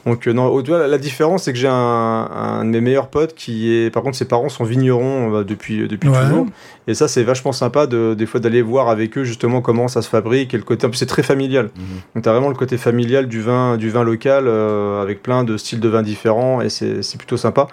Donc 0.07 0.27
euh, 0.27 0.33
non, 0.33 0.45
au- 0.47 0.63
tu 0.63 0.71
vois, 0.71 0.87
la 0.87 0.97
différence 0.97 1.43
c'est 1.43 1.53
que 1.53 1.59
j'ai 1.59 1.67
un, 1.67 1.73
un 1.75 2.65
de 2.65 2.69
mes 2.71 2.81
meilleurs 2.81 3.09
potes 3.09 3.35
qui 3.35 3.71
est, 3.71 3.91
par 3.91 4.01
contre, 4.01 4.17
ses 4.17 4.25
parents 4.25 4.49
sont 4.49 4.63
vignerons 4.63 5.35
euh, 5.35 5.43
depuis 5.43 5.87
depuis 5.87 6.09
Ouais. 6.09 6.19
toujours. 6.23 6.47
Et 6.87 6.95
ça, 6.95 7.07
c'est 7.07 7.21
vachement 7.21 7.51
sympa 7.51 7.85
de 7.85 8.15
des 8.15 8.25
fois 8.25 8.39
d'aller 8.39 8.63
voir 8.63 8.89
avec 8.89 9.15
eux 9.19 9.23
justement 9.23 9.61
comment 9.61 9.87
ça 9.87 10.01
se 10.01 10.09
fabrique 10.09 10.55
et 10.55 10.57
le 10.57 10.63
côté. 10.63 10.87
en 10.87 10.89
plus, 10.89 10.97
C'est 10.97 11.05
très 11.05 11.21
familial. 11.21 11.69
Mhm. 11.75 11.83
Donc 12.15 12.23
t'as 12.23 12.31
vraiment 12.31 12.49
le 12.49 12.55
côté 12.55 12.77
familial 12.77 13.27
du 13.27 13.41
vin 13.41 13.77
du 13.77 13.91
vin 13.91 14.03
local 14.03 14.45
euh, 14.47 15.03
avec 15.03 15.21
plein 15.21 15.43
de 15.43 15.55
styles 15.55 15.79
de 15.79 15.87
vin 15.87 16.01
différents 16.01 16.61
et 16.61 16.69
c'est 16.69 17.03
c'est 17.03 17.17
plutôt 17.19 17.37
sympa. 17.37 17.67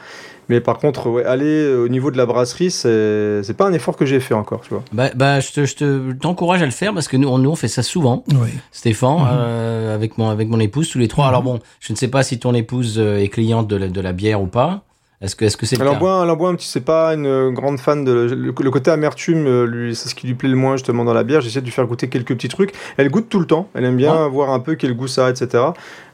Mais 0.49 0.61
par 0.61 0.79
contre, 0.79 1.09
ouais, 1.11 1.25
aller 1.25 1.73
au 1.75 1.89
niveau 1.89 2.11
de 2.11 2.17
la 2.17 2.25
brasserie, 2.27 2.71
c'est 2.71 3.43
c'est 3.43 3.57
pas 3.57 3.67
un 3.67 3.73
effort 3.73 3.97
que 3.97 4.07
j'ai 4.07 4.21
fait 4.21 4.35
encore, 4.35 4.61
tu 4.63 4.71
vois. 4.71 4.83
Bah, 4.93 5.11
bah, 5.15 5.41
je 5.41 5.53
te, 5.53 5.65
je 5.67 5.75
te, 5.77 6.13
t'encourage 6.13 6.63
à 6.63 6.65
le 6.65 6.71
faire 6.71 6.95
parce 6.95 7.09
que 7.09 7.17
nous, 7.17 7.29
on, 7.29 7.39
nous, 7.39 7.51
on 7.51 7.57
fait 7.57 7.69
ça 7.69 7.83
souvent. 7.83 8.25
Oui. 8.31 8.49
Stéphane, 8.73 9.19
Mhm. 9.19 9.27
euh, 9.31 9.95
avec 9.95 10.17
mon 10.19 10.29
avec 10.31 10.49
mon 10.49 10.61
épouse, 10.61 10.89
tous 10.91 10.99
les 10.99 11.09
trois. 11.09 11.25
Mhm. 11.25 11.29
Alors 11.29 11.43
bon, 11.43 11.61
je 11.81 11.93
ne 11.93 11.99
sais 11.99 12.09
pas 12.09 12.23
si 12.23 12.39
ton 12.39 12.55
épouse 12.55 12.99
euh, 12.99 13.19
est 13.19 13.29
cliente 13.29 13.69
de 13.69 13.77
la, 13.77 13.89
de 13.89 14.01
la 14.01 14.13
bière 14.13 14.41
ou 14.43 14.47
pas. 14.47 14.83
Est-ce 15.21 15.35
que 15.35 15.45
est-ce 15.45 15.57
que 15.57 15.67
c'est 15.67 15.77
le 15.77 16.35
boit 16.37 16.49
un 16.49 16.55
petit, 16.55 16.69
c'est 16.69 16.85
pas 16.85 17.13
une 17.15 17.27
euh, 17.27 17.51
grande 17.51 17.81
fan 17.81 18.05
de 18.05 18.13
le, 18.13 18.53
le 18.57 18.71
côté 18.71 18.91
amertume, 18.93 19.47
euh, 19.49 19.65
lui, 19.67 19.97
c'est 19.97 20.09
ce 20.09 20.15
qui 20.15 20.29
lui 20.29 20.35
plaît 20.35 20.49
le 20.49 20.55
moins 20.55 20.77
justement 20.77 21.05
dans 21.05 21.13
la 21.13 21.25
bière. 21.25 21.41
J'essaie 21.41 21.61
de 21.61 21.65
lui 21.65 21.73
faire 21.73 21.87
goûter 21.87 22.09
quelques 22.09 22.35
petits 22.35 22.49
trucs. 22.49 22.73
Elle 22.97 23.11
goûte 23.11 23.29
tout 23.29 23.41
le 23.41 23.47
temps. 23.47 23.69
Elle 23.75 23.85
aime 23.85 23.97
bien 23.97 24.29
voir 24.29 24.51
un 24.51 24.61
peu 24.61 24.77
quel 24.77 24.95
goût 24.95 25.09
ça 25.09 25.27
a, 25.27 25.31
etc. 25.31 25.65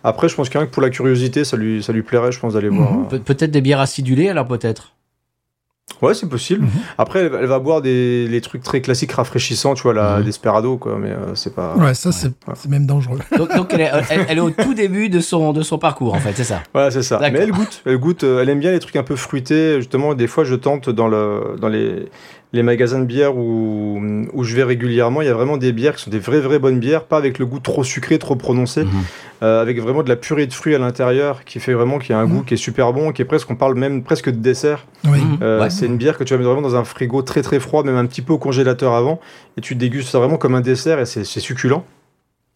Après, 0.04 0.28
je 0.30 0.34
pense 0.34 0.48
qu'un 0.48 0.64
que 0.64 0.70
pour 0.70 0.80
la 0.80 0.88
curiosité, 0.88 1.44
ça 1.44 1.58
lui, 1.58 1.82
ça 1.82 1.92
lui 1.92 2.02
plairait, 2.02 2.32
je 2.32 2.40
pense 2.40 2.54
d'aller 2.54 2.70
voir. 2.70 2.92
Mhm. 2.94 3.08
Pe- 3.08 3.18
Peut-être 3.18 3.50
des 3.50 3.60
bières 3.60 3.80
acidulées 3.80 4.30
alors 4.30 4.46
peut-être? 4.46 4.92
Ouais, 6.02 6.14
c'est 6.14 6.28
possible. 6.28 6.62
Mhm. 6.64 6.70
Après, 6.98 7.20
elle, 7.20 7.32
elle 7.40 7.46
va 7.46 7.58
boire 7.58 7.80
des 7.82 8.26
les 8.26 8.40
trucs 8.40 8.62
très 8.62 8.80
classiques, 8.80 9.12
rafraîchissants, 9.12 9.74
tu 9.74 9.82
vois, 9.84 9.94
la 9.94 10.18
Mhm. 10.18 10.24
desperado, 10.24 10.76
quoi. 10.76 10.96
Mais 10.98 11.10
euh, 11.10 11.34
c'est 11.34 11.54
pas. 11.54 11.76
Ouais, 11.76 11.94
ça, 11.94 12.10
c'est 12.10 12.28
ouais. 12.28 12.54
c'est 12.54 12.70
même 12.70 12.86
dangereux. 12.86 13.18
Donc, 13.38 13.54
donc 13.54 13.68
elle, 13.72 13.82
est, 13.82 13.90
elle, 14.10 14.26
elle 14.28 14.38
est 14.38 14.40
au 14.40 14.50
tout 14.50 14.74
début 14.74 15.08
de 15.08 15.20
son 15.20 15.52
de 15.52 15.62
son 15.62 15.78
parcours 15.78 16.14
en 16.14 16.18
fait, 16.18 16.32
c'est 16.34 16.44
ça? 16.44 16.62
Voilà, 16.72 16.90
c'est 16.90 17.02
ça. 17.02 17.18
Mais 17.20 17.38
elle 17.38 17.52
goûte, 17.52 17.82
elle 17.86 17.98
goûte, 17.98 18.24
euh, 18.24 18.40
elle 18.42 18.48
aime 18.48 18.60
bien 18.60 18.72
les 18.72 18.80
trucs 18.80 18.96
un 18.96 19.02
peu 19.02 19.14
fruités. 19.16 19.76
Justement, 19.76 20.14
des 20.14 20.26
fois, 20.26 20.44
je 20.44 20.54
tente 20.54 20.88
dans 20.90 21.06
le 21.08 21.56
dans 21.60 21.68
les 21.68 22.06
les 22.54 22.62
magasins 22.62 23.00
de 23.00 23.04
bière 23.04 23.36
où 23.36 24.00
où 24.32 24.44
je 24.44 24.54
vais 24.56 24.62
régulièrement. 24.62 25.20
Il 25.22 25.26
y 25.26 25.30
a 25.30 25.34
vraiment 25.34 25.56
des 25.58 25.72
bières 25.72 25.96
qui 25.96 26.02
sont 26.04 26.10
des 26.10 26.18
vraies 26.18 26.40
vraies 26.40 26.58
bonnes 26.58 26.78
bières, 26.80 27.04
pas 27.04 27.16
avec 27.18 27.38
le 27.38 27.44
goût 27.46 27.58
trop 27.60 27.84
sucré, 27.84 28.18
trop 28.18 28.36
prononcé, 28.36 28.84
Mhm. 28.84 28.90
euh, 29.42 29.60
avec 29.60 29.80
vraiment 29.80 30.02
de 30.02 30.08
la 30.08 30.16
purée 30.16 30.46
de 30.46 30.52
fruits 30.52 30.74
à 30.74 30.78
l'intérieur, 30.78 31.44
qui 31.44 31.60
fait 31.60 31.74
vraiment 31.74 31.98
qu'il 31.98 32.10
y 32.10 32.12
a 32.14 32.18
un 32.20 32.24
Mhm. 32.26 32.30
goût 32.32 32.42
qui 32.44 32.54
est 32.54 32.58
super 32.58 32.92
bon, 32.92 33.12
qui 33.12 33.20
est 33.22 33.24
presque, 33.26 33.50
on 33.50 33.56
parle 33.56 33.74
même 33.76 34.02
presque 34.02 34.30
de 34.30 34.36
dessert. 34.38 34.86
Oui. 35.04 35.20
Mhm. 35.20 35.38
Euh, 35.42 35.60
Ouais. 35.62 35.70
C'est 35.70 35.86
une 35.86 35.96
bière 35.96 36.16
que 36.16 36.24
tu 36.24 36.32
vas 36.32 36.38
mettre 36.38 36.50
vraiment 36.50 36.66
dans 36.66 36.76
un 36.76 36.84
frigo 36.84 37.22
très 37.22 37.42
très 37.42 37.60
froid, 37.60 37.82
même 37.84 37.96
un 37.96 38.06
petit 38.06 38.22
peu 38.22 38.32
au 38.32 38.38
congélateur 38.38 38.94
avant, 38.94 39.20
et 39.58 39.60
tu 39.60 39.74
dégustes 39.74 40.08
ça 40.10 40.18
vraiment 40.18 40.36
comme 40.38 40.54
un 40.54 40.60
dessert 40.60 40.98
et 41.00 41.06
c'est 41.06 41.24
c'est 41.24 41.40
succulent. 41.40 41.84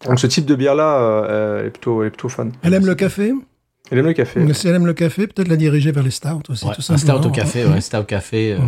Donc 0.07 0.21
ce 0.21 0.27
type 0.29 0.47
de 0.47 0.55
bière 0.55 0.77
là, 0.77 1.59
elle 1.61 1.67
est 1.67 1.71
plutôt, 1.71 2.03
elle 2.03 2.09
est 2.09 2.11
plutôt 2.11 2.29
fan. 2.29 2.53
Elle 2.63 2.73
aime 2.75 2.87
le 2.87 2.95
café. 2.95 3.33
Elle 3.91 3.99
aime 3.99 4.07
le 4.07 4.13
café. 4.13 4.53
Si 4.55 4.69
elle 4.69 4.75
aime 4.75 4.87
le 4.87 4.93
café, 4.93 5.27
peut-être 5.27 5.49
la 5.49 5.57
diriger 5.57 5.91
vers 5.93 6.03
les 6.05 6.11
stouts 6.11 6.29
aussi, 6.51 6.67
Ouais, 6.67 6.75
tout 6.75 6.93
un 6.93 6.97
stout 6.99 7.27
au 7.27 7.31
café, 7.31 7.65
ouais, 7.65 7.81
stout 7.81 7.97
au 7.97 8.03
café. 8.05 8.53
euh, 8.53 8.59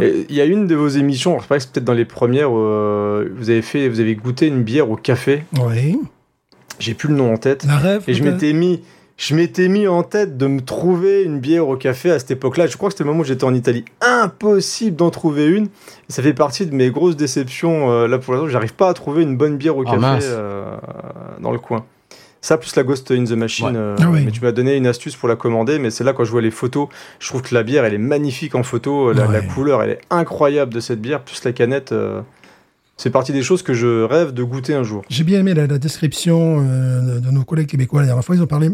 Il 0.00 0.32
y 0.34 0.40
a 0.40 0.44
une 0.44 0.66
de 0.68 0.74
vos 0.76 0.88
émissions, 0.88 1.36
je 1.38 1.42
sais 1.42 1.48
pas 1.48 1.56
que 1.56 1.62
c'est 1.62 1.72
peut-être 1.72 1.84
dans 1.84 1.94
les 1.94 2.04
premières, 2.04 2.50
euh, 2.56 3.28
vous 3.36 3.50
avez 3.50 3.62
fait, 3.62 3.88
vous 3.88 3.98
avez 4.00 4.14
goûté 4.14 4.46
une 4.46 4.62
bière 4.62 4.88
au 4.88 4.94
café. 4.96 5.42
Oui. 5.60 5.98
J'ai 6.78 6.94
plus 6.94 7.08
le 7.08 7.14
nom 7.16 7.32
en 7.32 7.36
tête. 7.36 7.64
La 7.64 7.76
rêve. 7.76 8.04
Et 8.06 8.14
je 8.14 8.22
m'étais 8.22 8.52
mis, 8.52 8.82
je 9.16 9.34
m'étais 9.34 9.68
mis 9.68 9.88
en 9.88 10.02
tête 10.04 10.36
de 10.38 10.46
me 10.46 10.60
trouver 10.60 11.24
une 11.24 11.40
bière 11.40 11.68
au 11.68 11.76
café 11.76 12.10
à 12.12 12.18
cette 12.20 12.30
époque-là. 12.30 12.68
Je 12.68 12.76
crois 12.76 12.88
que 12.88 12.92
c'était 12.94 13.02
le 13.04 13.10
moment 13.10 13.22
où 13.22 13.24
j'étais 13.24 13.44
en 13.44 13.52
Italie. 13.52 13.84
Impossible 14.00 14.96
d'en 14.96 15.10
trouver 15.10 15.46
une. 15.46 15.66
Ça 16.08 16.22
fait 16.22 16.34
partie 16.34 16.66
de 16.66 16.74
mes 16.74 16.90
grosses 16.90 17.16
déceptions. 17.16 17.90
euh, 17.90 18.06
là 18.06 18.18
pour 18.18 18.32
l'instant, 18.32 18.48
j'arrive 18.48 18.74
pas 18.74 18.88
à 18.88 18.94
trouver 18.94 19.24
une 19.24 19.36
bonne 19.36 19.56
bière 19.56 19.76
au 19.76 19.84
Ah, 19.86 19.90
café 19.90 20.24
euh, 20.24 20.76
dans 21.40 21.50
le 21.50 21.58
coin. 21.58 21.84
Ça 22.42 22.56
plus 22.56 22.74
la 22.76 22.82
Ghost 22.82 23.10
in 23.10 23.24
the 23.24 23.32
Machine. 23.32 23.66
Ouais. 23.66 23.72
euh, 23.76 23.96
Ah 24.00 24.10
oui. 24.10 24.22
Mais 24.24 24.30
tu 24.30 24.40
m'as 24.40 24.52
donné 24.52 24.76
une 24.76 24.86
astuce 24.86 25.14
pour 25.16 25.28
la 25.28 25.36
commander. 25.36 25.78
Mais 25.78 25.90
c'est 25.90 26.04
là 26.04 26.12
quand 26.14 26.24
je 26.24 26.30
vois 26.30 26.40
les 26.40 26.50
photos, 26.50 26.88
je 27.18 27.28
trouve 27.28 27.42
que 27.42 27.54
la 27.54 27.62
bière, 27.62 27.84
elle 27.84 27.94
est 27.94 27.98
magnifique 27.98 28.54
en 28.54 28.62
photo. 28.62 29.12
La, 29.12 29.26
la 29.26 29.42
couleur, 29.42 29.82
elle 29.82 29.90
est 29.90 30.00
incroyable 30.10 30.72
de 30.72 30.80
cette 30.80 31.00
bière. 31.02 31.22
Plus 31.22 31.44
la 31.44 31.52
canette. 31.52 31.92
euh, 31.92 32.22
c'est 32.96 33.10
partie 33.10 33.32
des 33.32 33.42
choses 33.42 33.62
que 33.62 33.72
je 33.74 34.02
rêve 34.04 34.32
de 34.32 34.42
goûter 34.42 34.74
un 34.74 34.82
jour. 34.82 35.02
J'ai 35.08 35.24
bien 35.24 35.40
aimé 35.40 35.54
la, 35.54 35.66
la 35.66 35.78
description 35.78 36.60
euh, 36.66 37.14
de, 37.16 37.20
de 37.20 37.30
nos 37.30 37.44
collègues 37.44 37.68
québécois 37.68 38.00
la 38.00 38.06
dernière 38.06 38.24
fois. 38.24 38.36
Ils 38.36 38.42
ont 38.42 38.46
parlé 38.46 38.70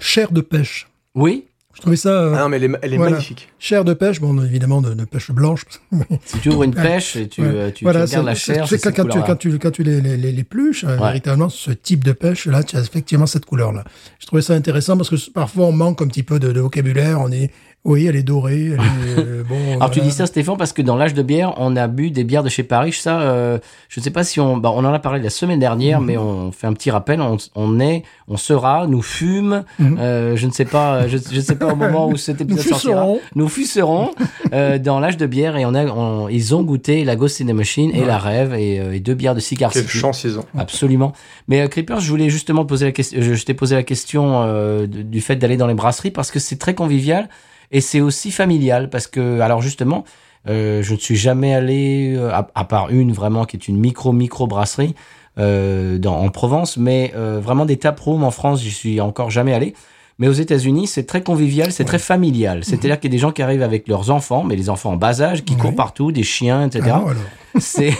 chair 0.00 0.32
de 0.32 0.40
pêche. 0.40 0.88
Oui, 1.14 1.46
Je 1.74 1.80
trouvais 1.80 1.96
ça 1.96 2.10
euh, 2.10 2.34
Ah 2.36 2.40
non, 2.42 2.48
mais 2.50 2.56
elle 2.58 2.64
est, 2.64 2.70
elle 2.82 2.94
est 2.94 2.96
Voilà. 2.96 3.12
magnifique. 3.12 3.48
chair 3.58 3.84
de 3.84 3.94
pêche, 3.94 4.20
bon 4.20 4.42
évidemment 4.44 4.82
de, 4.82 4.92
de 4.94 5.04
pêche 5.04 5.30
blanche. 5.30 5.64
si 6.24 6.38
tu 6.40 6.50
ouvres 6.50 6.64
une 6.64 6.74
pêche 6.74 7.16
et 7.16 7.28
tu, 7.28 7.40
Ouais. 7.40 7.48
euh, 7.48 7.68
tu, 7.68 7.76
tu 7.76 7.84
Voilà, 7.84 8.04
regardes 8.04 8.26
la 8.26 8.34
chair, 8.34 8.68
c'est 8.68 8.78
quand, 8.78 8.90
tu, 8.92 9.00
couleur-là. 9.02 9.24
quand 9.26 9.36
tu 9.36 9.58
quand 9.58 9.70
tu 9.70 9.82
les, 9.82 10.00
les, 10.00 10.16
les, 10.16 10.32
les 10.32 10.44
pluches, 10.44 10.84
euh, 10.84 10.96
Ouais. 10.98 11.06
véritablement 11.08 11.48
ce 11.48 11.70
type 11.70 12.04
de 12.04 12.12
pêche 12.12 12.46
là, 12.46 12.62
tu 12.62 12.76
as 12.76 12.80
effectivement 12.80 13.26
cette 13.26 13.46
couleur 13.46 13.72
là. 13.72 13.84
Je 14.20 14.26
trouvais 14.26 14.42
ça 14.42 14.54
intéressant 14.54 14.96
parce 14.96 15.08
que 15.10 15.16
parfois 15.30 15.66
on 15.66 15.72
manque 15.72 16.02
un 16.02 16.06
petit 16.08 16.22
peu 16.22 16.38
de, 16.38 16.52
de 16.52 16.60
vocabulaire. 16.60 17.20
On 17.20 17.32
est 17.32 17.50
oui, 17.84 18.06
elle 18.06 18.14
est 18.16 18.22
dorée. 18.22 18.66
Elle 18.66 18.72
est, 18.74 18.78
euh, 19.18 19.42
bon, 19.48 19.56
Alors 19.76 19.90
tu 19.90 20.00
dis 20.00 20.12
ça 20.12 20.26
Stéphane 20.26 20.56
parce 20.56 20.72
que 20.72 20.82
dans 20.82 20.94
l'âge 20.96 21.14
de 21.14 21.22
bière, 21.22 21.54
on 21.56 21.74
a 21.74 21.88
bu 21.88 22.10
des 22.12 22.22
bières 22.24 22.42
de 22.44 22.48
chez 22.48 22.62
Paris. 22.62 22.92
Ça, 22.92 23.20
euh, 23.22 23.58
je 23.88 23.98
ne 23.98 24.04
sais 24.04 24.10
pas 24.10 24.22
si 24.22 24.38
on, 24.40 24.56
bah, 24.56 24.70
on 24.74 24.84
en 24.84 24.92
a 24.92 24.98
parlé 25.00 25.20
la 25.20 25.30
semaine 25.30 25.58
dernière, 25.58 26.00
Mhm. 26.00 26.06
mais 26.06 26.16
on 26.16 26.52
fait 26.52 26.66
un 26.68 26.72
petit 26.74 26.90
rappel. 26.92 27.20
On, 27.20 27.36
on 27.56 27.80
est, 27.80 28.04
on 28.28 28.36
sera, 28.36 28.86
nous 28.86 29.02
fume. 29.02 29.64
Mhm. 29.80 29.98
euh, 29.98 30.36
je 30.36 30.46
ne 30.46 30.52
sais 30.52 30.64
pas, 30.64 31.08
je, 31.08 31.16
ne 31.16 31.40
sais 31.40 31.56
pas 31.56 31.72
au 31.72 31.76
moment 31.76 32.06
où 32.08 32.16
cet 32.16 32.40
Nous 32.40 32.54
épisode 32.54 32.66
sortira. 32.72 33.00
fuserons. 33.02 33.20
Nous 33.34 33.48
fuserons 33.48 34.10
euh, 34.52 34.78
dans 34.78 35.00
l'âge 35.00 35.16
de 35.16 35.26
bière 35.26 35.56
et 35.56 35.64
on 35.66 35.74
a, 35.74 35.84
on- 35.86 36.28
ils 36.28 36.54
ont 36.54 36.62
goûté 36.62 37.04
la 37.04 37.16
Ghost 37.16 37.40
in 37.40 37.46
the 37.46 37.52
Machine 37.52 37.90
et 37.94 38.00
Ouais. 38.02 38.06
la 38.06 38.18
Rêve 38.18 38.54
et, 38.54 38.78
euh, 38.80 38.92
et 38.94 39.00
deux 39.00 39.14
bières 39.14 39.34
de 39.34 39.40
Cigar 39.40 39.72
Quelle 39.72 39.82
City. 39.82 39.98
chance 39.98 40.22
ils 40.24 40.38
ont. 40.38 40.44
Absolument. 40.56 41.12
Mais 41.48 41.60
euh, 41.62 41.66
Creepers, 41.68 42.00
je 42.00 42.08
voulais 42.10 42.30
justement 42.30 42.62
te 42.62 42.68
poser 42.68 42.86
la 42.86 42.92
question. 42.92 43.20
Je, 43.20 43.34
je 43.34 43.44
t'ai 43.44 43.54
posé 43.54 43.74
la 43.74 43.82
question 43.82 44.42
euh, 44.44 44.86
de- 44.86 45.02
du 45.02 45.20
fait 45.20 45.34
d'aller 45.36 45.56
dans 45.56 45.66
les 45.66 45.74
brasseries 45.74 46.12
parce 46.12 46.30
que 46.30 46.38
c'est 46.38 46.56
très 46.60 46.74
convivial 46.74 47.28
et 47.72 47.80
c'est 47.80 48.00
aussi 48.00 48.30
familial 48.30 48.88
parce 48.90 49.06
que 49.06 49.40
alors 49.40 49.60
justement, 49.62 50.04
euh, 50.48 50.82
je 50.82 50.94
ne 50.94 50.98
suis 50.98 51.16
jamais 51.16 51.54
allé 51.54 52.14
euh, 52.16 52.30
à, 52.32 52.46
à 52.54 52.64
part 52.64 52.90
une 52.90 53.12
vraiment 53.12 53.44
qui 53.44 53.56
est 53.56 53.66
une 53.68 53.78
micro 53.78 54.12
micro 54.12 54.46
brasserie 54.46 54.94
euh, 55.38 55.98
dans, 55.98 56.16
en 56.18 56.28
Provence, 56.28 56.76
mais 56.76 57.12
euh, 57.16 57.40
vraiment 57.42 57.64
des 57.64 57.76
taprooms 57.78 58.22
en 58.24 58.30
France, 58.30 58.60
j'y 58.62 58.70
suis 58.70 59.00
encore 59.00 59.30
jamais 59.30 59.54
allé. 59.54 59.74
Mais 60.18 60.28
aux 60.28 60.32
États-Unis, 60.32 60.86
c'est 60.88 61.04
très 61.04 61.22
convivial, 61.22 61.72
c'est 61.72 61.86
très 61.86 61.98
familial. 61.98 62.64
C'est-à-dire 62.64 63.00
qu'il 63.00 63.10
y 63.10 63.12
a 63.12 63.16
des 63.16 63.18
gens 63.20 63.32
qui 63.32 63.40
arrivent 63.42 63.62
avec 63.62 63.88
leurs 63.88 64.10
enfants, 64.10 64.44
mais 64.44 64.56
les 64.56 64.68
enfants 64.68 64.92
en 64.92 64.96
bas 64.96 65.20
âge, 65.22 65.42
qui 65.42 65.54
Ouais. 65.54 65.60
courent 65.60 65.74
partout, 65.74 66.12
des 66.12 66.22
chiens, 66.22 66.66
etc 66.66 66.90
Ah, 66.94 67.04
c'est 67.58 67.94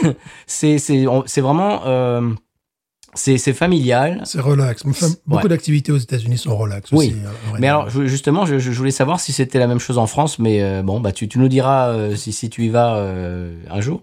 c'est 0.46 0.76
c'est 0.78 1.40
vraiment 1.40 1.80
euh, 1.86 2.30
c'est 3.14 3.38
c'est 3.38 3.52
familial. 3.52 4.20
C'est 4.24 4.40
relax. 4.40 4.82
Enfin, 4.86 5.06
Ouais. 5.06 5.12
beaucoup 5.26 5.48
d'activités 5.48 5.92
aux 5.92 5.96
États-Unis 5.98 6.38
sont 6.38 6.56
relax 6.56 6.90
Oui. 6.92 7.14
euh, 7.24 7.28
vrai. 7.50 7.60
Mais 7.60 7.68
alors 7.68 7.90
je- 7.90 8.06
justement, 8.06 8.46
je, 8.46 8.58
je 8.58 8.70
voulais 8.72 8.90
savoir 8.90 9.20
si 9.20 9.32
c'était 9.32 9.58
la 9.58 9.66
même 9.66 9.78
chose 9.80 9.98
en 9.98 10.06
France, 10.06 10.38
mais 10.38 10.62
euh, 10.62 10.82
bon, 10.82 11.00
bah 11.00 11.12
tu, 11.12 11.28
tu 11.28 11.38
nous 11.38 11.48
diras 11.48 11.88
euh, 11.90 12.14
si 12.16 12.32
si 12.32 12.48
tu 12.50 12.64
y 12.64 12.68
vas 12.68 12.96
euh, 12.96 13.54
un 13.70 13.80
jour. 13.80 14.00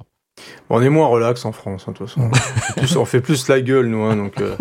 On 0.69 0.81
est 0.81 0.87
moins 0.87 1.07
relax 1.07 1.43
en 1.43 1.51
France, 1.51 1.83
hein, 1.87 1.91
de 1.91 1.97
toute 1.97 2.07
façon. 2.07 2.29
On 2.31 2.33
fait 2.33 2.73
plus, 2.79 2.95
on 2.97 3.05
fait 3.05 3.19
plus 3.21 3.47
la 3.49 3.59
gueule, 3.59 3.87
nous. 3.87 4.03
hein, 4.03 4.15
donc, 4.15 4.39
euh, 4.39 4.55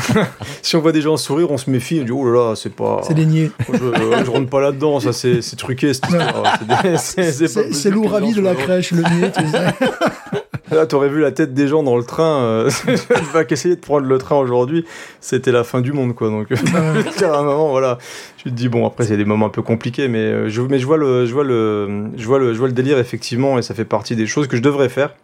si 0.62 0.74
on 0.74 0.80
voit 0.80 0.90
des 0.90 1.02
gens 1.02 1.16
sourire, 1.16 1.52
on 1.52 1.56
se 1.56 1.70
méfie. 1.70 2.00
On 2.00 2.04
dit, 2.04 2.10
oh 2.10 2.24
là 2.28 2.48
là, 2.50 2.56
c'est 2.56 2.74
pas. 2.74 3.00
c'est 3.06 3.14
des 3.14 3.26
niais. 3.26 3.52
Je, 3.72 3.78
euh, 3.84 4.24
je 4.24 4.30
rentre 4.30 4.50
pas 4.50 4.60
là-dedans, 4.60 4.98
ça 4.98 5.12
c'est 5.12 5.40
c'est 5.40 5.54
truqué 5.54 5.94
cette 5.94 6.06
histoire. 6.08 6.58
C'est 6.98 7.90
lourd 7.90 8.10
ravi 8.10 8.32
gens 8.32 8.36
de 8.40 8.40
la 8.40 8.54
crèche, 8.56 8.90
le 8.90 9.02
niais, 9.02 9.30
tu 9.30 9.46
sais. 9.46 9.56
heureux. 9.56 10.42
Là, 10.74 10.86
t'aurais 10.86 11.08
vu 11.08 11.20
la 11.20 11.32
tête 11.32 11.54
des 11.54 11.68
gens 11.68 11.82
dans 11.82 11.96
le 11.96 12.04
train. 12.04 12.42
Euh, 12.42 12.70
vas 13.32 13.44
qu'essayer 13.44 13.76
de 13.76 13.80
prendre 13.80 14.06
le 14.06 14.18
train 14.18 14.36
aujourd'hui, 14.36 14.84
c'était 15.20 15.52
la 15.52 15.64
fin 15.64 15.80
du 15.80 15.92
monde, 15.92 16.14
quoi. 16.14 16.28
Donc, 16.28 16.48
à 17.22 17.38
un 17.38 17.42
moment, 17.42 17.70
voilà, 17.70 17.98
tu 18.36 18.44
te 18.44 18.54
dis 18.54 18.68
bon. 18.68 18.86
Après, 18.86 19.04
c'est 19.04 19.16
des 19.16 19.24
moments 19.24 19.46
un 19.46 19.50
peu 19.50 19.62
compliqués, 19.62 20.08
mais 20.08 20.18
euh, 20.18 20.48
je, 20.48 20.62
mais 20.62 20.78
je 20.78 20.86
vois 20.86 20.96
le, 20.96 21.26
je 21.26 21.32
vois 21.32 21.44
le, 21.44 22.10
je 22.16 22.26
vois 22.26 22.38
le, 22.38 22.52
je 22.54 22.58
vois 22.58 22.68
le 22.68 22.74
délire 22.74 22.98
effectivement, 22.98 23.58
et 23.58 23.62
ça 23.62 23.74
fait 23.74 23.84
partie 23.84 24.16
des 24.16 24.26
choses 24.26 24.46
que 24.46 24.56
je 24.56 24.62
devrais 24.62 24.88
faire. 24.88 25.14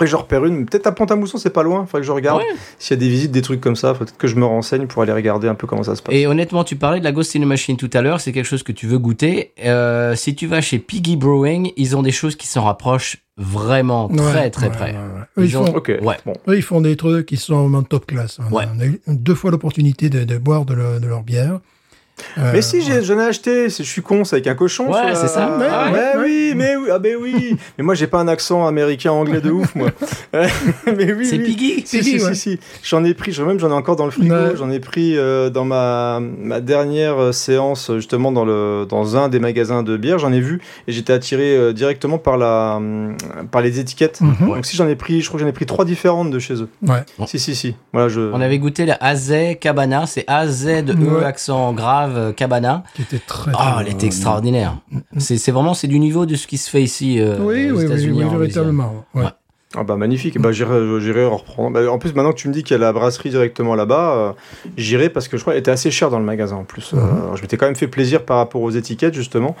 Après, 0.00 0.08
je 0.08 0.16
repère 0.16 0.46
une. 0.46 0.64
Peut-être 0.64 0.86
à 0.86 0.92
Pont-à-Mousson, 0.92 1.36
c'est 1.36 1.50
pas 1.50 1.62
loin. 1.62 1.84
Faudrait 1.84 2.00
que 2.00 2.06
je 2.06 2.12
regarde 2.12 2.38
Ouais. 2.38 2.46
s'il 2.78 2.96
y 2.96 2.98
a 2.98 3.00
des 3.00 3.10
visites, 3.10 3.32
des 3.32 3.42
trucs 3.42 3.60
comme 3.60 3.76
ça. 3.76 3.92
Faut 3.92 3.98
Peut-être 4.06 4.16
que 4.16 4.28
je 4.28 4.34
me 4.36 4.46
renseigne 4.46 4.86
pour 4.86 5.02
aller 5.02 5.12
regarder 5.12 5.46
un 5.46 5.54
peu 5.54 5.66
comment 5.66 5.82
ça 5.82 5.94
se 5.94 6.00
passe. 6.00 6.14
Et 6.14 6.26
honnêtement, 6.26 6.64
tu 6.64 6.74
parlais 6.74 7.00
de 7.00 7.04
la 7.04 7.12
Ghost 7.12 7.36
in 7.36 7.40
the 7.40 7.44
Machine 7.44 7.76
tout 7.76 7.90
à 7.92 8.00
l'heure, 8.00 8.18
c'est 8.18 8.32
quelque 8.32 8.46
chose 8.46 8.62
que 8.62 8.72
tu 8.72 8.86
veux 8.86 8.98
goûter. 8.98 9.52
Euh, 9.62 10.14
si 10.14 10.34
tu 10.34 10.46
vas 10.46 10.62
chez 10.62 10.78
Piggy 10.78 11.16
Brewing, 11.16 11.72
ils 11.76 11.98
ont 11.98 12.02
des 12.02 12.12
choses 12.12 12.34
qui 12.34 12.46
s'en 12.46 12.62
rapprochent 12.64 13.18
vraiment 13.36 14.08
très 14.08 14.24
Ouais, 14.40 14.50
très 14.50 14.66
ouais, 14.68 14.72
près. 14.72 14.92
ouais, 14.92 14.96
ouais. 14.96 15.20
Eux, 15.36 15.44
ils 15.44 15.50
Ils 15.50 15.58
ont- 15.58 15.66
font, 15.66 15.74
Ok. 15.76 15.92
Ouais. 16.00 16.16
Bon. 16.24 16.32
eux, 16.48 16.56
ils 16.56 16.62
font 16.62 16.80
des 16.80 16.96
trucs 16.96 17.26
qui 17.26 17.36
sont 17.36 17.74
en 17.74 17.82
top 17.82 18.06
classe. 18.06 18.38
On 18.40 18.44
a- 18.46 18.58
Ouais. 18.58 18.64
On 18.74 18.80
a 18.80 18.86
eu 18.86 19.02
deux 19.06 19.34
fois 19.34 19.50
l'opportunité 19.50 20.08
de, 20.08 20.24
de 20.24 20.38
boire 20.38 20.64
de, 20.64 20.72
le- 20.72 20.98
de 20.98 21.06
leur 21.06 21.22
bière. 21.22 21.60
Euh, 22.38 22.50
Mais 22.52 22.62
si, 22.62 22.80
j'en 23.02 23.18
ai 23.18 23.24
acheté, 23.24 23.68
je 23.68 23.82
suis 23.82 24.02
con, 24.02 24.24
c'est 24.24 24.36
avec 24.36 24.46
un 24.46 24.54
cochon. 24.54 24.90
Ouais, 24.92 25.08
sur 25.08 25.16
c'est 25.16 25.28
ça. 25.28 25.56
Ouais, 25.58 25.66
Ah 25.70 25.90
ouais, 25.92 26.12
oui, 26.22 26.52
mais 26.56 26.76
oui, 26.76 26.88
ah 26.92 26.98
ben 26.98 27.16
oui. 27.20 27.56
mais 27.78 27.84
moi, 27.84 27.94
j'ai 27.94 28.06
pas 28.06 28.18
un 28.18 28.28
accent 28.28 28.66
américain 28.66 29.12
anglais 29.12 29.40
de 29.40 29.50
ouf, 29.50 29.74
moi. 29.74 29.88
mais 30.32 31.12
oui, 31.12 31.26
C'est 31.26 31.36
oui. 31.38 31.44
Piggy 31.44 31.82
Si, 31.84 31.98
Piggy, 31.98 32.18
si, 32.20 32.24
ouais. 32.26 32.34
si, 32.34 32.40
si. 32.52 32.58
J'en 32.82 33.04
ai 33.04 33.14
pris, 33.14 33.32
j'en- 33.32 33.46
même 33.46 33.58
j'en 33.58 33.70
ai 33.70 33.74
encore 33.74 33.96
dans 33.96 34.04
le 34.04 34.10
frigo. 34.10 34.34
Ouais. 34.34 34.56
J'en 34.56 34.70
ai 34.70 34.80
pris 34.80 35.16
euh, 35.16 35.50
dans 35.50 35.64
ma, 35.64 36.20
ma 36.20 36.60
dernière 36.60 37.18
euh, 37.20 37.32
séance, 37.32 37.90
justement, 37.96 38.32
dans, 38.32 38.44
le, 38.44 38.86
dans 38.88 39.16
un 39.16 39.28
des 39.28 39.38
magasins 39.40 39.82
de 39.82 39.96
bière. 39.96 40.18
J'en 40.18 40.32
ai 40.32 40.40
vu 40.40 40.60
et 40.86 40.92
j'étais 40.92 41.12
attiré 41.12 41.56
euh, 41.56 41.72
directement 41.72 42.18
par, 42.18 42.36
la, 42.36 42.74
hum, 42.76 43.16
par 43.50 43.62
les 43.62 43.80
étiquettes. 43.80 44.20
Mhm. 44.20 44.34
Donc, 44.48 44.66
si 44.66 44.76
j'en 44.76 44.88
ai 44.88 44.96
pris, 44.96 45.20
je 45.20 45.28
crois 45.28 45.38
que 45.38 45.44
j'en 45.44 45.48
ai 45.50 45.52
pris 45.52 45.66
trois 45.66 45.84
différentes 45.84 46.30
de 46.30 46.38
chez 46.38 46.54
eux. 46.54 46.68
Ouais. 46.86 47.02
Si, 47.26 47.38
si, 47.38 47.54
si. 47.54 47.74
Voilà, 47.92 48.08
je. 48.08 48.20
On 48.32 48.40
avait 48.40 48.58
goûté 48.58 48.86
la 48.86 48.96
AZ 49.00 49.32
Cabana, 49.60 50.06
c'est 50.06 50.24
AZ 50.26 50.66
E 50.66 50.82
Ouais. 51.00 51.24
accent 51.24 51.72
grave 51.72 52.09
euh, 52.16 52.32
Cabana. 52.32 52.84
Qui 52.94 53.02
était 53.02 53.18
très. 53.18 53.50
Ah, 53.54 53.78
elle 53.80 53.88
était 53.92 54.06
extraordinaire. 54.06 54.76
C'est 55.18 55.38
c'est 55.38 55.52
vraiment 55.52 55.74
c'est 55.74 55.88
du 55.88 55.98
niveau 55.98 56.26
de 56.26 56.34
ce 56.36 56.46
qui 56.46 56.56
se 56.58 56.68
fait 56.70 56.82
ici 56.82 57.20
euh, 57.20 57.36
Oui, 57.40 57.70
aux 57.70 57.76
oui, 57.78 58.10
oui, 58.10 58.24
véritablement. 58.30 59.04
Ouais. 59.14 59.22
Ouais. 59.24 59.28
Ah 59.76 59.84
bah 59.84 59.94
magnifique, 59.94 60.36
bah 60.40 60.50
j'irai, 60.50 61.24
en 61.24 61.36
reprendre. 61.36 61.74
Bah, 61.74 61.88
en 61.92 61.98
plus 61.98 62.12
maintenant 62.12 62.32
que 62.32 62.38
tu 62.38 62.48
me 62.48 62.52
dis 62.52 62.64
qu'il 62.64 62.72
y 62.74 62.80
a 62.80 62.80
la 62.80 62.92
brasserie 62.92 63.30
directement 63.30 63.76
là-bas, 63.76 64.14
euh, 64.16 64.32
j'irai 64.76 65.10
parce 65.10 65.28
que 65.28 65.36
je 65.36 65.42
crois 65.42 65.52
qu'elle 65.52 65.60
était 65.60 65.70
assez 65.70 65.92
chère 65.92 66.10
dans 66.10 66.18
le 66.18 66.24
magasin 66.24 66.56
en 66.56 66.64
plus. 66.64 66.92
Euh, 66.92 66.96
Mhm. 66.96 67.22
alors, 67.22 67.36
je 67.36 67.42
m'étais 67.42 67.56
quand 67.56 67.66
même 67.66 67.76
fait 67.76 67.86
plaisir 67.86 68.24
par 68.24 68.38
rapport 68.38 68.62
aux 68.62 68.70
étiquettes 68.72 69.14
justement. 69.14 69.54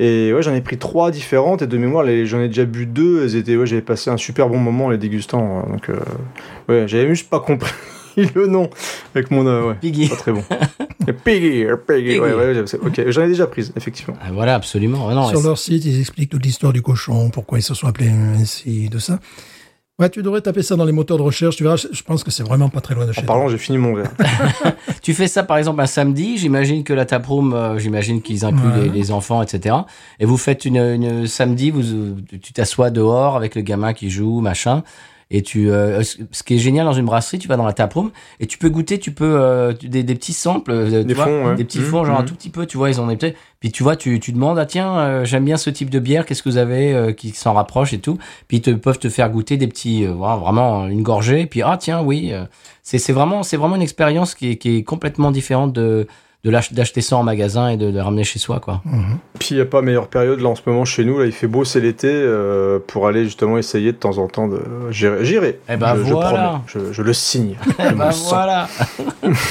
Et 0.00 0.32
ouais, 0.32 0.42
j'en 0.42 0.52
ai 0.52 0.60
pris 0.60 0.76
trois 0.76 1.12
différentes 1.12 1.62
et 1.62 1.68
de 1.68 1.78
mémoire, 1.78 2.04
j'en 2.24 2.40
ai 2.40 2.48
déjà 2.48 2.64
bu 2.64 2.84
deux. 2.84 3.22
Elles 3.22 3.36
étaient, 3.36 3.54
ouais, 3.56 3.64
j'avais 3.64 3.80
passé 3.80 4.10
un 4.10 4.16
super 4.16 4.48
bon 4.48 4.58
moment 4.58 4.86
en 4.86 4.90
les 4.90 4.98
dégustant. 4.98 5.62
euh, 5.68 5.72
donc 5.72 5.88
euh, 5.88 6.00
ouais, 6.68 6.88
j'avais 6.88 7.06
juste 7.08 7.30
pas 7.30 7.38
compris 7.38 7.70
le 8.34 8.46
nom 8.46 8.70
avec 9.14 9.30
mon 9.30 9.46
euh, 9.46 9.68
ouais, 9.68 9.74
Piggy. 9.80 10.08
pas 10.08 10.16
très 10.16 10.32
bon. 10.32 10.42
Piggy, 11.24 11.64
Piggy, 11.86 12.18
ouais, 12.18 12.32
ouais, 12.34 12.64
ok, 12.82 13.02
j'en 13.10 13.22
ai 13.22 13.28
déjà 13.28 13.46
prise 13.46 13.72
effectivement. 13.76 14.16
Ah, 14.22 14.30
voilà, 14.32 14.54
absolument. 14.54 15.08
Ah 15.08 15.14
non, 15.14 15.28
Sur 15.28 15.42
leur 15.42 15.58
site, 15.58 15.84
ils 15.84 16.00
expliquent 16.00 16.30
toute 16.30 16.44
l'histoire 16.44 16.72
du 16.72 16.82
cochon, 16.82 17.30
pourquoi 17.30 17.58
ils 17.58 17.62
se 17.62 17.74
sont 17.74 17.86
appelés 17.86 18.08
ainsi, 18.10 18.88
de 18.88 18.98
ça. 18.98 19.18
Ouais, 20.00 20.10
tu 20.10 20.24
devrais 20.24 20.40
taper 20.40 20.62
ça 20.64 20.74
dans 20.74 20.84
les 20.84 20.90
moteurs 20.90 21.18
de 21.18 21.22
recherche. 21.22 21.54
Tu 21.54 21.62
verras, 21.62 21.76
je 21.76 22.02
pense 22.02 22.24
que 22.24 22.32
c'est 22.32 22.42
vraiment 22.42 22.68
pas 22.68 22.80
très 22.80 22.96
loin 22.96 23.06
de 23.06 23.12
chez 23.12 23.20
En 23.20 23.26
parlant, 23.26 23.48
j'ai 23.48 23.58
fini 23.58 23.78
mon 23.78 23.94
verre. 23.94 24.10
Tu 25.02 25.14
fais 25.14 25.28
ça 25.28 25.44
par 25.44 25.56
exemple 25.58 25.80
un 25.82 25.86
samedi, 25.86 26.36
j'imagine 26.38 26.82
que 26.82 26.92
la 26.92 27.04
taproom, 27.04 27.52
euh, 27.52 27.78
j'imagine 27.78 28.20
qu'ils 28.20 28.44
incluent 28.44 28.66
Ouais. 28.70 28.82
les, 28.84 28.88
les 28.88 29.10
enfants, 29.12 29.40
etc. 29.42 29.76
Et 30.18 30.24
vous 30.24 30.36
faites 30.38 30.64
une, 30.64 30.78
une 30.78 31.26
samedi, 31.28 31.70
vous, 31.70 32.16
tu 32.42 32.52
t'assois 32.52 32.90
dehors 32.90 33.36
avec 33.36 33.54
le 33.54 33.62
gamin 33.62 33.92
qui 33.92 34.10
joue, 34.10 34.40
machin. 34.40 34.82
Et 35.36 35.42
tu, 35.42 35.68
euh, 35.68 36.00
ce 36.04 36.44
qui 36.44 36.54
est 36.54 36.58
génial 36.58 36.86
dans 36.86 36.92
une 36.92 37.06
brasserie, 37.06 37.40
tu 37.40 37.48
vas 37.48 37.56
dans 37.56 37.66
la 37.66 37.72
taproom 37.72 38.12
et 38.38 38.46
tu 38.46 38.56
peux 38.56 38.70
goûter, 38.70 39.00
tu 39.00 39.10
peux 39.10 39.34
euh, 39.36 39.72
des, 39.72 40.04
des 40.04 40.14
petits 40.14 40.32
samples, 40.32 40.70
euh, 40.70 41.00
tu 41.00 41.06
Des 41.06 41.14
vois, 41.14 41.24
fonds, 41.24 41.46
ouais. 41.48 41.54
des 41.56 41.64
petits 41.64 41.80
Mhm, 41.80 41.86
fonds, 41.86 42.04
genre 42.04 42.18
un 42.18 42.22
mhm. 42.22 42.28
tout 42.28 42.34
petit 42.36 42.50
peu, 42.50 42.66
tu 42.66 42.76
vois, 42.76 42.88
ils 42.88 43.00
ont 43.00 43.08
des. 43.08 43.34
Puis 43.58 43.72
tu 43.72 43.82
vois, 43.82 43.96
tu, 43.96 44.20
tu 44.20 44.30
demandes, 44.30 44.60
ah 44.60 44.64
tiens, 44.64 44.96
euh, 44.96 45.24
j'aime 45.24 45.44
bien 45.44 45.56
ce 45.56 45.70
type 45.70 45.90
de 45.90 45.98
bière, 45.98 46.24
qu'est-ce 46.24 46.44
que 46.44 46.48
vous 46.48 46.56
avez 46.56 47.12
qui 47.16 47.30
s'en 47.30 47.52
rapproche 47.52 47.92
et 47.92 47.98
tout. 47.98 48.16
Puis 48.46 48.58
ils 48.58 48.60
te, 48.60 48.70
peuvent 48.70 49.00
te 49.00 49.08
faire 49.08 49.28
goûter 49.28 49.56
des 49.56 49.66
petits, 49.66 50.04
vraiment 50.06 50.86
une 50.86 51.02
gorgée. 51.02 51.46
Puis 51.46 51.62
ah 51.62 51.78
tiens, 51.80 52.00
oui, 52.00 52.32
c'est 52.84 52.98
c'est 52.98 53.12
vraiment 53.12 53.42
c'est 53.42 53.56
vraiment 53.56 53.74
une 53.74 53.82
expérience 53.82 54.36
qui 54.36 54.50
est, 54.52 54.56
qui 54.56 54.76
est 54.76 54.82
complètement 54.84 55.32
différente 55.32 55.72
de 55.72 56.06
de 56.44 56.50
d'acheter 56.50 57.00
ça 57.00 57.16
en 57.16 57.22
magasin 57.22 57.68
et 57.70 57.76
de, 57.76 57.90
de 57.90 57.98
ramener 57.98 58.22
chez 58.24 58.38
soi 58.38 58.60
quoi. 58.60 58.82
Mhm. 58.84 59.18
Puis 59.38 59.48
il 59.52 59.54
n'y 59.56 59.60
a 59.62 59.66
pas 59.66 59.80
meilleure 59.82 60.08
période 60.08 60.40
là 60.40 60.48
en 60.50 60.54
ce 60.54 60.62
moment 60.66 60.84
chez 60.84 61.04
nous, 61.04 61.18
là 61.18 61.26
il 61.26 61.32
fait 61.32 61.46
beau, 61.46 61.64
c'est 61.64 61.80
l'été, 61.80 62.08
euh, 62.10 62.78
pour 62.86 63.06
aller 63.06 63.24
justement 63.24 63.56
essayer 63.58 63.92
de 63.92 63.96
temps 63.96 64.18
en 64.18 64.28
temps 64.28 64.46
de. 64.48 64.60
J'irai. 64.90 65.24
J'irai. 65.24 65.60
Eh 65.68 65.76
ben 65.76 65.96
je, 65.96 66.04
je 66.04 66.12
voilà. 66.12 66.60
promets, 66.68 66.86
je, 66.88 66.92
je 66.92 67.02
le 67.02 67.12
signe. 67.12 67.56
Eh 67.78 67.92
ben 67.94 68.10
voilà. 68.28 68.68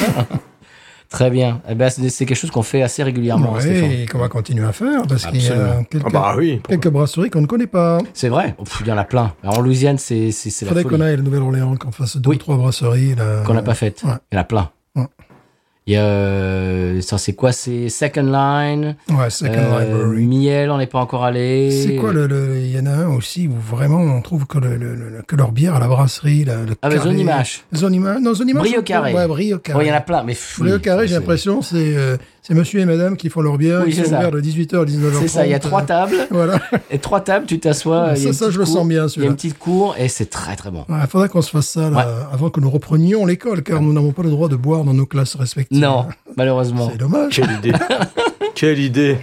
Très 1.10 1.30
bien. 1.30 1.62
Eh 1.70 1.76
ben 1.76 1.90
c'est 1.92 2.10
c'est 2.10 2.26
quelque 2.26 2.38
chose 2.38 2.50
qu'on 2.50 2.64
fait 2.64 2.82
assez 2.82 3.04
régulièrement. 3.04 3.54
Ouais, 3.54 4.02
et 4.02 4.06
qu'on 4.08 4.18
va 4.18 4.30
continuer 4.30 4.66
à 4.66 4.72
faire 4.72 5.04
parce 5.08 5.28
qu'il 5.28 5.44
y 5.44 5.48
a 5.50 5.52
Absolument. 5.54 5.84
quelques, 5.84 6.04
Ah 6.08 6.10
bah 6.10 6.34
oui. 6.38 6.60
quelques 6.68 6.88
brasseries 6.90 7.30
qu'on 7.30 7.42
ne 7.42 7.46
connaît 7.46 7.68
pas. 7.68 8.00
C'est 8.16 8.30
vrai. 8.30 8.56
Oh, 8.58 8.64
Il 8.82 8.88
y 8.88 8.92
en 8.92 8.98
a 8.98 9.04
plein. 9.04 9.32
Alors, 9.44 9.60
en 9.60 9.62
Louisiane, 9.62 10.00
c'est 10.00 10.26
la 10.26 10.32
faudrait 10.68 10.82
folie 10.82 10.96
qu'on 10.96 11.02
aille 11.02 11.14
à 11.14 11.18
la 11.18 11.22
Nouvelle-Orléans, 11.22 11.76
qu'on 11.76 11.92
fasse 11.92 12.18
deux 12.18 12.32
Oui. 12.32 12.36
ou 12.38 12.40
trois 12.40 12.58
brasseries. 12.58 13.14
Qu'on 13.46 13.54
n'a 13.54 13.62
pas 13.62 13.76
faite. 13.76 14.02
Ouais. 14.04 14.14
Il 14.32 14.36
y 14.36 14.38
en 14.40 14.42
a 14.42 14.44
plein. 14.44 14.70
Il 15.86 15.94
y 15.94 15.98
a 15.98 16.04
euh, 16.06 17.02
ça 17.02 17.18
c'est 17.18 17.34
quoi? 17.34 17.52
C'est 17.52 17.90
Second 17.90 18.24
Line. 18.32 18.96
Ouais, 19.10 19.30
Second 19.30 19.54
euh, 19.54 19.84
Library. 19.84 20.26
Miel, 20.26 20.70
on 20.72 20.78
n'est 20.78 20.88
pas 20.88 21.00
encore 21.00 21.26
allé. 21.26 21.72
C'est 21.72 21.96
quoi 21.98 22.14
le, 22.14 22.26
le- 22.26 22.58
Il 22.60 22.72
y 22.72 22.80
en 22.80 22.86
a 22.86 22.92
un 22.92 23.08
aussi 23.14 23.48
où 23.50 23.54
vraiment 23.76 23.98
on 24.00 24.22
trouve 24.22 24.46
que, 24.46 24.58
le, 24.60 24.78
le- 24.78 24.96
le- 24.96 25.22
que 25.28 25.36
leur 25.36 25.52
bière 25.52 25.76
à 25.76 25.80
la 25.80 25.88
brasserie, 25.90 26.46
là, 26.46 26.56
le 26.66 26.76
Ah 26.82 26.88
mais 26.90 26.96
carré- 26.96 27.04
Zonimash. 27.10 27.66
Zonimash, 27.76 28.20
non 28.22 28.34
Zonimash. 28.34 28.64
Brio 28.70 28.82
carré. 28.82 29.14
Ouais, 29.14 29.28
Brio 29.28 29.60
carré. 29.60 29.80
Ouais, 29.80 29.86
il 29.86 29.90
y 29.90 29.92
en 29.92 29.96
a 29.98 30.02
plein. 30.02 30.24
Mais 30.24 30.34
pff, 30.34 30.60
Brio 30.62 30.80
carré, 30.80 31.08
j'ai 31.08 31.16
l'impression 31.16 31.62
c'est 31.62 31.76
euh, 31.98 32.16
c'est 32.44 32.54
monsieur 32.54 32.82
et 32.82 32.86
madame 32.86 33.16
qui 33.18 33.30
font 33.30 33.42
leur 33.42 33.58
bière, 33.58 33.82
Oui, 33.84 33.90
ils 33.92 33.96
c'est 33.96 34.04
sont 34.04 34.10
ça. 34.12 34.18
ouverts 34.20 34.32
de 34.32 34.42
18h 34.42 34.82
à 34.82 34.86
19h30. 34.86 35.20
C'est 35.22 35.28
ça. 35.30 35.46
Il 35.46 35.52
y 35.52 35.54
a 35.56 35.60
trois 35.60 35.82
tables 35.82 36.16
Voilà, 36.30 36.60
et 36.92 37.00
trois 37.00 37.22
tables. 37.22 37.46
Tu 37.48 37.60
t'assois. 37.60 38.16
ça, 38.16 38.34
ça 38.34 38.50
je 38.52 38.60
le 38.60 38.66
sens 38.66 38.86
bien 38.88 39.08
Il 39.16 39.22
y 39.24 39.26
a 39.26 39.30
une 39.30 39.36
petite 39.36 39.58
cour 39.58 39.96
et 39.98 40.08
c'est 40.10 40.30
très 40.30 40.56
très 40.56 40.70
bon. 40.70 40.86
Il 40.90 41.08
faudrait 41.08 41.30
qu'on 41.30 41.42
se 41.42 41.50
fasse 41.52 41.68
ça 41.70 41.90
là, 41.90 41.98
Ouais. 41.98 42.04
avant 42.34 42.50
que 42.50 42.60
nous 42.60 42.70
reprenions 42.70 43.26
l'école, 43.26 43.64
car 43.64 43.82
nous 43.82 43.94
n'avons 43.94 44.12
pas 44.12 44.24
le 44.24 44.30
droit 44.30 44.50
de 44.50 44.56
boire 44.56 44.84
dans 44.84 44.94
nos 44.94 45.06
classes 45.06 45.36
respectives. 45.36 45.80
Non, 45.82 46.06
malheureusement. 46.38 46.90
C'est 46.92 46.98
dommage. 46.98 47.34
Quelle 47.36 47.52
idée. 47.52 47.74
Quelle 48.56 48.80
idée. 48.80 49.18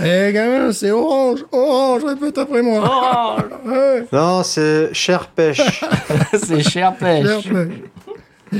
Eh 0.00 0.30
gamin, 0.32 0.70
c'est 0.70 0.92
orange, 0.92 1.40
orange, 1.50 2.04
répète 2.04 2.38
après 2.38 2.62
moi. 2.62 3.36
Ouais, 3.66 4.06
Non, 4.12 4.42
c'est 4.44 4.90
cher 4.94 5.26
pêche. 5.28 5.60
c'est 6.32 6.60
cher 6.62 6.70
cher 6.70 6.96
pêche. 6.96 7.48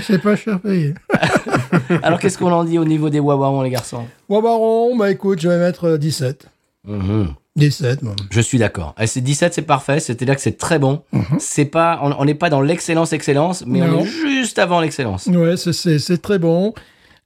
C'est 0.03 0.20
pas 0.22 0.36
cher 0.36 0.61
payé. 0.61 0.95
Alors 2.03 2.18
qu'est-ce 2.18 2.39
qu'on 2.39 2.53
en 2.53 2.64
dit 2.64 2.78
au 2.78 2.84
niveau 2.84 3.11
des 3.11 3.20
wawarons 3.20 3.62
les 3.62 3.70
garçons? 3.70 4.07
Baron, 4.28 4.97
bah 4.97 5.11
écoute, 5.11 5.41
je 5.41 5.49
vais 5.49 5.59
mettre 5.59 5.84
euh, 5.84 5.99
17. 5.99 6.47
Mhm. 6.86 7.28
17, 7.57 8.05
bon. 8.05 8.14
Je 8.30 8.41
suis 8.41 8.59
d'accord. 8.59 8.95
Eh, 9.01 9.07
C'est 9.09 9.20
17, 9.20 9.53
c'est 9.55 9.62
parfait. 9.62 9.99
C'est-à-dire 9.99 10.36
que 10.36 10.41
c'est 10.41 10.59
très 10.59 10.78
bon. 10.78 11.03
C'est 11.41 11.64
pas, 11.64 11.99
on 12.03 12.24
n'est 12.24 12.34
pas 12.36 12.51
dans 12.51 12.61
l'excellence 12.61 13.12
excellence, 13.12 13.64
mais 13.66 13.82
on 13.82 14.03
Mhm. 14.03 14.07
Est 14.07 14.07
juste 14.07 14.59
avant 14.61 14.80
l'excellence. 14.80 15.26
Ouais, 15.26 15.57
c'est- 15.57 15.72
c'est 15.72 15.99
c'est 15.99 16.18
très 16.18 16.39
bon. 16.39 16.72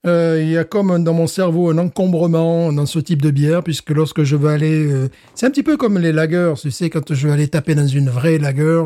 Euh, 0.07 0.39
Il 0.41 0.49
y 0.49 0.57
a 0.57 0.63
comme 0.63 1.03
dans 1.03 1.13
mon 1.13 1.27
cerveau 1.27 1.69
un 1.69 1.77
encombrement 1.77 2.73
dans 2.73 2.85
ce 2.87 2.99
type 2.99 3.21
de 3.21 3.29
bière, 3.31 3.63
puisque 3.63 3.91
lorsque 3.91 4.23
je 4.23 4.35
veux 4.35 4.49
aller... 4.49 4.85
euh, 4.91 5.07
c'est 5.35 5.45
un 5.45 5.49
petit 5.51 5.63
peu 5.63 5.77
comme 5.77 5.97
les 5.99 6.11
lagers, 6.11 6.53
tu 6.59 6.71
sais, 6.71 6.89
quand 6.89 7.13
je 7.13 7.27
veux 7.27 7.33
aller 7.33 7.47
taper 7.47 7.75
dans 7.75 7.87
une 7.87 8.09
vraie 8.09 8.37
lager, 8.39 8.83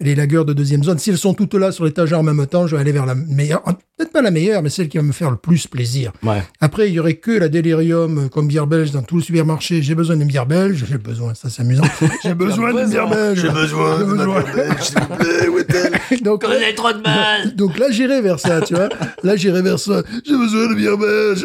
les 0.00 0.14
lagers 0.14 0.44
de 0.46 0.52
deuxième 0.52 0.82
zone, 0.82 0.98
si 0.98 1.10
elles 1.10 1.18
sont 1.18 1.34
toutes 1.34 1.54
là 1.54 1.72
sur 1.72 1.84
l'étagère 1.84 2.18
en 2.18 2.22
même 2.22 2.46
temps, 2.46 2.66
je 2.66 2.74
vais 2.74 2.80
aller 2.80 2.92
vers 2.92 3.04
la 3.06 3.14
meilleure, 3.14 3.62
peut-être 3.62 4.12
pas 4.12 4.22
la 4.22 4.30
meilleure, 4.30 4.62
mais 4.62 4.70
celle 4.70 4.88
qui 4.88 4.96
va 4.96 5.02
me 5.02 5.12
faire 5.12 5.30
le 5.30 5.36
plus 5.36 5.66
plaisir. 5.66 6.12
Ouais. 6.22 6.42
Après, 6.60 6.88
il 6.88 6.94
y 6.94 7.00
aurait 7.00 7.14
que 7.16 7.30
la 7.32 7.48
Delirium 7.48 8.18
euh, 8.18 8.28
comme 8.28 8.48
bière 8.48 8.66
belge 8.66 8.90
dans 8.92 9.02
tout 9.02 9.16
le 9.16 9.22
supermarché. 9.22 9.82
J'ai 9.82 9.94
besoin 9.94 10.16
d'une 10.16 10.26
bière 10.28 10.46
belge. 10.46 10.84
J'ai 10.88 10.98
besoin, 10.98 11.34
ça 11.34 11.50
c'est 11.50 11.62
amusant. 11.62 11.84
J'ai 12.22 12.34
besoin 12.34 12.72
d'une 12.72 12.88
bière 12.90 13.08
belge. 13.10 13.40
J'ai 13.42 13.50
besoin 13.50 13.98
ma 14.04 14.24
bière 14.24 14.54
belge, 14.54 14.80
s'il 14.82 14.98
vous 15.00 15.16
plaît, 15.16 15.48
où 15.48 15.58
est-elle 15.58 16.20
Donc, 16.22 16.42
là- 16.44 16.56
trop 16.74 16.92
de 16.92 17.02
mal. 17.02 17.54
donc 17.56 17.78
là, 17.78 17.86
j'irai 17.90 18.20
vers 18.22 18.38
ça, 18.40 18.60
tu 18.62 18.74
vois. 18.74 18.88
Là, 19.22 19.36
j'irai 19.36 19.60
vers 19.62 19.78
ça. 19.78 20.02
J'ai 20.26 20.36
besoin 20.36 20.70
de 20.70 20.74
bière 20.76 20.96
belge. 20.96 21.44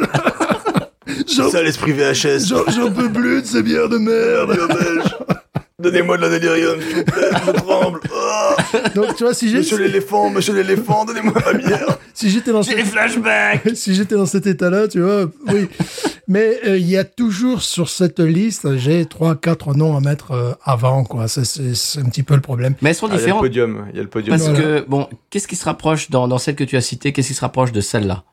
Ça, 1.27 1.61
l'esprit 1.61 1.91
VHS. 1.93 2.47
j'en- 2.47 2.91
peux 2.91 3.11
plus 3.11 3.41
de 3.41 3.47
ces 3.47 3.61
bières 3.63 3.89
de 3.89 3.97
merde. 3.97 4.57
belge. 4.69 5.34
Donnez-moi 5.85 6.17
de 6.17 6.21
la 6.23 6.29
délirium, 6.29 6.81
s'il 6.81 6.95
vous 6.97 7.03
plaît, 7.03 7.29
je 7.45 7.51
tremble. 7.51 7.99
Oh, 8.13 8.77
Donc, 8.95 9.15
tu 9.15 9.23
vois, 9.23 9.33
si 9.33 9.49
j'ai- 9.49 9.57
monsieur 9.57 9.77
l'éléphant, 9.77 10.29
monsieur 10.29 10.53
l'éléphant, 10.53 11.05
donnez-moi 11.05 11.33
ma 11.45 11.53
bière. 11.53 11.97
si 12.13 12.29
j'étais 12.29 12.51
dans 12.51 12.61
J'ai 12.63 12.75
des 12.75 12.83
flashbacks. 12.83 13.69
si 13.75 13.93
j'étais 13.93 14.15
dans 14.15 14.25
cet 14.25 14.47
état-là, 14.47 14.87
tu 14.87 15.01
vois, 15.01 15.25
oui. 15.47 15.67
Mais 16.27 16.59
euh, 16.65 16.77
il 16.77 16.89
y 16.89 16.97
a 16.97 17.03
toujours 17.03 17.61
sur 17.61 17.87
cette 17.89 18.19
liste, 18.19 18.77
j'ai 18.77 19.05
trois, 19.05 19.35
quatre 19.35 19.75
noms 19.75 19.95
à 19.95 19.99
mettre 19.99 20.31
euh, 20.31 20.53
avant, 20.63 21.03
quoi. 21.03 21.27
C'est 21.27 21.45
c'est 21.45 21.99
un 21.99 22.05
petit 22.05 22.23
peu 22.23 22.33
le 22.33 22.41
problème. 22.41 22.73
Mais 22.81 22.89
elles 22.89 22.95
sont 22.95 23.05
Ah, 23.05 23.09
il 23.09 23.13
y 23.13 23.15
a 23.15 23.17
le 23.17 23.23
différentes. 23.25 23.41
podium, 23.43 23.85
il 23.91 23.95
y 23.97 23.99
a 23.99 24.01
le 24.03 24.09
podium. 24.09 24.35
Parce 24.37 24.49
Voilà. 24.49 24.59
que, 24.81 24.85
bon, 24.87 25.07
qu'est-ce 25.29 25.47
qui 25.47 25.55
se 25.55 25.65
rapproche 25.65 26.09
dans, 26.09 26.27
dans 26.27 26.39
celle 26.39 26.55
que 26.55 26.63
tu 26.63 26.77
as 26.77 26.81
citée 26.81 27.13
Qu'est-ce 27.13 27.27
qui 27.27 27.33
se 27.35 27.41
rapproche 27.41 27.71
de 27.71 27.81
celle-là? 27.81 28.23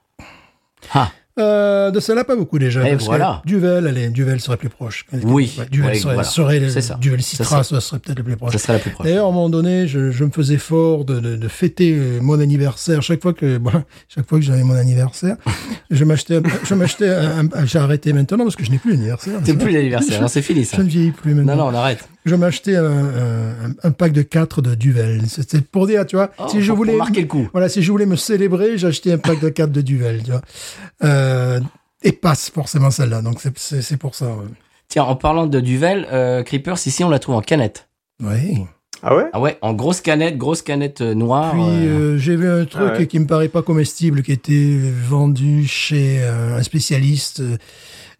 Ah, 0.94 1.10
Euh, 1.38 1.90
de 1.90 1.98
celle-là, 1.98 2.24
pas 2.24 2.36
beaucoup 2.36 2.58
déjà. 2.58 2.86
Et 2.86 2.94
voilà. 2.96 3.40
Duvel, 3.46 3.86
allez, 3.86 4.08
Duvel 4.10 4.38
serait 4.40 4.58
plus 4.58 4.68
proche. 4.68 5.06
Oui, 5.22 5.54
Ouais, 5.58 5.64
Duvel 5.70 5.88
ouais, 5.92 5.98
serait, 5.98 6.12
voilà. 6.14 6.28
serait 6.28 6.60
le- 6.60 6.68
C'est 6.68 6.82
ça. 6.82 6.98
Duvel 7.00 7.22
Citra, 7.22 7.64
ça 7.64 7.80
serait 7.80 7.98
peut-être 8.00 8.18
le 8.18 8.24
plus 8.24 8.36
proche. 8.36 8.52
ça 8.52 8.58
serait 8.58 8.74
la 8.74 8.78
plus 8.80 8.90
proche. 8.90 9.06
D'ailleurs, 9.06 9.24
à 9.24 9.28
un 9.28 9.32
moment 9.32 9.48
donné, 9.48 9.86
je, 9.86 10.10
je 10.10 10.24
me 10.24 10.30
faisais 10.30 10.58
fort 10.58 11.06
de, 11.06 11.20
de, 11.20 11.36
de 11.36 11.48
fêter 11.48 11.94
euh, 11.96 12.18
mon 12.20 12.38
anniversaire. 12.38 13.00
Chaque 13.00 13.22
fois 13.22 13.32
que, 13.32 13.58
chaque 14.14 14.28
fois 14.28 14.38
que 14.40 14.44
j'avais 14.44 14.62
mon 14.62 14.74
anniversaire, 14.74 15.36
je 15.90 16.04
m'achetais, 16.04 16.40
je 16.64 16.74
m'achetais, 16.74 17.16
j'ai 17.64 17.78
arrêté 17.78 18.12
maintenant 18.12 18.44
parce 18.44 18.54
que 18.56 18.64
je 18.64 18.70
n'ai 18.70 18.78
plus 18.78 18.92
d'anniversaire. 18.92 19.40
C'est 19.42 19.54
plus 19.56 19.72
l'anniversaire, 19.72 20.20
non, 20.20 20.28
c'est 20.28 20.42
fini 20.42 20.66
ça. 20.66 20.76
Je 20.76 20.82
ne 20.82 20.88
vieillis 20.88 21.12
plus 21.12 21.32
maintenant. 21.34 21.56
Non, 21.56 21.70
non, 21.70 21.76
on 21.76 21.80
arrête. 21.80 22.06
Je 22.24 22.34
m'achetais 22.36 22.76
un, 22.76 22.84
un, 22.84 23.74
un 23.82 23.90
pack 23.90 24.12
de 24.12 24.22
4 24.22 24.62
de 24.62 24.74
Duvel. 24.74 25.22
C'était 25.28 25.60
pour 25.60 25.86
dire, 25.86 26.06
tu 26.06 26.16
vois, 26.16 26.30
Oh, 26.38 26.44
si 26.48 26.62
je 26.62 26.70
voulais 26.72 26.92
pour 26.92 26.98
marquer 27.00 27.22
le 27.22 27.26
coup. 27.26 27.48
voilà, 27.52 27.68
si 27.68 27.82
je 27.82 27.90
voulais 27.90 28.06
me 28.06 28.16
célébrer, 28.16 28.78
j'achetais 28.78 29.12
un 29.12 29.18
pack 29.18 29.40
de 29.40 29.48
4 29.48 29.72
de 29.72 29.80
Duvel, 29.80 30.22
tu 30.22 30.30
vois. 30.30 30.42
Euh, 31.04 31.60
et 32.02 32.12
passe 32.12 32.50
forcément 32.50 32.90
celle-là. 32.90 33.22
Donc 33.22 33.40
c'est- 33.56 33.96
pour 33.96 34.14
ça. 34.14 34.26
ouais. 34.26 34.44
Tiens, 34.88 35.04
en 35.04 35.16
parlant 35.16 35.46
de 35.46 35.60
Duvel, 35.60 36.06
euh, 36.12 36.42
Creepers, 36.42 36.78
ici 36.86 37.02
on 37.04 37.08
la 37.10 37.18
trouve 37.18 37.34
en 37.36 37.40
canette. 37.40 37.88
Oui. 38.22 38.58
Ah 39.04 39.16
ouais? 39.16 39.24
Ah 39.32 39.40
ouais, 39.40 39.58
en 39.62 39.72
grosse 39.72 40.00
canette, 40.00 40.36
grosse 40.38 40.62
canette 40.62 41.00
euh, 41.00 41.14
noire. 41.14 41.52
Puis 41.54 41.60
euh, 41.62 42.14
euh, 42.14 42.18
j'ai 42.18 42.36
vu 42.36 42.48
un 42.48 42.64
truc 42.66 42.90
Ah 42.94 42.98
ouais. 42.98 43.06
qui 43.08 43.18
me 43.18 43.26
paraît 43.26 43.48
pas 43.48 43.62
comestible, 43.62 44.22
qui 44.22 44.30
était 44.30 44.78
vendu 45.08 45.66
chez 45.66 46.20
euh, 46.22 46.56
un 46.56 46.62
spécialiste 46.62 47.40
euh, 47.40 47.56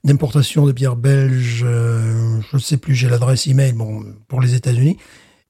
d'importation 0.05 0.67
de 0.67 0.73
bière 0.73 0.97
belge. 0.97 1.65
euh, 1.67 2.41
je 2.51 2.57
ne 2.57 2.61
sais 2.61 2.77
plus, 2.77 2.95
j'ai 2.95 3.09
l'adresse 3.09 3.47
email 3.47 3.73
bon, 3.73 4.03
pour 4.29 4.41
les 4.41 4.55
États-Unis. 4.55 4.97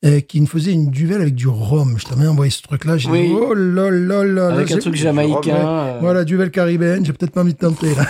euh, 0.04 0.18
qui 0.18 0.40
me 0.40 0.46
faisait 0.46 0.72
une 0.72 0.90
duvel 0.90 1.20
avec 1.20 1.36
du 1.36 1.46
rhum. 1.46 1.94
Je 1.96 2.04
t'avais 2.06 2.26
envoyé 2.26 2.50
ce 2.50 2.60
truc-là. 2.62 2.96
J'ai 2.98 3.08
Oui. 3.08 3.28
dit, 3.28 3.34
oh 3.34 3.54
là 3.54 3.88
là 3.88 4.24
là. 4.24 4.48
avec 4.48 4.68
là, 4.70 4.76
un 4.76 4.78
truc 4.80 4.96
jamaïcain. 4.96 5.54
Euh, 5.54 5.98
Voilà, 6.00 6.24
duvel 6.24 6.50
caribéenne. 6.50 7.06
J'ai 7.06 7.12
peut-être 7.12 7.30
pas 7.30 7.42
envie 7.42 7.52
de 7.54 7.58
tenter, 7.58 7.94
là. 7.94 8.04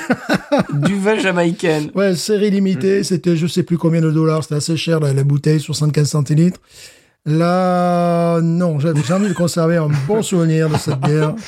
Du 0.72 0.98
vin 0.98 1.18
jamaïcaine. 1.18 1.90
Ouais, 1.94 2.14
série 2.14 2.50
limitée, 2.50 3.04
c'était 3.04 3.36
je 3.36 3.46
sais 3.46 3.62
plus 3.62 3.76
combien 3.76 4.00
de 4.00 4.10
dollars, 4.10 4.42
c'était 4.42 4.54
assez 4.54 4.76
cher 4.76 5.00
la, 5.00 5.12
la 5.12 5.22
bouteille, 5.24 5.60
75 5.60 6.08
centilitres. 6.08 6.60
Là, 7.26 8.40
non, 8.40 8.78
j'avais 8.80 9.00
j'ai 9.06 9.12
envie 9.14 9.28
de 9.28 9.32
conserver 9.34 9.76
un 9.76 9.88
bon 10.08 10.22
souvenir 10.22 10.68
de 10.70 10.76
cette 10.76 10.98
bière. 11.00 11.34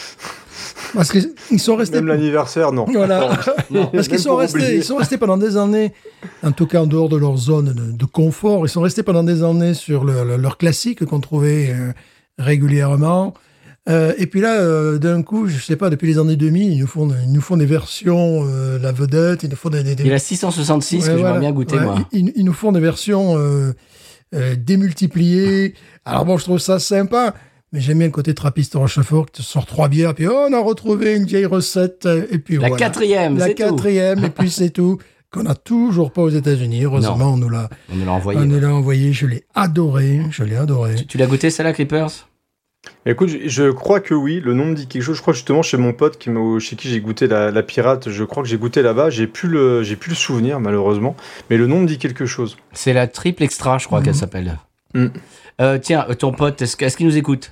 Parce 0.94 1.11
qu'ils 1.11 1.61
sont 1.61 1.76
restés. 1.76 1.96
Même 1.96 2.07
l'anniversaire, 2.07 2.72
non. 2.72 2.84
Voilà. 2.90 3.30
Non. 3.70 3.86
Parce 3.92 4.09
qu'ils 4.09 4.18
sont 4.18 4.36
restés, 4.36 4.59
oublier. 4.59 4.76
ils 4.76 4.84
sont 4.84 4.96
restés 4.96 5.18
pendant 5.18 5.36
des 5.36 5.57
années, 5.57 5.92
en 6.42 6.52
tout 6.52 6.66
cas 6.66 6.80
en 6.82 6.86
dehors 6.86 7.09
de 7.09 7.16
leur 7.16 7.36
zone 7.36 7.72
de, 7.72 7.92
de 7.92 8.05
confort, 8.05 8.64
ils 8.66 8.68
sont 8.68 8.80
restés 8.82 9.02
pendant 9.02 9.24
des 9.24 9.42
années 9.42 9.74
sur 9.74 10.05
le- 10.05 10.24
le- 10.24 10.36
leur 10.36 10.57
classique 10.59 11.05
qu'on 11.05 11.20
trouvait 11.20 11.70
euh, 11.70 11.92
régulièrement. 12.38 13.34
Euh, 13.88 14.14
et 14.16 14.26
puis 14.26 14.40
là, 14.40 14.55
euh, 14.61 14.98
d'un 14.98 15.22
coup, 15.22 15.46
je 15.46 15.59
sais 15.61 15.76
pas, 15.76 15.90
depuis 15.90 16.07
les 16.07 16.18
années 16.18 16.36
2000, 16.36 16.72
ils 16.72 16.78
nous 16.80 16.86
font, 16.86 17.11
ils 17.26 17.30
nous 17.32 17.40
font 17.42 17.57
des 17.59 17.66
versions, 17.66 18.44
euh, 18.48 18.78
la 18.78 18.92
vedette, 18.92 19.42
ils 19.42 19.50
nous 19.50 19.57
font 19.57 19.68
des, 19.68 19.82
des- 19.82 19.94
des- 19.94 20.05
Il 20.05 20.12
a 20.12 20.18
666 20.18 20.96
Ouais, 21.09 21.12
que 21.12 21.18
j'aimerais 21.18 21.38
bien 21.40 21.52
goûter, 21.52 21.76
Ouais, 21.76 21.84
moi. 21.84 21.98
Ils, 22.12 22.32
ils 22.36 22.44
nous 22.44 22.55
font 22.55 22.72
des 22.72 22.80
versions 22.80 23.36
euh, 23.36 23.72
euh, 24.34 24.55
démultipliées. 24.57 25.74
Alors 26.07 26.24
bon, 26.24 26.38
je 26.38 26.44
trouve 26.44 26.59
ça 26.59 26.78
sympa, 26.78 27.34
mais 27.74 27.80
j'aime 27.80 27.98
bien 27.98 28.06
le 28.06 28.12
côté 28.12 28.32
trappiste 28.34 28.74
Rochefort 28.74 29.26
qui 29.26 29.42
te 29.42 29.46
sort 29.46 29.66
trois 29.66 29.88
bières, 29.88 30.14
puis 30.14 30.26
oh, 30.26 30.46
on 30.48 30.52
a 30.54 30.60
retrouvé 30.60 31.14
une 31.16 31.24
vieille 31.26 31.44
recette, 31.44 32.06
euh, 32.06 32.24
et 32.30 32.38
puis 32.38 32.54
La 32.54 32.60
voilà. 32.68 32.76
quatrième, 32.76 33.36
La 33.36 33.46
c'est 33.48 33.54
tout. 33.54 33.62
quatrième, 33.64 34.24
et 34.24 34.30
puis 34.30 34.48
c'est 34.48 34.70
tout. 34.70 34.98
Qu'on 35.30 35.42
n'a 35.42 35.56
toujours 35.56 36.12
pas 36.12 36.22
aux 36.22 36.28
États-Unis. 36.30 36.84
Heureusement, 36.84 37.32
on 37.32 37.36
nous 37.36 37.48
l'a, 37.48 37.68
On 37.92 38.04
l'a 38.04 38.12
envoyé. 38.12 38.38
on 38.40 38.44
nous 38.44 38.60
l'a 38.60 38.72
envoyé. 38.72 39.12
Je 39.12 39.26
l'ai 39.26 39.42
adoré. 39.56 40.20
Je 40.30 40.44
l'ai 40.44 40.54
adoré. 40.54 40.94
Tu, 40.94 41.06
tu 41.08 41.18
l'as 41.18 41.26
goûté, 41.26 41.50
celle-là, 41.50 41.72
Creepers 41.72 42.28
Écoute, 43.04 43.30
je, 43.30 43.48
je 43.48 43.70
crois 43.72 43.98
que 43.98 44.14
oui, 44.14 44.40
le 44.40 44.54
nom 44.54 44.66
me 44.66 44.74
dit 44.74 44.86
quelque 44.86 45.02
chose. 45.02 45.16
Je 45.16 45.22
crois 45.22 45.34
justement 45.34 45.62
chez 45.62 45.76
mon 45.76 45.92
pote 45.92 46.18
qui 46.18 46.30
chez 46.60 46.76
qui 46.76 46.88
j'ai 46.88 47.00
goûté 47.00 47.26
la, 47.26 47.50
la 47.50 47.62
pirate, 47.64 48.10
je 48.10 48.22
crois 48.22 48.44
que 48.44 48.48
j'ai 48.48 48.58
goûté 48.58 48.80
là-bas. 48.82 49.10
J'ai 49.10 49.26
plus 49.26 49.48
le, 49.48 49.82
j'ai 49.82 49.96
plus 49.96 50.10
le 50.10 50.14
souvenir 50.14 50.60
malheureusement, 50.60 51.16
mais 51.50 51.56
le 51.56 51.66
nom 51.66 51.80
me 51.80 51.86
dit 51.88 51.98
quelque 51.98 52.26
chose. 52.26 52.56
C'est 52.72 52.92
la 52.92 53.08
triple 53.08 53.42
extra, 53.42 53.78
je 53.78 53.86
crois 53.86 53.98
Mhm. 53.98 54.04
qu'elle 54.04 54.14
s'appelle. 54.14 54.58
Mhm. 54.94 55.10
Euh, 55.60 55.78
tiens, 55.82 56.06
ton 56.16 56.30
pote, 56.30 56.62
est-ce 56.62 56.76
qu'il 56.96 57.06
nous 57.06 57.16
écoute? 57.16 57.50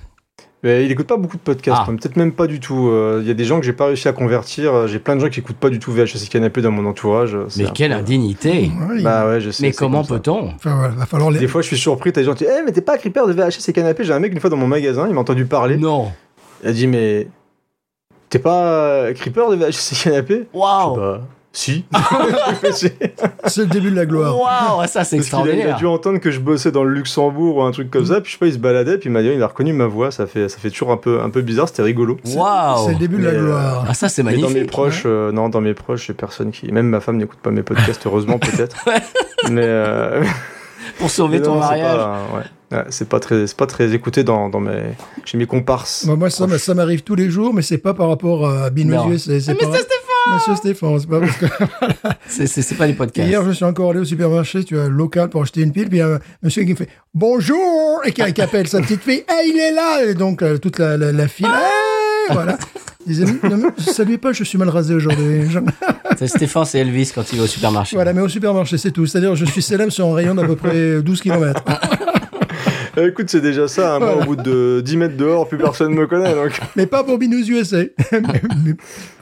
Mais 0.63 0.85
il 0.85 0.91
écoute 0.91 1.07
pas 1.07 1.17
beaucoup 1.17 1.35
de 1.35 1.41
podcasts, 1.41 1.81
Ah. 1.85 1.89
hein, 1.91 1.95
peut-être 1.97 2.15
même 2.15 2.31
pas 2.31 2.47
du 2.47 2.59
tout. 2.61 2.87
Euh, 2.89 3.19
Il 3.21 3.27
y 3.27 3.31
a 3.31 3.33
des 3.33 3.43
gens 3.43 3.59
que 3.59 3.65
j'ai 3.65 3.73
pas 3.73 3.87
réussi 3.87 4.07
à 4.07 4.13
convertir. 4.13 4.87
J'ai 4.87 4.97
plein 4.99 5.15
de 5.17 5.21
gens 5.21 5.27
qui 5.29 5.41
écoutent 5.41 5.57
pas 5.57 5.69
du 5.69 5.77
tout 5.79 5.91
VHS 5.91 6.23
et 6.23 6.27
Canapé 6.29 6.61
dans 6.61 6.71
mon 6.71 6.85
entourage. 6.85 7.37
C'est 7.49 7.63
Mais 7.63 7.69
quelle 7.73 7.91
peu- 7.91 7.97
indignité 7.97 8.71
Ouais, 8.89 9.01
Bah 9.01 9.27
ouais, 9.27 9.41
je 9.41 9.49
sais. 9.51 9.61
Mais 9.61 9.73
comment 9.73 10.03
peut-on? 10.05 10.53
Enfin, 10.55 10.75
voilà, 10.77 10.93
va 10.93 11.05
falloir 11.05 11.31
les... 11.31 11.39
Des 11.39 11.47
fois, 11.47 11.61
je 11.61 11.67
suis 11.67 11.77
surpris. 11.77 12.13
T'as 12.13 12.21
des 12.21 12.25
gens 12.25 12.33
qui 12.33 12.45
disent 12.45 12.53
Eh, 12.59 12.63
mais 12.65 12.71
t'es 12.71 12.81
pas 12.81 12.97
Creeper 12.97 13.27
de 13.27 13.33
VHS 13.33 13.67
et 13.67 13.73
Canapé 13.73 14.03
J'ai 14.05 14.13
un 14.13 14.19
mec 14.19 14.31
une 14.31 14.39
fois 14.39 14.49
dans 14.49 14.55
mon 14.57 14.67
magasin, 14.67 15.05
il 15.07 15.13
m'a 15.13 15.19
entendu 15.21 15.45
parler. 15.45 15.75
Non. 15.77 16.11
Il 16.63 16.69
a 16.69 16.71
dit 16.71 16.87
Mais 16.87 17.27
t'es 18.29 18.39
pas 18.39 18.63
euh, 18.63 19.13
Creeper 19.13 19.49
de 19.51 19.57
VHS 19.57 19.91
et 19.91 19.95
Canapé 20.03 20.47
Waouh 20.53 21.17
si. 21.53 21.85
C'est 23.45 23.61
le 23.61 23.65
début 23.67 23.91
de 23.91 23.95
la 23.95 24.05
gloire. 24.05 24.37
Waouh, 24.39 24.87
ça 24.87 25.03
c'est 25.03 25.15
a, 25.15 25.17
il 25.17 25.19
a 25.19 25.21
extraordinaire. 25.21 25.77
dû 25.77 25.85
entendre 25.85 26.17
que 26.19 26.31
je 26.31 26.39
bossais 26.39 26.71
dans 26.71 26.83
le 26.83 26.91
Luxembourg 26.93 27.57
ou 27.57 27.61
un 27.61 27.71
truc 27.71 27.91
comme 27.91 28.05
ça, 28.05 28.21
puis 28.21 28.31
je 28.31 28.35
sais 28.35 28.39
pas, 28.39 28.47
il 28.47 28.53
se 28.53 28.57
baladait, 28.57 28.97
puis 28.97 29.09
il 29.09 29.11
m'a 29.11 29.21
dit, 29.21 29.29
il 29.33 29.41
a 29.41 29.47
reconnu 29.47 29.71
ma 29.73 29.85
voix, 29.85 30.11
ça 30.11 30.25
fait, 30.27 30.49
ça 30.49 30.57
fait 30.57 30.69
toujours 30.71 30.91
un 30.91 30.97
peu, 30.97 31.21
un 31.21 31.29
peu 31.29 31.41
bizarre, 31.41 31.67
c'était 31.67 31.83
rigolo. 31.83 32.17
Waouh. 32.25 32.85
C'est 32.87 32.93
le 32.93 32.99
début 32.99 33.17
de 33.17 33.25
la 33.25 33.31
Mais, 33.31 33.37
euh, 33.37 33.41
gloire. 33.45 33.85
Ah 33.87 33.93
ça 33.93 34.09
c'est 34.09 34.23
Mais 34.23 34.33
dans 34.33 34.41
magnifique. 34.41 34.57
mes 34.61 34.65
proches, 34.65 35.03
euh, 35.05 35.31
non, 35.31 35.49
dans 35.49 35.61
mes 35.61 35.73
proches, 35.73 36.07
j'ai 36.07 36.13
personne 36.13 36.51
qui, 36.51 36.71
même 36.71 36.87
ma 36.87 36.99
femme 36.99 37.17
n'écoute 37.17 37.39
pas 37.41 37.51
mes 37.51 37.63
podcasts, 37.63 38.05
heureusement 38.05 38.39
peut-être. 38.39 38.77
mais 39.51 39.61
euh, 39.63 40.23
Pour 40.97 41.09
sauver 41.09 41.37
mais 41.39 41.45
ton 41.45 41.53
non, 41.55 41.59
mariage. 41.59 41.95
pas, 41.97 42.19
ouais. 42.35 42.77
Ouais, 42.77 42.83
c'est 42.89 43.07
pas 43.07 43.19
très, 43.19 43.45
c'est 43.47 43.55
pas 43.55 43.67
très 43.67 43.93
écouté 43.93 44.23
dans, 44.23 44.49
dans 44.49 44.59
mes, 44.59 44.81
chez 45.25 45.37
mes 45.37 45.45
comparses. 45.45 46.05
Moi, 46.05 46.15
moi, 46.15 46.29
ça, 46.31 46.47
ça 46.57 46.73
m'arrive 46.73 47.03
tous 47.03 47.13
les 47.15 47.29
jours, 47.29 47.53
mais 47.53 47.61
c'est 47.61 47.77
pas 47.77 47.93
par 47.93 48.09
rapport 48.09 48.49
à. 48.49 48.69
USA. 48.75 49.39
C'est 49.39 49.53
Monsieur 49.53 49.55
par- 49.57 49.71
Monsieur 50.33 50.55
Stéphane, 50.55 50.99
c'est 50.99 51.09
pas 51.09 51.19
parce 51.19 51.37
que 51.37 51.45
C'est- 52.27 52.47
C'est 52.47 52.61
c'est 52.61 52.75
pas 52.75 52.87
les 52.87 52.93
podcasts. 52.93 53.27
hier 53.27 53.43
je 53.45 53.51
suis 53.51 53.65
encore 53.65 53.91
allé 53.91 53.99
au 53.99 54.05
supermarché, 54.05 54.63
tu 54.63 54.75
vois, 54.75 54.87
local 54.87 55.29
pour 55.29 55.41
acheter 55.41 55.61
une 55.61 55.71
pile, 55.71 55.89
puis 55.89 55.97
il 55.97 56.01
y 56.01 56.03
a 56.03 56.07
un 56.15 56.19
monsieur 56.41 56.63
qui 56.63 56.71
me 56.71 56.75
fait 56.75 56.89
bonjour 57.13 58.01
et 58.05 58.11
qui, 58.13 58.33
qui 58.33 58.41
appelle 58.41 58.67
sa 58.67 58.81
petite 58.81 59.01
fille, 59.01 59.23
hey, 59.27 59.51
il 59.53 59.59
est 59.59 59.71
là, 59.71 60.03
et 60.05 60.13
donc 60.13 60.41
euh, 60.41 60.57
toute 60.57 60.79
la, 60.79 60.97
la, 60.97 61.11
la 61.11 61.27
file, 61.27 61.47
Hey 61.47 62.33
voilà. 62.33 62.57
Il 63.05 63.09
disait, 63.17 63.25
ne 63.43 63.55
me 63.57 63.69
saluez 63.77 64.17
pas, 64.17 64.31
je 64.31 64.45
suis 64.45 64.57
mal 64.57 64.69
rasé 64.69 64.93
aujourd'hui. 64.93 65.41
Stéphane, 66.25 66.63
c'est 66.63 66.79
Elvis 66.79 67.11
quand 67.13 67.33
il 67.33 67.37
va 67.37 67.43
au 67.43 67.47
supermarché. 67.47 67.97
Voilà, 67.97 68.13
mais 68.13 68.21
au 68.21 68.29
supermarché, 68.29 68.77
c'est 68.77 68.91
tout. 68.91 69.05
C'est-à-dire, 69.05 69.35
je 69.35 69.43
suis 69.43 69.61
célèbre 69.61 69.91
sur 69.91 70.07
un 70.07 70.13
rayon 70.15 70.33
d'à 70.33 70.45
peu 70.45 70.55
près 70.55 71.01
12 71.01 71.19
km. 71.19 71.61
Euh, 72.97 73.09
écoute, 73.09 73.29
c'est 73.29 73.41
déjà 73.41 73.67
ça, 73.67 73.95
hein, 73.95 73.99
moi, 73.99 74.17
au 74.17 74.23
bout 74.23 74.35
de 74.35 74.81
10 74.85 74.97
mètres 74.97 75.17
dehors, 75.17 75.47
plus 75.47 75.57
personne 75.57 75.93
me 75.93 76.05
connaît, 76.05 76.33
donc. 76.35 76.59
Mais 76.75 76.85
pas 76.85 77.03
pour 77.03 77.17
Binous 77.17 77.49
USA. 77.49 77.77
mais, 78.11 78.21
mais 78.63 78.73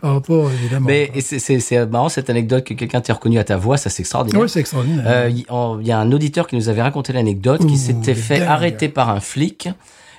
par 0.01 0.13
rapport, 0.15 0.51
évidemment. 0.51 0.87
Mais 0.87 1.09
c'est- 1.21 1.85
marrant 1.89 2.09
cette 2.09 2.29
anecdote 2.29 2.65
que 2.65 2.73
quelqu'un 2.73 2.99
t'ait 3.01 3.13
reconnu 3.13 3.39
à 3.39 3.43
ta 3.45 3.55
voix, 3.57 3.77
ça 3.77 3.89
c'est 3.89 4.01
extraordinaire. 4.01 4.41
Oui, 4.41 4.49
c'est 4.49 4.59
extraordinaire. 4.59 5.05
Euh, 5.07 5.29
Il 5.29 5.45
il 5.81 5.87
y 5.87 5.91
a 5.91 5.99
un 5.99 6.11
auditeur 6.11 6.47
qui 6.47 6.55
nous 6.57 6.67
avait 6.69 6.81
raconté 6.81 7.13
l'anecdote, 7.13 7.65
qui 7.65 7.77
s'était 7.77 8.13
fait 8.15 8.39
dingue. 8.39 8.47
arrêter 8.49 8.89
par 8.89 9.09
un 9.09 9.19
flic. 9.21 9.69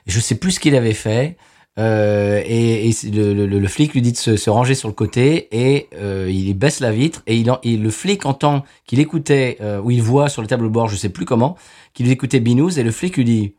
Je 0.07 0.19
sais 0.19 0.35
plus 0.37 0.53
ce 0.53 0.61
qu'il 0.61 0.75
avait 0.75 0.95
fait. 0.95 1.37
Euh, 1.79 2.43
et 2.45 2.91
et 2.91 2.95
le, 3.11 3.33
le- 3.33 3.59
le 3.59 3.69
flic 3.69 3.95
lui 3.95 4.03
dit 4.03 4.13
de 4.13 4.17
se, 4.19 4.37
se 4.37 4.51
ranger 4.51 4.75
sur 4.75 4.89
le 4.89 4.95
côté 4.95 5.49
et 5.53 5.89
euh, 5.99 6.29
il 6.31 6.53
baisse 6.53 6.81
la 6.81 6.93
vitre 6.93 7.23
et, 7.27 7.37
il 7.39 7.51
en- 7.51 7.61
et 7.63 7.79
le 7.79 7.89
flic 7.89 8.27
entend 8.27 8.63
qu'il 8.87 9.01
écoutait 9.01 9.57
euh, 9.63 9.81
ou 9.81 9.91
il 9.91 10.03
voit 10.03 10.29
sur 10.29 10.43
le 10.43 10.49
tableau 10.49 10.69
de 10.69 10.73
bord, 10.75 10.89
je 10.89 10.97
sais 10.97 11.09
plus 11.09 11.25
comment, 11.25 11.57
qu'il 11.95 12.11
écoutait 12.11 12.41
Binous 12.41 12.79
et 12.79 12.83
le 12.83 12.91
flic 12.91 13.17
lui 13.17 13.25
dit 13.25 13.55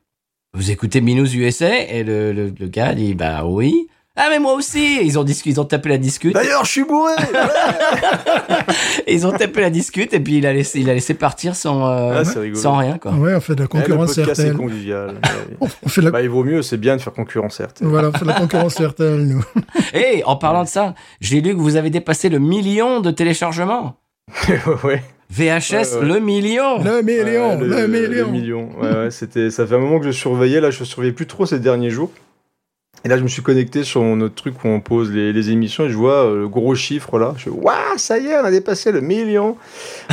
vous 0.54 0.72
écoutez 0.72 1.02
Binous 1.02 1.34
USA 1.36 1.80
et 1.90 2.04
le, 2.04 2.32
le, 2.32 2.54
le 2.60 2.68
gars 2.68 2.94
dit 2.94 3.16
bah 3.16 3.44
oui 3.46 3.88
ah 4.16 4.28
mais 4.30 4.38
moi 4.38 4.54
aussi 4.54 5.00
ils 5.04 5.18
ont 5.18 5.24
discuté 5.24 5.50
ils 5.56 5.60
ont 5.60 5.66
tapé 5.66 5.90
la 5.90 5.98
discute 5.98 6.36
D'ailleurs, 6.36 6.66
je 6.66 6.70
suis 6.72 6.84
bourré! 6.84 7.14
ils 9.08 9.26
ont 9.26 9.32
tapé 9.32 9.62
la 9.62 9.70
discute 9.70 10.14
et 10.14 10.20
puis 10.20 10.38
il 10.38 10.46
a 10.46 10.54
laissé 10.54 10.80
il 10.80 10.90
a 10.90 10.94
laissé 10.94 11.14
partir 11.16 11.56
sans 11.56 11.88
euh, 11.90 12.22
Ah, 12.24 12.54
sans 12.56 12.78
rien 12.78 12.98
quoi 13.00 13.12
Ouais, 13.14 13.34
on 13.36 13.40
fait 13.40 13.56
de 13.56 13.62
la 13.62 13.66
Eh, 13.66 13.68
concurrence 13.70 14.18
est 14.18 14.26
certaine. 14.26 14.56
convivial. 14.58 15.16
On 15.62 15.68
fait 15.68 16.02
de 16.02 16.06
la, 16.06 16.12
bah, 16.12 16.22
il 16.22 16.30
vaut 16.30 16.44
mieux, 16.44 16.62
c'est 16.62 16.78
bien 16.78 16.96
de 16.96 17.02
faire 17.02 17.14
concurrence, 17.14 17.56
certes. 17.58 17.82
voilà, 17.82 18.10
on 18.10 18.12
fait 18.12 18.26
de 18.26 18.30
la 18.30 18.40
concurrence 18.40 18.76
certaine, 18.76 19.28
nous. 19.28 19.44
Et 19.94 20.24
en 20.26 20.36
parlant 20.36 20.64
de 20.64 20.68
ça, 20.70 20.94
j'ai 21.22 21.42
lu 21.42 21.54
que 21.56 21.60
vous 21.60 21.76
avez 21.76 21.90
dépassé 21.90 22.30
le 22.30 22.40
million 22.40 23.00
de 23.00 23.12
téléchargements. 23.12 23.96
ouais. 24.84 25.04
VHS, 25.36 25.72
Ouais, 25.74 25.98
ouais. 26.02 26.06
le 26.06 26.20
million. 26.20 26.84
Le 26.84 27.02
million, 27.02 27.58
Ouais, 27.60 27.66
le, 27.66 27.88
million. 27.88 28.26
le 28.28 28.32
million. 28.32 28.70
Ouais, 28.80 28.92
ouais, 29.06 29.12
c'était, 29.12 29.50
ça 29.50 29.66
fait 29.66 29.76
un 29.76 29.80
moment 29.80 30.00
que 30.00 30.06
je 30.06 30.12
surveillais. 30.12 30.62
Là, 30.62 30.70
je 30.70 30.84
surveillais 30.84 31.14
plus 31.14 31.26
trop 31.28 31.46
ces 31.46 31.60
derniers 31.60 31.90
jours. 31.90 32.12
Et 33.06 33.10
là, 33.10 33.18
je 33.18 33.24
me 33.24 33.28
suis 33.28 33.42
connecté 33.42 33.84
sur 33.84 34.02
notre 34.02 34.34
truc 34.36 34.64
où 34.64 34.68
on 34.70 34.80
pose 34.80 35.12
les, 35.12 35.34
les 35.34 35.52
émissions 35.52 35.84
et 35.84 35.90
je 35.90 35.98
vois 35.98 36.24
euh, 36.26 36.40
le 36.42 36.48
gros 36.48 36.74
chiffre 36.74 37.20
là. 37.20 37.34
Je 37.36 37.44
fais, 37.46 37.50
waouh, 37.50 37.74
ça 37.98 38.18
y 38.18 38.28
est, 38.28 38.38
on 38.40 38.46
a 38.46 38.52
dépassé 38.52 38.94
le 38.94 39.02
million. 39.02 39.58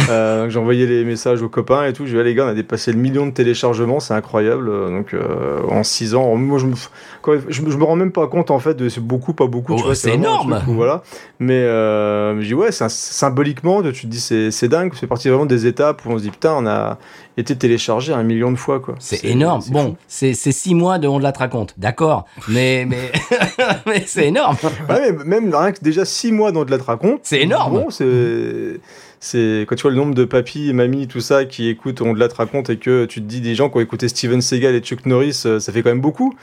euh, 0.08 0.48
j'ai 0.50 0.58
envoyé 0.58 0.88
les 0.88 1.04
messages 1.04 1.40
aux 1.40 1.48
copains 1.48 1.84
et 1.86 1.92
tout. 1.92 2.04
Je 2.06 2.14
dis, 2.14 2.18
ah, 2.18 2.24
les 2.24 2.34
gars, 2.34 2.46
on 2.46 2.48
a 2.48 2.54
dépassé 2.54 2.90
le 2.90 2.98
million 2.98 3.26
de 3.26 3.30
téléchargements, 3.30 4.00
c'est 4.00 4.14
incroyable. 4.14 4.66
Donc 4.90 5.14
euh, 5.14 5.60
en 5.68 5.84
6 5.84 6.16
ans, 6.16 6.34
moi, 6.34 6.58
je 6.58 6.66
me, 6.66 6.74
quand- 7.22 7.34
je, 7.48 7.62
me- 7.62 7.70
je 7.70 7.76
me 7.76 7.84
rends 7.84 7.94
même 7.94 8.10
pas 8.10 8.26
compte 8.26 8.50
en 8.50 8.58
fait 8.58 8.74
de 8.74 8.88
c'est 8.88 9.00
beaucoup, 9.00 9.34
pas 9.34 9.46
beaucoup. 9.46 9.76
Oh, 9.78 9.94
c'est 9.94 10.14
énorme. 10.14 10.60
où, 10.66 10.72
voilà. 10.72 11.04
Mais 11.38 11.62
euh, 11.62 12.40
je 12.40 12.46
dis, 12.46 12.54
ouais, 12.54 12.70
un- 12.82 12.88
symboliquement, 12.88 13.82
tu 13.84 13.92
te 13.92 14.06
dis, 14.08 14.18
c'est 14.50 14.68
dingue. 14.68 14.94
C'est 14.98 15.06
parti 15.06 15.28
vraiment 15.28 15.46
des 15.46 15.66
étapes 15.68 16.04
où 16.06 16.10
on 16.10 16.18
se 16.18 16.24
dit, 16.24 16.30
putain, 16.30 16.54
on 16.56 16.66
a 16.66 16.98
été 17.40 17.56
téléchargé 17.56 18.12
un 18.12 18.22
million 18.22 18.50
de 18.52 18.56
fois, 18.56 18.80
quoi. 18.80 18.94
C'est 18.98 19.24
énorme. 19.24 19.62
Bon, 19.70 19.96
c'est 20.06 20.34
c'est 20.34 20.52
six 20.52 20.74
mois 20.74 20.98
de 20.98 21.08
on 21.08 21.18
la 21.18 21.32
te 21.32 21.38
raconte, 21.38 21.74
d'accord. 21.76 22.26
Mais 22.48 22.86
mais 22.86 23.10
mais 23.86 24.04
c'est 24.06 24.28
énorme. 24.28 24.56
Ouais, 24.88 25.12
mais 25.12 25.24
même 25.24 25.54
rien 25.54 25.72
que 25.72 25.80
déjà 25.82 26.04
6 26.04 26.32
mois 26.32 26.52
dans 26.52 26.64
de 26.64 26.70
la 26.70 26.78
te 26.78 26.84
raconte. 26.84 27.20
C'est 27.22 27.40
énorme. 27.40 27.72
Bon, 27.72 27.90
c'est. 27.90 28.80
C'est 29.22 29.66
quand 29.68 29.76
tu 29.76 29.82
vois 29.82 29.90
le 29.90 29.98
nombre 29.98 30.14
de 30.14 30.24
papis 30.24 30.70
et 30.70 30.72
mamies, 30.72 31.06
tout 31.06 31.20
ça, 31.20 31.44
qui 31.44 31.68
écoutent 31.68 32.00
On 32.00 32.14
de 32.14 32.18
la 32.18 32.28
te 32.28 32.36
raconte 32.36 32.70
et 32.70 32.78
que 32.78 33.04
tu 33.04 33.20
te 33.20 33.26
dis 33.26 33.42
des 33.42 33.54
gens 33.54 33.68
qui 33.68 33.76
ont 33.76 33.80
écouté 33.82 34.08
Steven 34.08 34.40
Seagal 34.40 34.74
et 34.74 34.80
Chuck 34.80 35.04
Norris, 35.04 35.42
euh, 35.44 35.60
ça 35.60 35.74
fait 35.74 35.82
quand 35.82 35.90
même 35.90 36.00
beaucoup. 36.00 36.34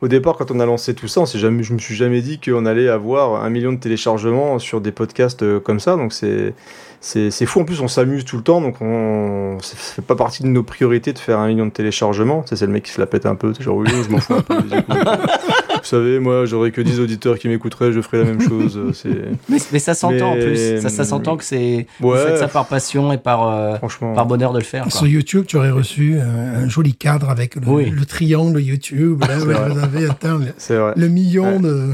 au 0.00 0.08
départ, 0.08 0.36
quand 0.36 0.50
on 0.50 0.58
a 0.58 0.66
lancé 0.66 0.94
tout 0.94 1.06
ça, 1.06 1.20
on 1.20 1.26
jamais, 1.26 1.62
je 1.62 1.72
me 1.72 1.78
suis 1.78 1.94
jamais 1.94 2.22
dit 2.22 2.40
qu'on 2.40 2.66
allait 2.66 2.88
avoir 2.88 3.44
un 3.44 3.50
million 3.50 3.72
de 3.72 3.78
téléchargements 3.78 4.58
sur 4.58 4.80
des 4.80 4.90
podcasts 4.90 5.44
euh, 5.44 5.60
comme 5.60 5.78
ça. 5.78 5.94
Donc 5.94 6.12
c'est 6.12 6.54
c'est 7.06 7.44
fou. 7.46 7.60
En 7.60 7.64
plus, 7.64 7.80
on 7.80 7.88
s'amuse 7.88 8.24
tout 8.24 8.36
le 8.38 8.42
temps, 8.42 8.60
donc 8.62 8.76
on 8.80 9.58
ça 9.60 9.76
fait 9.76 10.00
pas 10.02 10.16
partie 10.16 10.42
de 10.42 10.48
nos 10.48 10.62
priorités 10.62 11.12
de 11.12 11.18
faire 11.18 11.38
un 11.38 11.48
million 11.48 11.66
de 11.66 11.70
téléchargements. 11.70 12.44
C'est 12.46 12.60
le 12.62 12.68
mec 12.72 12.84
qui 12.84 12.92
se 12.92 13.00
la 13.00 13.06
pète 13.06 13.26
un 13.26 13.34
peu. 13.34 13.52
Genre 13.60 13.76
oui, 13.76 13.88
je 14.04 14.10
m'en 14.10 14.18
fous 14.18 14.34
un 14.34 14.40
peu. 14.40 14.54
Vous 15.84 15.90
savez, 15.90 16.18
moi, 16.18 16.46
j'aurais 16.46 16.70
que 16.70 16.80
10 16.80 16.98
auditeurs 17.00 17.38
qui 17.38 17.46
m'écouteraient, 17.48 17.92
je 17.92 18.00
ferais 18.00 18.18
la 18.18 18.24
même 18.24 18.40
chose. 18.40 18.78
euh, 19.04 19.32
Mais, 19.50 19.58
mais 19.70 19.78
ça 19.78 19.92
s'entend 19.92 20.30
en 20.30 20.34
plus. 20.36 20.80
Ça, 20.80 20.88
ça 20.88 21.04
s'entend 21.04 21.36
que 21.36 21.44
c'est. 21.44 21.86
Vous 22.00 22.08
Ouais. 22.12 22.24
faites 22.24 22.38
ça 22.38 22.48
par 22.48 22.66
passion 22.66 23.12
et 23.12 23.18
par, 23.18 23.46
euh, 23.48 23.76
franchement. 23.76 24.14
par 24.14 24.24
bonheur 24.24 24.54
de 24.54 24.58
le 24.60 24.64
faire. 24.64 24.84
quoi. 24.84 24.90
Sur 24.90 25.06
YouTube, 25.06 25.44
tu 25.46 25.56
aurais 25.58 25.70
reçu 25.70 26.18
un, 26.18 26.62
un 26.64 26.68
joli 26.70 26.94
cadre 26.94 27.28
avec 27.28 27.56
le, 27.56 27.62
Oui. 27.66 27.90
le 27.90 28.06
triangle 28.06 28.60
YouTube. 28.62 29.22
Là, 29.28 29.36
vous 29.36 29.50
avez 29.50 30.08
atteint 30.08 30.38
le, 30.38 30.92
le 30.96 31.08
million 31.08 31.56
Ouais. 31.56 31.58
de. 31.58 31.90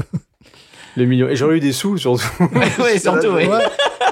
Les 0.95 1.05
millions. 1.05 1.27
Et 1.27 1.35
j'aurais 1.35 1.57
eu 1.57 1.59
des 1.59 1.73
sous 1.73 1.97
surtout. 1.97 2.23
oui, 2.39 2.97
surtout, 2.99 3.27
oui. 3.35 3.43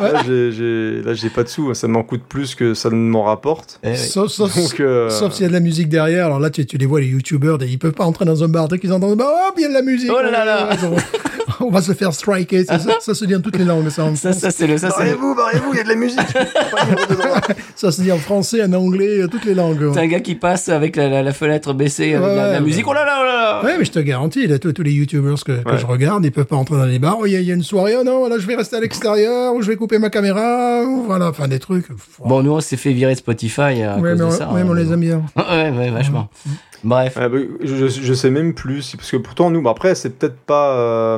Ouais. 0.02 0.12
Là, 0.12 1.14
j'ai- 1.14 1.30
pas 1.30 1.44
de 1.44 1.50
sous. 1.50 1.74
Ça 1.74 1.88
m'en 1.88 2.04
coûte 2.04 2.24
plus 2.28 2.56
que 2.56 2.74
ça 2.74 2.90
ne 2.90 2.96
m'en 2.96 3.24
rapporte. 3.24 3.80
Eh 3.84 3.92
oui. 3.92 3.98
Sauf, 3.98 4.32
euh, 4.80 5.10
sauf 5.10 5.34
s'il 5.34 5.44
y 5.44 5.46
a 5.46 5.50
de 5.50 5.54
la 5.54 5.60
musique 5.60 5.90
derrière. 5.90 6.26
Alors 6.28 6.40
là, 6.40 6.50
tu, 6.50 6.66
tu 6.66 6.78
les 6.78 6.86
vois, 6.86 7.02
les 7.02 7.08
youtubeurs, 7.08 7.58
ils 7.62 7.80
peuvent 7.80 7.94
pas 7.94 8.06
entrer 8.06 8.26
dans 8.26 8.44
un 8.44 8.48
bar 8.48 8.68
dès 8.68 8.80
qu'ils 8.80 8.94
entendent 8.94 9.22
oh, 9.22 9.52
il 9.58 9.62
y 9.62 9.66
a 9.66 9.70
de 9.70 9.74
la 9.74 9.82
musique. 9.82 10.12
Oh 10.14 10.22
là 10.22 10.46
là. 10.46 10.70
on 11.66 11.70
va 11.70 11.82
se 11.82 11.94
faire 11.94 12.14
striker. 12.14 12.64
Ça, 12.66 12.80
ça, 12.80 12.98
ça 13.00 13.14
se 13.14 13.26
dit 13.26 13.36
en 13.36 13.42
toutes 13.42 13.58
les 13.58 13.66
langues. 13.66 13.90
Ça, 13.90 14.04
en 14.06 14.16
Ça, 14.16 14.34
ça 14.34 14.52
c'est 14.52 14.68
le. 14.68 14.78
Barrez-vous, 14.78 15.36
barrez-vous, 15.36 15.74
il 15.74 15.78
y 15.78 15.80
a 15.80 15.84
de 15.84 15.90
la 15.90 15.96
musique. 15.96 16.20
Ça 17.76 17.92
se 17.92 18.02
dit 18.02 18.12
en 18.12 18.18
français, 18.18 18.62
en 18.64 18.74
anglais, 18.74 19.22
toutes 19.32 19.46
les 19.46 19.54
langues. 19.54 19.92
c'est 19.94 20.00
un 20.02 20.08
gars 20.08 20.20
qui 20.20 20.36
passe 20.36 20.68
avec 20.70 20.96
la, 20.96 21.08
la- 21.08 21.24
la 21.24 21.32
fenêtre 21.34 21.74
baissée, 21.74 22.14
avec 22.16 22.28
Ouais, 22.28 22.36
la, 22.36 22.48
la 22.48 22.54
ouais, 22.60 22.62
musique. 22.62 22.86
Oh 22.88 22.94
là 22.94 23.06
là, 23.06 23.20
oh 23.22 23.24
là 23.24 23.34
là 23.34 23.64
Ouais, 23.64 23.78
mais 23.78 23.86
je 23.86 23.92
te 23.92 24.00
garantis, 24.00 24.48
là, 24.48 24.60
tous, 24.60 24.74
tous 24.74 24.84
les 24.84 24.92
youtubers 24.92 25.42
que, 25.44 25.54
je 25.78 25.86
regarde, 25.86 26.26
ils 26.26 26.32
peuvent 26.32 26.46
pas 26.46 26.56
entrer 26.58 26.76
dans 26.78 26.86
les 26.86 27.00
bars. 27.00 27.18
Oh, 27.20 27.26
il 27.26 27.32
y, 27.32 27.36
a- 27.36 27.40
il 27.40 27.48
y 27.48 27.52
a 27.52 27.54
une 27.56 27.64
soirée, 27.64 27.96
oh 28.00 28.04
non, 28.04 28.28
là, 28.28 28.36
je 28.38 28.46
vais 28.48 28.56
rester 28.56 28.76
à 28.76 28.80
l'extérieur, 28.82 29.54
ou 29.54 29.62
je 29.62 29.68
vais 29.70 29.76
couper 29.78 29.98
ma 29.98 30.10
caméra, 30.10 30.84
ou 30.84 31.04
voilà, 31.06 31.30
enfin, 31.30 31.48
des 31.48 31.60
trucs. 31.60 31.88
Bon, 32.26 32.44
nous, 32.44 32.52
on 32.52 32.60
s'est 32.60 32.78
fait 32.78 32.92
virer 32.92 33.14
de 33.14 33.20
Spotify 33.20 33.62
à 33.62 33.96
ouais, 33.98 34.02
cause 34.02 34.02
mais 34.04 34.16
de 34.18 34.24
on, 34.24 34.32
ça. 34.32 34.48
ouais, 34.52 34.64
mais 34.64 34.70
on 34.70 34.74
hein. 34.74 34.76
les 34.76 34.92
aime 34.94 35.00
bien. 35.02 35.22
Ouais, 35.38 35.72
ouais, 35.72 35.90
vachement. 35.90 36.30
Bref. 36.84 37.14
Ah, 37.20 37.30
bah, 37.30 37.38
je, 37.64 37.88
je 37.88 38.14
sais 38.14 38.30
même 38.30 38.54
plus, 38.54 38.96
parce 38.98 39.12
que 39.12 39.18
pourtant, 39.18 39.50
nous, 39.50 39.62
bah, 39.62 39.72
après, 39.72 39.96
c'est 39.96 40.10
peut-être 40.18 40.38
pas. 40.38 40.76
euh, 40.76 41.18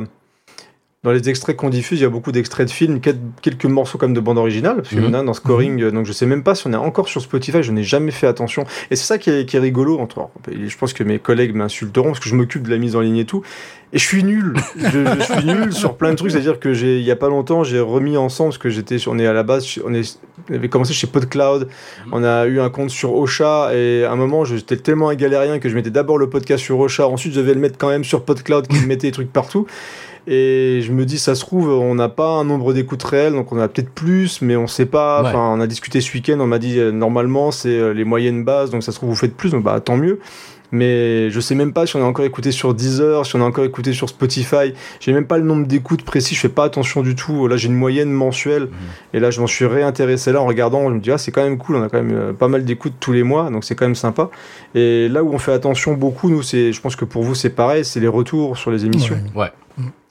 dans 1.04 1.10
les 1.10 1.28
extraits 1.28 1.56
qu'on 1.56 1.68
diffuse, 1.68 1.98
il 1.98 2.02
y 2.02 2.06
a 2.06 2.08
beaucoup 2.08 2.30
d'extraits 2.30 2.68
de 2.68 2.72
films, 2.72 3.00
quel- 3.00 3.18
quelques 3.40 3.64
morceaux 3.64 3.98
comme 3.98 4.14
de 4.14 4.20
bande 4.20 4.38
originale, 4.38 4.76
parce 4.76 4.90
qu'il 4.90 5.02
y 5.02 5.06
en 5.06 5.14
a 5.14 5.22
dans 5.24 5.32
scoring, 5.34 5.82
euh, 5.82 5.90
donc 5.90 6.06
je 6.06 6.12
sais 6.12 6.26
même 6.26 6.44
pas 6.44 6.54
si 6.54 6.68
on 6.68 6.72
est 6.72 6.76
encore 6.76 7.08
sur 7.08 7.20
Spotify, 7.20 7.60
je 7.64 7.72
n'ai 7.72 7.82
jamais 7.82 8.12
fait 8.12 8.28
attention. 8.28 8.64
Et 8.92 8.94
c'est 8.94 9.04
ça 9.04 9.18
qui 9.18 9.30
est, 9.30 9.44
qui 9.44 9.56
est 9.56 9.60
rigolo, 9.60 9.98
entre, 9.98 10.28
je 10.48 10.76
pense 10.76 10.92
que 10.92 11.02
mes 11.02 11.18
collègues 11.18 11.56
m'insulteront, 11.56 12.08
parce 12.08 12.20
que 12.20 12.28
je 12.28 12.36
m'occupe 12.36 12.62
de 12.62 12.70
la 12.70 12.78
mise 12.78 12.94
en 12.94 13.00
ligne 13.00 13.16
et 13.16 13.24
tout, 13.24 13.42
et 13.92 13.98
je 13.98 14.04
suis 14.04 14.22
nul. 14.22 14.54
Je, 14.76 14.84
je 15.18 15.22
suis 15.24 15.44
nul 15.44 15.72
sur 15.72 15.96
plein 15.96 16.12
de 16.12 16.14
trucs, 16.16 16.30
c'est-à-dire 16.30 16.60
que 16.60 16.72
j'ai, 16.72 16.98
il 17.00 17.04
y 17.04 17.10
a 17.10 17.16
pas 17.16 17.28
longtemps, 17.28 17.64
j'ai 17.64 17.80
remis 17.80 18.16
ensemble, 18.16 18.50
parce 18.50 18.58
que 18.58 18.70
j'étais, 18.70 18.96
on 19.08 19.18
est 19.18 19.26
à 19.26 19.32
la 19.32 19.42
base, 19.42 19.66
on, 19.84 19.92
est, 19.92 20.20
on 20.50 20.54
avait 20.54 20.68
commencé 20.68 20.92
chez 20.94 21.08
PodCloud, 21.08 21.66
on 22.12 22.22
a 22.22 22.46
eu 22.46 22.60
un 22.60 22.70
compte 22.70 22.90
sur 22.90 23.16
Ocha, 23.16 23.74
et 23.74 24.04
à 24.04 24.12
un 24.12 24.16
moment, 24.16 24.44
j'étais 24.44 24.76
tellement 24.76 25.08
un 25.08 25.16
galérien 25.16 25.58
que 25.58 25.68
je 25.68 25.74
mettais 25.74 25.90
d'abord 25.90 26.16
le 26.16 26.30
podcast 26.30 26.62
sur 26.62 26.78
Ocha, 26.78 27.08
ensuite 27.08 27.32
je 27.34 27.40
devais 27.40 27.54
le 27.54 27.60
mettre 27.60 27.76
quand 27.76 27.88
même 27.88 28.04
sur 28.04 28.24
PodCloud, 28.24 28.68
qui 28.68 28.76
me 28.80 28.86
mettait 28.86 29.08
des 29.08 29.12
trucs 29.12 29.32
partout. 29.32 29.66
Et 30.26 30.80
je 30.82 30.92
me 30.92 31.04
dis, 31.04 31.18
ça 31.18 31.34
se 31.34 31.40
trouve, 31.40 31.68
on 31.68 31.94
n'a 31.94 32.08
pas 32.08 32.28
un 32.28 32.44
nombre 32.44 32.72
d'écoutes 32.72 33.02
réelles, 33.02 33.32
donc 33.32 33.52
on 33.52 33.58
a 33.58 33.68
peut-être 33.68 33.90
plus, 33.90 34.40
mais 34.40 34.56
on 34.56 34.66
sait 34.66 34.86
pas. 34.86 35.22
Ouais. 35.22 35.28
Enfin, 35.28 35.52
on 35.56 35.60
a 35.60 35.66
discuté 35.66 36.00
ce 36.00 36.12
week-end, 36.12 36.38
on 36.40 36.46
m'a 36.46 36.58
dit, 36.58 36.78
euh, 36.78 36.92
normalement, 36.92 37.50
c'est 37.50 37.68
euh, 37.68 37.92
les 37.92 38.04
moyennes 38.04 38.44
bases, 38.44 38.70
donc 38.70 38.82
ça 38.82 38.92
se 38.92 38.98
trouve, 38.98 39.10
vous 39.10 39.16
faites 39.16 39.36
plus, 39.36 39.50
donc 39.50 39.64
bah 39.64 39.80
tant 39.80 39.96
mieux. 39.96 40.20
Mais 40.72 41.28
je 41.28 41.38
sais 41.38 41.54
même 41.54 41.74
pas 41.74 41.86
si 41.86 41.96
on 41.96 42.02
a 42.02 42.04
encore 42.06 42.24
écouté 42.24 42.50
sur 42.50 42.72
Deezer, 42.72 43.26
si 43.26 43.36
on 43.36 43.42
a 43.42 43.44
encore 43.44 43.64
écouté 43.64 43.92
sur 43.92 44.08
Spotify. 44.08 44.72
J'ai 45.00 45.12
même 45.12 45.26
pas 45.26 45.36
le 45.36 45.44
nombre 45.44 45.66
d'écoutes 45.66 46.02
précis, 46.02 46.34
je 46.34 46.40
fais 46.40 46.48
pas 46.48 46.64
attention 46.64 47.02
du 47.02 47.14
tout. 47.14 47.46
Là, 47.46 47.58
j'ai 47.58 47.68
une 47.68 47.74
moyenne 47.74 48.10
mensuelle. 48.10 48.68
Et 49.12 49.20
là, 49.20 49.30
je 49.30 49.42
m'en 49.42 49.46
suis 49.46 49.66
réintéressé 49.66 50.32
là 50.32 50.40
en 50.40 50.46
regardant. 50.46 50.88
Je 50.88 50.94
me 50.94 51.00
dis, 51.00 51.10
ah, 51.12 51.18
c'est 51.18 51.30
quand 51.30 51.42
même 51.42 51.58
cool, 51.58 51.76
on 51.76 51.82
a 51.82 51.90
quand 51.90 52.02
même 52.02 52.16
euh, 52.16 52.32
pas 52.32 52.48
mal 52.48 52.64
d'écoutes 52.64 52.94
tous 53.00 53.12
les 53.12 53.22
mois, 53.22 53.50
donc 53.50 53.64
c'est 53.64 53.74
quand 53.74 53.84
même 53.84 53.94
sympa. 53.94 54.30
Et 54.74 55.10
là 55.10 55.22
où 55.22 55.34
on 55.34 55.38
fait 55.38 55.52
attention 55.52 55.92
beaucoup, 55.92 56.30
nous, 56.30 56.42
c'est, 56.42 56.72
je 56.72 56.80
pense 56.80 56.96
que 56.96 57.04
pour 57.04 57.22
vous, 57.22 57.34
c'est 57.34 57.50
pareil, 57.50 57.84
c'est 57.84 58.00
les 58.00 58.08
retours 58.08 58.56
sur 58.56 58.70
les 58.70 58.86
émissions. 58.86 59.18
Ouais. 59.34 59.42
Ouais. 59.42 59.52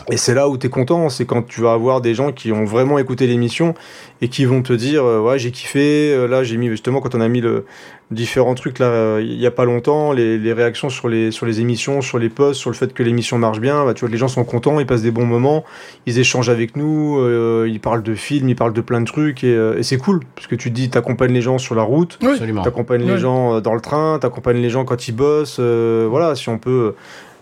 Et 0.09 0.18
c'est 0.18 0.34
là 0.34 0.49
où 0.49 0.57
tu 0.57 0.66
es 0.66 0.70
content, 0.70 1.09
c'est 1.09 1.26
quand 1.26 1.43
tu 1.43 1.62
vas 1.62 1.74
avoir 1.74 2.01
des 2.01 2.16
gens 2.16 2.32
qui 2.32 2.51
ont 2.51 2.66
vraiment 2.66 2.97
écouté 2.97 3.28
l'émission 3.28 3.76
et 4.22 4.30
qui 4.30 4.45
vont 4.45 4.64
te 4.64 4.74
dire 4.74 5.03
euh, 5.05 5.20
ouais 5.22 5.38
j'ai 5.38 5.51
kiffé, 5.51 6.12
euh, 6.12 6.26
là 6.28 6.43
j'ai 6.43 6.57
mis 6.57 6.68
justement 6.70 7.01
quand 7.01 7.14
on 7.14 7.22
a 7.22 7.28
mis 7.28 7.39
le 7.39 7.66
différents 8.09 8.55
trucs 8.55 8.80
là 8.80 8.88
euh, 8.88 9.22
il 9.24 9.39
y 9.39 9.45
a 9.45 9.51
pas 9.51 9.64
longtemps 9.64 10.12
les, 10.12 10.38
les 10.39 10.53
réactions 10.53 10.89
sur 10.89 11.07
les 11.07 11.30
sur 11.30 11.45
les 11.45 11.62
émissions, 11.62 12.01
sur 12.01 12.18
les 12.18 12.30
posts, 12.30 12.59
sur 12.59 12.72
le 12.72 12.76
fait 12.76 12.93
que 12.93 13.03
l'émission 13.03 13.38
marche 13.38 13.59
bien, 13.59 13.86
bah, 13.86 13.93
tu 13.93 14.01
vois 14.01 14.09
les 14.09 14.18
gens 14.18 14.28
sont 14.28 14.43
contents, 14.43 14.80
ils 14.80 14.88
passent 14.88 15.03
des 15.03 15.12
bons 15.12 15.26
moments, 15.28 15.64
ils 16.07 16.18
échangent 16.18 16.49
avec 16.49 16.76
nous, 16.76 17.20
euh, 17.20 17.68
ils 17.70 17.80
parlent 17.80 18.03
de 18.03 18.16
films, 18.16 18.49
ils 18.49 18.55
parlent 18.55 18.74
de 18.74 18.82
plein 18.82 19.01
de 19.01 19.05
trucs 19.05 19.43
et, 19.43 19.55
euh, 19.55 19.78
et 19.78 19.84
c'est 19.84 19.97
cool 19.97 20.22
parce 20.36 20.47
que 20.47 20.55
tu 20.55 20.72
te 20.72 20.76
dis 20.76 20.89
t'accompagnes 20.89 21.32
les 21.34 21.41
gens 21.43 21.59
sur 21.59 21.76
la 21.76 21.84
route, 21.84 22.18
Oui. 22.24 22.38
T'accompagnes 22.64 23.03
les 23.03 23.20
gens 23.20 23.62
dans 23.62 23.76
le 23.76 23.82
train, 23.82 24.18
t'accompagnes 24.20 24.62
les 24.62 24.72
gens 24.72 24.84
quand 24.84 25.07
ils 25.07 25.16
bossent. 25.16 25.57
euh, 25.59 26.07
voilà, 26.09 26.34
si 26.36 26.49
on 26.49 26.57
peut 26.57 26.70
euh, 26.72 26.95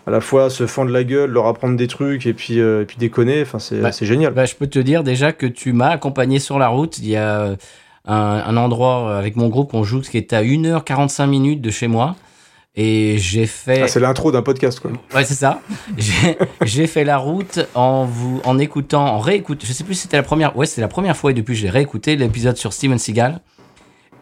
à 0.06 0.10
la 0.10 0.20
fois 0.20 0.50
se 0.50 0.66
fendre 0.66 0.90
la 0.90 1.04
gueule, 1.04 1.30
leur 1.30 1.46
apprendre 1.46 1.76
des 1.76 1.86
trucs 1.86 2.26
et 2.26 2.32
puis, 2.34 2.58
euh, 2.60 2.82
et 2.82 2.84
puis 2.86 2.96
déconner, 2.98 3.42
enfin 3.42 3.58
c'est 3.58 3.80
Bah, 3.80 3.92
c'est 3.92 4.06
génial. 4.06 4.32
Bah, 4.32 4.44
je 4.46 4.54
peux 4.54 4.66
te 4.66 4.78
dire 4.78 5.04
déjà 5.04 5.32
que 5.32 5.46
tu 5.46 5.72
m'as 5.72 5.90
accompagné 5.90 6.38
sur 6.38 6.58
la 6.58 6.68
route. 6.68 6.98
Il 6.98 7.08
y 7.08 7.16
a 7.16 7.40
euh, 7.40 7.56
un, 8.06 8.14
un 8.46 8.56
endroit 8.56 9.16
avec 9.16 9.36
mon 9.36 9.48
groupe 9.48 9.70
qu'on 9.70 9.84
joue 9.84 10.00
qui 10.00 10.16
est 10.16 10.32
à 10.32 10.42
1h45 10.42 11.26
minutes 11.28 11.60
de 11.60 11.70
chez 11.70 11.86
moi. 11.88 12.16
Et 12.76 13.16
j'ai 13.18 13.46
fait. 13.46 13.82
Ah, 13.82 13.88
c'est 13.88 13.98
l'intro 13.98 14.30
d'un 14.30 14.42
podcast 14.42 14.78
quoi. 14.78 14.92
Ouais, 15.12 15.24
c'est 15.24 15.34
ça. 15.34 15.60
J'ai- 15.98 16.38
J'ai 16.62 16.86
fait 16.86 17.02
la 17.02 17.18
route 17.18 17.58
en 17.74 18.04
vous, 18.04 18.40
en 18.44 18.58
écoutant, 18.60 19.04
en 19.06 19.18
réécoutant. 19.18 19.66
Je 19.66 19.72
sais 19.72 19.82
plus 19.82 19.94
si 19.94 20.02
c'était 20.02 20.16
la 20.16 20.22
première. 20.22 20.56
Ouais, 20.56 20.66
c'était 20.66 20.80
la 20.80 20.86
première 20.88 21.16
fois 21.16 21.32
et 21.32 21.34
depuis 21.34 21.56
j'ai 21.56 21.68
réécouté 21.68 22.14
l'épisode 22.14 22.56
sur 22.56 22.72
Steven 22.72 22.96
Seagal. 22.98 23.40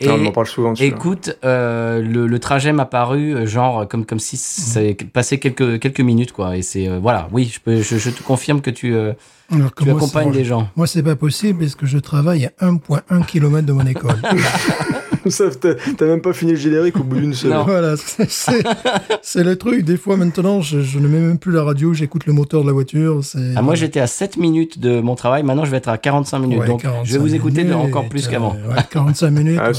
Et 0.01 0.09
on 0.11 0.25
en 0.27 0.31
parle 0.33 0.47
souvent 0.47 0.75
écoute, 0.75 1.37
euh, 1.45 2.01
le, 2.01 2.27
le 2.27 2.39
trajet 2.39 2.73
m'a 2.73 2.87
paru 2.87 3.35
euh, 3.35 3.47
genre 3.47 3.87
comme 3.89 4.05
comme 4.07 4.21
si 4.21 4.37
ça 4.37 4.81
avait 4.81 4.95
passé 4.95 5.39
quelques 5.39 5.81
quelques 5.81 6.01
minutes 6.01 6.33
quoi. 6.33 6.57
Et 6.57 6.63
c'est 6.63 6.89
euh, 6.89 6.99
voilà, 7.01 7.29
oui, 7.33 7.51
je 7.53 7.61
peux, 7.61 7.81
je, 7.83 7.97
je 7.97 8.11
te 8.11 8.23
confirme 8.23 8.61
que 8.61 8.71
tu 8.71 8.95
euh, 8.95 9.13
Alors 9.51 9.75
que 9.75 9.83
tu 9.85 9.89
moi, 9.91 9.99
accompagnes 9.99 10.33
c'est- 10.33 10.39
des 10.39 10.45
gens. 10.45 10.69
Moi, 10.77 10.87
c'est 10.87 11.03
pas 11.03 11.17
possible 11.17 11.61
parce 11.61 11.75
que 11.75 11.87
je 11.87 11.99
travaille 11.99 12.45
à 12.47 12.53
1,1 12.61 13.23
km 13.23 13.67
de 13.67 13.73
mon 13.73 13.87
école. 13.87 14.17
Ça, 15.27 15.45
T'as 15.51 16.07
même 16.07 16.23
pas 16.23 16.33
fini 16.33 16.53
le 16.53 16.57
générique 16.59 16.97
au 16.97 17.03
bout 17.03 17.17
d'une 17.17 17.35
semaine. 17.35 17.59
Voilà, 17.67 17.97
c'est- 18.29 19.43
le 19.43 19.57
truc. 19.57 19.85
Des 19.85 19.97
fois, 19.99 20.17
maintenant, 20.17 20.63
je, 20.63 20.81
je 20.81 20.99
ne 20.99 21.09
mets 21.09 21.19
même 21.19 21.39
plus 21.39 21.53
la 21.53 21.65
radio, 21.65 21.93
j'écoute 21.93 22.25
le 22.27 22.33
moteur 22.33 22.63
de 22.63 22.67
la 22.67 22.73
voiture. 22.73 23.21
Ah, 23.57 23.61
moi 23.61 23.75
j'étais 23.75 24.01
à 24.01 24.07
7 24.07 24.37
minutes 24.39 24.79
de 24.79 25.01
mon 25.01 25.17
travail, 25.17 25.43
maintenant 25.43 25.65
je 25.67 25.71
vais 25.71 25.77
être 25.79 25.89
à 25.89 25.99
45 25.99 26.39
minutes. 26.39 26.61
Ouais, 26.61 26.67
donc 26.67 26.83
45 26.83 27.05
je 27.05 27.13
vais 27.13 27.19
vous 27.19 27.35
écouter 27.35 27.65
de 27.65 27.71
minutes, 27.75 27.89
encore 27.89 28.09
plus 28.09 28.27
euh, 28.27 28.31
qu'avant. 28.31 28.53
ouais, 28.53 28.77
45 28.91 29.31
minutes. 29.31 29.61
Ah, 29.63 29.73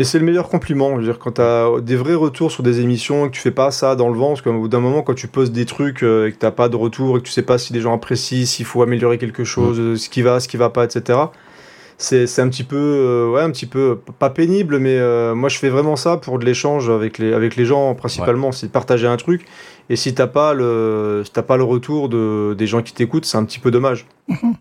Mais 0.00 0.04
c'est 0.04 0.18
le 0.18 0.24
meilleur 0.24 0.48
compliment. 0.48 0.92
Je 0.92 0.96
veux 0.96 1.02
dire, 1.02 1.18
quand 1.18 1.32
t'as 1.32 1.78
des 1.82 1.94
vrais 1.94 2.14
retours 2.14 2.50
sur 2.50 2.62
des 2.62 2.80
émissions 2.80 3.26
et 3.26 3.28
que 3.28 3.34
tu 3.34 3.40
fais 3.42 3.50
pas 3.50 3.70
ça 3.70 3.96
dans 3.96 4.08
le 4.08 4.16
vent, 4.16 4.28
parce 4.28 4.40
qu'au 4.40 4.54
bout 4.54 4.66
d'un 4.66 4.80
moment, 4.80 5.02
quand 5.02 5.12
tu 5.12 5.28
poses 5.28 5.52
des 5.52 5.66
trucs 5.66 6.02
euh, 6.02 6.28
et 6.28 6.32
que 6.32 6.38
t'as 6.38 6.52
pas 6.52 6.70
de 6.70 6.76
retour 6.76 7.18
et 7.18 7.20
que 7.20 7.26
tu 7.26 7.32
sais 7.32 7.42
pas 7.42 7.58
si 7.58 7.74
les 7.74 7.82
gens 7.82 7.94
apprécient, 7.94 8.46
s'il 8.46 8.64
faut 8.64 8.80
améliorer 8.80 9.18
quelque 9.18 9.44
chose, 9.44 9.78
euh, 9.78 9.96
ce 9.96 10.08
qui 10.08 10.22
va, 10.22 10.40
ce 10.40 10.48
qui 10.48 10.56
va 10.56 10.70
pas, 10.70 10.84
etc. 10.84 11.18
C'est 11.98 12.38
un 12.38 12.48
petit 12.48 12.64
peu, 12.64 12.78
euh, 12.78 13.30
ouais, 13.30 13.42
un 13.42 13.50
petit 13.50 13.66
peu 13.66 13.98
pas 14.18 14.30
pénible, 14.30 14.78
mais 14.78 14.96
euh, 14.96 15.34
moi 15.34 15.50
je 15.50 15.58
fais 15.58 15.68
vraiment 15.68 15.96
ça 15.96 16.16
pour 16.16 16.38
de 16.38 16.46
l'échange 16.46 16.88
avec 16.88 17.18
les 17.18 17.34
avec 17.34 17.56
les 17.56 17.66
gens 17.66 17.94
principalement. 17.94 18.52
C'est 18.52 18.68
de 18.68 18.72
partager 18.72 19.06
un 19.06 19.18
truc. 19.18 19.44
Et 19.90 19.96
si 19.96 20.14
t'as 20.14 20.26
pas 20.26 20.54
le, 20.54 21.24
si 21.26 21.42
pas 21.42 21.58
le 21.58 21.62
retour 21.64 22.08
de 22.08 22.54
des 22.56 22.66
gens 22.66 22.80
qui 22.80 22.94
t'écoutent, 22.94 23.26
c'est 23.26 23.36
un 23.36 23.44
petit 23.44 23.58
peu 23.58 23.70
dommage. 23.70 24.06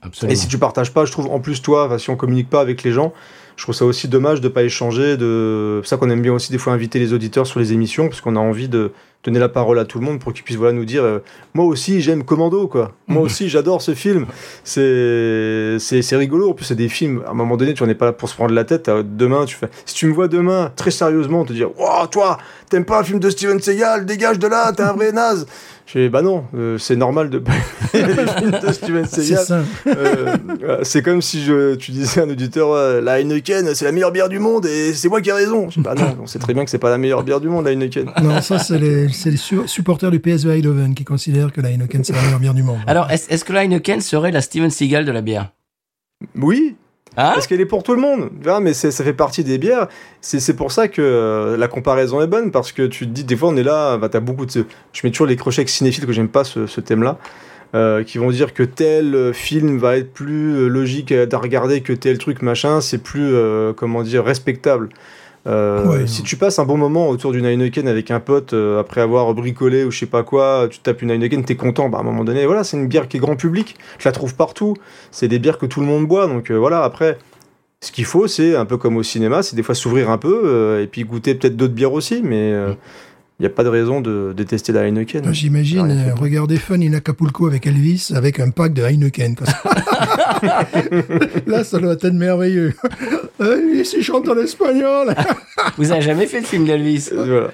Absolument. 0.01 0.33
Et 0.33 0.35
si 0.35 0.47
tu 0.47 0.57
partages 0.57 0.91
pas, 0.93 1.05
je 1.05 1.11
trouve 1.11 1.27
en 1.27 1.39
plus 1.39 1.61
toi, 1.61 1.97
si 1.99 2.09
on 2.09 2.15
communique 2.15 2.49
pas 2.49 2.61
avec 2.61 2.83
les 2.83 2.91
gens, 2.91 3.13
je 3.55 3.63
trouve 3.63 3.75
ça 3.75 3.85
aussi 3.85 4.07
dommage 4.07 4.39
de 4.39 4.47
pas 4.47 4.63
échanger. 4.63 5.17
De 5.17 5.81
c'est 5.83 5.89
ça 5.89 5.97
qu'on 5.97 6.09
aime 6.09 6.21
bien 6.21 6.33
aussi 6.33 6.51
des 6.51 6.57
fois 6.57 6.71
inviter 6.73 6.97
les 6.97 7.13
auditeurs 7.13 7.45
sur 7.45 7.59
les 7.59 7.73
émissions 7.73 8.07
parce 8.07 8.21
qu'on 8.21 8.37
a 8.37 8.39
envie 8.39 8.69
de 8.69 8.93
donner 9.25 9.39
la 9.39 9.49
parole 9.49 9.77
à 9.79 9.83
tout 9.83 9.99
le 9.99 10.05
monde 10.05 10.19
pour 10.19 10.31
qu'ils 10.31 10.45
puissent 10.45 10.55
voilà 10.55 10.71
nous 10.71 10.85
dire 10.85 11.03
euh, 11.03 11.19
moi 11.53 11.65
aussi 11.65 11.99
j'aime 11.99 12.23
Commando 12.23 12.69
quoi. 12.69 12.93
Moi 13.09 13.21
aussi 13.21 13.49
j'adore 13.49 13.81
ce 13.81 13.93
film. 13.93 14.27
C'est 14.63 16.15
rigolo. 16.15 16.51
En 16.51 16.53
plus 16.53 16.63
c'est 16.63 16.75
des 16.75 16.87
films. 16.87 17.21
À 17.27 17.31
un 17.31 17.33
moment 17.33 17.57
donné 17.57 17.73
tu 17.73 17.83
n'en 17.83 17.89
es 17.89 17.95
pas 17.95 18.05
là 18.05 18.13
pour 18.13 18.29
se 18.29 18.35
prendre 18.35 18.53
la 18.53 18.63
tête. 18.63 18.87
Euh, 18.87 19.03
Demain 19.05 19.43
tu 19.43 19.57
fais 19.57 19.69
si 19.85 19.93
tu 19.93 20.07
me 20.07 20.13
vois 20.13 20.29
demain 20.29 20.71
très 20.77 20.91
sérieusement 20.91 21.43
te 21.43 21.51
dire 21.51 21.77
wow, 21.77 22.07
toi 22.07 22.37
t'aimes 22.69 22.85
pas 22.85 23.01
un 23.01 23.03
film 23.03 23.19
de 23.19 23.29
Steven 23.29 23.59
Seagal? 23.59 24.05
Dégage 24.05 24.39
de 24.39 24.47
là 24.47 24.71
t'es 24.71 24.83
un 24.83 24.93
vrai 24.93 25.11
naze. 25.11 25.45
Je 25.89 25.93
fais 25.93 26.09
bah 26.09 26.21
non 26.21 26.43
euh, 26.53 26.77
c'est 26.77 26.95
normal 26.95 27.31
de 27.31 27.39
pas 27.39 27.51
aimer 27.95 28.13
les 28.13 28.27
films 28.37 28.51
de 28.63 28.71
Steven 28.71 29.05
C'est 29.09 29.23
Seagal. 29.23 29.65
Euh, 29.87 30.35
euh, 30.61 30.79
c'est 30.83 31.01
comme 31.01 31.19
si 31.19 31.41
je, 31.43 31.73
tu 31.73 31.89
disais 31.91 32.21
à 32.21 32.25
un 32.25 32.29
auditeur, 32.29 32.69
ouais, 32.69 33.01
la 33.01 33.19
Heineken, 33.19 33.73
c'est 33.73 33.85
la 33.85 33.91
meilleure 33.91 34.11
bière 34.11 34.29
du 34.29 34.37
monde 34.37 34.67
et 34.67 34.93
c'est 34.93 35.09
moi 35.09 35.19
qui 35.19 35.29
ai 35.29 35.33
raison. 35.33 35.67
Je 35.71 35.79
dis, 35.79 35.81
bah 35.81 35.95
non, 35.95 36.15
on 36.21 36.27
sait 36.27 36.37
très 36.37 36.53
bien 36.53 36.63
que 36.63 36.69
c'est 36.69 36.77
pas 36.77 36.91
la 36.91 36.99
meilleure 36.99 37.23
bière 37.23 37.41
du 37.41 37.47
monde, 37.49 37.65
la 37.65 37.71
Heineken. 37.71 38.11
Non, 38.21 38.39
ça, 38.41 38.59
c'est 38.59 38.77
les, 38.77 39.09
c'est 39.09 39.31
les 39.31 39.37
su- 39.37 39.67
supporters 39.67 40.11
du 40.11 40.19
PSV 40.19 40.59
Eindhoven 40.59 40.93
qui 40.93 41.05
considèrent 41.05 41.51
que 41.51 41.59
la 41.61 41.69
Heineken, 41.71 42.03
c'est 42.03 42.13
la 42.13 42.21
meilleure 42.21 42.39
bière 42.39 42.53
du 42.53 42.61
monde. 42.61 42.77
Alors, 42.85 43.09
est-ce 43.09 43.27
est-ce 43.33 43.43
que 43.43 43.53
la 43.53 43.63
Heineken 43.63 43.99
serait 43.99 44.31
la 44.31 44.41
Steven 44.41 44.69
Seagal 44.69 45.05
de 45.05 45.11
la 45.11 45.21
bière? 45.21 45.53
Oui, 46.35 46.75
Hein 47.19 47.31
Parce 47.33 47.47
qu'elle 47.47 47.59
est 47.59 47.65
pour 47.65 47.83
tout 47.83 47.93
le 47.93 47.99
monde. 47.99 48.29
Mais 48.61 48.73
ça 48.73 48.91
fait 48.91 49.13
partie 49.13 49.43
des 49.43 49.57
bières. 49.57 49.89
C'est 50.21 50.55
pour 50.55 50.71
ça 50.71 50.87
que 50.87 51.01
euh, 51.01 51.57
la 51.57 51.67
comparaison 51.67 52.21
est 52.21 52.27
bonne. 52.27 52.49
Parce 52.49 52.71
que 52.71 52.83
tu 52.83 53.05
te 53.05 53.11
dis, 53.11 53.25
des 53.25 53.35
fois, 53.35 53.49
on 53.49 53.57
est 53.57 53.63
là, 53.63 53.97
bah, 53.97 54.07
t'as 54.07 54.21
beaucoup 54.21 54.45
de. 54.45 54.65
Je 54.93 55.01
mets 55.03 55.11
toujours 55.11 55.27
les 55.27 55.35
crochets 55.35 55.67
cinéphiles 55.67 56.05
que 56.05 56.13
j'aime 56.13 56.29
pas 56.29 56.45
ce, 56.45 56.79
thème-là. 56.79 57.17
euh, 57.75 58.03
qui 58.05 58.19
vont 58.19 58.31
dire 58.31 58.53
que 58.53 58.63
tel 58.63 59.13
euh, 59.13 59.33
film 59.33 59.77
va 59.77 59.97
être 59.97 60.13
plus 60.13 60.69
logique 60.69 61.11
à 61.11 61.37
regarder 61.37 61.81
que 61.81 61.91
tel 61.91 62.17
truc 62.17 62.41
machin, 62.41 62.79
c'est 62.79 63.03
plus, 63.03 63.33
comment 63.75 64.01
dire, 64.01 64.23
respectable. 64.23 64.87
Euh, 65.47 65.85
Ouais, 65.87 66.07
si 66.07 66.21
non. 66.21 66.25
tu 66.25 66.35
passes 66.35 66.59
un 66.59 66.65
bon 66.65 66.77
moment 66.77 67.09
autour 67.09 67.31
d'une 67.31 67.45
Heineken 67.45 67.87
avec 67.87 68.11
un 68.11 68.19
pote 68.19 68.53
euh, 68.53 68.79
après 68.79 69.01
avoir 69.01 69.33
bricolé 69.33 69.83
ou 69.85 69.91
je 69.91 69.99
sais 69.99 70.05
pas 70.05 70.23
quoi, 70.23 70.67
tu 70.69 70.79
tapes 70.79 71.01
une 71.01 71.11
Heineken, 71.11 71.43
t'es 71.45 71.55
content. 71.55 71.89
Bah, 71.89 71.97
à 71.99 72.01
un 72.01 72.03
moment 72.03 72.23
donné, 72.23 72.45
voilà, 72.45 72.63
c'est 72.63 72.77
une 72.77 72.87
bière 72.87 73.07
qui 73.07 73.17
est 73.17 73.19
grand 73.19 73.35
public. 73.37 73.75
Je 73.99 74.07
la 74.07 74.11
trouve 74.11 74.35
partout. 74.35 74.75
C'est 75.11 75.27
des 75.27 75.39
bières 75.39 75.57
que 75.57 75.65
tout 75.65 75.79
le 75.79 75.85
monde 75.85 76.07
boit. 76.07 76.27
Donc 76.27 76.51
euh, 76.51 76.55
voilà, 76.55 76.83
après, 76.83 77.17
ce 77.81 77.91
qu'il 77.93 78.05
faut, 78.05 78.27
c'est 78.27 78.55
un 78.55 78.65
peu 78.65 78.77
comme 78.77 78.97
au 78.97 79.03
cinéma, 79.03 79.41
c'est 79.41 79.55
des 79.55 79.63
fois 79.63 79.75
s'ouvrir 79.75 80.09
un 80.09 80.17
peu 80.17 80.41
euh, 80.45 80.83
et 80.83 80.87
puis 80.87 81.03
goûter 81.05 81.35
peut-être 81.35 81.55
d'autres 81.55 81.73
bières 81.73 81.93
aussi. 81.93 82.21
Mais 82.23 82.53
il 83.39 83.43
n'y 83.43 83.47
a 83.47 83.51
pas 83.51 83.63
de 83.63 83.69
raison 83.69 84.01
de 84.01 84.33
détester 84.35 84.73
la 84.73 84.85
Heineken. 84.87 85.23
Moi, 85.23 85.31
J'imagine 85.31 85.89
euh, 85.91 86.13
regarder 86.15 86.57
Fun 86.57 86.81
in 86.81 86.91
Acapulco 86.93 87.47
avec 87.47 87.65
Elvis 87.67 88.09
avec 88.13 88.39
un 88.41 88.49
pack 88.49 88.73
de 88.73 88.83
Heineken. 88.83 89.35
Là, 91.47 91.63
ça 91.63 91.79
doit 91.79 91.93
être 91.93 92.09
merveilleux. 92.11 92.73
Elvis, 93.39 93.93
il 93.97 94.03
chante 94.03 94.27
en 94.27 94.37
espagnol. 94.37 95.15
Vous 95.77 95.91
avez 95.91 96.01
jamais 96.01 96.25
fait 96.27 96.41
le 96.41 96.45
film 96.45 96.65
d'Elvis 96.65 97.09
Euh, 97.13 97.25
Voilà. 97.25 97.47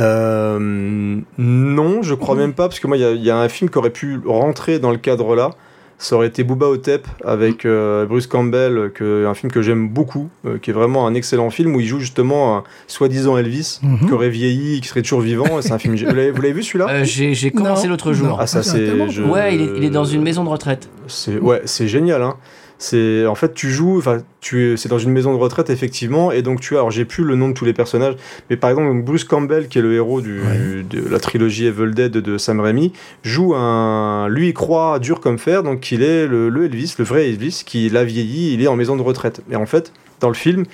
Euh, 0.00 0.58
non, 1.38 2.02
je 2.02 2.14
crois 2.14 2.34
même 2.34 2.52
pas, 2.54 2.68
parce 2.68 2.80
que 2.80 2.86
moi, 2.88 2.96
il 2.96 3.00
y 3.00 3.04
a- 3.04 3.12
il 3.12 3.22
y, 3.24 3.30
a 3.30 3.38
un 3.38 3.48
film 3.48 3.70
qui 3.70 3.78
aurait 3.78 3.90
pu 3.90 4.18
rentrer 4.26 4.78
dans 4.78 4.90
le 4.90 4.98
cadre 4.98 5.36
là. 5.36 5.50
Ça 5.98 6.14
aurait 6.16 6.26
été 6.26 6.44
Booba 6.44 6.66
Otep 6.66 7.06
avec 7.24 7.64
euh, 7.64 8.04
Bruce 8.04 8.26
Campbell, 8.26 8.90
que, 8.94 9.24
un 9.26 9.32
film 9.32 9.50
que 9.50 9.62
j'aime 9.62 9.88
beaucoup, 9.88 10.28
euh, 10.44 10.58
qui 10.58 10.68
est 10.70 10.72
vraiment 10.74 11.06
un 11.06 11.14
excellent 11.14 11.48
film 11.48 11.74
où 11.74 11.80
il 11.80 11.86
joue 11.86 12.00
justement 12.00 12.58
un 12.58 12.64
soi-disant 12.86 13.38
Elvis, 13.38 13.80
Mhm. 13.82 14.06
qui 14.06 14.12
aurait 14.12 14.28
vieilli, 14.28 14.80
qui 14.82 14.88
serait 14.88 15.00
toujours 15.02 15.22
vivant. 15.22 15.58
et 15.58 15.62
C'est 15.62 15.72
un 15.72 15.78
film. 15.78 15.96
Vous 15.96 16.04
l'avez 16.04 16.30
vous 16.30 16.42
l'avez 16.42 16.52
vu 16.54 16.62
celui-là? 16.62 16.86
Euh, 16.90 17.04
J'ai 17.04 17.50
commencé 17.50 17.88
l'autre 17.88 18.12
jour. 18.12 18.28
non. 18.28 18.36
Ah 18.38 18.46
ça 18.46 18.58
Ah, 18.58 18.62
c'est 18.62 19.08
je- 19.10 19.22
Ouais, 19.22 19.54
il 19.54 19.62
est, 19.62 19.70
il 19.78 19.84
est 19.84 19.90
dans 19.90 20.04
une 20.04 20.22
maison 20.22 20.44
de 20.44 20.50
retraite. 20.50 20.88
C'est 21.08 21.38
ouais, 21.38 21.62
c'est 21.64 21.88
génial. 21.88 22.22
Hein. 22.22 22.36
C'est 22.78 23.24
en 23.26 23.34
fait 23.34 23.54
tu 23.54 23.70
joues, 23.70 23.96
enfin 23.98 24.18
tu 24.40 24.72
es- 24.72 24.76
c'est 24.76 24.90
dans 24.90 24.98
une 24.98 25.10
maison 25.10 25.32
de 25.32 25.38
retraite 25.38 25.70
effectivement, 25.70 26.30
et 26.30 26.42
donc 26.42 26.60
tu 26.60 26.74
as, 26.74 26.78
alors 26.80 26.90
j'ai 26.90 27.06
plus 27.06 27.24
le 27.24 27.34
nom 27.34 27.48
de 27.48 27.54
tous 27.54 27.64
les 27.64 27.72
personnages, 27.72 28.16
mais 28.50 28.56
par 28.56 28.68
exemple 28.70 29.02
Bruce 29.02 29.24
Campbell 29.24 29.68
qui 29.68 29.78
est 29.78 29.82
le 29.82 29.94
héros 29.94 30.20
du, 30.20 30.40
Ouais. 30.42 30.82
de 30.88 31.08
la 31.08 31.18
trilogie 31.18 31.66
Evil 31.66 31.92
Dead 31.94 32.12
de 32.12 32.36
Sam 32.38 32.60
Raimi 32.60 32.92
joue 33.22 33.54
un, 33.54 34.28
lui 34.28 34.48
il 34.48 34.54
croit 34.54 34.98
dur 34.98 35.20
comme 35.20 35.38
fer, 35.38 35.62
donc 35.62 35.90
il 35.90 36.02
est 36.02 36.26
le, 36.26 36.50
le 36.50 36.66
Elvis, 36.66 36.94
le 36.98 37.04
vrai 37.06 37.28
Elvis 37.30 37.62
qui 37.64 37.88
l'a 37.88 38.04
vieilli, 38.04 38.52
il 38.52 38.62
est 38.62 38.68
en 38.68 38.76
maison 38.76 38.96
de 38.96 39.02
retraite. 39.02 39.40
Et 39.50 39.56
en 39.56 39.66
fait 39.66 39.92
dans 40.20 40.28
le 40.28 40.34
film 40.34 40.64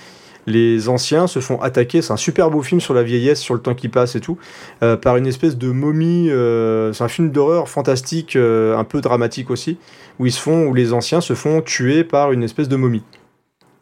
les 0.49 0.89
anciens 0.89 1.29
se 1.29 1.39
font 1.39 1.61
attaquer. 1.63 2.03
C'est 2.03 2.13
un 2.13 2.17
super 2.17 2.51
beau 2.51 2.63
film 2.63 2.81
sur 2.81 2.95
la 2.95 3.05
vieillesse, 3.05 3.39
sur 3.39 3.55
le 3.55 3.61
temps 3.61 3.77
qui 3.77 3.89
passe 3.89 4.17
et 4.17 4.21
tout, 4.21 4.39
euh, 4.83 4.97
par 4.97 5.17
une 5.17 5.29
espèce 5.29 5.57
de 5.57 5.69
momie. 5.71 6.31
euh, 6.31 6.93
c'est 6.93 7.05
un 7.05 7.09
film 7.09 7.31
d'horreur 7.31 7.69
fantastique, 7.69 8.35
euh, 8.35 8.77
un 8.77 8.83
peu 8.83 9.01
dramatique 9.01 9.51
aussi, 9.51 9.77
où 10.23 10.27
ils 10.27 10.33
se 10.33 10.41
font, 10.41 10.67
où 10.69 10.75
les 10.75 10.93
anciens 10.93 11.21
se 11.21 11.35
font 11.35 11.61
tuer 11.63 12.05
par 12.05 12.31
une 12.31 12.45
espèce 12.45 12.69
de 12.69 12.77
momie. 12.77 13.03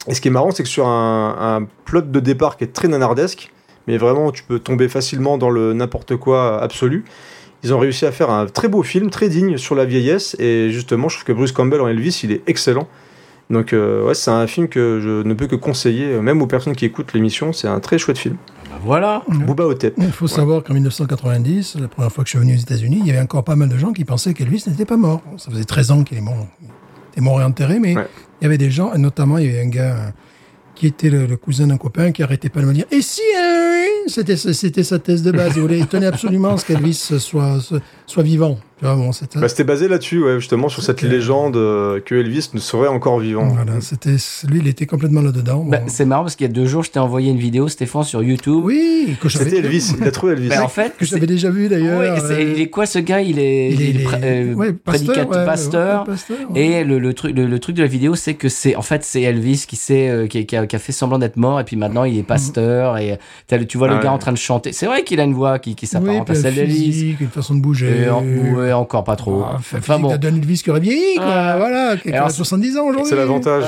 Et 0.07 0.15
ce 0.15 0.23
qui 0.23 0.29
est 0.29 0.31
marrant, 0.31 0.51
c'est 0.53 0.62
que 0.62 0.71
sur 0.71 0.89
un, 0.89 1.37
un 1.39 1.69
plot 1.85 2.01
de 2.01 2.21
départ 2.21 2.57
qui 2.57 2.65
est 2.65 2.73
très 2.73 2.89
nanardesque, 2.89 3.53
mais 3.87 3.99
vraiment 3.99 4.33
tu 4.33 4.43
peux 4.43 4.59
tomber 4.59 4.89
facilement 4.89 5.37
dans 5.37 5.51
le 5.51 5.75
n'importe 5.75 6.17
quoi 6.17 6.59
absolu. 6.62 7.05
Ils 7.62 7.75
ont 7.75 7.79
réussi 7.79 8.07
à 8.07 8.12
faire 8.12 8.31
un 8.31 8.47
très 8.47 8.69
beau 8.69 8.83
film, 8.83 9.11
très 9.11 9.29
digne 9.29 9.59
sur 9.59 9.75
la 9.75 9.85
vieillesse, 9.85 10.35
et 10.39 10.71
justement, 10.71 11.11
je 11.11 11.17
trouve 11.17 11.27
que 11.27 11.33
Bruce 11.35 11.53
Campbell 11.53 11.83
en 11.83 11.89
Elvis, 11.89 12.21
il 12.25 12.33
est 12.33 12.41
excellent. 12.47 12.89
Donc, 13.51 13.73
euh, 13.73 14.07
ouais, 14.07 14.15
c'est 14.15 14.31
un 14.31 14.47
film 14.47 14.69
que 14.69 15.01
je 15.03 15.27
ne 15.27 15.35
peux 15.35 15.47
que 15.49 15.57
conseiller, 15.57 16.07
euh, 16.07 16.21
même 16.23 16.41
aux 16.41 16.47
personnes 16.47 16.77
qui 16.77 16.85
écoutent 16.85 17.13
l'émission. 17.13 17.53
C'est 17.53 17.67
un 17.69 17.81
très 17.81 17.99
chouette 17.99 18.17
film. 18.19 18.37
Bah 18.71 18.77
voilà. 18.83 19.23
Booba 19.29 19.65
Otep. 19.67 19.95
Il 19.99 20.13
faut 20.13 20.29
savoir 20.29 20.63
qu'en 20.63 20.75
1990, 20.75 21.77
la 21.81 21.89
première 21.89 22.13
fois 22.13 22.23
que 22.23 22.31
je 22.31 22.37
suis 22.37 22.39
venu 22.39 22.55
aux 22.55 22.61
États-Unis, 22.61 22.99
il 23.01 23.07
y 23.07 23.11
avait 23.11 23.21
encore 23.21 23.43
pas 23.43 23.57
mal 23.57 23.69
de 23.69 23.77
gens 23.77 23.93
qui 23.93 24.05
pensaient 24.05 24.35
qu'Elvis 24.35 24.65
n'était 24.69 24.85
pas 24.85 24.97
mort. 24.97 25.21
Ça 25.37 25.51
faisait 25.51 25.65
13 25.65 25.91
ans 25.91 26.05
qu'il 26.05 26.17
est 26.19 26.23
mort, 26.23 26.47
il 26.63 26.69
était 27.13 27.21
mort 27.21 27.41
et 27.41 27.45
enterré, 27.45 27.81
mais 27.81 27.97
Ouais. 27.97 28.07
il 28.41 28.45
y 28.45 28.47
avait 28.47 28.59
des 28.59 28.71
gens, 28.71 28.95
et 28.95 28.99
notamment 28.99 29.37
il 29.39 29.47
y 29.47 29.49
avait 29.49 29.63
un 29.63 29.69
gars 29.69 29.97
euh, 29.97 30.11
qui 30.77 30.87
était 30.87 31.11
le, 31.11 31.27
le 31.27 31.37
cousin 31.37 31.67
d'un 31.67 31.77
copain 31.77 32.13
qui 32.13 32.23
arrêtait 32.23 32.49
pas 32.51 32.61
de 32.61 32.67
me 32.67 32.73
dire 32.73 32.85
Et 32.93 33.03
si 33.03 33.21
euh, 33.37 33.85
c'était 34.07 34.37
c'était 34.37 34.85
sa 34.85 34.99
thèse 35.01 35.23
de 35.25 35.33
base, 35.33 35.55
il 35.57 35.63
voulait 35.63 35.79
il 35.81 35.87
tenait 35.89 36.07
absolument 36.07 36.55
à 36.55 36.57
ce 36.59 36.65
qu'Elvis 36.67 36.95
soit 37.19 37.59
soit 38.07 38.23
vivant. 38.23 38.59
Tu 38.81 38.86
vois, 38.86 38.97
bon, 38.97 39.12
c'était 39.12 39.39
Bah, 39.39 39.48
C'était 39.48 39.65
basé 39.65 39.89
là-dessus, 39.89 40.24
ouais, 40.24 40.39
justement, 40.40 40.70
sur 40.70 40.82
cette 40.82 41.02
légende 41.02 41.57
euh, 41.57 42.01
que 42.01 42.15
Elvis 42.15 42.48
ne 42.55 42.59
serait 42.61 42.89
encore 42.89 43.20
vivant. 43.20 43.47
voilà, 43.48 43.78
c'était 43.82 44.16
lui, 44.48 44.61
il 44.61 44.69
était 44.69 44.86
complètement 44.86 45.20
là-dedans. 45.20 45.65
Bah, 45.65 45.81
c'est 45.86 46.07
marrant 46.07 46.23
parce 46.23 46.35
qu'il 46.35 46.47
y 46.47 46.51
a 46.51 46.52
deux 46.52 46.65
jours, 46.65 46.82
je 46.82 46.90
t'ai 46.90 46.98
envoyé 46.98 47.31
une 47.31 47.36
vidéo, 47.36 47.69
Stéphane, 47.69 48.05
sur 48.05 48.23
YouTube. 48.23 48.62
oui, 48.65 49.16
que 49.20 49.28
C'était 49.28 49.59
Elvis, 49.59 49.93
il 50.01 50.07
a 50.07 50.11
trouvé 50.11 50.32
Elvis. 50.32 50.48
Bah, 50.48 50.65
en 50.65 50.69
fait, 50.69 50.97
que 50.97 51.05
j'avais 51.05 51.27
déjà 51.27 51.51
vu 51.51 51.69
d'ailleurs. 51.69 52.01
Ouais, 52.01 52.20
c'est- 52.20 52.32
euh, 52.43 52.52
il 52.57 52.61
est 52.62 52.70
quoi 52.70 52.86
ce 52.86 52.98
gars? 52.98 53.20
Il 53.20 53.39
est, 53.39 53.70
il 53.70 54.01
est 54.01 54.02
pré- 54.02 54.55
ouais, 54.55 54.73
prédicat- 54.73 55.27
ouais, 55.28 55.44
pasteur. 55.44 56.01
ouais, 56.01 56.07
pasteur, 56.15 56.36
ouais. 56.52 56.61
Et 56.61 56.85
le, 56.85 56.98
le 56.98 57.12
truc, 57.12 57.36
le, 57.36 57.44
le 57.47 57.59
truc 57.59 57.77
de 57.77 57.82
la 57.82 57.89
vidéo, 57.89 58.15
c'est 58.15 58.32
que 58.35 58.48
c'est 58.48 58.77
en 58.77 58.82
fait 58.82 59.05
c'est 59.05 59.20
Elvis 59.20 59.66
qui, 59.69 59.77
s'est, 59.77 60.09
euh, 60.09 60.27
qui, 60.27 60.47
qui 60.47 60.57
a, 60.57 60.66
qui 60.66 60.74
a 60.74 60.78
fait 60.78 60.93
semblant 60.93 61.19
d'être 61.19 61.36
mort 61.36 61.61
et 61.61 61.65
puis 61.65 61.77
maintenant 61.77 62.05
il 62.05 62.16
est 62.16 62.23
pasteur 62.23 62.97
et 62.97 63.19
tu 63.69 63.77
vois 63.77 63.89
Ah 63.89 63.90
le 63.90 63.97
ouais. 63.98 64.05
gars 64.05 64.12
en 64.12 64.19
train 64.19 64.32
de 64.32 64.39
chanter. 64.39 64.73
C'est 64.73 64.86
vrai 64.86 65.05
qu'il 65.05 65.20
a 65.20 65.24
une 65.24 65.35
voix 65.35 65.59
qui, 65.59 65.74
qui 65.74 65.85
oui, 65.85 65.89
s'apparente 65.90 66.31
à 66.31 66.35
celle 66.35 66.55
d'Elvis. 66.55 67.16
une 67.20 67.28
façon 67.28 67.55
de 67.55 67.61
bouger. 67.61 68.09
Ouais, 68.71 68.81
encore 68.81 69.05
pas 69.05 69.17
trop. 69.17 69.45
Ah, 69.47 69.57
enfin, 69.59 69.99
bon. 69.99 70.17
d'un 70.17 70.29
Elvis 70.29 70.63
qui 70.63 70.71
aurait 70.71 70.81
vieilli, 70.81 71.17
quoi. 71.17 71.27
Ouais. 71.27 71.57
Voilà, 71.59 71.97
qui 71.97 72.13
a 72.13 72.29
70 72.29 72.79
ans 72.79 72.85
aujourd'hui. 72.87 73.09
C'est 73.11 73.17
l'avantage. 73.17 73.65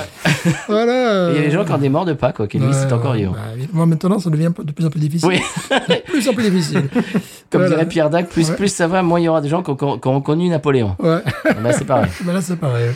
Voilà. 0.69 1.31
Il 1.31 1.37
y 1.37 1.39
a 1.39 1.43
des 1.43 1.51
gens 1.51 1.65
qui 1.65 1.73
ont 1.73 1.79
des 1.79 1.89
morts 1.89 2.05
de 2.05 2.12
pas 2.12 2.33
quoi, 2.33 2.47
qu'Elvis 2.47 2.66
Ouais, 2.66 2.83
est 2.89 2.93
encore 2.93 3.15
vivant. 3.15 3.33
bah, 3.33 3.39
évidemment, 3.57 3.87
maintenant, 3.87 4.19
ça 4.19 4.31
devient 4.31 4.51
de 4.62 4.73
plus 4.73 4.85
en 4.87 4.91
plus 4.91 5.01
difficile. 5.01 5.29
Oui. 5.29 5.41
de 5.89 6.03
plus 6.11 6.29
en 6.29 6.33
plus 6.33 6.51
difficile. 6.51 6.83
Comme 7.51 7.61
Voilà. 7.62 7.69
dirait 7.77 7.87
Pierre 7.87 8.11
Dac, 8.11 8.29
plus, 8.29 8.49
Ouais. 8.51 8.57
plus 8.57 8.69
ça 8.69 8.87
va, 8.87 9.03
moins 9.03 9.20
il 9.20 9.24
y 9.24 9.29
aura 9.29 9.41
des 9.41 9.49
gens 9.49 9.62
qui 9.62 9.70
ont, 9.70 9.99
qui 9.99 10.09
ont- 10.09 10.20
connu 10.23 10.49
Napoléon. 10.49 10.97
Ouais, 11.01 11.19
Bah, 11.62 11.73
c'est 11.73 11.85
pareil. 11.85 12.11
ben 12.24 12.33
là, 12.33 12.41
c'est 12.41 12.57
pareil. 12.57 12.91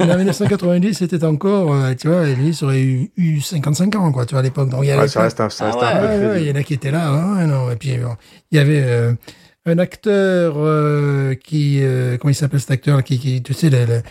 En 0.00 0.16
1990, 0.16 0.94
c'était 0.94 1.24
encore, 1.24 1.72
euh, 1.74 1.94
tu 1.98 2.08
vois, 2.08 2.26
Elvis 2.26 2.58
aurait 2.62 2.80
eu, 2.82 3.10
eu 3.16 3.40
55 3.40 3.94
ans, 3.96 4.12
quoi, 4.12 4.26
tu 4.26 4.34
vois, 4.34 4.40
à 4.40 4.42
l'époque. 4.42 4.68
Donc, 4.68 4.80
il 4.82 4.88
y 4.88 4.90
avait 4.92 5.02
Ouais, 5.02 5.08
ça 5.08 5.22
reste 5.22 5.40
un, 5.40 5.48
ça 5.50 5.64
Ah 5.64 5.72
reste 5.72 5.82
un 5.82 5.86
ouais, 6.02 6.18
peu 6.18 6.24
Ouais, 6.26 6.32
ouais, 6.32 6.42
il 6.42 6.48
y 6.48 6.52
en 6.52 6.56
a 6.56 6.62
qui 6.62 6.74
étaient 6.74 6.90
là. 6.90 7.08
hein, 7.08 7.46
non. 7.46 7.70
Et 7.70 7.76
puis, 7.76 7.96
bon, 7.98 8.14
il 8.52 8.58
y 8.58 8.60
avait 8.60 8.82
euh, 8.84 9.12
un 9.66 9.78
acteur 9.78 10.54
euh, 10.56 11.34
qui... 11.34 11.78
euh, 11.82 12.16
comment 12.16 12.30
il 12.30 12.34
s'appelle 12.34 12.60
cet 12.60 12.70
acteur 12.70 13.02
qui, 13.04 13.18
qui 13.18 13.42
tu 13.42 13.52
sais, 13.54 13.70
le, 13.70 13.84
le- 13.84 14.02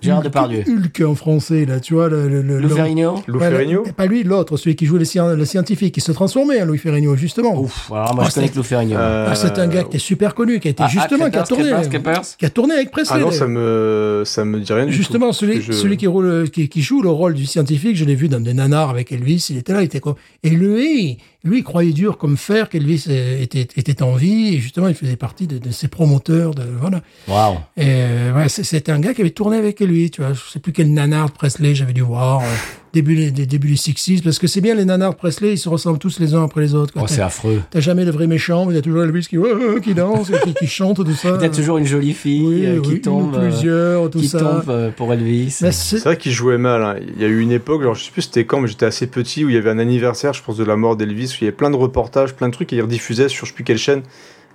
Gérard 0.00 0.20
Hulk- 0.20 0.24
Depardieu. 0.24 0.64
Hulk 0.66 1.02
en 1.06 1.14
français, 1.14 1.64
là, 1.64 1.78
tu 1.78 1.94
vois. 1.94 2.08
Le, 2.08 2.28
le, 2.28 2.42
le- 2.42 2.58
Lou 2.58 2.68
Ferrigno 2.68 3.22
Lou 3.28 3.38
le- 3.38 3.92
Pas 3.92 4.06
lui, 4.06 4.24
l'autre, 4.24 4.56
celui 4.56 4.74
qui 4.74 4.84
jouait 4.84 4.98
le, 4.98 5.04
scien- 5.04 5.36
le 5.36 5.44
scientifique, 5.44 5.94
qui 5.94 6.00
se 6.00 6.10
transformait 6.10 6.60
en 6.60 6.66
Louis 6.66 6.78
Ferrigno, 6.78 7.14
justement. 7.14 7.60
Ouf, 7.60 7.88
alors 7.92 8.12
moi 8.16 8.24
Ah, 8.26 8.28
je 8.28 8.34
connais 8.34 8.46
c'est- 8.48 8.52
que 8.52 8.56
Lou 8.58 8.64
Ferrigno. 8.64 8.96
Euh, 8.96 9.28
Ah, 9.30 9.34
c'est 9.36 9.56
un 9.60 9.68
gars 9.68 9.84
qui 9.84 9.96
est 9.98 10.00
super 10.00 10.34
connu, 10.34 10.58
qui 10.58 10.66
a 10.66 10.70
été 10.72 10.82
Ah, 10.84 10.88
justement, 10.88 11.26
ah, 11.26 11.30
qui 11.30 11.38
a 11.38 11.42
tourné, 11.44 11.70
Creepers, 11.70 11.88
Creepers. 11.88 12.36
qui 12.36 12.44
a 12.46 12.50
tourné 12.50 12.74
avec 12.74 12.90
Presley. 12.90 13.16
Ah 13.16 13.20
non, 13.20 13.30
ça 13.30 13.46
me, 13.46 14.22
ça 14.26 14.44
me 14.44 14.58
dit 14.58 14.72
rien 14.72 14.86
du 14.86 14.92
Justement, 14.92 15.28
tout. 15.28 15.34
celui, 15.34 15.62
je- 15.62 15.70
celui 15.70 15.96
qui, 15.96 16.08
roule, 16.08 16.50
qui, 16.50 16.68
qui 16.68 16.82
joue 16.82 17.00
le 17.02 17.10
rôle 17.10 17.34
du 17.34 17.46
scientifique, 17.46 17.94
je 17.96 18.04
l'ai 18.04 18.16
vu 18.16 18.28
dans 18.28 18.40
des 18.40 18.54
nanars 18.54 18.90
avec 18.90 19.12
Elvis, 19.12 19.46
il 19.50 19.58
était 19.58 19.72
là, 19.72 19.82
il 19.82 19.84
était 19.84 20.00
quoi. 20.00 20.16
Et 20.42 20.50
lui, 20.50 21.18
lui, 21.44 21.58
il 21.58 21.64
croyait 21.64 21.92
dur 21.92 22.18
comme 22.18 22.36
fer 22.36 22.68
qu'Elvis 22.68 23.06
était, 23.08 23.66
était 23.76 24.02
en 24.02 24.14
vie, 24.14 24.54
et 24.54 24.58
justement, 24.58 24.88
il 24.88 24.94
faisait 24.94 25.16
partie 25.16 25.46
de, 25.46 25.58
de 25.58 25.70
ses 25.70 25.88
promoteurs, 25.88 26.54
de, 26.54 26.62
voilà. 26.62 27.02
Waouh. 27.26 27.58
Et 27.76 28.30
ouais, 28.34 28.48
c'était 28.48 28.92
un 28.92 29.00
gars 29.00 29.12
qui 29.12 29.22
avait 29.22 29.30
tourné 29.30 29.56
avec 29.56 29.80
lui, 29.80 30.10
tu 30.10 30.22
vois. 30.22 30.34
Je 30.34 30.40
sais 30.50 30.60
plus 30.60 30.72
quel 30.72 30.92
nanar 30.92 31.26
de 31.26 31.32
Presley 31.32 31.74
j'avais 31.74 31.92
dû 31.92 32.02
voir, 32.02 32.42
euh, 32.42 32.44
début, 32.92 33.14
des, 33.16 33.30
des- 33.30 33.46
début 33.46 33.68
des 33.68 33.76
60s, 33.76 34.22
parce 34.22 34.38
que 34.38 34.46
c'est 34.46 34.60
bien 34.60 34.74
les 34.74 34.84
nanars 34.84 35.12
de 35.12 35.16
Presley, 35.16 35.52
ils 35.54 35.58
se 35.58 35.68
ressemblent 35.68 35.98
tous 35.98 36.18
les 36.20 36.34
uns 36.34 36.44
après 36.44 36.60
les 36.60 36.74
autres. 36.74 36.92
quoi. 36.92 37.02
Oh, 37.04 37.06
c'est 37.08 37.16
T'as- 37.16 37.26
affreux. 37.26 37.60
T'as 37.70 37.80
jamais 37.80 38.04
le 38.04 38.10
vrai 38.10 38.26
méchant, 38.26 38.66
mais 38.66 38.72
il 38.72 38.76
y 38.76 38.78
a 38.78 38.82
toujours 38.82 39.02
Elvis 39.02 39.26
qui, 39.28 39.36
qui 39.82 39.94
danse, 39.94 40.30
qui, 40.44 40.54
qui 40.54 40.66
chante, 40.66 40.96
tout 41.04 41.12
ça. 41.14 41.32
Peut-être 41.38 41.56
toujours 41.56 41.78
une 41.78 41.86
jolie 41.86 42.12
fille 42.12 42.42
Oui, 42.46 42.66
euh, 42.66 42.80
qui 42.80 43.00
tombe, 43.00 43.34
euh, 43.34 43.48
plusieurs, 43.48 44.10
tout 44.10 44.18
qui 44.18 44.28
ça. 44.28 44.38
tombe 44.40 44.64
euh, 44.68 44.90
pour 44.90 45.12
Elvis. 45.12 45.56
Mais 45.62 45.72
c'est- 45.72 45.98
C'est 45.98 46.04
vrai 46.04 46.16
qu'il 46.16 46.32
jouait 46.32 46.58
mal. 46.58 46.82
hein. 46.82 46.96
Il 47.16 47.22
y 47.22 47.24
a 47.24 47.28
eu 47.28 47.40
une 47.40 47.52
époque, 47.52 47.80
alors 47.82 47.94
je 47.94 48.04
sais 48.04 48.10
plus 48.10 48.22
c'était 48.22 48.44
quand, 48.44 48.60
mais 48.60 48.68
j'étais 48.68 48.86
assez 48.86 49.06
petit, 49.06 49.44
où 49.44 49.48
il 49.48 49.54
y 49.54 49.58
avait 49.58 49.70
un 49.70 49.78
anniversaire, 49.78 50.32
je 50.32 50.42
pense, 50.42 50.56
de 50.56 50.64
la 50.64 50.76
mort 50.76 50.96
d'Elvis, 50.96 51.32
où 51.32 51.36
il 51.40 51.44
y 51.44 51.46
avait 51.48 51.56
plein 51.56 51.70
de 51.70 51.76
reportages, 51.76 52.34
plein 52.34 52.48
de 52.48 52.52
trucs, 52.52 52.72
et 52.72 52.76
ils 52.76 52.82
rediffusaient 52.82 53.28
sur 53.28 53.46
je 53.46 53.50
sais 53.50 53.54
plus 53.54 53.64
quelle 53.64 53.78
chaîne 53.78 54.02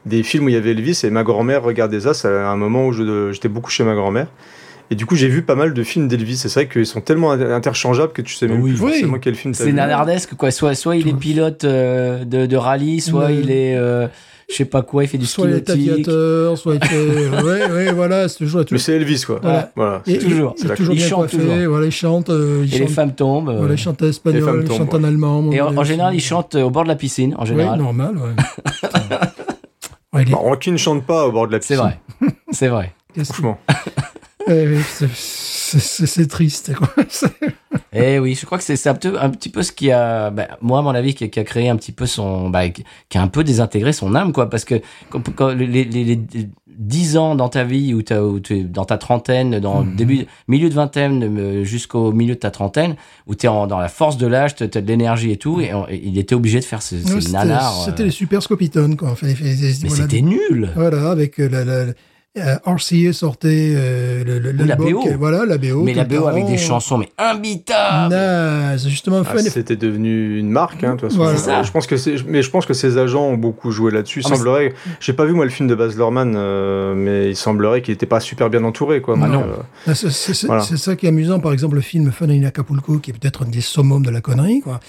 des 0.05 0.23
films 0.23 0.45
où 0.45 0.49
il 0.49 0.53
y 0.53 0.57
avait 0.57 0.71
Elvis, 0.71 1.01
et 1.03 1.09
ma 1.09 1.23
grand-mère 1.23 1.63
regardait 1.63 1.99
ça. 1.99 2.13
C'est 2.13 2.27
un 2.29 2.55
moment 2.55 2.87
où 2.87 2.93
je- 2.93 3.31
j'étais 3.33 3.49
beaucoup 3.49 3.71
chez 3.71 3.83
ma 3.83 3.93
grand-mère. 3.95 4.27
Et 4.89 4.95
du 4.95 5.05
coup, 5.05 5.15
j'ai 5.15 5.27
vu 5.27 5.41
pas 5.41 5.55
mal 5.55 5.73
de 5.73 5.83
films 5.83 6.07
d'Elvis. 6.07 6.37
C'est 6.37 6.53
vrai 6.53 6.67
qu'ils 6.67 6.85
sont 6.85 7.01
tellement 7.01 7.31
inter- 7.31 7.51
interchangeables 7.51 8.13
que 8.13 8.21
tu 8.21 8.33
sais 8.35 8.47
même 8.47 8.61
Oui. 8.61 8.71
plus 8.73 8.81
Oui. 8.81 8.91
forcément 8.91 9.19
quel 9.19 9.35
film 9.35 9.53
t'as 9.53 9.59
C'est 9.63 9.69
vu. 9.71 9.73
nanardesque 9.73 10.35
quoi. 10.35 10.49
Soit, 10.51 10.75
soit 10.75 10.95
il 10.95 11.07
est 11.07 11.13
pilote 11.13 11.63
euh, 11.65 12.23
de, 12.23 12.45
de 12.45 12.55
rallye, 12.57 13.01
soit 13.01 13.25
Ouais. 13.25 13.35
il 13.37 13.51
est, 13.51 13.75
euh, 13.75 14.07
je 14.49 14.55
sais 14.55 14.63
pas 14.65 14.81
quoi, 14.83 15.03
il 15.03 15.07
fait 15.07 15.17
du 15.17 15.25
ski 15.25 15.33
soit 15.41 15.47
il 15.49 15.55
est 15.55 15.67
nautique. 15.69 15.89
aviateur, 15.91 16.57
soit 16.57 16.75
il 16.75 16.85
fait... 16.85 17.29
ouais, 17.43 17.69
ouais, 17.69 17.91
voilà, 17.91 18.29
c'est 18.29 18.37
toujours... 18.37 18.63
Mais 18.71 18.77
c'est 18.77 18.93
Elvis, 18.93 19.23
quoi. 19.27 19.39
Voilà. 19.41 19.71
Voilà. 19.75 20.01
Et- 20.07 20.11
c'est- 20.13 20.17
toujours. 20.19 20.53
Il 20.55 20.59
c'est 20.61 20.65
est 20.65 20.69
la- 20.69 20.75
toujours 20.77 20.93
il 20.93 20.97
bien 20.99 21.07
chante 21.07 21.19
coiffé, 21.31 21.37
toujours. 21.37 21.67
voilà, 21.69 21.85
il 21.85 21.91
chante, 21.91 22.29
euh, 22.29 22.63
il 22.65 22.73
Et 22.75 22.79
les 22.79 22.87
femmes 22.87 23.13
tombent. 23.13 23.53
voilà, 23.57 23.73
il 23.73 23.77
chante 23.77 24.01
en 24.01 24.05
Les 24.05 24.09
espagnol, 24.11 24.43
femmes 24.43 24.61
il 24.65 24.71
chante 24.77 24.93
en 24.93 24.99
ouais. 25.01 25.07
allemand. 25.09 25.51
et 25.51 25.59
en, 25.59 25.83
général, 25.83 26.15
il 26.15 26.21
chante 26.21 26.55
euh, 26.55 26.61
au 26.63 26.69
bord 26.69 26.83
de 26.83 26.87
la 26.87 26.95
piscine, 26.95 27.35
en 27.37 27.41
Oui, 27.41 27.47
général. 27.47 27.77
normal, 27.79 28.15
ouais. 28.17 28.79
Ouais, 30.13 30.23
il 30.23 30.29
est- 30.29 30.31
Bah, 30.31 30.37
Rocky 30.41 30.71
ne 30.71 30.77
chante 30.77 31.05
pas 31.05 31.27
au 31.27 31.31
bord 31.33 31.47
de 31.47 31.51
la 31.51 31.59
c'est 31.61 31.75
piscine. 31.75 31.97
vrai. 32.21 32.31
C'est 32.51 32.69
vrai. 32.69 32.93
qu'est-ce 33.13 33.29
que- 33.29 33.33
Franchement. 33.35 33.59
Ouais, 34.47 34.77
c'est- 35.13 36.27
triste. 36.27 36.73
Quoi. 36.75 36.89
C'est- 37.09 37.27
Eh 37.93 38.19
oui, 38.19 38.35
je 38.39 38.45
crois 38.45 38.57
que 38.59 38.63
c'est 38.63 38.87
un, 38.87 38.93
petit 38.95 39.49
peu 39.49 39.63
ce 39.63 39.71
qui 39.71 39.91
a, 39.91 40.29
bah, 40.29 40.47
moi 40.61 40.79
à 40.79 40.81
mon 40.81 40.91
avis, 40.91 41.15
qui, 41.15 41.29
qui 41.29 41.39
a 41.39 41.43
créé 41.43 41.67
un 41.69 41.75
petit 41.77 41.91
peu 41.91 42.05
son, 42.05 42.49
bah, 42.49 42.69
qui 42.69 42.83
a 43.17 43.21
un 43.21 43.27
peu 43.27 43.43
désintégré 43.43 43.91
son 43.93 44.13
âme, 44.13 44.33
quoi, 44.33 44.49
parce 44.49 44.65
que 44.65 44.75
quand, 45.09 45.21
quand 45.35 45.49
les, 45.49 45.65
les, 45.65 45.83
les- 45.85 46.03
les 46.05 46.49
10 46.67 47.17
ans 47.17 47.33
dans 47.35 47.49
ta 47.49 47.63
vie 47.63 47.95
tu 48.05 48.13
es 48.13 48.63
dans 48.63 48.85
ta 48.85 48.97
trentaine, 48.99 49.59
dans 49.59 49.81
le 49.81 49.95
début, 49.95 50.25
milieu 50.47 50.69
de 50.69 50.75
vingtaine 50.75 51.23
euh, 51.39 51.63
jusqu'au 51.63 52.11
milieu 52.11 52.35
de 52.35 52.39
ta 52.39 52.51
trentaine, 52.51 52.95
où 53.25 53.33
tu 53.33 53.47
es 53.47 53.49
dans 53.49 53.79
la 53.79 53.87
force 53.87 54.17
de 54.17 54.27
l'âge, 54.27 54.55
tu 54.55 54.63
as 54.63 54.67
de 54.67 54.79
l'énergie 54.87 55.31
et 55.31 55.37
tout, 55.37 55.59
et, 55.59 55.73
on- 55.73 55.87
et 55.87 55.99
il 56.03 56.19
était 56.19 56.35
obligé 56.35 56.59
de 56.59 56.65
faire 56.65 56.81
ces 56.83 56.99
c'était- 57.01 57.31
nanars. 57.31 57.81
euh, 57.81 57.85
C'était 57.85 58.03
les 58.03 58.11
super 58.11 58.43
scopitones, 58.43 58.95
quoi. 58.95 59.09
Enfin, 59.11 59.27
les- 59.27 59.33
les- 59.33 59.55
les- 59.55 59.73
mais 59.83 59.89
voilà, 59.89 60.03
c'était 60.03 60.21
nul. 60.21 60.71
Voilà, 60.75 61.09
avec 61.09 61.39
euh, 61.39 61.49
la, 61.49 61.65
la, 61.65 61.73
euh, 61.73 61.93
RCA 62.65 63.13
sortait 63.13 63.73
euh, 63.75 64.23
le, 64.23 64.39
le, 64.39 64.51
la 64.65 64.75
BO. 64.75 64.99
qui- 65.01 65.09
Voilà, 65.17 65.45
la 65.45 65.57
BO. 65.57 65.83
mais 65.83 65.93
la 65.93 66.03
BO 66.03 66.27
avec 66.27 66.45
des 66.45 66.57
chansons, 66.57 66.97
mais 66.97 67.09
imbitables. 67.17 68.13
Naze, 68.13 68.87
justement, 68.87 69.21
Ah, 69.21 69.23
fun. 69.25 69.39
C'était 69.39 69.75
devenu 69.75 70.37
une 70.39 70.49
marque, 70.49 70.83
hein, 70.83 70.95
de 70.95 70.99
toute 71.01 71.09
façon. 71.09 71.23
Voilà. 71.23 71.37
Ça. 71.37 71.63
Je 71.63 71.71
pense 71.71 71.87
que 71.87 71.95
mais 72.27 72.41
je 72.41 72.49
pense 72.49 72.65
que 72.65 72.73
ses 72.73 72.97
agents 72.97 73.25
ont 73.27 73.37
beaucoup 73.37 73.71
joué 73.71 73.91
là-dessus. 73.91 74.21
Il 74.21 74.27
Ah, 74.31 74.35
semblerait, 74.35 74.73
j'ai 74.99 75.13
pas 75.13 75.25
vu 75.25 75.33
moi 75.33 75.45
le 75.45 75.51
film 75.51 75.67
de 75.67 75.75
Baz 75.75 75.95
Luhrmann, 75.95 76.33
euh, 76.35 76.93
mais 76.95 77.29
il 77.29 77.35
semblerait 77.35 77.81
qu'il 77.81 77.93
était 77.93 78.05
pas 78.05 78.19
super 78.19 78.49
bien 78.49 78.63
entouré, 78.63 79.01
quoi. 79.01 79.15
Ah, 79.21 79.27
non. 79.27 79.41
euh, 79.41 79.53
Ah, 79.87 79.93
C'est 79.95 80.45
Voilà. 80.47 80.61
ça 80.63 80.95
qui 80.95 81.05
est 81.05 81.09
amusant, 81.09 81.39
par 81.39 81.53
exemple, 81.53 81.75
le 81.75 81.81
film 81.81 82.11
Fun 82.11 82.29
in 82.29 82.43
Acapulco, 82.43 82.97
qui 82.99 83.11
est 83.11 83.13
peut-être 83.13 83.43
un 83.45 83.49
des 83.49 83.61
summums 83.61 84.03
de 84.03 84.09
la 84.11 84.21
connerie, 84.21 84.61
quoi. 84.61 84.79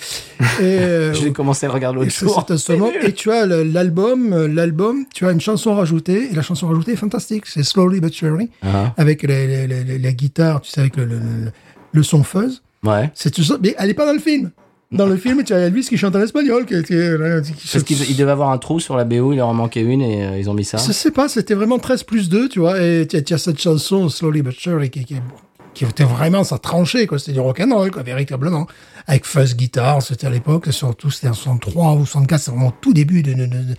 Et, 0.60 0.62
euh, 0.62 1.12
J'ai 1.14 1.32
commencé 1.32 1.66
à 1.66 1.68
le 1.68 1.74
regarder 1.74 1.98
l'autre 2.00 2.10
jour. 2.10 2.46
Et 3.02 3.12
tu 3.12 3.30
as 3.30 3.44
euh, 3.44 3.64
l'album, 3.64 5.04
tu 5.14 5.26
as 5.26 5.32
une 5.32 5.40
chanson 5.40 5.74
rajoutée, 5.74 6.28
et 6.30 6.34
la 6.34 6.42
chanson 6.42 6.68
rajoutée 6.68 6.92
est 6.92 6.96
fantastique. 6.96 7.37
C'est 7.46 7.62
Slowly 7.62 8.00
but 8.00 8.12
Surely, 8.12 8.50
avec 8.96 9.22
les, 9.22 9.66
les, 9.66 9.84
les- 9.84 9.98
les 9.98 10.14
guitares, 10.14 10.60
tu 10.60 10.70
sais, 10.70 10.80
avec 10.80 10.96
le, 10.96 11.04
le, 11.04 11.16
le, 11.18 11.52
le 11.92 12.02
son 12.02 12.22
fuzz. 12.22 12.62
ouais. 12.84 13.10
C'est 13.14 13.30
tout 13.30 13.42
ça, 13.44 13.56
mais 13.62 13.74
elle 13.78 13.90
est 13.90 13.94
pas 13.94 14.06
dans 14.06 14.12
le 14.12 14.18
film. 14.18 14.50
Dans 14.90 15.06
le 15.06 15.16
film, 15.24 15.44
tu 15.44 15.52
as 15.52 15.58
Elvis 15.58 15.86
qui 15.86 15.98
chante 15.98 16.16
en 16.16 16.22
espagnol, 16.22 16.64
qui, 16.64 16.74
qui, 16.82 16.94
qui- 16.94 17.68
Parce 17.72 17.84
qu'ils 17.84 18.10
ils 18.10 18.16
devaient 18.16 18.30
avoir 18.30 18.50
un 18.50 18.58
trou 18.58 18.80
sur 18.80 18.96
la 18.96 19.04
BO, 19.04 19.32
il 19.32 19.36
leur 19.36 19.48
en 19.48 19.54
manquait 19.54 19.82
une 19.82 20.00
et 20.02 20.24
euh, 20.26 20.38
ils 20.38 20.48
ont 20.48 20.54
mis 20.54 20.64
ça. 20.64 20.78
Je 20.78 20.92
sais 20.92 21.10
pas, 21.10 21.28
c'était 21.28 21.54
vraiment 21.54 21.78
13 21.78 22.04
plus 22.04 22.28
2, 22.28 22.48
tu 22.48 22.60
vois, 22.60 22.80
et 22.80 23.06
tu 23.06 23.34
as, 23.34 23.38
cette 23.38 23.60
chanson, 23.60 24.08
Slowly 24.08 24.42
But 24.42 24.58
Surely, 24.58 24.88
qui, 24.90 25.04
était 25.84 26.04
vraiment 26.04 26.42
sa 26.42 26.58
tranchée, 26.58 27.06
quoi. 27.06 27.18
C'était 27.18 27.32
du 27.34 27.40
rock'n'roll, 27.40 27.90
quoi, 27.90 28.02
véritablement. 28.02 28.66
Avec 29.06 29.24
fuzz 29.26 29.54
guitare, 29.56 30.02
c'était 30.02 30.26
à 30.26 30.30
l'époque, 30.30 30.66
surtout, 30.72 31.10
c'était 31.10 31.28
en 31.28 31.34
63 31.34 31.92
ou 31.94 32.04
64, 32.06 32.40
c'est 32.40 32.50
vraiment 32.50 32.72
tout 32.80 32.92
début 32.92 33.22
de, 33.22 33.32
de, 33.34 33.46
de, 33.46 33.74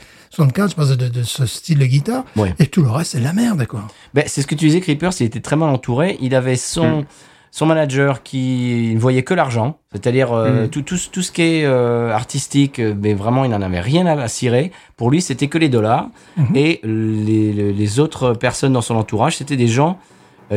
de 0.46 0.52
64, 0.54 0.70
je 0.72 0.76
pense, 0.76 0.90
de, 0.90 1.08
de 1.08 1.24
ce 1.24 1.46
style 1.46 1.80
de 1.80 1.86
guitare. 1.86 2.24
Ouais. 2.36 2.54
Et 2.60 2.68
tout 2.68 2.82
le 2.82 2.90
reste, 2.90 3.12
c'est 3.12 3.20
de 3.20 3.24
la 3.24 3.34
merde, 3.34 3.66
quoi. 3.66 3.88
Ben, 4.14 4.24
c'est 4.28 4.42
ce 4.42 4.48
que 4.48 4.56
tu 4.56 4.66
disais, 4.66 4.80
Creepers, 4.82 5.12
il 5.20 5.26
était 5.26 5.40
très 5.42 5.56
mal 5.56 5.70
entouré. 5.70 6.18
Il 6.22 6.36
avait 6.36 6.56
son, 6.56 7.06
son 7.52 7.66
manager 7.66 8.24
qui 8.24 8.92
ne 8.94 9.00
voyait 9.00 9.24
que 9.24 9.34
l'argent, 9.34 9.80
c'est-à-dire 9.92 10.34
euh, 10.34 10.66
Mm. 10.66 10.70
tout, 10.70 10.82
tout, 10.82 10.98
tout 11.12 11.22
ce 11.22 11.32
qui 11.32 11.42
est 11.42 11.66
euh, 11.66 12.12
artistique, 12.12 12.80
euh, 12.80 12.94
mais 13.00 13.14
vraiment, 13.14 13.46
il 13.46 13.52
n'en 13.52 13.62
avait 13.62 13.80
rien 13.80 14.06
à 14.06 14.28
cirer. 14.28 14.72
Pour 14.98 15.12
lui, 15.12 15.22
c'était 15.22 15.48
que 15.48 15.58
les 15.58 15.70
dollars. 15.70 16.10
Et 16.56 16.80
les, 16.84 17.74
les, 17.74 18.00
autres 18.00 18.34
personnes 18.34 18.74
dans 18.74 18.82
son 18.82 18.96
entourage, 18.96 19.38
c'était 19.38 19.58
des 19.58 19.68
gens 19.68 20.00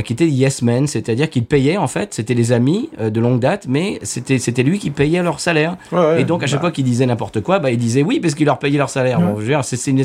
qui 0.01 0.15
étaient 0.15 0.27
yes 0.27 0.63
men, 0.63 0.87
c'est-à-dire 0.87 1.29
qu'ils 1.29 1.45
payaient, 1.45 1.77
en 1.77 1.87
fait, 1.89 2.15
c'était 2.15 2.35
des 2.35 2.53
amis 2.53 2.89
euh, 2.99 3.11
de 3.11 3.21
longue 3.21 3.41
date, 3.41 3.67
mais 3.69 3.99
c'était 4.03 4.39
c'était 4.39 4.63
lui 4.63 4.79
qui 4.79 4.91
payait 4.91 5.23
leur 5.23 5.39
salaire. 5.41 5.77
ouais, 5.93 5.99
ouais. 5.99 6.21
Et 6.23 6.25
donc, 6.25 6.43
à 6.43 6.47
chaque 6.47 6.61
Bah, 6.61 6.69
fois 6.69 6.71
qu'il 6.71 6.85
disait 6.85 7.05
n'importe 7.05 7.43
quoi, 7.43 7.59
bah, 7.59 7.71
il 7.71 7.77
disait 7.79 8.03
oui, 8.03 8.19
parce 8.21 8.35
qu'il 8.35 8.47
leur 8.47 8.59
payait 8.59 8.79
leur 8.79 8.89
salaire. 8.89 9.21
Bon, 9.21 9.37
c'est 9.63 9.91
une 9.91 10.03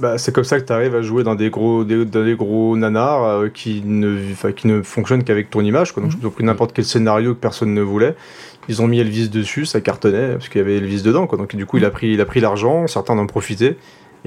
bah, 0.00 0.16
comme 0.32 0.44
ça 0.44 0.60
que 0.60 0.66
tu 0.66 0.72
arrives 0.72 0.94
à 0.94 1.02
jouer 1.02 1.24
dans 1.24 1.34
des 1.34 1.50
gros, 1.50 1.82
des, 1.82 2.04
dans 2.04 2.24
des 2.24 2.36
gros 2.36 2.76
nanars 2.76 3.24
euh, 3.24 3.48
qui, 3.48 3.82
ne, 3.84 4.18
qui 4.54 4.66
ne 4.68 4.82
fonctionnent 4.82 5.24
qu'avec 5.24 5.50
ton 5.50 5.62
image. 5.62 5.92
Quoi. 5.92 6.02
Donc, 6.02 6.12
Mhm. 6.12 6.18
ils 6.22 6.26
ont 6.26 6.30
pris 6.30 6.44
n'importe 6.44 6.72
quel 6.72 6.84
scénario 6.84 7.34
que 7.34 7.40
personne 7.40 7.74
ne 7.74 7.82
voulait. 7.82 8.14
Ils 8.68 8.82
ont 8.82 8.86
mis 8.88 8.98
Elvis 9.00 9.28
dessus, 9.28 9.64
ça 9.64 9.80
cartonnait, 9.80 10.32
parce 10.32 10.48
qu'il 10.48 10.60
y 10.60 10.64
avait 10.64 10.76
Elvis 10.76 11.02
dedans. 11.02 11.26
Quoi. 11.26 11.38
Donc, 11.38 11.54
du 11.54 11.66
coup, 11.66 11.78
il 11.78 11.84
a 11.84 11.90
pris, 11.90 12.12
il 12.12 12.20
a 12.20 12.24
pris 12.24 12.40
l'argent, 12.40 12.86
certains 12.86 13.14
en 13.14 13.20
ont 13.20 13.26
profité. 13.26 13.76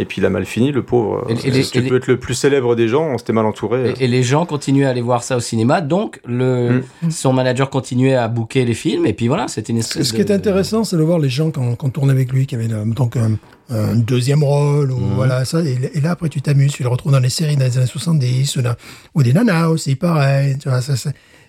Et 0.02 0.06
puis 0.06 0.22
il 0.22 0.26
a 0.26 0.30
mal 0.30 0.46
fini, 0.46 0.72
le 0.72 0.82
pauvre. 0.82 1.26
Et- 1.30 1.34
les- 1.52 1.62
les- 1.74 1.90
peut 1.90 1.98
être 1.98 2.08
le 2.08 2.18
plus 2.18 2.34
célèbre 2.34 2.74
des 2.76 2.88
gens, 2.88 3.04
on 3.14 3.18
s'était 3.18 3.34
mal 3.34 3.46
entouré. 3.46 3.94
Et, 4.00 4.06
et 4.06 4.08
les 4.08 4.24
gens 4.24 4.46
continuaient 4.46 4.86
à 4.86 4.90
aller 4.92 5.02
voir 5.02 5.22
ça 5.24 5.36
au 5.36 5.42
cinéma, 5.42 5.82
donc 5.82 6.22
le, 6.26 6.84
Mm. 7.04 7.12
son 7.12 7.34
manager 7.34 7.70
continuait 7.70 8.16
à 8.16 8.28
booker 8.30 8.64
les 8.66 8.74
films, 8.74 9.06
et 9.06 9.14
puis 9.14 9.28
voilà, 9.28 9.48
c'était 9.50 9.74
une 9.74 9.80
espèce 9.80 10.08
Ce 10.08 10.14
qui 10.14 10.22
est 10.22 10.32
intéressant, 10.32 10.84
c'est 10.86 10.96
de 10.98 11.02
voir 11.04 11.20
les 11.20 11.28
gens 11.30 11.52
quand, 11.52 11.76
quand 11.76 11.88
on 11.88 11.90
tourne 11.92 12.10
avec 12.10 12.32
lui, 12.32 12.48
qui 12.48 12.56
avaient 12.56 12.72
euh, 12.72 12.86
donc 12.86 13.18
un, 13.18 13.38
un 13.70 13.96
deuxième 13.96 14.44
rôle, 14.44 14.92
ou 14.92 14.98
Mhm. 15.00 15.14
voilà, 15.16 15.44
ça. 15.44 15.62
Et, 15.62 15.78
et 15.94 16.00
là, 16.02 16.12
après, 16.12 16.30
tu 16.30 16.42
t'amuses, 16.42 16.72
tu 16.72 16.84
le 16.84 16.90
retrouves 16.90 17.12
dans 17.12 17.20
les 17.20 17.30
séries 17.30 17.58
des 17.58 17.78
années 17.78 17.86
70, 17.86 18.56
ou, 18.56 18.62
dans- 18.62 18.76
ou 19.16 19.22
des 19.24 19.34
nanas 19.34 19.68
aussi, 19.68 19.96
pareil. 19.96 20.58
Tu 20.60 20.70
vois, 20.70 20.80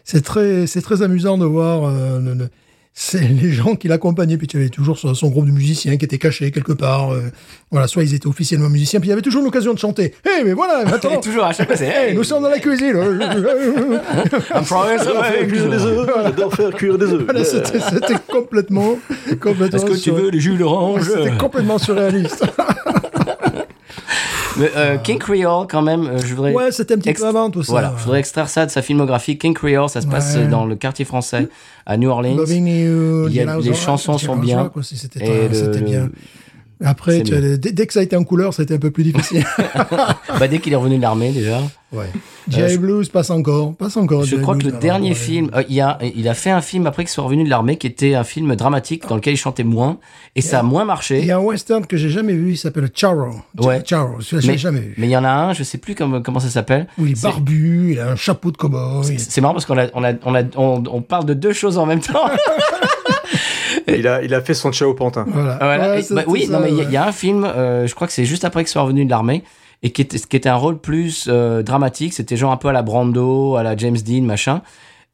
c'est, 0.05 0.21
très, 0.23 0.67
c'est 0.67 0.83
très 0.83 1.03
amusant 1.03 1.39
de 1.39 1.45
voir 1.45 1.85
euh, 1.85 2.19
le- 2.19 2.35
le- 2.35 2.49
c'est 3.03 3.21
les 3.21 3.51
gens 3.51 3.77
qui 3.77 3.89
l'accompagnaient. 3.89 4.37
Puis 4.37 4.47
tu 4.47 4.59
avais 4.59 4.69
toujours 4.69 4.99
son, 4.99 5.15
son 5.15 5.31
groupe 5.31 5.47
de 5.47 5.51
musiciens 5.51 5.97
qui 5.97 6.05
était 6.05 6.19
caché 6.19 6.51
quelque 6.51 6.75
part. 6.75 7.13
euh, 7.13 7.23
voilà, 7.71 7.87
soit 7.87 8.03
ils 8.05 8.13
étaient 8.13 8.27
officiellement 8.27 8.69
musiciens, 8.69 9.01
puis 9.01 9.09
il 9.09 9.11
y 9.11 9.13
avait 9.15 9.23
toujours 9.23 9.43
l'occasion 9.43 9.73
de 9.73 9.79
chanter. 9.79 10.13
Hé, 10.27 10.45
mais 10.45 10.53
voilà, 10.53 10.83
Et 10.83 10.85
maintenant, 10.85 11.19
toujours 11.19 11.45
à 11.45 11.53
chaque 11.55 11.67
fois, 11.67 11.77
c'est 11.77 11.87
hey, 11.87 12.11
hey, 12.11 12.15
nous 12.15 12.25
sommes 12.25 12.43
dans 12.43 12.51
la 12.51 12.59
cuisine. 12.59 12.95
I'm 12.95 14.65
make 15.31 15.49
cuire 15.49 15.71
des 15.71 15.83
œufs, 15.83 16.11
j'adore 16.25 16.55
faire 16.55 16.71
cuire 16.73 16.99
des 16.99 17.07
œufs. 17.07 17.25
Voilà, 17.25 17.43
c'était, 17.43 17.81
c'était 17.81 18.17
complètement, 18.31 18.99
complètement. 19.41 19.79
Est-ce 19.79 19.87
que 19.87 19.97
tu 19.97 20.11
veux 20.11 20.29
les 20.29 20.41
jus 20.41 20.57
d'orange? 20.59 21.09
C'était 21.09 21.39
complètement 21.39 21.79
surréaliste. 21.79 22.45
Mais, 24.61 24.71
euh, 24.77 24.99
King 24.99 25.19
Creole, 25.19 25.67
quand 25.69 25.83
même, 25.83 26.07
euh, 26.07 26.19
je 26.25 26.35
voudrais. 26.35 26.53
Ouais, 26.53 26.71
c'était 26.71 26.95
un 26.95 26.99
petit 26.99 27.13
peu 27.15 27.25
avant 27.27 27.51
tout 27.51 27.63
ça. 27.63 27.73
Voilà, 27.73 27.95
je 27.99 28.03
voudrais 28.05 28.21
extraire 28.21 28.49
ça 28.49 28.67
de 28.67 28.71
sa 28.71 28.83
filmographie. 28.83 29.39
King 29.39 29.55
Creole, 29.55 29.89
ça 29.89 30.01
se 30.01 30.07
passe 30.07 30.37
Ouais. 30.37 30.47
dans 30.47 30.67
le 30.67 30.77
quartier 30.77 31.05
français, 31.05 31.49
à 31.87 31.97
New 31.97 32.09
Orleans. 32.11 32.37
Loving 32.37 32.67
You, 32.67 33.29
Il 33.29 33.35
y 33.35 33.41
a- 33.41 33.57
les 33.59 33.75
chansons 33.75 34.19
sont 34.19 34.37
bien. 34.37 34.71
C'était 34.83 35.81
bien. 35.81 36.11
Après, 36.83 37.19
c'est 37.19 37.23
tu 37.25 37.35
as- 37.35 37.57
dès, 37.59 37.73
dès 37.73 37.87
que 37.87 37.93
ça 37.93 38.01
a 38.01 38.03
été 38.03 38.17
en 38.17 38.25
couleur, 38.25 38.55
c'était 38.55 38.75
un 38.75 38.79
peu 38.79 38.91
plus 38.91 39.05
difficile. 39.05 39.45
bah, 40.39 40.49
dès 40.49 40.59
qu'il 40.61 40.73
est 40.73 40.77
revenu 40.77 40.97
de 40.97 41.03
l'armée, 41.03 41.31
déjà. 41.33 41.61
ouais. 41.93 42.07
J.I. 42.49 42.79
Blues 42.79 43.09
passe 43.11 43.31
encore, 43.31 43.75
passe 43.77 43.97
encore. 43.97 44.25
Je 44.25 44.37
crois 44.37 44.57
que 44.57 44.65
le 44.65 44.73
dernier 44.73 45.11
ouais. 45.11 45.15
film, 45.15 45.51
euh, 45.55 45.63
il, 45.69 45.81
a, 45.81 45.99
il 46.03 46.27
a 46.27 46.35
fait 46.35 46.51
un 46.51 46.63
film 46.63 46.87
après 46.87 47.05
qu'il 47.05 47.11
soit 47.11 47.23
revenu 47.23 47.45
de 47.45 47.51
l'armée 47.51 47.77
qui 47.77 47.87
était 47.87 48.15
un 48.15 48.25
film 48.25 48.57
dramatique 48.57 49.07
dans 49.07 49.15
lequel 49.17 49.35
il 49.35 49.37
chantait 49.37 49.63
moins 49.63 49.99
et 50.35 50.41
ça 50.41 50.61
a 50.61 50.63
moins 50.63 50.85
marché. 50.85 51.21
Il 51.21 51.27
y 51.27 51.31
a 51.31 51.37
un 51.37 51.41
western 51.41 51.87
que 51.87 51.97
j'ai 51.97 52.09
jamais 52.11 52.33
vu, 52.33 52.53
il 52.53 52.57
s'appelle 52.57 52.89
Charro. 52.95 53.35
Ouais. 53.61 53.83
Charro, 53.85 54.21
celui-là, 54.21 54.41
je 54.47 54.53
l'ai 54.53 54.59
jamais 54.59 54.81
vu. 54.81 54.95
Mais 54.97 55.07
il 55.07 55.11
y 55.11 55.17
en 55.17 55.25
a 55.25 55.31
un, 55.31 55.53
je 55.53 55.63
sais 55.63 55.79
plus 55.79 55.95
comment, 55.95 56.23
comment 56.23 56.41
ça 56.41 56.49
s'appelle. 56.49 56.87
Où 56.99 57.07
il 57.07 57.13
est 57.13 57.23
barbu, 57.23 57.93
il 57.93 58.01
a 58.01 58.11
un 58.11 58.17
chapeau 58.17 58.51
de 58.51 58.57
cowboy. 58.57 59.17
C'est 59.19 59.41
marrant 59.41 59.55
parce 59.55 59.67
qu'on 59.67 59.79
a, 59.79 59.87
on 59.95 60.03
a, 60.03 60.13
on 60.25 60.35
a, 60.35 60.43
on, 60.57 60.83
on 60.91 61.03
parle 61.03 61.27
de 61.27 61.35
deux 61.35 61.53
choses 61.53 61.79
en 61.79 61.87
même 61.87 62.01
temps. 62.01 62.25
Il 63.89 64.07
a, 64.07 64.23
il 64.23 64.35
a 64.35 64.41
fait 64.41 64.55
son 64.55 64.73
Ciao 64.73 64.93
Pantin. 64.95 65.25
Voilà. 65.29 65.57
Voilà. 65.61 65.91
Ouais, 65.93 65.99
Et- 66.01 66.03
c'est- 66.03 66.15
bah 66.15 66.23
oui, 66.27 66.47
non, 66.49 66.61
mais 66.61 66.71
il 66.71 66.77
y 66.77 66.81
a- 66.81 66.83
ouais. 66.83 66.89
il 66.89 66.93
y, 66.93 66.97
a 66.97 67.07
un 67.07 67.13
film, 67.13 67.45
euh, 67.45 67.87
je 67.87 67.95
crois 67.95 68.07
que 68.07 68.13
c'est 68.13 68.25
juste 68.25 68.45
après 68.45 68.63
qu'il 68.65 68.71
soit 68.71 68.83
revenu 68.83 69.05
de 69.05 69.11
l'armée, 69.11 69.43
et 69.83 69.91
qui 69.91 70.03
était, 70.03 70.19
qui 70.19 70.37
était 70.37 70.49
un 70.49 70.57
rôle 70.57 70.79
plus 70.79 71.27
euh, 71.29 71.63
dramatique. 71.63 72.13
C'était 72.13 72.37
genre 72.37 72.53
un 72.53 72.57
peu 72.57 72.69
à 72.69 72.73
la 72.73 72.83
Brando, 72.83 73.57
à 73.57 73.63
la 73.63 73.77
James 73.77 73.97
Dean, 73.97 74.23
machin. 74.23 74.63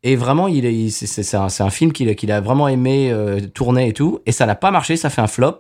Et 0.03 0.17
vraiment, 0.17 0.49
il, 0.49 0.65
est- 0.67 0.75
il- 0.75 0.91
c'est 0.91 1.07
c'est- 1.07 1.23
c'est 1.23 1.37
un, 1.37 1.49
c'est 1.49 1.63
un 1.63 1.71
film 1.71 1.93
qu'il 1.93 2.09
a- 2.09 2.15
qu'il 2.15 2.31
a 2.33 2.41
vraiment 2.41 2.69
aimé 2.69 3.11
euh, 3.13 3.41
tourner 3.55 3.89
et 3.89 3.93
tout. 3.93 4.21
Et 4.27 4.33
ça 4.33 4.45
n'a 4.47 4.55
pas 4.55 4.71
marché, 4.71 4.97
ça 4.97 5.09
fait 5.11 5.21
un 5.23 5.27
flop. 5.27 5.59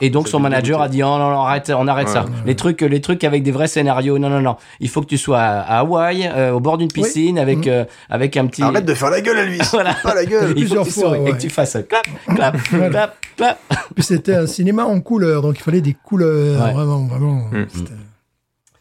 Et 0.00 0.10
donc 0.10 0.28
son 0.28 0.40
manager 0.40 0.80
a 0.82 0.88
dit 0.88 1.02
oh 1.02 1.06
non 1.06 1.18
non 1.30 1.40
arrête 1.42 1.72
on 1.76 1.86
arrête 1.86 2.08
Ouais, 2.08 2.12
ça 2.14 2.24
les 2.46 2.56
trucs 2.56 2.80
les 2.82 3.00
trucs 3.00 3.24
avec 3.24 3.42
des 3.42 3.50
vrais 3.50 3.68
scénarios 3.68 4.18
non 4.18 4.28
non 4.30 4.40
non 4.40 4.56
il 4.80 4.88
faut 4.88 5.00
que 5.00 5.06
tu 5.06 5.18
sois 5.18 5.40
à, 5.40 5.60
à 5.60 5.78
Hawaï 5.80 6.26
euh, 6.26 6.52
au 6.52 6.60
bord 6.60 6.78
d'une 6.78 6.88
piscine 6.92 7.38
avec 7.38 7.66
euh, 7.66 7.84
avec 8.08 8.36
un 8.36 8.46
petit 8.46 8.62
Arrête 8.62 8.84
de 8.84 8.94
faire 8.94 9.10
la 9.10 9.20
gueule, 9.20 9.38
Elvis. 9.38 9.58
Voilà. 9.72 9.94
Pas 10.02 10.14
la 10.14 10.24
gueule. 10.24 10.42
il 10.42 10.48
faut 10.48 10.54
que 10.54 10.58
Plusieurs 10.80 10.84
tu 10.86 10.90
fois, 10.92 11.02
souris 11.16 11.28
et 11.28 11.32
que 11.32 11.38
tu 11.40 11.50
fasses 11.50 11.76
clap 11.88 12.06
clap 12.34 12.56
clap 12.90 13.16
clap 13.36 13.58
Puis 13.94 14.04
c'était 14.04 14.34
un 14.34 14.46
cinéma 14.46 14.84
en 14.84 15.00
couleur, 15.00 15.42
donc 15.42 15.58
il 15.58 15.62
fallait 15.62 15.80
des 15.80 15.94
couleurs, 15.94 16.64
Ouais. 16.64 16.72
vraiment, 16.72 17.06
vraiment. 17.06 17.44
Mm. 17.52 17.66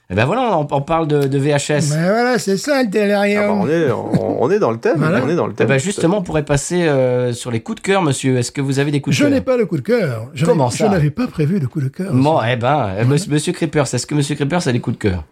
Et 0.10 0.16
ben 0.16 0.24
voilà 0.26 0.58
on, 0.58 0.66
on 0.72 0.82
parle 0.82 1.06
de, 1.08 1.24
de 1.28 1.38
VHS 1.38 1.94
Mais 1.94 2.04
voilà, 2.10 2.40
c'est 2.40 2.56
ça 2.56 2.82
le 2.82 2.88
Ah 2.88 2.92
télérien. 2.92 3.48
bah, 3.48 3.54
on, 3.54 3.68
est, 3.68 3.92
on, 3.92 4.42
on 4.44 4.50
est 4.52 4.60
dans 4.60 4.72
le 4.72 4.78
thème. 4.78 4.96
Voilà. 5.00 5.22
On 5.22 5.28
est 5.30 5.36
dans 5.36 5.48
le 5.48 5.52
Eh 5.54 5.56
thème. 5.56 5.68
ben 5.68 5.78
justement, 5.78 6.20
on 6.20 6.22
pourrait 6.22 6.46
passer 6.46 6.88
euh, 6.88 7.34
sur 7.34 7.52
les 7.52 7.60
coups 7.60 7.82
de 7.82 7.86
cœur, 7.86 8.02
monsieur. 8.02 8.38
Est-ce 8.38 8.54
que 8.54 8.62
vous 8.62 8.80
avez 8.80 8.92
des 8.92 9.02
coups 9.02 9.14
de 9.16 9.18
Je 9.18 9.24
cœur 9.26 9.34
n'ai 9.34 9.42
pas 9.42 9.58
de 9.58 9.66
coup 9.66 9.76
de 9.76 9.82
cœur. 9.82 10.30
Je 10.34 10.46
Comment 10.46 10.70
ça 10.70 10.86
Je 10.86 10.92
n'avais 10.92 11.10
pas 11.10 11.28
prévu 11.28 11.60
de 11.60 11.66
coup 11.68 11.82
de 11.82 11.90
cœur. 11.90 12.14
Bon, 12.14 12.40
eh 12.50 12.56
ben, 12.56 12.88
euh, 13.00 13.04
monsieur, 13.06 13.52
Creepers, 13.52 13.94
est-ce 13.94 14.08
que 14.08 14.16
monsieur 14.16 14.36
Creepers 14.36 14.66
a 14.68 14.72
des 14.72 14.80
coups 14.80 14.98
de 14.98 15.02
cœur? 15.02 15.24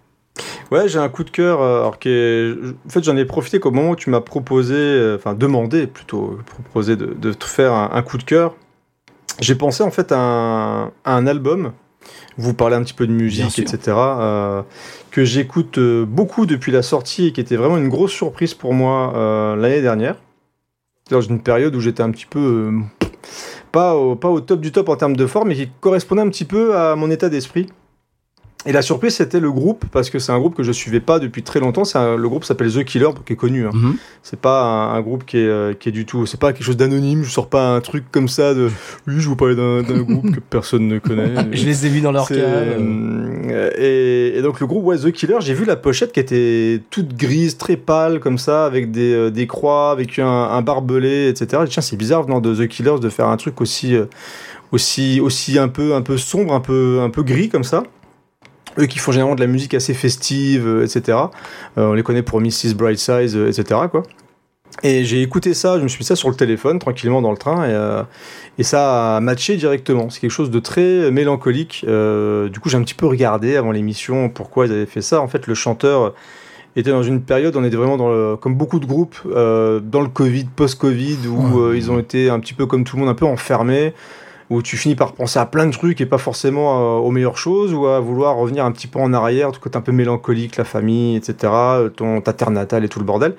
Ouais, 0.71 0.89
j'ai 0.89 0.99
un 0.99 1.07
coup 1.07 1.23
de 1.23 1.29
cœur. 1.29 1.61
euh, 1.61 1.79
Alors 1.79 1.97
que, 1.97 2.75
en 2.85 2.89
fait, 2.89 3.01
j'en 3.01 3.15
ai 3.15 3.23
profité 3.23 3.61
qu'au 3.61 3.71
moment 3.71 3.91
où 3.91 3.95
tu 3.95 4.09
m'as 4.09 4.19
proposé, 4.19 4.75
euh, 4.75 5.15
enfin 5.15 5.35
demandé 5.35 5.87
plutôt, 5.87 6.37
proposé 6.45 6.97
de, 6.97 7.15
de 7.17 7.31
te 7.31 7.45
faire 7.45 7.71
un, 7.71 7.91
un 7.93 8.01
coup 8.01 8.17
de 8.17 8.23
cœur. 8.23 8.55
J'ai 9.39 9.55
pensé 9.55 9.83
en 9.83 9.91
fait 9.91 10.11
à 10.11 10.17
un, 10.19 10.85
à 11.05 11.13
un 11.13 11.27
album. 11.27 11.71
Vous 12.37 12.53
parlez 12.53 12.75
un 12.75 12.83
petit 12.83 12.93
peu 12.93 13.07
de 13.07 13.11
musique, 13.11 13.59
etc. 13.59 13.79
euh, 13.87 14.61
que 15.11 15.23
j'écoute 15.23 15.77
euh, 15.77 16.05
beaucoup 16.05 16.45
depuis 16.45 16.71
la 16.71 16.81
sortie 16.81 17.27
et 17.27 17.31
qui 17.31 17.39
était 17.39 17.55
vraiment 17.55 17.77
une 17.77 17.87
grosse 17.87 18.11
surprise 18.11 18.53
pour 18.53 18.73
moi 18.73 19.13
euh, 19.15 19.55
l'année 19.55 19.81
dernière. 19.81 20.15
Dans 21.09 21.21
une 21.21 21.39
période 21.39 21.75
où 21.75 21.79
j'étais 21.79 22.03
un 22.03 22.11
petit 22.11 22.25
peu 22.25 22.39
euh, 22.39 23.07
pas, 23.71 23.95
au, 23.95 24.15
pas 24.15 24.29
au 24.29 24.41
top 24.41 24.59
du 24.59 24.71
top 24.71 24.89
en 24.89 24.95
termes 24.95 25.15
de 25.15 25.25
forme, 25.25 25.49
mais 25.49 25.55
qui 25.55 25.69
correspondait 25.79 26.21
un 26.21 26.29
petit 26.29 26.45
peu 26.45 26.75
à 26.75 26.95
mon 26.95 27.09
état 27.09 27.29
d'esprit. 27.29 27.67
Et 28.67 28.71
la 28.71 28.81
surprise, 28.81 29.13
c'était 29.15 29.39
le 29.39 29.51
groupe, 29.51 29.85
parce 29.91 30.09
que 30.09 30.17
c'est 30.17 30.31
un 30.31 30.39
groupe 30.39 30.55
que 30.55 30.63
je 30.63 30.71
suivais 30.71 30.99
pas 30.99 31.19
depuis 31.19 31.43
très 31.43 31.59
longtemps. 31.59 31.85
C'est 31.85 31.99
un- 31.99 32.15
le 32.17 32.27
groupe 32.27 32.43
s'appelle 32.43 32.71
The 32.73 32.83
Killer, 32.83 33.09
qui 33.25 33.33
est 33.33 33.35
connu. 33.35 33.67
hein. 33.67 33.71
Mhm. 33.73 33.95
C'est 34.23 34.39
pas 34.39 34.63
un, 34.63 34.95
un 34.95 35.01
groupe 35.01 35.23
qui 35.25 35.37
est, 35.37 35.45
euh, 35.47 35.73
qui 35.73 35.89
est 35.89 35.91
du 35.91 36.05
tout. 36.05 36.25
C'est 36.25 36.39
pas 36.39 36.51
quelque 36.51 36.65
chose 36.65 36.75
d'anonyme. 36.77 37.23
Je 37.23 37.29
sors 37.29 37.47
pas 37.47 37.75
un 37.75 37.81
truc 37.81 38.05
comme 38.11 38.27
ça 38.27 38.55
de. 38.55 38.69
Oui, 39.07 39.15
je 39.19 39.27
vous 39.29 39.35
parlais 39.35 39.55
d'un 39.55 39.81
groupe 39.83 40.31
que 40.33 40.39
personne 40.39 40.87
ne 40.87 40.97
connaît. 40.97 41.31
Je 41.51 41.63
les 41.65 41.85
ai 41.85 41.89
vus 41.89 42.01
dans 42.01 42.11
leur 42.11 42.27
cas. 42.27 42.33
euh, 42.33 43.69
et, 43.77 44.37
et 44.37 44.41
donc 44.41 44.59
le 44.59 44.67
groupe 44.67 44.83
ouais, 44.85 44.97
The 44.97 45.11
Killer, 45.11 45.37
j'ai 45.41 45.53
vu 45.53 45.65
la 45.65 45.75
pochette 45.75 46.11
qui 46.11 46.19
était 46.19 46.81
toute 46.89 47.15
grise, 47.15 47.57
très 47.57 47.77
pâle 47.77 48.19
comme 48.19 48.37
ça, 48.37 48.65
avec 48.65 48.91
des, 48.91 49.13
euh, 49.13 49.29
des 49.29 49.47
croix, 49.47 49.91
avec 49.91 50.17
un, 50.19 50.27
un 50.27 50.61
barbelé, 50.61 51.29
etc. 51.29 51.61
Dit, 51.65 51.71
Tiens, 51.71 51.81
c'est 51.81 51.97
bizarre 51.97 52.23
venant 52.23 52.41
de 52.41 52.55
The 52.55 52.67
Killers 52.67 52.99
de 53.01 53.09
faire 53.09 53.27
un 53.27 53.37
truc 53.37 53.61
aussi, 53.61 53.95
euh, 53.95 54.05
aussi, 54.71 55.19
aussi 55.19 55.59
un 55.59 55.67
peu, 55.67 55.93
un 55.93 56.01
peu 56.01 56.17
sombre, 56.17 56.53
un 56.53 56.59
peu, 56.61 57.01
un 57.01 57.09
peu 57.09 57.23
gris 57.23 57.49
comme 57.49 57.63
ça. 57.63 57.83
Eux 58.77 58.85
qui 58.87 58.99
font 58.99 59.11
généralement 59.11 59.35
de 59.35 59.41
la 59.41 59.47
musique 59.47 59.73
assez 59.73 59.93
festive, 59.93 60.67
euh, 60.67 60.83
etc. 60.85 61.17
Euh, 61.77 61.89
on 61.89 61.93
les 61.93 62.03
connaît 62.03 62.23
pour 62.23 62.41
Mrs. 62.41 62.73
Brightside, 62.75 63.35
euh, 63.35 63.47
etc. 63.49 63.79
Quoi. 63.89 64.03
Et 64.83 65.05
j'ai 65.05 65.21
écouté 65.21 65.53
ça, 65.53 65.77
je 65.77 65.83
me 65.83 65.87
suis 65.87 65.99
mis 65.99 66.05
ça 66.05 66.17
sur 66.17 66.29
le 66.29 66.35
téléphone 66.35 66.79
tranquillement 66.79 67.21
dans 67.21 67.31
le 67.31 67.37
train 67.37 67.65
et, 67.65 67.71
euh, 67.71 68.03
et 68.57 68.63
ça 68.63 69.15
a 69.15 69.19
matché 69.21 69.55
directement. 69.55 70.09
C'est 70.09 70.19
quelque 70.19 70.31
chose 70.31 70.51
de 70.51 70.59
très 70.59 71.11
mélancolique. 71.11 71.85
Euh, 71.87 72.49
du 72.49 72.59
coup, 72.59 72.67
j'ai 72.67 72.75
un 72.77 72.81
petit 72.83 72.93
peu 72.93 73.05
regardé 73.05 73.55
avant 73.55 73.71
l'émission 73.71 74.27
pourquoi 74.29 74.65
ils 74.65 74.73
avaient 74.73 74.85
fait 74.85 75.01
ça. 75.01 75.21
En 75.21 75.29
fait, 75.29 75.47
le 75.47 75.53
chanteur 75.55 76.13
était 76.75 76.89
dans 76.89 77.03
une 77.03 77.21
période, 77.21 77.55
on 77.55 77.63
était 77.63 77.77
vraiment 77.77 77.95
dans 77.95 78.09
le, 78.09 78.35
comme 78.35 78.55
beaucoup 78.55 78.81
de 78.81 78.85
groupes, 78.85 79.15
euh, 79.27 79.79
dans 79.79 80.01
le 80.01 80.09
Covid, 80.09 80.43
post-Covid, 80.57 81.19
où 81.29 81.57
Ouais. 81.59 81.69
euh, 81.71 81.77
ils 81.77 81.89
ont 81.89 81.97
été 81.97 82.29
un 82.29 82.41
petit 82.41 82.53
peu 82.53 82.65
comme 82.65 82.83
tout 82.83 82.97
le 82.97 83.01
monde, 83.03 83.09
un 83.09 83.15
peu 83.15 83.25
enfermés, 83.25 83.93
où 84.49 84.61
tu 84.61 84.77
finis 84.77 84.95
par 84.95 85.13
penser 85.13 85.39
à 85.39 85.45
plein 85.45 85.65
de 85.65 85.71
trucs 85.71 86.01
et 86.01 86.05
pas 86.05 86.17
forcément 86.17 86.97
euh, 86.97 86.99
aux 86.99 87.11
meilleures 87.11 87.37
choses, 87.37 87.73
ou 87.73 87.87
à 87.87 87.99
vouloir 87.99 88.35
revenir 88.35 88.65
un 88.65 88.71
petit 88.71 88.87
peu 88.87 88.99
en 88.99 89.13
arrière, 89.13 89.51
tout 89.51 89.59
côté 89.59 89.77
un 89.77 89.81
peu 89.81 89.91
mélancolique, 89.91 90.57
la 90.57 90.63
famille, 90.65 91.15
etc., 91.15 91.35
euh, 91.43 91.89
ton, 91.89 92.21
ta 92.21 92.33
terre 92.33 92.51
natale 92.51 92.85
et 92.85 92.89
tout 92.89 92.99
le 92.99 93.05
bordel. 93.05 93.35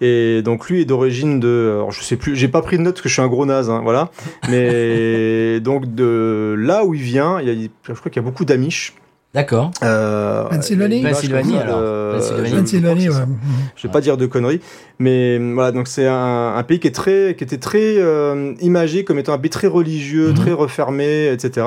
Et 0.00 0.42
donc 0.42 0.68
lui 0.68 0.82
est 0.82 0.84
d'origine 0.84 1.40
de, 1.40 1.72
alors 1.74 1.90
je 1.90 2.02
sais 2.02 2.16
plus, 2.16 2.36
j'ai 2.36 2.48
pas 2.48 2.60
pris 2.60 2.76
de 2.76 2.82
notes 2.82 2.96
parce 2.96 3.02
que 3.02 3.08
je 3.08 3.14
suis 3.14 3.22
un 3.22 3.28
gros 3.28 3.46
naze, 3.46 3.70
hein, 3.70 3.80
voilà. 3.82 4.10
Mais 4.50 5.58
donc 5.60 5.94
de 5.94 6.54
là 6.58 6.84
où 6.84 6.94
il 6.94 7.00
vient, 7.00 7.40
il 7.40 7.48
y 7.48 7.66
a, 7.66 7.68
je 7.82 7.92
crois 7.92 8.10
qu'il 8.10 8.22
y 8.22 8.24
a 8.24 8.28
beaucoup 8.28 8.44
d'Amish. 8.44 8.94
D'accord. 9.36 9.70
Euh, 9.84 10.44
Pennsylvanie 10.48 11.02
Pennsylvanie, 11.02 11.58
alors. 11.58 11.78
de- 11.78 12.12
Pennsylvanie. 12.16 12.48
je- 12.50 12.56
Pennsylvanie, 12.56 13.08
ouais. 13.10 13.20
Mhm. 13.20 13.36
Vais 13.84 13.88
pas 13.90 14.00
dire 14.00 14.16
de 14.16 14.24
conneries, 14.26 14.60
mais 14.98 15.38
euh, 15.38 15.52
voilà, 15.54 15.70
donc 15.72 15.86
c'est 15.88 16.06
un, 16.08 16.54
un 16.56 16.62
pays 16.64 16.80
qui 16.80 16.88
est 16.88 16.94
très, 16.94 17.34
qui 17.36 17.44
était 17.44 17.58
très 17.58 17.98
euh, 17.98 18.54
imagé 18.62 19.04
comme 19.04 19.18
étant 19.18 19.34
un 19.34 19.38
pays 19.38 19.50
très 19.50 19.66
religieux, 19.68 20.28
Mhm. 20.30 20.34
très 20.34 20.52
refermé, 20.52 21.26
etc. 21.28 21.66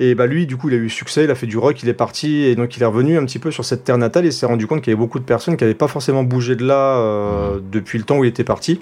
Et 0.00 0.14
bah 0.16 0.26
lui, 0.26 0.46
du 0.46 0.56
coup, 0.56 0.70
il 0.70 0.74
a 0.74 0.78
eu 0.78 0.88
succès, 0.88 1.24
il 1.24 1.30
a 1.30 1.34
fait 1.34 1.46
du 1.46 1.58
rock, 1.58 1.80
il 1.82 1.88
est 1.90 1.92
parti, 1.94 2.42
et 2.44 2.56
donc 2.56 2.76
il 2.76 2.82
est 2.82 2.86
revenu 2.86 3.16
un 3.18 3.24
petit 3.26 3.38
peu 3.38 3.50
sur 3.52 3.64
cette 3.66 3.84
terre 3.84 3.98
natale 3.98 4.24
et 4.26 4.30
s'est 4.32 4.46
rendu 4.46 4.66
compte 4.66 4.80
qu'il 4.80 4.90
y 4.90 4.94
avait 4.94 4.98
beaucoup 5.00 5.20
de 5.20 5.24
personnes 5.24 5.56
qui 5.58 5.62
n'avaient 5.64 5.74
pas 5.74 5.86
forcément 5.88 6.24
bougé 6.24 6.56
de 6.56 6.64
là 6.64 6.96
euh, 6.98 7.60
depuis 7.70 7.98
le 7.98 8.04
temps 8.04 8.16
où 8.18 8.24
il 8.24 8.28
était 8.28 8.42
parti. 8.44 8.80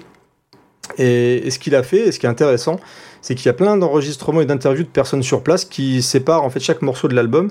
Et, 0.97 1.45
et 1.45 1.51
ce 1.51 1.59
qu'il 1.59 1.75
a 1.75 1.83
fait, 1.83 2.07
et 2.07 2.11
ce 2.11 2.19
qui 2.19 2.25
est 2.25 2.29
intéressant, 2.29 2.79
c'est 3.21 3.35
qu'il 3.35 3.45
y 3.45 3.49
a 3.49 3.53
plein 3.53 3.77
d'enregistrements 3.77 4.41
et 4.41 4.45
d'interviews 4.45 4.83
de 4.83 4.87
personnes 4.89 5.23
sur 5.23 5.43
place 5.43 5.65
qui 5.65 6.01
séparent 6.01 6.43
en 6.43 6.49
fait 6.49 6.59
chaque 6.59 6.81
morceau 6.81 7.07
de 7.07 7.15
l'album. 7.15 7.49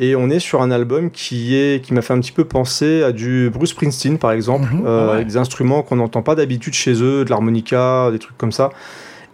Et 0.00 0.14
on 0.14 0.30
est 0.30 0.38
sur 0.38 0.62
un 0.62 0.70
album 0.70 1.10
qui 1.10 1.56
est 1.56 1.84
qui 1.84 1.92
m'a 1.92 2.02
fait 2.02 2.12
un 2.12 2.20
petit 2.20 2.30
peu 2.32 2.44
penser 2.44 3.02
à 3.02 3.10
du 3.12 3.50
Bruce 3.52 3.70
Springsteen 3.70 4.18
par 4.18 4.30
exemple, 4.32 4.68
Mhm. 4.72 4.82
euh, 4.86 5.06
Ouais. 5.08 5.12
avec 5.14 5.26
des 5.26 5.36
instruments 5.36 5.82
qu'on 5.82 5.96
n'entend 5.96 6.22
pas 6.22 6.34
d'habitude 6.36 6.74
chez 6.74 7.02
eux, 7.02 7.24
de 7.24 7.30
l'harmonica, 7.30 8.10
des 8.12 8.18
trucs 8.20 8.38
comme 8.38 8.52
ça. 8.52 8.70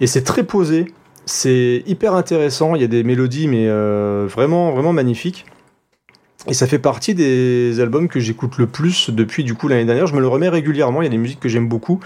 Et 0.01 0.07
c'est 0.07 0.23
très 0.23 0.43
posé, 0.43 0.87
c'est 1.27 1.83
hyper 1.87 2.15
intéressant. 2.15 2.75
Il 2.75 2.81
y 2.81 2.85
a 2.85 2.89
des 2.89 3.03
mélodies 3.05 3.47
mais 3.49 3.67
euh, 3.69 4.27
vraiment 4.29 4.73
vraiment 4.73 4.93
magnifiques. 4.95 5.45
Et 6.47 6.53
ça 6.53 6.67
fait 6.67 6.79
partie 6.79 7.15
des 7.15 7.81
albums 7.81 8.07
que 8.09 8.21
j'écoute 8.21 8.59
le 8.59 8.67
plus 8.67 9.09
depuis 9.09 9.45
du 9.45 9.55
coup 9.55 9.67
l'année 9.69 9.87
dernière. 9.87 10.07
Je 10.07 10.15
me 10.15 10.21
le 10.21 10.29
remets 10.29 10.51
régulièrement. 10.51 11.01
Il 11.01 11.05
y 11.07 11.09
a 11.09 11.11
des 11.11 11.17
musiques 11.17 11.41
que 11.41 11.49
j'aime 11.49 11.69
beaucoup. 11.69 12.01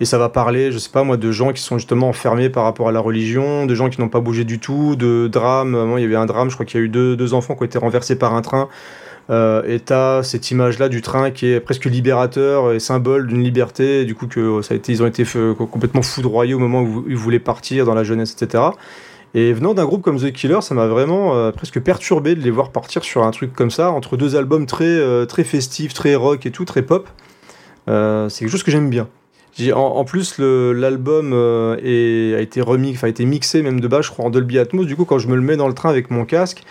Et 0.00 0.04
ça 0.04 0.18
va 0.18 0.28
parler, 0.28 0.72
je 0.72 0.78
sais 0.78 0.90
pas 0.90 1.04
moi, 1.04 1.16
de 1.16 1.32
gens 1.32 1.52
qui 1.52 1.62
sont 1.62 1.78
justement 1.78 2.08
enfermés 2.08 2.50
par 2.50 2.64
rapport 2.64 2.88
à 2.88 2.92
la 2.92 3.00
religion, 3.00 3.64
de 3.66 3.74
gens 3.74 3.88
qui 3.88 4.00
n'ont 4.00 4.08
pas 4.08 4.20
bougé 4.20 4.44
du 4.44 4.58
tout, 4.58 4.94
de 4.94 5.28
drames. 5.28 5.84
Moi, 5.84 6.00
il 6.00 6.02
y 6.02 6.06
avait 6.06 6.16
un 6.16 6.26
drame, 6.26 6.50
je 6.50 6.54
crois 6.54 6.66
qu'il 6.66 6.80
y 6.80 6.82
a 6.82 6.86
eu 6.86 6.88
deux, 6.88 7.16
deux 7.16 7.32
enfants 7.32 7.54
qui 7.54 7.62
ont 7.62 7.66
été 7.66 7.78
renversés 7.78 8.16
par 8.18 8.34
un 8.34 8.42
train. 8.42 8.68
Euh, 9.28 9.62
et 9.66 9.80
t'as 9.80 10.22
cette 10.22 10.50
image-là 10.50 10.88
du 10.88 11.02
train 11.02 11.30
qui 11.30 11.46
est 11.46 11.60
presque 11.60 11.86
libérateur 11.86 12.72
et 12.72 12.78
symbole 12.78 13.26
d'une 13.26 13.42
liberté. 13.42 14.04
Du 14.04 14.14
coup, 14.14 14.26
que 14.26 14.62
ça 14.62 14.74
a 14.74 14.76
été, 14.76 14.92
ils 14.92 15.02
ont 15.02 15.06
été 15.06 15.24
complètement 15.56 16.02
foudroyés 16.02 16.54
au 16.54 16.58
moment 16.58 16.82
où 16.82 17.04
ils 17.08 17.16
voulaient 17.16 17.40
partir 17.40 17.86
dans 17.86 17.94
la 17.94 18.04
jeunesse, 18.04 18.36
etc. 18.38 18.64
Et 19.36 19.52
venant 19.52 19.74
d'un 19.74 19.84
groupe 19.84 20.00
comme 20.00 20.18
The 20.18 20.32
Killer, 20.32 20.62
ça 20.62 20.74
m'a 20.74 20.86
vraiment 20.86 21.36
euh, 21.36 21.52
presque 21.52 21.78
perturbé 21.80 22.34
de 22.34 22.40
les 22.40 22.50
voir 22.50 22.70
partir 22.70 23.04
sur 23.04 23.22
un 23.22 23.30
truc 23.30 23.52
comme 23.52 23.70
ça, 23.70 23.90
entre 23.90 24.16
deux 24.16 24.34
albums 24.34 24.64
très, 24.64 24.84
euh, 24.86 25.26
très 25.26 25.44
festifs, 25.44 25.92
très 25.92 26.14
rock 26.14 26.46
et 26.46 26.50
tout, 26.50 26.64
très 26.64 26.80
pop. 26.80 27.06
Euh, 27.88 28.30
c'est 28.30 28.40
quelque 28.40 28.52
chose 28.52 28.62
que 28.62 28.70
j'aime 28.70 28.88
bien. 28.88 29.08
En, 29.74 30.04
plus, 30.04 30.38
l'album 30.38 31.32
euh, 31.32 32.36
a 32.36 32.40
été 32.40 32.60
enfin, 32.60 33.06
a 33.06 33.08
été 33.08 33.24
mixé 33.24 33.62
même 33.62 33.80
de 33.80 33.88
base, 33.88 34.06
je 34.06 34.10
crois, 34.10 34.26
en 34.26 34.30
Dolby 34.30 34.58
Atmos. 34.58 34.86
Du 34.86 34.96
coup, 34.96 35.04
quand 35.04 35.18
je 35.18 35.28
me 35.28 35.36
le 35.36 35.42
mets 35.42 35.56
dans 35.56 35.68
le 35.68 35.74
train 35.74 35.88
avec 35.88 36.10
mon 36.10 36.24
casque, 36.24 36.62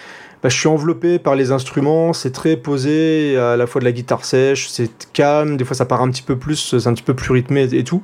bah, 0.44 0.50
je 0.50 0.56
suis 0.56 0.68
enveloppé 0.68 1.18
par 1.18 1.36
les 1.36 1.52
instruments. 1.52 2.14
C'est 2.14 2.32
très 2.32 2.58
posé, 2.58 3.38
à 3.38 3.58
la 3.58 3.66
fois 3.66 3.80
de 3.80 3.86
la 3.86 3.92
guitare 3.92 4.24
sèche, 4.24 4.68
c'est 4.70 4.92
calme. 5.14 5.58
Des 5.58 5.66
fois, 5.66 5.76
ça 5.76 5.86
part 5.86 6.02
un 6.02 6.12
petit 6.12 6.22
peu 6.22 6.36
plus, 6.36 6.78
c'est 6.78 6.88
un 6.88 6.94
petit 6.94 7.04
peu 7.04 7.16
plus 7.16 7.32
rythmé 7.32 7.64
et 7.74 7.84
tout. 7.84 8.04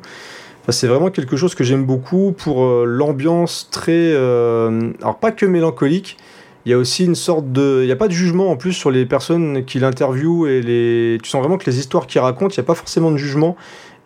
C'est 0.69 0.87
vraiment 0.87 1.09
quelque 1.09 1.35
chose 1.35 1.55
que 1.55 1.63
j'aime 1.63 1.85
beaucoup 1.85 2.33
pour 2.33 2.63
euh, 2.63 2.85
l'ambiance 2.85 3.67
très, 3.71 3.91
euh, 4.13 4.91
alors 5.01 5.17
pas 5.17 5.31
que 5.31 5.45
mélancolique. 5.45 6.17
Il 6.65 6.71
y 6.71 6.73
a 6.75 6.77
aussi 6.77 7.05
une 7.05 7.15
sorte 7.15 7.51
de, 7.51 7.79
il 7.81 7.87
n'y 7.87 7.91
a 7.91 7.95
pas 7.95 8.07
de 8.07 8.13
jugement 8.13 8.51
en 8.51 8.55
plus 8.55 8.73
sur 8.73 8.91
les 8.91 9.07
personnes 9.07 9.65
qui 9.65 9.79
l'interviewent 9.79 10.45
et 10.45 10.61
les, 10.61 11.17
tu 11.23 11.27
sens 11.27 11.41
vraiment 11.41 11.57
que 11.57 11.65
les 11.65 11.79
histoires 11.79 12.05
qu'ils 12.05 12.21
racontent, 12.21 12.53
il 12.55 12.59
n'y 12.59 12.63
a 12.63 12.67
pas 12.67 12.75
forcément 12.75 13.09
de 13.09 13.17
jugement. 13.17 13.57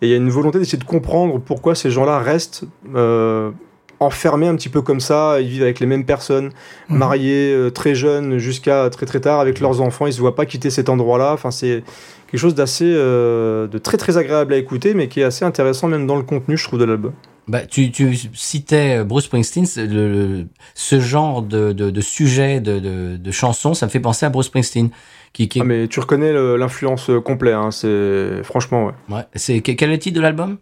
Et 0.02 0.08
il 0.08 0.10
y 0.10 0.14
a 0.14 0.18
une 0.18 0.30
volonté 0.30 0.60
d'essayer 0.60 0.78
de 0.78 0.84
comprendre 0.84 1.40
pourquoi 1.40 1.74
ces 1.76 1.90
gens-là 1.90 2.20
restent 2.20 2.66
euh, 2.96 3.52
enfermés 4.00 4.48
un 4.48 4.56
petit 4.56 4.70
peu 4.70 4.82
comme 4.82 5.00
ça. 5.00 5.40
Ils 5.40 5.48
vivent 5.48 5.64
avec 5.64 5.80
les 5.80 5.86
mêmes 5.88 6.06
personnes, 6.06 6.52
Mhm. 6.90 6.98
mariés 6.98 7.54
euh, 7.54 7.70
très 7.72 7.96
jeunes 7.96 8.38
jusqu'à 8.38 8.90
très 8.90 9.06
très 9.06 9.20
tard 9.22 9.40
avec 9.40 9.60
leurs 9.60 9.80
enfants. 9.82 10.06
Ils 10.08 10.14
se 10.14 10.20
voient 10.20 10.36
pas 10.36 10.46
quitter 10.46 10.70
cet 10.70 10.90
endroit-là. 10.90 11.32
Enfin, 11.34 11.50
c'est 11.52 11.84
quelque 12.30 12.40
chose 12.40 12.56
d'assez, 12.56 12.92
euh, 12.94 13.68
de 13.68 13.78
très 13.78 13.98
très 13.98 14.18
agréable 14.18 14.54
à 14.54 14.58
écouter, 14.58 14.94
mais 14.94 15.08
qui 15.08 15.22
est 15.22 15.24
assez 15.24 15.46
intéressant 15.46 15.88
même 15.88 16.06
dans 16.08 16.18
le 16.18 16.24
contenu, 16.24 16.58
je 16.58 16.66
trouve, 16.66 16.80
de 16.80 16.86
l'album. 16.86 17.14
Bah, 17.48 17.62
tu, 17.66 17.92
tu 17.92 18.18
citais 18.34 19.04
Bruce 19.04 19.26
Springsteen, 19.26 19.68
c'est 19.68 19.86
le, 19.86 20.12
le- 20.12 20.46
ce 20.74 21.00
genre 21.00 21.44
de, 21.44 21.74
de, 21.74 21.92
de 21.92 22.02
sujet 22.02 22.60
de, 22.60 22.80
de, 22.80 23.18
de 23.18 23.32
chansons, 23.32 23.76
ça 23.76 23.86
me 23.86 23.92
fait 23.92 24.00
penser 24.00 24.26
à 24.26 24.30
Bruce 24.30 24.48
Springsteen. 24.48 24.90
Qui, 25.36 25.50
qui 25.50 25.60
est- 25.60 25.62
Ah, 25.64 25.66
mais 25.66 25.88
tu 25.90 26.00
reconnais 26.00 26.32
l'influence 26.58 27.10
euh, 27.10 27.20
complète. 27.20 27.56
Hein, 27.56 27.70
c'est 27.72 28.42
franchement 28.44 28.86
ouais. 28.86 28.94
ouais, 29.18 29.24
c'est 29.36 29.60
que- 29.60 29.74
quel 29.74 29.90
est 29.90 29.94
le 29.96 30.00
titre 30.00 30.16
de 30.16 30.22
l'album? 30.22 30.58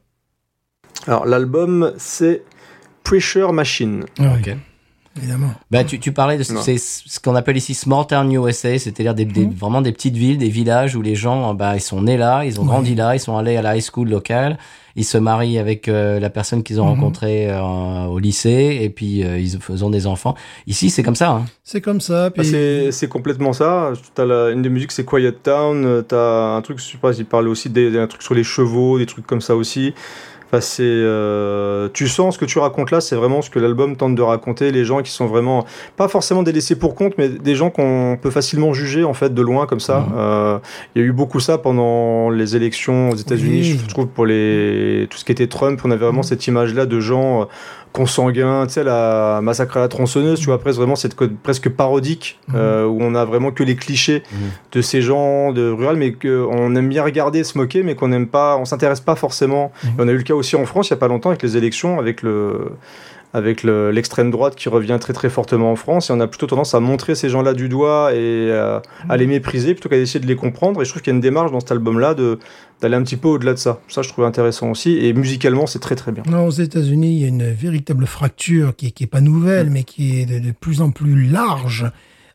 Alors 1.06 1.26
l'album 1.28 1.94
c'est 1.98 2.44
Pressure 3.04 3.54
Machine. 3.54 4.06
Ah 4.20 4.34
Ok. 4.40 4.56
Évidemment. 5.18 5.52
Bah, 5.72 5.84
tu, 5.84 6.00
tu 6.00 6.12
parlais 6.12 6.38
de 6.38 6.44
c'est 6.44 6.78
ce 6.78 7.20
qu'on 7.20 7.36
appelle 7.36 7.58
ici 7.58 7.74
Small 7.74 8.06
Town 8.08 8.32
USA, 8.32 8.78
c'est-à-dire 8.80 9.14
des, 9.14 9.26
des- 9.26 9.46
Mhm. 9.46 9.54
vraiment 9.54 9.82
des 9.82 9.92
petites 9.92 10.16
villes, 10.18 10.38
des 10.38 10.50
villages 10.50 10.96
où 10.96 11.02
les 11.02 11.16
gens, 11.16 11.54
bah, 11.54 11.76
ils 11.76 11.82
sont 11.82 12.02
nés 12.02 12.18
là, 12.18 12.44
ils 12.46 12.60
ont 12.60 12.64
Ouais. 12.64 12.70
grandi 12.70 12.96
là, 12.96 13.16
ils 13.16 13.20
sont 13.20 13.38
allés 13.38 13.56
à 13.58 13.62
la 13.62 13.76
high 13.78 13.84
school 13.84 14.10
locale, 14.10 14.58
ils 14.96 15.06
se 15.06 15.18
marient 15.18 15.58
avec 15.58 15.88
euh, 15.88 16.20
la 16.20 16.30
personne 16.30 16.62
qu'ils 16.64 16.80
ont 16.80 16.86
Mhm. 16.86 16.92
rencontrée 16.92 17.48
euh, 17.50 18.06
au 18.06 18.20
lycée, 18.20 18.80
et 18.82 18.90
puis 18.90 19.24
euh, 19.24 19.40
ils 19.40 19.84
ont 19.84 19.90
des 19.90 20.06
enfants. 20.08 20.36
Ici, 20.68 20.90
c'est 20.92 21.02
comme 21.04 21.16
ça. 21.16 21.30
Hein. 21.32 21.46
C'est 21.64 21.82
comme 21.82 22.02
ça. 22.02 22.26
Ah, 22.26 22.30
Puis... 22.32 22.46
c'est 22.46 22.92
c'est 22.92 23.08
complètement 23.08 23.54
ça. 23.54 23.94
T'as 24.16 24.26
la- 24.26 24.50
une 24.52 24.62
des 24.62 24.70
musiques 24.70 24.92
c'est 24.92 25.06
Quiet 25.06 25.32
Town. 25.44 26.04
T'as 26.08 26.56
un 26.56 26.62
truc, 26.62 26.80
je 26.80 26.84
sais 26.84 26.98
pas, 26.98 27.12
il 27.18 27.26
parle 27.26 27.48
aussi 27.48 27.70
des, 27.70 27.90
des- 27.92 28.00
un 28.00 28.08
truc 28.08 28.22
sur 28.22 28.34
les 28.36 28.44
chevaux, 28.44 28.98
des 29.00 29.06
trucs 29.08 29.26
comme 29.26 29.42
ça 29.42 29.56
aussi. 29.56 29.94
Enfin, 30.54 30.62
c'est, 30.62 30.84
euh, 30.84 31.90
tu 31.94 32.08
sens 32.08 32.36
ce 32.36 32.40
que 32.40 32.46
tu 32.46 32.60
racontes 32.60 32.92
là, 32.92 33.02
c'est 33.02 33.16
vraiment 33.16 33.42
ce 33.42 33.50
que 33.50 33.58
l'album 33.58 33.96
tente 33.96 34.14
de 34.14 34.22
raconter. 34.22 34.72
Les 34.72 34.86
gens 34.86 35.02
qui 35.02 35.10
sont 35.10 35.26
vraiment 35.26 35.66
pas 35.98 36.08
forcément 36.08 36.44
des 36.44 36.52
laissés 36.52 36.76
pour 36.78 36.94
compte, 36.94 37.14
mais 37.18 37.28
des 37.28 37.56
gens 37.56 37.72
qu'on 37.72 38.20
peut 38.22 38.30
facilement 38.30 38.72
juger 38.72 39.04
en 39.04 39.16
fait 39.16 39.34
de 39.34 39.42
loin 39.42 39.66
comme 39.66 39.80
ça. 39.80 40.02
Mhm. 40.02 40.14
Euh, 40.16 40.60
Il 40.96 41.02
y 41.02 41.06
a 41.06 41.08
eu 41.08 41.12
beaucoup 41.12 41.40
ça 41.40 41.58
pendant 41.58 42.30
les 42.30 42.56
élections 42.56 43.10
aux 43.10 43.16
États-Unis. 43.16 43.62
Oui. 43.74 43.80
Je 43.82 43.90
trouve 43.90 44.06
pour 44.08 44.28
les 44.28 45.08
tout 45.10 45.18
ce 45.18 45.26
qui 45.26 45.32
était 45.32 45.48
Trump, 45.48 45.82
on 45.84 45.90
avait 45.90 46.06
vraiment 46.06 46.20
Mhm. 46.20 46.24
cette 46.24 46.46
image 46.46 46.76
là 46.76 46.86
de 46.86 47.00
gens 47.00 47.48
consanguins, 47.94 48.66
tu 48.68 48.74
sais, 48.74 48.84
la 48.84 49.40
massacre 49.42 49.78
à 49.78 49.80
la 49.82 49.88
tronçonneuse, 49.88 50.40
tu 50.40 50.48
vois, 50.48 50.56
après, 50.56 50.72
c'est 50.74 50.78
vraiment 50.80 50.96
cette 50.96 51.16
code 51.16 51.36
presque 51.42 51.70
parodique, 51.70 52.40
Mhm. 52.50 52.56
euh, 52.58 52.86
où 52.86 52.98
on 53.02 53.16
a 53.16 53.24
vraiment 53.24 53.52
que 53.52 53.64
les 53.64 53.76
clichés 53.76 54.24
Mhm. 54.32 54.38
de 54.74 54.82
ces 54.82 55.02
gens 55.02 55.54
de 55.54 55.70
rural, 55.70 55.96
mais 55.96 56.12
qu'on 56.12 56.76
aime 56.76 56.90
bien 56.90 57.04
regarder, 57.04 57.44
se 57.44 57.58
moquer, 57.58 57.84
mais 57.84 57.96
qu'on 57.96 58.08
n'aime 58.10 58.28
pas, 58.28 58.58
on 58.58 58.66
s'intéresse 58.66 59.00
pas 59.00 59.16
forcément. 59.16 59.72
Mhm. 59.84 59.90
Et 59.92 59.94
on 60.04 60.08
a 60.08 60.12
eu 60.12 60.18
le 60.18 60.24
cas 60.24 60.34
aussi 60.34 60.56
en 60.56 60.66
France, 60.66 60.90
il 60.90 60.92
y 60.92 60.94
a 60.96 60.98
pas 60.98 61.08
longtemps, 61.08 61.30
avec 61.30 61.44
les 61.44 61.56
élections, 61.56 62.00
avec 62.00 62.22
le 62.24 62.72
avec 63.34 63.64
le- 63.64 63.90
l'extrême 63.92 64.30
droite 64.30 64.56
qui 64.56 64.70
revient 64.70 64.98
très 65.02 65.12
très 65.14 65.30
fortement 65.30 65.72
en 65.72 65.76
France, 65.76 66.10
et 66.10 66.14
on 66.14 66.20
a 66.20 66.28
plutôt 66.28 66.46
tendance 66.48 66.74
à 66.76 66.80
montrer 66.80 67.16
ces 67.16 67.30
gens-là 67.30 67.54
du 67.54 67.68
doigt 67.68 68.12
et 68.14 68.18
euh, 68.18 68.80
à 69.10 69.18
les 69.18 69.26
mépriser 69.28 69.74
plutôt 69.74 69.90
qu'à 69.90 69.98
essayer 69.98 70.20
de 70.20 70.28
les 70.28 70.36
comprendre. 70.36 70.82
Et 70.82 70.86
je 70.86 70.90
trouve 70.92 71.02
qu'il 71.02 71.12
y 71.12 71.14
a 71.14 71.18
une 71.18 71.22
démarche 71.22 71.52
dans 71.52 71.60
cet 71.60 71.72
album-là 71.72 72.14
de 72.14 72.38
d'aller 72.82 72.96
un 72.96 73.04
petit 73.04 73.16
peu 73.18 73.30
au-delà 73.30 73.54
de 73.54 73.58
ça. 73.60 73.80
Ça, 73.88 74.02
je 74.02 74.10
trouve 74.10 74.26
intéressant 74.26 74.70
aussi. 74.70 74.98
Et 74.98 75.14
musicalement, 75.14 75.66
c'est 75.68 75.80
très 75.80 75.96
très 75.96 76.12
bien. 76.12 76.22
Non, 76.30 76.46
aux 76.46 76.52
États-Unis, 76.52 77.16
il 77.16 77.22
y 77.22 77.26
a 77.26 77.30
une 77.30 77.50
véritable 77.52 78.06
fracture 78.06 78.76
qui, 78.76 78.92
qui 78.92 79.06
est 79.06 79.08
pas 79.08 79.22
nouvelle, 79.22 79.70
mais 79.70 79.84
qui 79.84 80.20
est 80.20 80.26
de, 80.26 80.40
de 80.40 80.52
plus 80.52 80.82
en 80.82 80.92
plus 80.92 81.24
large 81.30 81.86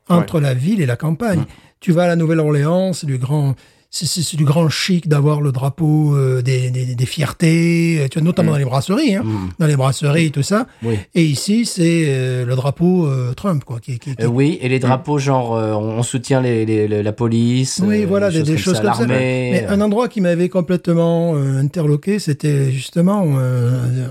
entre 0.08 0.40
la 0.40 0.54
ville 0.54 0.80
et 0.80 0.86
la 0.86 0.96
campagne. 0.96 1.44
Tu 1.80 1.92
vas 1.92 2.04
à 2.04 2.06
la 2.08 2.16
Nouvelle-Orléans, 2.16 2.94
c'est 2.94 3.06
du 3.06 3.18
grand, 3.18 3.54
c'est- 3.90 4.36
du 4.36 4.44
grand 4.44 4.68
chic 4.68 5.08
d'avoir 5.08 5.40
le 5.40 5.50
drapeau 5.50 6.14
euh, 6.14 6.42
des, 6.42 6.70
des, 6.70 6.94
des 6.94 7.06
fiertés, 7.06 8.00
euh, 8.00 8.08
tu 8.08 8.18
vois, 8.18 8.24
notamment 8.26 8.52
dans 8.52 8.58
les 8.58 8.64
brasseries, 8.66 9.14
hein, 9.16 9.22
Mm. 9.24 9.48
dans 9.58 9.66
les 9.66 9.76
brasseries, 9.76 10.30
tout 10.30 10.42
ça. 10.42 10.66
Oui. 10.82 10.96
Et 11.14 11.24
ici, 11.24 11.64
c'est 11.64 12.04
euh, 12.08 12.44
le 12.44 12.54
drapeau 12.54 13.06
euh, 13.06 13.32
Trump, 13.34 13.64
quoi. 13.64 13.80
Qui, 13.80 13.98
qui- 13.98 14.14
qui- 14.14 14.26
oui, 14.26 14.58
et 14.60 14.68
les 14.68 14.78
drapeaux, 14.78 15.18
genre, 15.18 15.52
on 15.52 16.02
soutient 16.02 16.42
les, 16.42 16.66
les- 16.66 16.86
les- 16.86 17.02
la 17.02 17.12
police. 17.12 17.80
Oui, 17.84 18.04
voilà, 18.04 18.30
des, 18.30 18.42
des 18.42 18.58
choses 18.58 18.76
ça, 18.76 18.82
comme 18.82 18.92
ça. 18.94 19.06
Mais 19.06 19.64
un 19.68 19.80
endroit 19.80 20.08
qui 20.08 20.20
m'avait 20.20 20.50
complètement 20.50 21.34
interloqué, 21.36 22.18
c'était 22.18 22.70
justement 22.70 23.22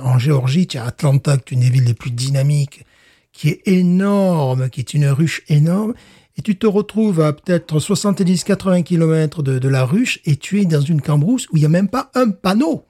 en 0.03 0.17
Géorgie, 0.19 0.65
tu 0.67 0.77
as 0.79 0.85
Atlanta, 0.85 1.37
qui 1.37 1.53
est 1.53 1.57
une 1.57 1.63
des 1.63 1.69
villes 1.69 1.85
les 1.85 1.93
plus 1.93 2.11
dynamiques, 2.11 2.83
qui 3.31 3.49
est 3.49 3.61
énorme, 3.67 4.69
qui 4.69 4.79
est 4.79 4.93
une 4.95 5.07
ruche 5.07 5.43
énorme. 5.49 5.93
Et 6.37 6.41
tu 6.41 6.57
te 6.57 6.67
retrouves 6.67 7.21
à 7.21 7.33
peut-être 7.33 7.79
70-80 7.79 8.83
kilomètres 8.83 9.43
de, 9.43 9.59
de 9.59 9.67
la 9.67 9.85
ruche 9.85 10.19
et 10.25 10.35
tu 10.35 10.61
es 10.61 10.65
dans 10.65 10.81
une 10.81 11.01
cambrousse 11.01 11.47
où 11.49 11.57
il 11.57 11.61
n'y 11.61 11.65
a 11.65 11.69
même 11.69 11.89
pas 11.89 12.11
un 12.13 12.29
panneau. 12.29 12.85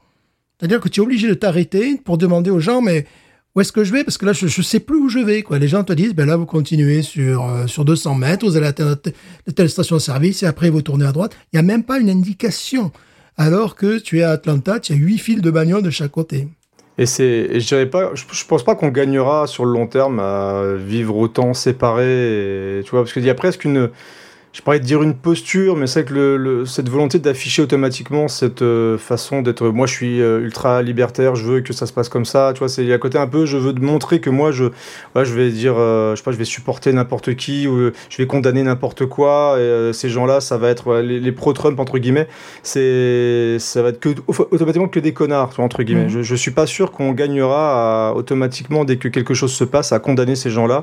C'est-à-dire 0.60 0.80
que 0.82 0.90
tu 0.90 1.00
es 1.00 1.04
obligé 1.04 1.28
de 1.28 1.34
t'arrêter 1.34 1.98
pour 2.04 2.18
demander 2.18 2.50
aux 2.50 2.60
gens, 2.60 2.82
mais 2.82 3.06
où 3.56 3.62
est-ce 3.62 3.72
que 3.72 3.84
je 3.84 3.92
vais? 3.92 4.04
Parce 4.04 4.20
que 4.20 4.26
là, 4.28 4.34
je 4.34 4.46
ne 4.46 4.64
sais 4.64 4.80
plus 4.80 4.98
où 4.98 5.10
je 5.10 5.20
vais. 5.20 5.42
Quoi. 5.42 5.58
Les 5.58 5.68
gens 5.68 5.84
te 5.84 5.94
disent, 5.94 6.14
ben 6.14 6.28
là, 6.28 6.36
vous 6.36 6.46
continuez 6.46 7.02
sur, 7.02 7.44
euh, 7.44 7.68
sur 7.68 7.86
200 7.86 8.14
mètres, 8.14 8.46
vous 8.46 8.56
allez 8.56 8.68
atteindre 8.68 8.96
telle, 8.96 9.14
telle 9.56 9.70
station-service 9.70 10.44
et 10.44 10.46
après, 10.46 10.70
vous 10.70 10.84
tournez 10.84 11.06
à 11.06 11.12
droite. 11.12 11.36
Il 11.52 11.56
n'y 11.56 11.60
a 11.60 11.64
même 11.64 11.84
pas 11.84 12.00
une 12.00 12.10
indication. 12.10 12.92
Alors 13.36 13.76
que 13.76 13.98
tu 13.98 14.20
es 14.20 14.24
à 14.24 14.32
Atlanta, 14.32 14.80
tu 14.80 14.94
as 14.94 14.96
huit 14.96 15.20
fils 15.20 15.42
de 15.42 15.50
bagnole 15.50 15.82
de 15.84 15.90
chaque 15.90 16.12
côté. 16.12 16.48
Et 16.98 17.06
c'est, 17.06 17.60
je 17.60 17.68
dirais 17.68 17.86
pas, 17.86 18.12
je, 18.16 18.46
pense 18.46 18.64
pas 18.64 18.76
qu'on 18.76 18.90
gagnera 18.90 19.46
sur 19.46 19.66
le 19.66 19.72
long 19.72 19.86
terme 19.86 20.20
à 20.20 20.64
vivre 20.76 21.16
autant 21.16 21.54
séparés, 21.54 22.82
tu 22.84 22.92
vois, 22.92 23.02
parce 23.02 23.14
qu'il 23.14 23.24
y 23.24 23.30
a 23.30 23.36
presque 23.36 23.66
une, 23.66 23.92
je 24.58 24.64
parlais 24.64 24.80
de 24.80 24.86
dire 24.86 25.04
une 25.04 25.14
posture, 25.14 25.76
mais 25.76 25.86
c'est 25.86 26.04
que 26.04 26.14
le, 26.16 26.36
le- 26.36 26.66
cette 26.66 26.90
volonté 26.90 27.20
d'afficher 27.20 27.62
automatiquement 27.62 28.28
cette 28.28 28.64
euh, 28.64 28.98
façon 28.98 29.44
d'être, 29.44 29.68
moi 29.68 29.86
je 29.86 29.94
suis 29.94 30.20
euh, 30.20 30.40
ultra 30.40 30.82
libertaire, 30.82 31.36
je 31.36 31.44
veux 31.46 31.62
que 31.62 31.74
ça 31.74 31.86
se 31.86 31.94
passe 31.94 32.10
comme 32.10 32.26
ça, 32.26 32.54
tu 32.56 32.60
vois, 32.60 32.68
c'est 32.68 32.92
à 32.92 32.98
côté 32.98 33.20
un 33.20 33.28
peu, 33.28 33.46
je 33.46 33.56
veux 33.56 33.72
de 33.72 33.82
montrer 33.82 34.20
que 34.20 34.32
moi 34.32 34.52
je, 34.52 34.64
ouais, 35.16 35.26
je 35.26 35.34
vais 35.36 35.52
dire, 35.52 35.76
euh, 35.78 36.14
je 36.14 36.16
sais 36.18 36.24
pas, 36.24 36.32
je 36.32 36.38
vais 36.38 36.44
supporter 36.44 36.92
n'importe 36.92 37.36
qui 37.36 37.68
ou 37.68 37.78
euh, 37.78 37.94
je 38.10 38.18
vais 38.18 38.26
condamner 38.26 38.64
n'importe 38.64 39.06
quoi, 39.06 39.58
et 39.58 39.62
euh, 39.62 39.94
ces 39.94 40.10
gens-là, 40.10 40.42
ça 40.42 40.58
va 40.58 40.70
être 40.70 40.88
ouais, 40.88 41.04
les, 41.04 41.20
les 41.20 41.32
pro-Trump 41.32 41.80
entre 41.80 42.00
guillemets, 42.00 42.28
c'est, 42.64 43.58
ça 43.60 43.84
va 43.84 43.90
être 43.90 44.00
que 44.00 44.10
automatiquement 44.28 44.88
que 44.88 45.00
des 45.00 45.14
connards, 45.14 45.52
tu 45.52 45.58
vois, 45.58 45.66
entre 45.66 45.84
guillemets. 45.84 46.06
Mhm. 46.06 46.10
Je, 46.10 46.22
je 46.24 46.36
suis 46.36 46.52
pas 46.52 46.66
sûr 46.66 46.92
qu'on 46.92 47.12
gagnera 47.12 48.10
à, 48.10 48.14
automatiquement 48.14 48.86
dès 48.86 48.98
que 48.98 49.08
quelque 49.08 49.36
chose 49.36 49.54
se 49.54 49.64
passe 49.64 49.92
à 49.92 50.00
condamner 50.00 50.36
ces 50.36 50.50
gens-là 50.50 50.82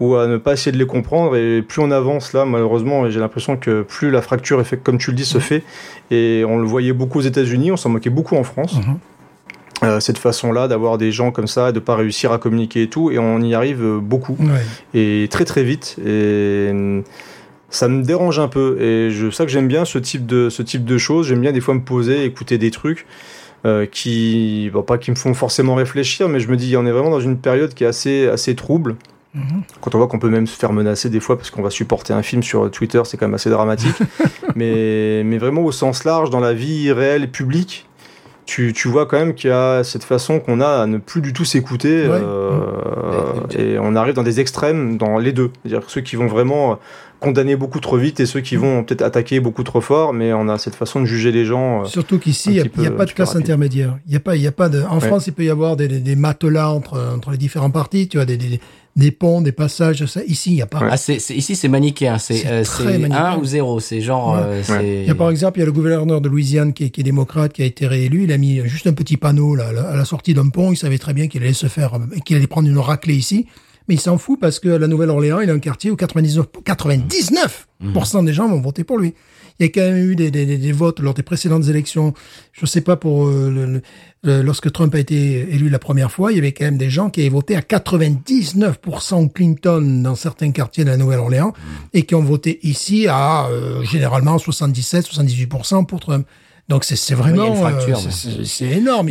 ou 0.00 0.16
à 0.16 0.26
ne 0.26 0.36
pas 0.38 0.54
essayer 0.54 0.72
de 0.72 0.78
les 0.78 0.86
comprendre. 0.86 1.36
Et 1.36 1.62
plus 1.62 1.80
on 1.80 1.90
avance 1.92 2.32
là, 2.32 2.44
malheureusement, 2.44 3.08
j'ai 3.12 3.20
l'impression 3.20 3.56
que 3.56 3.82
plus 3.82 4.10
la 4.10 4.22
fracture, 4.22 4.62
comme 4.82 4.98
tu 4.98 5.10
le 5.10 5.16
dis, 5.16 5.24
se 5.24 5.38
fait. 5.38 5.62
Et 6.10 6.44
on 6.48 6.58
le 6.58 6.64
voyait 6.66 6.92
beaucoup 6.92 7.18
aux 7.18 7.22
États-Unis, 7.22 7.70
on 7.70 7.76
s'en 7.76 7.90
moquait 7.90 8.10
beaucoup 8.10 8.36
en 8.36 8.44
France. 8.44 8.74
Mhm. 8.76 8.98
Euh, 9.84 9.98
cette 10.00 10.18
façon-là 10.18 10.68
d'avoir 10.68 10.96
des 10.96 11.10
gens 11.10 11.32
comme 11.32 11.48
ça, 11.48 11.72
de 11.72 11.80
pas 11.80 11.96
réussir 11.96 12.30
à 12.30 12.38
communiquer 12.38 12.82
et 12.82 12.88
tout, 12.88 13.10
et 13.10 13.18
on 13.18 13.40
y 13.40 13.52
arrive 13.54 13.82
euh, 13.82 13.98
beaucoup 14.00 14.36
Ouais. 14.40 14.62
et 14.94 15.26
très 15.28 15.44
très 15.44 15.64
vite 15.64 15.96
et 16.06 16.68
hum, 16.70 17.02
ça 17.68 17.88
me 17.88 18.04
dérange 18.04 18.38
un 18.38 18.46
peu 18.46 18.80
et 18.80 19.10
je 19.10 19.28
sais 19.30 19.44
que 19.44 19.50
j'aime 19.50 19.66
bien 19.66 19.84
ce 19.84 19.98
type 19.98 20.24
de 20.24 20.50
ce 20.50 20.62
type 20.62 20.84
de 20.84 20.98
choses 20.98 21.26
j'aime 21.26 21.40
bien 21.40 21.50
des 21.52 21.60
fois 21.60 21.74
me 21.74 21.80
poser 21.80 22.24
écouter 22.24 22.58
des 22.58 22.70
trucs 22.70 23.06
euh, 23.64 23.86
qui 23.86 24.70
bon, 24.72 24.82
pas 24.82 24.98
qui 24.98 25.10
me 25.10 25.16
font 25.16 25.34
forcément 25.34 25.74
réfléchir 25.74 26.28
mais 26.28 26.38
je 26.38 26.48
me 26.48 26.56
dis 26.56 26.76
on 26.76 26.86
est 26.86 26.92
vraiment 26.92 27.10
dans 27.10 27.20
une 27.20 27.38
période 27.38 27.74
qui 27.74 27.82
est 27.82 27.86
assez 27.88 28.28
assez 28.28 28.54
trouble 28.54 28.92
Mhm. 28.92 28.96
Quand 29.80 29.94
on 29.94 29.98
voit 29.98 30.08
qu'on 30.08 30.18
peut 30.18 30.28
même 30.28 30.46
se 30.46 30.56
faire 30.58 30.72
menacer 30.72 31.08
des 31.08 31.20
fois 31.20 31.36
parce 31.38 31.50
qu'on 31.50 31.62
va 31.62 31.70
supporter 31.70 32.12
un 32.12 32.22
film 32.22 32.42
sur 32.42 32.70
Twitter 32.70 33.00
c'est 33.04 33.16
quand 33.16 33.26
même 33.26 33.34
assez 33.34 33.48
dramatique 33.50 33.96
mais 34.56 35.22
mais 35.24 35.38
vraiment 35.38 35.62
au 35.62 35.72
sens 35.72 36.04
large 36.04 36.30
dans 36.30 36.40
la 36.40 36.52
vie 36.52 36.92
réelle 36.92 37.24
et 37.24 37.28
publique 37.28 37.88
tu, 38.44 38.72
tu 38.72 38.88
vois 38.88 39.06
quand 39.06 39.18
même 39.18 39.34
qu'il 39.34 39.50
y 39.50 39.52
a 39.52 39.84
cette 39.84 40.02
façon 40.04 40.40
qu'on 40.40 40.60
a 40.60 40.82
à 40.82 40.86
ne 40.86 40.98
plus 40.98 41.20
du 41.22 41.32
tout 41.32 41.44
s'écouter 41.44 42.08
Ouais. 42.08 42.18
euh, 42.20 43.32
et 43.56 43.78
on 43.78 43.94
arrive 43.94 44.14
dans 44.14 44.22
des 44.24 44.40
extrêmes 44.40 44.96
dans 44.98 45.18
les 45.18 45.32
deux 45.32 45.50
c'est-à-dire 45.64 45.88
ceux 45.88 46.00
qui 46.00 46.16
vont 46.16 46.26
vraiment 46.26 46.78
condamner 47.20 47.54
beaucoup 47.54 47.78
trop 47.78 47.96
vite 47.96 48.18
et 48.18 48.26
ceux 48.26 48.40
qui 48.40 48.56
vont 48.56 48.82
peut-être 48.82 49.02
attaquer 49.02 49.38
beaucoup 49.38 49.62
trop 49.62 49.80
fort 49.80 50.12
mais 50.12 50.32
on 50.32 50.48
a 50.48 50.58
cette 50.58 50.74
façon 50.74 51.00
de 51.00 51.06
juger 51.06 51.30
les 51.30 51.44
gens 51.44 51.82
euh, 51.82 51.84
Surtout 51.84 52.18
qu'ici, 52.18 52.50
il 52.50 52.54
n'y 52.54 52.60
a, 52.60 52.64
y 52.64 52.90
pas 52.90 53.04
de 53.06 53.12
classe 53.12 53.28
rapide. 53.30 53.44
intermédiaire. 53.44 53.96
Il 54.08 54.12
y 54.12 54.16
a 54.16 54.20
pas, 54.20 54.34
il 54.34 54.42
y 54.42 54.46
a 54.48 54.52
pas 54.52 54.68
de. 54.68 54.82
En 54.82 54.98
Ouais. 54.98 55.06
France, 55.06 55.28
il 55.28 55.32
peut 55.32 55.44
y 55.44 55.50
avoir 55.50 55.76
des, 55.76 55.86
des, 55.86 56.00
des 56.00 56.16
matelas 56.16 56.70
entre, 56.70 57.00
entre 57.14 57.30
les 57.30 57.36
différents 57.38 57.70
partis, 57.70 58.08
tu 58.08 58.16
vois, 58.16 58.26
des, 58.26 58.36
des, 58.36 58.60
des 58.94 59.10
ponts, 59.10 59.40
des 59.40 59.52
passages, 59.52 60.04
ça. 60.06 60.22
Ici, 60.24 60.50
il 60.50 60.54
n'y 60.56 60.62
a 60.62 60.66
pas. 60.66 60.80
Ah, 60.90 60.96
c'est, 60.98 61.18
c'est- 61.18 61.34
ici, 61.34 61.56
c'est 61.56 61.68
manichéen. 61.68 62.18
C'est, 62.18 62.34
C'est 62.34 62.46
euh. 62.48 63.08
1 63.10 63.36
ou 63.38 63.44
0. 63.44 63.80
C'est 63.80 64.00
genre. 64.02 64.34
Ouais. 64.34 64.40
euh, 64.42 64.62
c'est... 64.62 65.00
Il 65.02 65.06
y 65.06 65.10
a 65.10 65.14
par 65.14 65.30
exemple, 65.30 65.58
il 65.58 65.60
y 65.60 65.62
a 65.62 65.66
le 65.66 65.72
gouverneur 65.72 66.20
de 66.20 66.28
Louisiane 66.28 66.72
qui 66.74 66.84
est, 66.84 66.90
qui 66.90 67.00
est 67.00 67.04
démocrate, 67.04 67.52
qui 67.54 67.62
a 67.62 67.64
été 67.64 67.86
réélu. 67.86 68.24
Il 68.24 68.32
a 68.32 68.36
mis 68.38 68.60
juste 68.68 68.86
un 68.86 68.92
petit 68.92 69.16
panneau 69.16 69.54
là, 69.54 69.68
à 69.68 69.72
la- 69.72 69.88
à 69.88 69.96
la 69.96 70.04
sortie 70.04 70.34
d'un 70.34 70.48
pont. 70.50 70.72
Il 70.72 70.76
savait 70.76 70.98
très 70.98 71.14
bien 71.14 71.26
qu'il 71.28 71.42
allait 71.42 71.52
se 71.54 71.68
faire, 71.68 71.92
qu'il 72.26 72.36
allait 72.36 72.46
prendre 72.46 72.68
une 72.68 72.78
raclée 72.78 73.14
ici. 73.16 73.46
Mais 73.88 73.94
il 73.96 74.00
s'en 74.00 74.16
fout 74.18 74.38
parce 74.40 74.60
que 74.60 74.68
à 74.68 74.78
la 74.78 74.86
Nouvelle-Orléans, 74.86 75.40
il 75.40 75.50
a 75.50 75.52
un 75.54 75.58
quartier 75.58 75.90
où 75.90 75.96
99, 75.96 76.46
99% 77.84 78.24
des 78.24 78.32
gens 78.32 78.48
vont 78.48 78.60
voter 78.60 78.84
pour 78.84 78.98
lui. 78.98 79.14
Il 79.58 79.66
y 79.66 79.68
a 79.68 79.72
quand 79.72 79.80
même 79.80 80.10
eu 80.10 80.16
des, 80.16 80.30
des, 80.30 80.46
des- 80.46 80.72
votes 80.72 81.00
lors 81.00 81.14
des 81.14 81.22
précédentes 81.22 81.68
élections. 81.68 82.14
Je 82.52 82.64
sais 82.66 82.80
pas 82.80 82.96
pour 82.96 83.26
euh, 83.26 83.50
le- 83.50 83.66
le- 83.66 83.82
lorsque 84.24 84.70
Trump 84.70 84.94
a 84.94 84.98
été 84.98 85.40
élu 85.52 85.68
la 85.68 85.78
première 85.78 86.10
fois, 86.12 86.32
il 86.32 86.36
y 86.36 86.38
avait 86.38 86.52
quand 86.52 86.64
même 86.64 86.78
des 86.78 86.90
gens 86.90 87.10
qui 87.10 87.20
avaient 87.20 87.28
voté 87.28 87.56
à 87.56 87.60
99% 87.60 89.32
Clinton 89.32 90.02
dans 90.02 90.14
certains 90.14 90.52
quartiers 90.52 90.84
de 90.84 90.90
la 90.90 90.96
Nouvelle-Orléans 90.96 91.52
et 91.92 92.04
qui 92.04 92.14
ont 92.14 92.22
voté 92.22 92.60
ici 92.62 93.08
à 93.08 93.46
euh, 93.46 93.82
généralement 93.82 94.36
77-78% 94.36 95.86
pour 95.86 96.00
Trump. 96.00 96.26
Donc 96.68 96.84
c'est 96.84 96.94
Oui, 97.14 97.20
vraiment 97.20 97.46
une 97.48 97.56
fracture, 97.56 97.98
euh, 97.98 98.44
c'est- 98.44 98.64
énorme. 98.64 99.10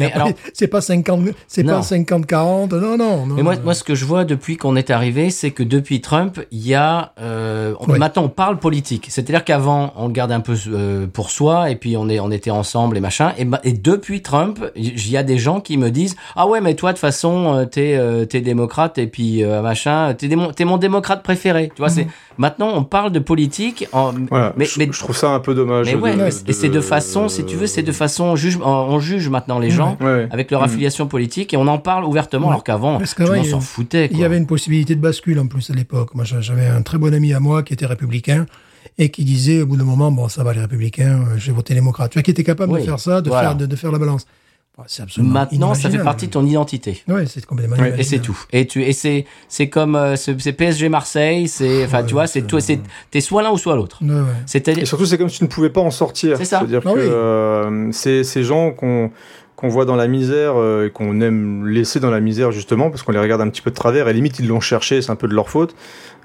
C'est 0.54 0.68
pas 0.68 0.80
50 0.82 1.26
c'est 1.48 1.64
Non. 1.64 1.74
pas 1.76 1.82
50 1.84 2.26
40 2.26 2.72
non 2.74 2.98
non 2.98 3.26
non. 3.28 3.36
Mais 3.36 3.44
moi, 3.44 3.56
moi, 3.64 3.74
ce 3.74 3.84
que 3.84 3.94
je 3.94 4.06
vois 4.06 4.24
depuis 4.24 4.56
qu'on 4.58 4.76
est 4.78 4.90
arrivé, 4.90 5.30
c'est 5.30 5.52
que 5.52 5.62
depuis 5.62 6.00
Trump, 6.02 6.40
il 6.52 6.66
y 6.66 6.74
a 6.74 7.12
euh, 7.20 7.74
on- 7.80 7.88
maintenant 7.98 8.24
on 8.24 8.30
parle 8.30 8.58
politique. 8.58 9.08
C'est-à-dire 9.10 9.44
qu'avant 9.44 9.94
on 9.98 10.08
le 10.08 10.14
garde 10.14 10.32
un 10.32 10.40
peu 10.40 10.56
euh, 10.70 11.08
pour 11.08 11.30
soi 11.30 11.70
et 11.70 11.76
puis 11.76 11.98
on 11.98 12.08
est 12.10 12.20
on 12.22 12.32
était 12.32 12.52
ensemble 12.52 12.98
et 12.98 13.02
machin. 13.02 13.34
Et, 13.38 13.46
et 13.64 13.74
depuis 13.74 14.22
Trump, 14.22 14.66
il 14.76 15.10
y 15.10 15.18
a 15.18 15.24
des 15.24 15.38
gens 15.38 15.60
qui 15.60 15.78
me 15.78 15.92
disent 15.92 16.16
ah 16.38 16.48
ouais 16.48 16.62
mais 16.62 16.74
toi 16.76 16.92
de 16.92 16.96
toute 16.98 17.02
façon 17.02 17.54
euh, 17.54 17.66
t'es 17.66 17.96
euh, 17.96 18.26
t'es 18.26 18.40
démocrate 18.42 18.98
et 18.98 19.08
puis 19.08 19.44
euh, 19.44 19.62
machin 19.62 20.14
t'es 20.14 20.30
t'es 20.56 20.66
mon 20.66 20.78
démocrate 20.78 21.22
préféré. 21.22 21.70
Tu 21.76 21.82
vois 21.82 21.90
c'est 21.90 22.08
maintenant 22.38 22.72
on 22.74 22.86
parle 22.86 23.12
de 23.12 23.20
politique. 23.20 23.88
En, 23.92 24.14
voilà 24.30 24.54
mais, 24.56 24.66
je, 24.66 24.80
mais, 24.80 24.88
je 24.92 25.00
trouve 25.00 25.18
ça 25.18 25.30
un 25.30 25.40
peu 25.42 25.54
dommage 25.54 25.86
mais 25.88 25.94
de- 25.94 25.98
ouais, 26.00 26.16
de- 26.16 26.50
et 26.50 26.54
c'est 26.54 26.70
de 26.70 26.82
façon 26.82 27.28
si 27.42 27.46
tu 27.48 27.56
veux 27.58 27.68
c'est 27.68 27.84
de 27.84 27.92
façon 27.92 28.24
on 28.26 28.36
juge 28.36 28.58
on, 28.64 28.68
on 28.70 29.00
juge 29.00 29.30
maintenant 29.30 29.60
les 29.60 29.70
gens 29.70 29.98
Ouais, 30.00 30.06
ouais. 30.06 30.28
avec 30.32 30.50
leur 30.52 30.62
Mhm. 30.62 30.66
affiliation 30.68 31.08
politique 31.08 31.54
et 31.54 31.58
on 31.58 31.68
en 31.68 31.78
parle 31.78 32.06
ouvertement 32.06 32.48
Ouais. 32.48 32.54
alors 32.54 32.64
qu'avant 32.64 32.98
tout 33.00 33.06
le 33.20 33.26
monde 33.28 33.38
il 33.38 33.46
y 33.46 33.50
s'en 33.50 33.60
foutait. 33.62 34.10
Il 34.12 34.18
y 34.18 34.24
avait 34.24 34.38
une 34.38 34.48
possibilité 34.48 34.96
de 34.96 35.02
bascule 35.02 35.40
en 35.40 35.48
plus 35.48 35.70
à 35.70 35.74
l'époque. 35.74 36.16
Moi, 36.16 36.24
j'a- 36.26 36.42
j'avais 36.42 36.68
un 36.68 36.82
très 36.82 36.98
bon 36.98 37.14
ami 37.14 37.34
à 37.34 37.40
moi 37.40 37.64
qui 37.64 37.74
était 37.74 37.86
républicain 37.86 38.46
et 38.98 39.10
qui 39.10 39.24
disait 39.24 39.62
au 39.62 39.66
bout 39.68 39.78
d'un 39.78 39.84
moment, 39.84 40.12
bon, 40.12 40.28
ça 40.28 40.44
va 40.44 40.54
les 40.54 40.60
républicains, 40.62 41.22
euh, 41.30 41.38
je 41.38 41.48
vais 41.48 41.52
voter 41.56 41.74
démocrate. 41.74 42.12
Tu 42.12 42.18
vois, 42.18 42.24
qui 42.24 42.32
était 42.32 42.44
capable 42.44 42.74
Oui, 42.74 42.80
de 42.82 42.86
faire 42.86 43.00
ça, 43.00 43.22
de, 43.22 43.30
voilà. 43.30 43.50
faire, 43.50 43.58
de, 43.58 43.66
de 43.66 43.76
faire 43.76 43.92
la 43.92 44.00
balance. 44.00 44.26
C'est 44.88 45.04
Maintenant, 45.22 45.76
ça 45.76 45.90
fait 45.92 46.00
partie 46.00 46.26
de 46.28 46.32
ton 46.32 46.46
identité. 46.46 47.04
Ouais, 47.08 47.26
c'est 47.28 47.46
complètement 47.46 47.76
Ouais, 47.76 47.94
Et 48.00 48.04
c'est 48.04 48.20
tout. 48.20 48.38
Et 48.52 48.66
tu 48.66 48.82
et 48.82 48.94
c'est 48.94 49.26
c'est 49.48 49.70
comme 49.70 49.96
euh, 49.96 50.16
c'est 50.16 50.40
c'est 50.42 50.54
PSG 50.54 50.90
Marseille, 50.90 51.48
c'est 51.48 51.86
enfin 51.86 52.00
Ouais, 52.00 52.06
tu 52.08 52.14
vois, 52.14 52.26
c'est 52.26 52.40
c'est- 52.42 52.48
toi 52.48 52.62
c'est 52.62 52.80
t'es 53.12 53.22
soit 53.22 53.44
l'un 53.44 53.52
ou 53.52 53.58
soit 53.58 53.76
l'autre. 53.76 54.00
Ouais, 54.02 54.10
ouais. 54.10 54.22
C'est-à-dire 54.48 54.82
Et 54.82 54.86
surtout, 54.88 55.06
c'est 55.06 55.18
comme 55.20 55.30
si 55.30 55.38
tu 55.40 55.44
ne 55.44 55.50
pouvais 55.50 55.70
pas 55.70 55.82
en 55.82 55.92
sortir. 55.92 56.38
C'est 56.38 56.46
ça. 56.46 56.60
C'est-à-dire 56.60 56.82
Ah 56.86 56.90
que 56.94 56.98
oui. 56.98 57.06
euh, 57.06 57.90
c'est 57.92 58.24
ces 58.24 58.44
gens 58.44 58.72
qu'on 58.72 59.12
qu'on 59.56 59.68
voit 59.68 59.86
dans 59.86 59.96
la 59.98 60.08
misère 60.08 60.54
euh, 60.58 60.88
et 60.88 60.90
qu'on 60.90 61.22
aime 61.22 61.68
laisser 61.68 62.00
dans 62.00 62.10
la 62.10 62.20
misère 62.20 62.52
justement 62.52 62.90
parce 62.90 63.04
qu'on 63.04 63.12
les 63.12 63.20
regarde 63.20 63.42
un 63.42 63.50
petit 63.50 63.62
peu 63.62 63.70
de 63.70 63.76
travers 63.76 64.08
et 64.08 64.14
limite 64.14 64.40
ils 64.40 64.48
l'ont 64.48 64.60
cherché, 64.62 65.04
c'est 65.04 65.12
un 65.12 65.16
peu 65.16 65.28
de 65.28 65.36
leur 65.36 65.50
faute. 65.50 65.76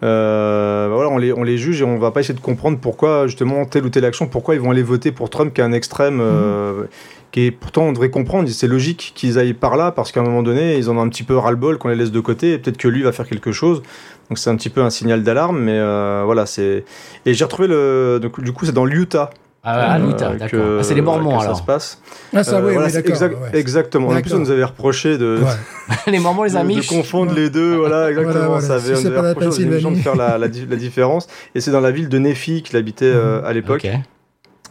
Euh, 0.02 0.88
bah 0.88 0.94
voilà, 0.94 1.10
on 1.10 1.18
les, 1.18 1.32
on 1.34 1.42
les 1.42 1.58
juge 1.58 1.80
et 1.82 1.84
on 1.84 1.98
va 1.98 2.10
pas 2.10 2.20
essayer 2.20 2.34
de 2.34 2.40
comprendre 2.40 2.78
pourquoi 2.80 3.26
justement 3.26 3.64
telle 3.66 3.84
ou 3.84 3.90
telle 3.90 4.04
action, 4.06 4.26
pourquoi 4.26 4.54
ils 4.54 4.60
vont 4.60 4.70
aller 4.70 4.82
voter 4.82 5.12
pour 5.12 5.28
Trump 5.30 5.52
qui 5.52 5.60
est 5.60 5.64
un 5.64 5.72
extrême, 5.72 6.18
euh, 6.22 6.84
qui 7.32 7.46
est 7.46 7.50
pourtant 7.50 7.82
on 7.82 7.92
devrait 7.92 8.10
comprendre, 8.10 8.48
c'est 8.48 8.66
logique 8.66 9.12
qu'ils 9.14 9.38
aillent 9.38 9.52
par 9.54 9.76
là 9.76 9.92
parce 9.92 10.12
qu'à 10.12 10.20
un 10.20 10.24
moment 10.24 10.42
donné 10.42 10.76
ils 10.78 10.88
en 10.90 10.96
ont 10.96 11.02
un 11.02 11.08
petit 11.08 11.22
peu 11.24 11.36
ras-le-bol 11.36 11.78
qu'on 11.78 11.88
les 11.88 11.96
laisse 11.96 12.12
de 12.12 12.20
côté 12.20 12.52
et 12.52 12.58
peut-être 12.58 12.76
que 12.78 12.88
lui 12.88 13.02
va 13.02 13.12
faire 13.12 13.28
quelque 13.28 13.52
chose. 13.52 13.82
Donc 14.28 14.38
c'est 14.38 14.50
un 14.50 14.56
petit 14.56 14.70
peu 14.70 14.82
un 14.82 14.90
signal 14.90 15.22
d'alarme, 15.22 15.58
mais 15.60 15.76
euh, 15.78 16.22
voilà 16.24 16.46
c'est. 16.46 16.84
Et 17.26 17.34
j'ai 17.34 17.44
retrouvé 17.44 17.68
le, 17.68 18.18
donc, 18.20 18.40
du 18.40 18.52
coup 18.52 18.64
c'est 18.66 18.72
dans 18.72 18.84
l'Utah. 18.84 19.30
ah, 19.62 19.72
ah, 19.92 19.96
euh, 19.96 20.06
l'Utah, 20.06 20.34
d'accord. 20.34 20.78
Ah, 20.80 20.82
c'est 20.82 20.94
les 20.94 21.00
Mormons 21.00 21.36
que 21.38 21.42
alors. 21.44 21.54
Ça 21.56 21.60
se 21.62 21.66
passe. 21.66 22.00
Ah, 22.34 22.42
ça, 22.42 22.56
Euh, 22.56 22.66
oui, 22.66 22.72
voilà, 22.72 22.86
oui, 22.86 22.90
c'est 22.92 22.96
d'accord. 23.02 23.10
exact- 23.10 23.34
ouais. 23.52 23.58
Exactement. 23.60 24.08
En 24.08 24.20
plus, 24.20 24.34
on 24.34 24.38
nous 24.38 24.50
avait 24.50 24.64
reproché 24.64 25.16
de, 25.18 25.38
Ouais. 25.42 25.92
les 26.12 26.18
Mormons, 26.18 26.42
les 26.44 26.50
de- 26.52 26.56
amis. 26.56 26.76
de 26.76 26.86
confondre 26.86 27.32
les 27.34 27.50
deux. 27.50 27.76
Voilà, 27.76 28.10
exactement. 28.10 28.32
Voilà, 28.34 28.48
voilà. 28.48 28.66
Ça 28.66 28.74
avait, 28.74 28.96
Si 28.96 29.06
on 29.06 29.10
nous 29.10 29.16
avait 29.18 29.28
reproché 29.30 29.68
aux 29.68 29.78
gens 29.78 29.90
de 29.92 29.96
faire 29.96 30.16
la, 30.16 30.38
la, 30.38 30.48
di- 30.48 30.66
la 30.68 30.76
différence. 30.76 31.28
Et 31.54 31.60
c'est 31.60 31.70
dans 31.70 31.80
la 31.80 31.90
ville 31.92 32.08
de 32.08 32.18
Nephi 32.18 32.62
qu'il 32.62 32.76
habitait 32.76 33.04
euh, 33.06 33.44
à 33.44 33.52
l'époque. 33.52 33.82
Ok. 33.84 34.00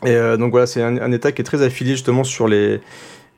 Et 0.06 0.12
euh, 0.16 0.38
donc 0.38 0.52
voilà, 0.52 0.68
c'est 0.68 0.82
un, 0.82 0.98
un 0.98 1.12
État 1.12 1.32
qui 1.32 1.42
est 1.42 1.46
très 1.46 1.62
affilié 1.62 1.92
justement 1.92 2.24
sur 2.24 2.48
les 2.48 2.82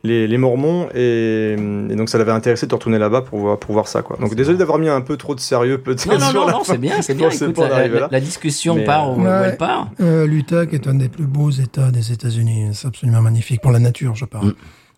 les, 0.03 0.27
les 0.27 0.38
Mormons 0.38 0.88
et, 0.94 1.53
et 1.53 1.95
donc 1.95 2.07
ça 2.10 2.19
l'avait 2.19 2.31
intéressé 2.31 2.68
de 2.68 2.73
retourner 2.73 2.99
là-bas 2.99 3.22
pour 3.23 3.39
voir, 3.39 3.57
pour 3.60 3.73
voir 3.73 3.88
ça 3.88 4.03
quoi. 4.03 4.15
Donc 4.22 4.35
désolé 4.35 4.57
d'avoir 4.57 4.77
mis 4.77 4.88
un 4.89 5.02
peu 5.02 5.18
trop 5.18 5.34
de 5.34 5.39
sérieux 5.39 5.80
peut-être. 5.80 6.06
Non, 6.07 6.19
non, 6.19 6.30
sur 6.30 6.45
non, 6.45 6.52
non, 6.52 6.64
c'est 6.64 6.77
bien, 6.77 7.02
c'est 7.02 7.14
bien. 7.18 7.30
Écoute, 7.30 7.57
la, 7.57 7.76
arriver 7.76 7.95
la- 7.95 7.99
là. 8.02 8.07
la 8.11 8.19
discussion 8.19 8.76
Mais, 8.76 8.85
part 8.85 9.10
où, 9.10 9.19
où 9.19 9.23
Ouais. 9.26 9.31
elle 9.49 9.57
part. 9.57 9.89
Euh, 9.99 10.27
L'Utah, 10.27 10.68
qui 10.68 10.76
est 10.76 10.88
un 10.88 10.94
des 10.94 11.10
plus 11.10 11.26
beaux 11.26 11.49
États 11.49 11.89
des 11.89 12.11
États-Unis, 12.11 12.69
c'est 12.73 12.88
absolument 12.88 13.22
magnifique 13.23 13.60
pour 13.60 13.72
la 13.72 13.80
nature, 13.80 14.14
je 14.15 14.26
parle. 14.26 14.49
Mm. 14.49 14.53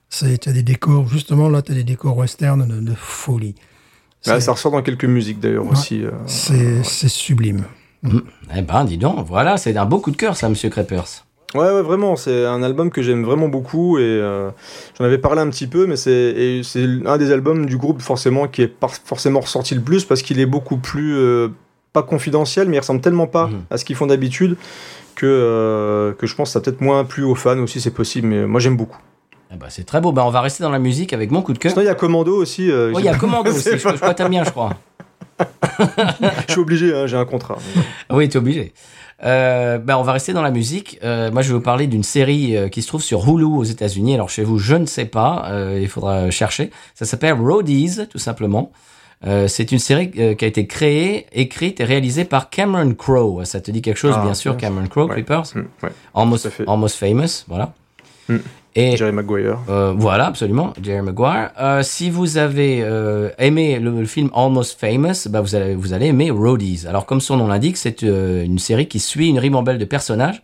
C'est 0.10 0.38
tu 0.38 0.50
as 0.50 0.52
des 0.54 0.64
décors, 0.64 1.08
justement 1.08 1.48
là, 1.50 1.62
tu 1.62 1.72
as 1.72 1.76
des 1.76 1.84
décors 1.86 2.18
western 2.18 2.68
de, 2.68 2.82
de 2.82 2.94
folie. 2.96 3.56
Ouais, 4.28 4.34
C'est- 4.34 4.40
ça 4.41 4.52
ressort 4.52 4.74
dans 4.74 4.82
quelques 4.82 5.06
musiques 5.06 5.40
d'ailleurs 5.40 5.64
Ouais. 5.66 5.72
aussi. 5.72 6.04
euh. 6.04 6.12
C'est 6.84 7.08
sublime. 7.10 7.64
Eh 8.56 8.62
ben, 8.62 8.84
dis 8.86 8.98
donc, 8.98 9.26
voilà, 9.26 9.58
c'est 9.58 9.76
un 9.78 9.86
beau 9.86 10.00
coup 10.00 10.12
de 10.12 10.18
cœur, 10.18 10.36
ça, 10.36 10.50
Monsieur 10.50 10.70
Crepers. 10.70 11.26
Ouais, 11.55 11.61
ouais, 11.71 11.81
vraiment, 11.81 12.15
c'est 12.15 12.45
un 12.45 12.61
album 12.61 12.91
que 12.91 13.01
j'aime 13.01 13.23
vraiment 13.23 13.47
beaucoup 13.47 13.97
et 13.97 14.01
euh, 14.03 14.51
j'en 14.97 15.05
avais 15.05 15.17
parlé 15.17 15.41
un 15.41 15.49
petit 15.49 15.65
peu, 15.65 15.88
mais 15.88 15.95
c'est 15.95 16.61
un 17.05 17.17
des 17.17 17.31
albums 17.31 17.65
du 17.65 17.76
groupe 17.77 18.01
forcément 18.01 18.47
qui 18.47 18.61
est 18.61 18.73
forcément 19.03 19.39
ressorti 19.39 19.73
le 19.73 19.81
plus 19.81 20.05
parce 20.05 20.21
qu'il 20.21 20.39
est 20.39 20.45
beaucoup 20.45 20.77
plus 20.77 21.15
euh, 21.17 21.47
pas 21.91 22.03
confidentiel, 22.03 22.69
mais 22.69 22.76
il 22.77 22.80
ressemble 22.80 23.01
tellement 23.01 23.26
pas 23.26 23.47
Mhm. 23.47 23.61
à 23.71 23.77
ce 23.77 23.85
qu'ils 23.85 23.95
font 23.95 24.05
d'habitude 24.05 24.57
que 25.15 25.26
euh, 25.26 26.13
que 26.13 26.27
je 26.27 26.35
pense 26.35 26.49
que 26.49 26.53
ça 26.53 26.59
a 26.59 26.61
peut-être 26.61 26.81
moins 26.81 27.03
plu 27.03 27.23
aux 27.23 27.34
fans 27.35 27.57
aussi, 27.59 27.81
c'est 27.81 27.89
possible, 27.95 28.27
mais 28.27 28.45
moi 28.45 28.59
j'aime 28.59 28.77
beaucoup. 28.77 28.99
Eh 29.51 29.57
ben, 29.57 29.65
c'est 29.69 29.84
très 29.85 29.99
beau. 30.01 30.11
Ben, 30.11 30.21
on 30.21 30.30
va 30.30 30.41
rester 30.41 30.61
dans 30.63 30.69
la 30.69 30.77
musique 30.77 31.13
avec 31.13 31.31
mon 31.31 31.41
coup 31.41 31.53
de 31.53 31.57
cœur. 31.57 31.71
Sinon 31.71 31.81
il 31.81 31.88
y 31.88 31.89
a 31.89 31.95
Commando 31.95 32.35
aussi. 32.35 32.67
il 32.67 33.03
y 33.03 33.07
a 33.07 33.15
Commando 33.15 33.49
aussi. 33.55 33.71
Je, 33.71 33.77
je 33.77 33.95
crois 33.95 34.13
que 34.13 34.17
t'aimes 34.17 34.30
bien, 34.30 34.43
je 34.43 34.51
crois. 34.51 34.76
je 36.47 36.51
suis 36.51 36.61
obligé, 36.61 36.93
hein, 36.93 37.07
j'ai 37.07 37.17
un 37.17 37.26
contrat. 37.26 37.57
Oui, 38.11 38.30
t'es 38.30 38.38
obligé. 38.38 38.73
Euh, 39.26 39.78
ben, 39.80 39.98
on 39.98 40.02
va 40.04 40.14
rester 40.14 40.32
dans 40.34 40.41
la 40.41 40.52
musique. 40.52 40.98
Euh, 41.04 41.30
moi, 41.32 41.41
je 41.41 41.50
vais 41.50 41.56
vous 41.56 41.62
parler 41.62 41.88
d'une 41.88 42.04
série 42.04 42.56
euh, 42.56 42.70
qui 42.70 42.82
se 42.82 42.88
trouve 42.88 43.02
sur 43.02 43.28
Hulu 43.28 43.44
aux 43.44 43.64
États-Unis. 43.64 44.14
Alors 44.16 44.30
chez 44.30 44.44
vous, 44.44 44.58
je 44.58 44.76
ne 44.76 44.86
sais 44.86 45.06
pas. 45.06 45.46
Euh, 45.50 45.80
il 45.82 45.88
faudra 45.90 46.30
chercher. 46.32 46.72
Ça 46.96 47.06
s'appelle 47.06 47.34
Roadies, 47.34 48.08
tout 48.10 48.18
simplement. 48.20 48.72
Euh, 49.28 49.50
c'est 49.50 49.74
une 49.74 49.80
série 49.80 50.12
euh, 50.18 50.34
qui 50.36 50.46
a 50.46 50.48
été 50.48 50.66
créée, 50.66 51.26
écrite 51.34 51.82
et 51.82 51.84
réalisée 51.84 52.24
par 52.24 52.50
Cameron 52.50 52.94
Crowe. 52.94 53.44
Ça 53.44 53.60
te 53.60 53.70
dit 53.72 53.82
quelque 53.82 53.98
chose, 53.98 54.16
Ah, 54.18 54.24
bien 54.24 54.34
sûr. 54.34 54.56
Cameron 54.56 54.88
Crowe, 54.88 55.08
Ouais. 55.10 55.16
Creepers? 55.16 55.44
Mm, 55.56 55.60
ouais. 55.84 55.90
Almost, 56.16 56.50
almost 56.68 56.96
famous, 56.96 57.44
voilà. 57.50 57.74
Mm. 58.30 58.38
Et 58.81 58.95
Jerry 58.97 59.11
Maguire. 59.11 59.60
euh, 59.69 59.93
voilà, 59.97 60.27
absolument, 60.27 60.73
Jerry 60.81 61.01
Maguire. 61.01 61.51
Euh, 61.60 61.81
si 61.84 62.10
vous 62.10 62.38
avez 62.38 62.81
euh, 62.81 63.30
aimé 63.38 63.80
le, 63.80 63.91
le 63.91 64.06
film 64.06 64.30
Almost 64.34 64.80
Famous, 64.80 65.27
bah 65.30 65.41
vous 65.41 65.56
allez 65.56 65.76
vous 65.76 65.93
allez 65.93 66.07
aimer 66.07 66.31
Roadies. 66.31 66.85
Alors 66.88 67.06
comme 67.06 67.19
son 67.22 67.38
nom 67.38 67.47
l'indique, 67.47 67.77
c'est 67.77 68.03
euh, 68.03 68.43
une 68.43 68.60
série 68.60 68.88
qui 68.88 68.99
suit 68.99 69.27
une 69.30 69.39
ribambelle 69.39 69.77
de 69.77 69.85
personnages 69.85 70.41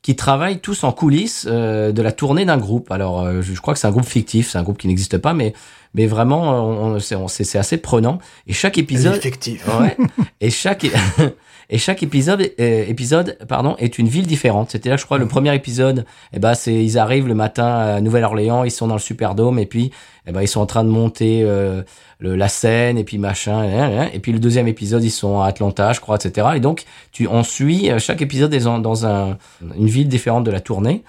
qui 0.00 0.14
travaillent 0.14 0.60
tous 0.60 0.84
en 0.84 0.92
coulisses 0.92 1.46
euh, 1.50 1.90
de 1.92 2.02
la 2.02 2.12
tournée 2.12 2.44
d'un 2.44 2.56
groupe. 2.58 2.90
Alors 2.92 3.22
euh, 3.22 3.42
je, 3.42 3.52
je 3.52 3.60
crois 3.60 3.74
que 3.74 3.80
c'est 3.80 3.86
un 3.88 3.90
groupe 3.92 4.04
fictif, 4.06 4.50
c'est 4.50 4.58
un 4.58 4.62
groupe 4.62 4.78
qui 4.78 4.86
n'existe 4.88 5.18
pas, 5.18 5.34
mais 5.34 5.54
mais 5.94 6.06
vraiment 6.06 6.42
on, 6.68 6.96
on- 6.96 7.28
c'est 7.28 7.58
assez 7.58 7.78
prenant. 7.78 8.18
Et 8.46 8.52
chaque 8.52 8.78
épisode 8.78 9.16
Effectif. 9.16 9.64
Ouais. 9.80 9.96
et 10.40 10.50
chaque 10.50 10.86
et 11.70 11.78
chaque 11.78 12.02
épisode 12.02 12.40
euh, 12.60 12.84
épisode 12.86 13.36
pardon 13.46 13.76
est 13.78 13.98
une 13.98 14.08
ville 14.08 14.26
différente. 14.26 14.70
C'était 14.70 14.88
là 14.88 14.96
je 14.96 15.04
crois 15.04 15.18
le 15.18 15.28
premier 15.28 15.54
épisode 15.54 16.06
eh 16.32 16.38
ben 16.38 16.54
c'est 16.54 16.74
ils 16.74 16.98
arrivent 16.98 17.28
le 17.28 17.34
matin 17.34 17.66
à 17.66 18.00
Nouvelle-Orléans, 18.00 18.64
ils 18.64 18.70
sont 18.70 18.86
dans 18.86 18.94
le 18.94 19.00
Superdome 19.00 19.58
et 19.58 19.66
puis 19.66 19.90
eh 20.26 20.32
ben 20.32 20.40
ils 20.40 20.48
sont 20.48 20.60
en 20.60 20.66
train 20.66 20.84
de 20.84 20.88
monter 20.88 21.42
euh, 21.44 21.82
le, 22.20 22.36
la 22.36 22.48
scène 22.48 22.96
et 22.96 23.04
puis 23.04 23.18
machin 23.18 24.08
et, 24.12 24.18
puis 24.18 24.32
le 24.32 24.38
deuxième 24.38 24.66
épisode 24.66 25.04
ils 25.04 25.10
sont 25.10 25.40
à 25.40 25.46
Atlanta 25.46 25.92
je 25.92 26.00
crois 26.00 26.16
etc. 26.16 26.48
Et 26.56 26.60
donc 26.60 26.84
tu 27.12 27.26
on 27.26 27.42
suit 27.42 27.90
euh, 27.90 27.98
chaque 27.98 28.22
épisode 28.22 28.54
est 28.54 28.64
dans, 28.64 28.78
dans 28.78 29.06
un 29.06 29.36
une 29.76 29.88
ville 29.88 30.08
différente 30.08 30.44
de 30.44 30.50
la 30.50 30.60
tournée. 30.60 31.02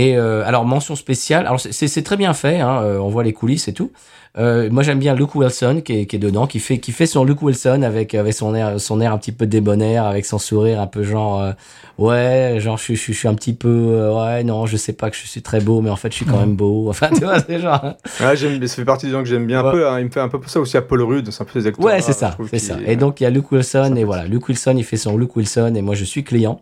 Et 0.00 0.16
euh, 0.16 0.44
alors 0.46 0.64
mention 0.64 0.94
spéciale, 0.94 1.44
alors 1.46 1.58
c'est- 1.60 2.02
très 2.04 2.16
bien 2.16 2.32
fait, 2.32 2.60
hein, 2.60 2.82
euh, 2.82 2.98
on 2.98 3.08
voit 3.08 3.24
les 3.24 3.32
coulisses 3.32 3.66
et 3.68 3.72
tout. 3.72 3.90
Euh, 4.36 4.68
moi 4.70 4.82
j'aime 4.84 4.98
bien 5.00 5.14
Luke 5.16 5.34
Wilson 5.34 5.80
qui 5.84 5.92
est, 6.00 6.06
qui 6.06 6.14
est 6.16 6.18
dedans, 6.20 6.46
qui 6.46 6.60
fait 6.60 6.78
qui 6.78 6.92
fait 6.92 7.06
son 7.06 7.24
Luke 7.24 7.42
Wilson 7.42 7.82
avec 7.82 8.14
avec 8.14 8.34
son 8.34 8.54
air 8.54 8.78
son 8.78 9.00
air 9.00 9.12
un 9.12 9.18
petit 9.18 9.32
peu 9.32 9.46
débonnaire, 9.46 10.04
avec 10.04 10.24
son 10.26 10.38
sourire 10.38 10.80
un 10.80 10.86
peu 10.86 11.02
genre 11.02 11.40
euh, 11.40 11.52
ouais 11.96 12.56
genre 12.60 12.76
je, 12.76 12.82
suis- 12.84 12.96
je, 12.96 13.00
suis- 13.02 13.12
je 13.14 13.18
suis 13.18 13.28
un 13.28 13.34
petit 13.34 13.54
peu 13.54 14.12
ouais 14.14 14.44
non 14.44 14.66
je 14.66 14.76
sais 14.76 14.92
pas 14.92 15.10
que 15.10 15.16
je 15.16 15.26
suis 15.26 15.42
très 15.42 15.60
beau 15.60 15.80
mais 15.80 15.90
en 15.90 15.96
fait 15.96 16.10
je 16.12 16.16
suis 16.16 16.26
quand 16.26 16.38
même 16.38 16.54
beau. 16.54 16.86
Enfin 16.90 17.08
tu 17.12 17.24
vois 17.24 17.40
c'est 17.40 17.58
genre 17.58 17.94
Ouais, 18.20 18.36
j'aime, 18.36 18.64
ça 18.66 18.76
fait 18.76 18.84
partie 18.84 19.06
des 19.06 19.12
gens 19.12 19.22
que 19.22 19.28
j'aime 19.28 19.46
bien 19.46 19.60
un 19.60 19.64
Ouais. 19.64 19.72
peu. 19.72 19.88
hein, 19.88 19.98
il 19.98 20.04
me 20.04 20.10
fait 20.10 20.20
un 20.20 20.28
peu 20.28 20.38
ça 20.46 20.60
aussi 20.60 20.76
à 20.76 20.82
Paul 20.82 21.02
Rudd, 21.02 21.28
c'est 21.32 21.42
un 21.42 21.46
peu 21.46 21.58
des 21.58 21.66
acteurs. 21.66 21.84
ouais 21.84 22.00
c'est 22.00 22.12
ça 22.12 22.36
c'est 22.50 22.58
ça. 22.60 22.76
Et 22.86 22.94
donc 22.96 23.20
il 23.20 23.24
y 23.24 23.26
a 23.26 23.30
Luke 23.30 23.50
Wilson 23.50 23.94
et 23.96 24.04
voilà 24.04 24.24
Luke 24.26 24.46
Wilson 24.48 24.74
il 24.76 24.84
fait 24.84 24.98
son 24.98 25.16
Luke 25.16 25.34
Wilson 25.34 25.72
et 25.74 25.82
moi 25.82 25.94
je 25.96 26.04
suis 26.04 26.22
client. 26.22 26.60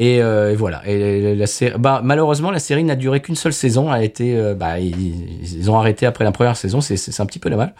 Et, 0.00 0.22
euh, 0.22 0.52
et 0.52 0.56
voilà. 0.56 0.82
Et 0.88 1.34
la, 1.34 1.46
série, 1.46 1.78
bah, 1.78 2.00
malheureusement, 2.02 2.50
la 2.50 2.58
série 2.58 2.84
n'a 2.84 2.96
duré 2.96 3.20
qu'une 3.20 3.36
seule 3.36 3.52
saison. 3.52 3.92
A 3.92 4.02
été, 4.02 4.34
euh, 4.34 4.54
bah, 4.54 4.78
ils, 4.78 5.42
ils 5.42 5.70
ont 5.70 5.78
arrêté 5.78 6.06
après 6.06 6.24
la 6.24 6.32
première 6.32 6.56
saison. 6.56 6.80
C'est, 6.80 7.20
un 7.20 7.26
petit 7.26 7.38
peu 7.38 7.50
dommage. 7.50 7.74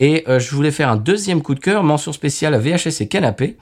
Et 0.00 0.24
euh, 0.28 0.40
je 0.40 0.52
voulais 0.52 0.72
faire 0.72 0.88
un 0.88 0.96
deuxième 0.96 1.42
coup 1.42 1.54
de 1.54 1.60
cœur, 1.60 1.84
mention 1.84 2.12
spéciale 2.12 2.54
à 2.54 2.58
VHS 2.58 3.00
et 3.00 3.08
Canapé. 3.08 3.56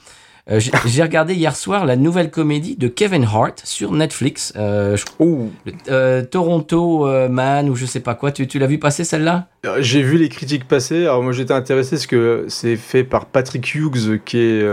J'ai, 0.87 1.03
regardé 1.03 1.35
hier 1.35 1.55
soir 1.55 1.85
la 1.85 1.97
nouvelle 1.97 2.31
comédie 2.31 2.75
de 2.75 2.89
Kevin 2.89 3.25
Hart 3.25 3.61
sur 3.65 3.93
Netflix. 3.93 4.55
Je- 4.57 6.23
Toronto 6.23 7.07
Man 7.29 7.69
ou 7.69 7.77
je 7.77 7.85
sais 7.85 8.01
pas 8.01 8.15
quoi. 8.15 8.33
Tu, 8.33 8.47
tu 8.47 8.59
l'as 8.59 8.67
vu 8.67 8.79
passer 8.79 9.05
celle-là? 9.05 9.49
J'ai 9.81 10.01
vu 10.01 10.17
les 10.17 10.31
critiques 10.31 10.67
passer. 10.67 11.03
Alors 11.03 11.23
moi 11.23 11.33
j'étais 11.33 11.53
intéressé 11.53 11.97
parce 11.97 12.07
que 12.07 12.47
c'est 12.49 12.77
fait 12.77 13.05
par 13.05 13.27
Patrick 13.27 13.75
Hughes 13.75 14.23
qui 14.25 14.39
est 14.39 14.67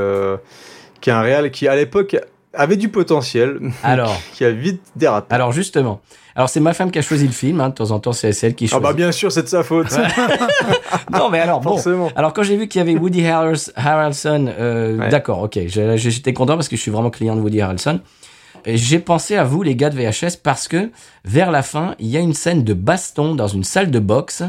qui 1.01 1.09
est 1.09 1.13
un 1.13 1.21
réal 1.21 1.51
qui 1.51 1.67
à 1.67 1.75
l'époque 1.75 2.15
avait 2.55 2.77
du 2.77 2.89
potentiel, 2.89 3.59
Alors, 3.83 4.15
qui 4.33 4.45
a 4.45 4.51
vite 4.51 4.81
dérapé. 4.95 5.33
alors 5.33 5.51
justement. 5.51 6.01
Alors 6.37 6.49
c'est 6.49 6.59
ma 6.59 6.73
femme 6.73 6.91
qui 6.91 6.99
a 6.99 7.01
choisi 7.01 7.25
le 7.25 7.31
film. 7.31 7.61
Hein, 7.61 7.69
de 7.69 7.75
temps 7.75 7.91
en 7.91 7.99
temps, 7.99 8.11
c'est 8.11 8.27
elle 8.43 8.55
qui 8.55 8.65
ah 8.65 8.67
choisit. 8.67 8.83
bah 8.83 8.93
bien 8.93 9.11
sûr 9.13 9.31
c'est 9.31 9.43
de 9.43 9.47
sa 9.47 9.63
faute. 9.63 9.87
non, 11.11 11.29
mais 11.29 11.39
alors 11.39 11.61
bon. 11.61 11.71
Forcément. 11.71 12.09
Alors 12.15 12.33
quand 12.33 12.43
j'ai 12.43 12.57
vu 12.57 12.67
qu'il 12.67 12.79
y 12.79 12.81
avait 12.81 12.95
Woody 12.99 13.21
Harrels- 13.23 13.71
Harrelson, 13.75 14.47
euh, 14.59 14.97
Ouais. 14.97 15.09
d'accord, 15.09 15.41
ok, 15.43 15.59
j'étais 15.67 16.33
content 16.33 16.55
parce 16.55 16.67
que 16.67 16.75
je 16.75 16.81
suis 16.81 16.91
vraiment 16.91 17.09
client 17.09 17.35
de 17.35 17.41
Woody 17.41 17.61
Harrelson. 17.61 18.01
J'ai 18.67 18.99
pensé 18.99 19.35
à 19.35 19.43
vous 19.43 19.61
les 19.63 19.75
gars 19.75 19.89
de 19.91 19.95
VHS 19.95 20.37
parce 20.41 20.67
que 20.67 20.89
vers 21.23 21.51
la 21.51 21.61
fin, 21.61 21.93
il 21.99 22.07
y 22.07 22.17
a 22.17 22.19
une 22.19 22.33
scène 22.33 22.63
de 22.63 22.73
baston 22.73 23.35
dans 23.35 23.47
une 23.47 23.63
salle 23.63 23.91
de 23.91 23.99
boxe 23.99 24.43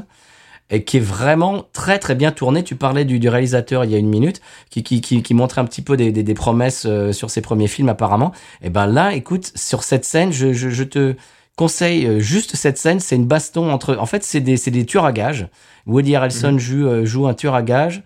et 0.71 0.85
qui 0.85 0.97
est 0.97 1.01
vraiment 1.01 1.65
très 1.73 1.99
très 1.99 2.15
bien 2.15 2.33
tournée. 2.33 2.65
Tu 2.65 2.77
parlais 2.77 3.05
du, 3.05 3.19
du 3.19 3.29
réalisateur 3.29 3.85
il 3.85 3.91
y 3.91 3.95
a 3.95 3.99
une 3.99 4.09
minute 4.09 4.41
qui, 4.71 4.83
qui, 4.83 5.01
qui, 5.01 5.23
qui 5.23 5.35
montrait 5.35 5.61
un 5.61 5.65
petit 5.65 5.83
peu 5.83 5.97
des, 5.97 6.11
des, 6.13 6.23
des 6.23 6.35
promesses 6.35 6.85
euh, 6.87 7.13
sur 7.13 7.31
ses 7.31 7.41
premiers 7.41 7.69
films 7.69 7.89
apparemment. 7.89 8.33
Et 8.63 8.71
ben 8.71 8.87
là, 8.87 9.15
écoute, 9.15 9.53
sur 9.55 9.83
cette 9.83 10.05
scène, 10.05 10.33
je, 10.33 10.53
je, 10.53 10.71
je 10.71 10.85
te 10.85 11.15
conseille 11.57 12.07
euh, 12.07 12.21
juste 12.21 12.57
cette 12.57 12.79
scène. 12.79 13.01
C'est 13.01 13.17
une 13.17 13.27
baston 13.27 13.71
entre... 13.71 13.97
En 13.97 14.07
fait, 14.07 14.25
c'est 14.25 14.41
des, 14.41 14.57
des 14.57 14.85
tueurs 14.85 15.05
à 15.05 15.13
gages. 15.13 15.49
Woody 15.87 16.17
Harrelson 16.17 16.59
joue, 16.59 16.87
euh, 16.87 17.05
joue 17.05 17.27
un 17.29 17.35
tueur 17.35 17.55
à 17.55 17.63
gages. 17.63 18.03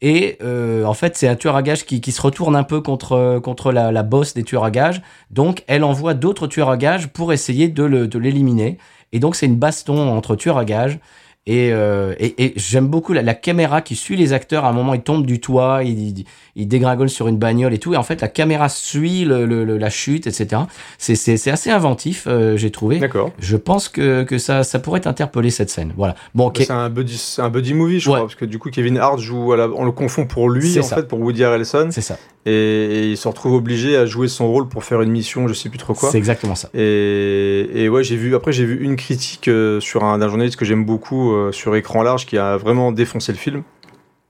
Et 0.00 0.38
euh, 0.42 0.84
en 0.84 0.94
fait, 0.94 1.16
c'est 1.16 1.28
un 1.28 1.34
tueur 1.34 1.56
à 1.56 1.62
gages 1.62 1.84
qui, 1.84 2.00
qui 2.00 2.12
se 2.12 2.20
retourne 2.20 2.54
un 2.56 2.62
peu 2.62 2.80
contre, 2.80 3.40
contre 3.42 3.72
la, 3.72 3.90
la 3.90 4.02
boss 4.02 4.34
des 4.34 4.42
tueurs 4.44 4.64
à 4.64 4.70
gages. 4.70 5.02
Donc, 5.30 5.64
elle 5.66 5.82
envoie 5.82 6.14
d'autres 6.14 6.46
tueurs 6.46 6.70
à 6.70 6.76
gages 6.76 7.08
pour 7.08 7.32
essayer 7.32 7.68
de 7.68 8.18
l'éliminer. 8.18 8.78
Et 9.12 9.18
donc, 9.18 9.34
c'est 9.34 9.46
une 9.46 9.56
baston 9.56 10.10
entre 10.10 10.36
tueurs 10.36 10.58
à 10.58 10.64
gages. 10.64 10.98
Et, 11.46 11.72
euh, 11.74 12.14
et, 12.18 12.42
et 12.42 12.52
j'aime 12.56 12.88
beaucoup 12.88 13.12
la, 13.12 13.20
la 13.20 13.34
caméra 13.34 13.82
qui 13.82 13.96
suit 13.96 14.16
les 14.16 14.32
acteurs. 14.32 14.64
À 14.64 14.70
un 14.70 14.72
moment, 14.72 14.94
ils 14.94 15.02
tombent 15.02 15.26
du 15.26 15.40
toit, 15.40 15.82
ils, 15.84 16.18
ils, 16.20 16.24
ils 16.56 16.66
dégringolent 16.66 17.10
sur 17.10 17.28
une 17.28 17.36
bagnole 17.36 17.74
et 17.74 17.78
tout. 17.78 17.92
Et 17.92 17.98
en 17.98 18.02
fait, 18.02 18.22
la 18.22 18.28
caméra 18.28 18.70
suit 18.70 19.26
le, 19.26 19.44
le- 19.44 19.62
le- 19.64 19.76
la 19.76 19.90
chute, 19.90 20.26
etc. 20.26 20.62
C'est, 20.96 21.16
c'est, 21.16 21.36
c'est 21.36 21.50
assez 21.50 21.68
inventif, 21.70 22.24
euh, 22.26 22.56
j'ai 22.56 22.70
trouvé. 22.70 22.98
D'accord. 22.98 23.30
Je 23.38 23.58
pense 23.58 23.90
que, 23.90 24.22
que 24.22 24.38
ça, 24.38 24.64
ça 24.64 24.78
pourrait 24.78 25.00
t'interpeller 25.00 25.50
cette 25.50 25.68
scène. 25.68 25.92
Voilà. 25.98 26.14
Bon, 26.34 26.46
ok. 26.46 26.62
C'est 26.64 26.70
un 26.70 26.88
buddy, 26.88 27.18
c'est 27.18 27.42
un 27.42 27.50
buddy 27.50 27.74
movie, 27.74 28.00
je 28.00 28.08
Ouais. 28.08 28.14
crois, 28.16 28.26
parce 28.26 28.36
que 28.36 28.46
du 28.46 28.58
coup 28.58 28.70
Kevin 28.70 28.96
Hart 28.96 29.18
joue, 29.18 29.52
à 29.52 29.58
la- 29.58 29.68
on 29.68 29.84
le 29.84 29.92
confond 29.92 30.24
pour 30.26 30.48
lui 30.48 30.78
en 30.78 30.82
ça. 30.82 30.96
fait, 30.96 31.06
pour 31.08 31.20
Woody 31.20 31.44
Harrelson, 31.44 31.88
C'est 31.90 32.00
ça. 32.00 32.16
et, 32.46 32.52
et 32.52 33.10
il 33.10 33.16
se 33.18 33.28
retrouve 33.28 33.52
obligé 33.52 33.98
à 33.98 34.06
jouer 34.06 34.28
son 34.28 34.48
rôle 34.50 34.66
pour 34.68 34.82
faire 34.84 35.02
une 35.02 35.10
mission, 35.10 35.46
je 35.46 35.52
sais 35.52 35.68
plus 35.68 35.76
trop 35.78 35.92
quoi. 35.92 36.10
C'est 36.10 36.16
exactement 36.18 36.54
ça. 36.54 36.70
Et, 36.74 37.68
et 37.74 37.88
ouais, 37.90 38.02
j'ai 38.02 38.16
vu. 38.16 38.34
Après, 38.34 38.52
j'ai 38.52 38.64
vu 38.64 38.82
une 38.82 38.96
critique 38.96 39.48
euh, 39.48 39.78
sur 39.80 40.04
un 40.04 40.16
d'un 40.16 40.28
journaliste 40.28 40.56
que 40.56 40.64
j'aime 40.64 40.86
beaucoup 40.86 41.33
euh, 41.34 41.52
sur 41.52 41.74
écran 41.76 42.02
large 42.02 42.26
qui 42.26 42.38
a 42.38 42.56
vraiment 42.56 42.92
défoncé 42.92 43.32
le 43.32 43.38
film. 43.38 43.62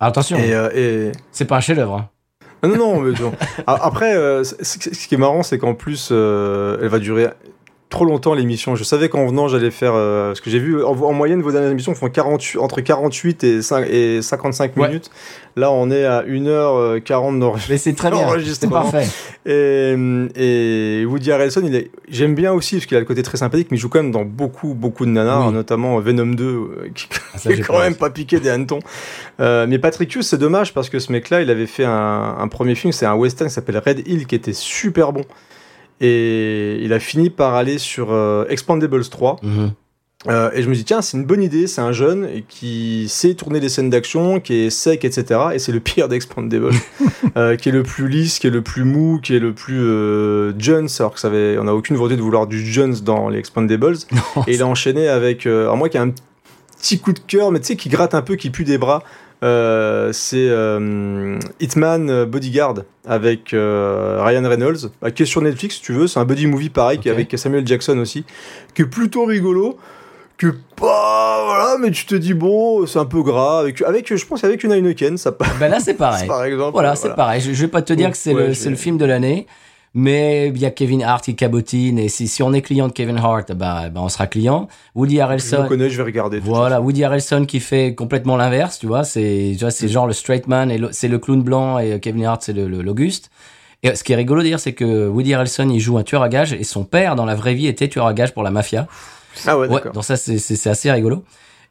Alors, 0.01 0.11
attention, 0.11 0.37
Et, 0.39 0.53
euh, 0.55 0.69
et- 0.75 1.13
c'est 1.31 1.45
pas 1.45 1.57
un 1.57 1.61
chef-d'œuvre. 1.61 1.95
hein. 1.97 2.09
non, 2.69 2.77
non, 2.77 3.01
mais 3.01 3.13
non. 3.21 3.33
A- 3.67 3.87
Après, 3.87 4.15
euh, 4.17 4.43
ce 4.45 4.79
qui 5.09 5.15
est 5.15 5.19
marrant, 5.19 5.43
c'est 5.43 5.59
qu'en 5.59 5.75
plus, 5.75 6.11
elle 6.11 6.89
va 6.89 6.99
durer 6.99 7.29
trop 7.95 8.05
longtemps 8.05 8.35
l'émission. 8.35 8.75
Je 8.77 8.85
savais 8.85 9.09
qu'en 9.09 9.27
venant, 9.27 9.49
j'allais 9.49 9.71
faire. 9.71 9.93
euh, 9.95 10.29
parce 10.31 10.41
que 10.41 10.51
j'ai 10.51 10.59
vu, 10.59 10.83
en, 10.85 10.91
en 11.01 11.13
moyenne, 11.13 11.41
vos 11.43 11.53
dernières 11.53 11.71
émissions 11.71 11.95
font 11.95 12.09
48, 12.11 12.59
entre 12.59 12.81
48 12.81 13.45
et, 13.45 13.63
5, 13.63 13.87
et 13.89 14.21
55 14.21 14.77
Ouais. 14.77 14.89
minutes. 14.89 15.11
Là, 15.57 15.71
on 15.71 15.89
est 15.93 16.05
à 16.05 16.23
1h40 16.25 17.39
d'enregistrement. 17.39 17.59
Mais 17.71 17.79
c'est 17.79 17.93
très 17.95 18.11
bien. 18.11 18.27
C'est 18.53 18.69
parfait. 18.69 19.07
Et, 19.47 19.95
et 20.35 21.05
Woody 21.07 21.31
Harrelson, 21.31 21.63
j'aime 22.09 22.35
bien 22.35 22.53
aussi 22.53 22.77
parce 22.77 22.87
qu'il 22.87 22.97
a 22.97 23.01
le 23.01 23.07
côté 23.07 23.23
très 23.23 23.37
sympathique, 23.37 23.69
mais 23.71 23.77
il 23.77 23.81
joue 23.81 23.89
quand 23.89 24.03
même 24.03 24.11
dans 24.11 24.25
beaucoup, 24.25 24.75
beaucoup 24.75 25.05
de 25.07 25.11
nanars, 25.11 25.47
Oui. 25.49 25.55
notamment 25.55 25.99
Venom 26.01 26.35
2, 26.35 26.45
euh, 26.45 26.89
qui, 26.95 27.07
Ah, 27.13 27.39
ça, 27.39 27.41
qui 27.41 27.49
est 27.49 27.57
j'ai 27.59 27.63
quand 27.63 27.79
même 27.79 27.95
pas 27.95 28.11
piqué 28.11 28.41
des 28.41 28.51
hannetons. 28.51 28.81
Euh, 29.41 29.67
mais 29.69 29.79
Patrick 29.79 30.13
Hughes, 30.15 30.23
c'est 30.23 30.39
dommage 30.39 30.75
parce 30.75 30.91
que 30.91 30.99
ce 30.99 31.13
mec-là, 31.13 31.43
il 31.43 31.51
avait 31.51 31.67
fait 31.67 31.85
un, 31.85 32.37
un 32.39 32.49
premier 32.49 32.75
film, 32.75 32.93
c'est 32.93 33.07
un 33.07 33.15
western 33.15 33.49
qui 33.49 33.55
s'appelle 33.55 33.81
Red 33.85 34.03
Hill, 34.09 34.27
qui 34.27 34.35
était 34.35 34.53
super 34.53 35.13
bon. 35.13 35.23
Et 36.01 36.79
il 36.83 36.93
a 36.93 37.01
fini 37.01 37.31
par 37.31 37.55
aller 37.55 37.79
sur 37.79 38.13
euh, 38.13 38.47
Expandables 38.49 39.09
3. 39.09 39.41
Mhm. 39.43 39.73
Euh, 40.27 40.51
et 40.55 40.63
je 40.63 40.69
me 40.71 40.75
dis, 40.75 40.85
tiens, 40.85 41.03
c'est 41.03 41.19
une 41.19 41.27
bonne 41.27 41.43
idée, 41.43 41.67
c'est 41.67 41.83
un 41.83 41.93
jeune 41.93 42.43
qui 42.49 43.07
sait 43.09 43.35
tourner 43.35 43.61
des 43.61 43.69
scènes 43.69 43.91
d'action, 43.91 44.41
qui 44.41 44.55
est 44.55 44.71
sec, 44.71 45.05
etc. 45.05 45.41
Et 45.53 45.59
c'est 45.59 45.73
le 45.73 45.81
pire 45.81 46.09
d'Expandables, 46.09 46.71
euh, 47.37 47.57
qui 47.57 47.69
est 47.69 47.73
le 47.73 47.83
plus 47.83 48.09
lisse, 48.09 48.39
qui 48.39 48.47
est 48.47 48.51
le 48.51 48.63
plus 48.63 48.85
mou, 48.85 49.21
qui 49.23 49.37
est 49.37 49.39
le 49.39 49.53
plus 49.53 49.81
euh, 49.81 50.53
Jones, 50.59 50.89
alors 50.99 51.15
que 51.15 51.21
ça 51.21 51.29
avait, 51.29 51.59
on 51.59 51.65
n'a 51.65 51.75
aucune 51.75 51.97
volonté 51.97 52.17
de 52.17 52.23
vouloir 52.23 52.47
du 52.47 52.65
Jones 52.65 52.95
dans 53.03 53.29
les 53.29 53.39
Expandables. 53.39 53.97
et 54.47 54.55
il 54.55 54.63
a 54.63 54.67
enchaîné 54.67 55.09
avec, 55.09 55.47
euh, 55.47 55.65
alors 55.65 55.77
moi 55.77 55.89
qui 55.91 55.99
a 55.99 56.03
un 56.03 56.13
petit 56.81 56.99
coup 56.99 57.13
de 57.13 57.21
cœur, 57.21 57.53
mais 57.53 57.61
tu 57.61 57.67
sais, 57.67 57.77
qui 57.77 57.91
gratte 57.91 58.15
un 58.15 58.23
peu, 58.23 58.37
qui 58.37 58.51
pue 58.51 58.65
des 58.65 58.79
bras. 58.79 59.03
Euh, 59.45 60.11
c'est 60.13 60.49
euh, 60.49 61.39
Hitman 61.61 62.25
Bodyguard 62.25 62.77
avec 63.07 63.53
euh, 63.53 64.23
Ryan 64.25 64.49
Reynolds, 64.49 64.91
bah, 65.03 65.11
qui 65.11 65.23
est 65.25 65.27
sur 65.27 65.43
Netflix 65.43 65.77
si 65.77 65.83
tu 65.83 65.93
veux. 65.93 66.07
C'est 66.07 66.19
un 66.19 66.25
buddy 66.25 66.47
movie 66.47 66.71
pareil, 66.71 66.99
qui 66.99 67.09
est 67.09 67.13
Ok. 67.13 67.19
avec 67.19 67.39
Samuel 67.39 67.67
Jackson 67.67 67.99
aussi, 67.99 68.25
qui 68.75 68.83
est 68.83 68.87
plutôt 68.87 69.25
rigolo. 69.27 69.77
Que 70.37 70.49
pas, 70.75 71.43
voilà, 71.45 71.77
mais 71.81 71.93
tu 71.93 72.07
te 72.07 72.15
dis, 72.17 72.35
bon, 72.35 72.87
c'est 72.87 72.99
un 72.99 73.05
peu 73.05 73.23
gras. 73.23 73.61
Avec, 73.61 73.81
avec 73.83 74.17
je 74.17 74.27
pense, 74.27 74.43
avec 74.43 74.65
une 74.65 74.73
Heineken, 74.73 75.17
ça 75.17 75.31
passe 75.31 75.49
Ben 75.61 75.69
là, 75.69 75.79
c'est 75.79 75.95
pareil. 75.99 76.27
par 76.27 76.43
exemple. 76.45 76.73
Voilà, 76.73 76.97
c'est 76.97 77.15
pareil. 77.15 77.41
Je, 77.41 77.53
je 77.53 77.61
vais 77.63 77.69
pas 77.71 77.83
te 77.83 77.93
dire 77.93 78.07
Donc, 78.07 78.13
que 78.15 78.19
c'est 78.19 78.35
ouais, 78.35 78.49
le, 78.49 78.71
le 78.71 78.77
film 78.77 78.97
de 78.99 79.05
l'année, 79.05 79.47
mais 79.95 80.49
il 80.49 80.59
y 80.59 80.67
a 80.67 80.71
Kevin 80.71 81.03
Hart 81.03 81.25
qui 81.25 81.37
cabotine, 81.37 81.99
et 81.99 82.09
si, 82.09 82.27
si 82.27 82.43
on 82.43 82.53
est 82.53 82.63
client 82.63 82.89
de 82.89 82.93
Kevin 82.93 83.17
Hart, 83.17 83.53
bah, 83.53 83.89
bah, 83.91 84.01
on 84.03 84.09
sera 84.09 84.27
client. 84.27 84.69
Woody 84.97 85.13
Je 85.15 85.17
le 85.19 85.23
Harrelson, 85.23 85.65
connais, 85.69 85.89
je 85.89 85.97
vais 85.97 86.03
regarder. 86.03 86.41
de 86.41 86.45
voilà, 86.45 86.81
Woody 86.81 87.05
Harrelson 87.05 87.45
qui 87.47 87.61
fait 87.61 87.95
complètement 87.95 88.37
l'inverse, 88.37 88.79
tu 88.81 88.87
vois, 88.87 89.05
c'est, 89.05 89.53
tu 89.57 89.61
vois, 89.61 89.71
c'est 89.71 89.87
genre 89.89 90.07
le 90.07 90.13
straight 90.13 90.49
man, 90.49 90.71
et 90.71 90.79
le- 90.79 90.89
c'est 90.93 91.09
le 91.09 91.19
clown 91.19 91.43
blanc, 91.43 91.79
et 91.79 92.01
Kevin 92.01 92.25
Hart, 92.25 92.43
c'est 92.43 92.53
le, 92.53 92.67
le- 92.67 92.83
l'Auguste. 92.83 93.31
Et 93.85 93.95
ce 93.95 94.03
qui 94.03 94.13
est 94.15 94.17
rigolo 94.17 94.43
d'ailleurs, 94.43 94.61
c'est 94.61 94.73
que 94.73 95.07
Woody 95.09 95.35
Harrelson, 95.35 95.69
il 95.69 95.79
joue 95.79 95.97
un 95.99 96.03
tueur 96.03 96.23
à 96.23 96.29
gages, 96.29 96.53
et 96.55 96.65
son 96.65 96.85
père, 96.85 97.15
dans 97.17 97.27
la 97.27 97.35
vraie 97.35 97.55
vie, 97.55 97.67
était 97.67 97.87
tueur 97.89 98.07
à 98.07 98.15
gages 98.15 98.33
pour 98.35 98.43
la 98.43 98.51
mafia. 98.51 98.87
Ah 99.47 99.59
ouais, 99.59 99.67
Ouais, 99.69 99.75
d'accord. 99.75 99.93
donc 99.93 100.05
ça 100.05 100.17
c'est 100.17 100.67
assez 100.71 100.91
rigolo. 100.91 101.23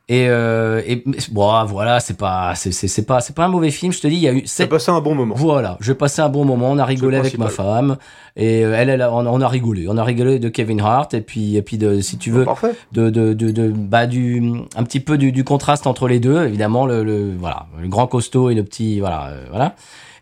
Et 0.10 0.28
euh, 0.28 0.82
et 0.86 1.02
bon, 1.32 1.64
voilà, 1.66 2.02
c'est 2.02 2.18
pas 2.18 2.56
c'est 2.56 2.74
c'est 2.74 3.06
pas 3.06 3.22
c'est 3.22 3.34
pas 3.34 3.46
un 3.46 3.48
mauvais 3.48 3.72
film. 3.72 3.94
Je 3.94 4.02
te 4.02 4.08
dis, 4.08 4.16
il 4.16 4.22
y 4.22 4.28
a 4.28 4.34
eu 4.34 4.46
sept. 4.46 4.70
passé 4.70 4.92
un 4.92 5.00
bon 5.00 5.16
moment. 5.16 5.34
Voilà, 5.34 5.78
j'ai 5.80 5.96
passé 5.96 6.22
un 6.22 6.28
bon 6.28 6.44
moment. 6.44 6.72
On 6.72 6.78
a 6.78 6.84
rigolé 6.84 7.16
avec 7.18 7.38
ma 7.38 7.48
femme 7.48 7.96
et 8.36 8.66
euh, 8.66 8.76
elle, 8.76 8.90
elle 8.90 9.02
on, 9.02 9.26
on 9.26 9.40
a 9.40 9.48
rigolé. 9.48 9.86
On 9.88 9.96
a 9.98 10.04
rigolé 10.04 10.40
de 10.40 10.50
Kevin 10.50 10.82
Hart 10.82 11.14
et 11.14 11.22
puis 11.22 11.56
et 11.56 11.62
puis 11.62 11.78
de 11.78 12.02
si 12.02 12.18
tu 12.18 12.32
veux 12.32 12.44
Parfait. 12.44 12.76
de 12.92 13.10
de 13.10 13.32
de, 13.34 13.52
de 13.52 13.70
bah 13.70 14.06
du 14.06 14.44
un 14.76 14.84
petit 14.84 15.00
peu 15.00 15.18
du, 15.18 15.32
du 15.32 15.46
contraste 15.46 15.88
entre 15.88 16.10
les 16.10 16.20
deux. 16.20 16.44
Évidemment 16.46 16.86
le, 16.86 17.06
le 17.06 17.34
voilà 17.38 17.68
le 17.82 17.88
grand 17.88 18.08
costaud 18.08 18.50
et 18.50 18.56
le 18.56 18.64
petit 18.66 19.00
voilà 19.00 19.28
euh, 19.28 19.46
voilà. 19.52 19.74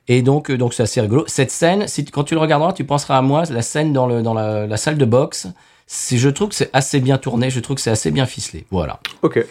Et 0.07 0.21
donc 0.21 0.51
euh, 0.51 0.59
donc 0.59 0.75
c'est 0.75 0.83
assez 0.83 1.01
rigolo. 1.01 1.23
Cette 1.25 1.49
scène, 1.49 1.87
si 1.87 2.05
quand 2.05 2.23
tu 2.23 2.35
le 2.35 2.39
regarderas, 2.39 2.73
tu 2.73 2.83
penseras 2.83 3.17
à 3.17 3.21
moi. 3.23 3.45
La 3.49 3.63
scène 3.63 3.93
dans 3.93 4.05
le 4.05 4.21
dans 4.21 4.35
la, 4.35 4.67
la 4.67 4.77
salle 4.77 4.97
de 4.99 5.05
boxe. 5.05 5.47
Si 5.87 6.19
je 6.19 6.29
trouve 6.29 6.49
que 6.49 6.55
c'est 6.55 6.69
assez 6.71 6.99
bien 7.01 7.17
tourné, 7.17 7.49
je 7.49 7.59
trouve 7.59 7.75
que 7.77 7.81
c'est 7.81 7.91
assez 7.91 8.11
bien 8.11 8.25
ficelé. 8.25 8.65
Voilà. 8.71 8.99
Ok. 9.23 9.43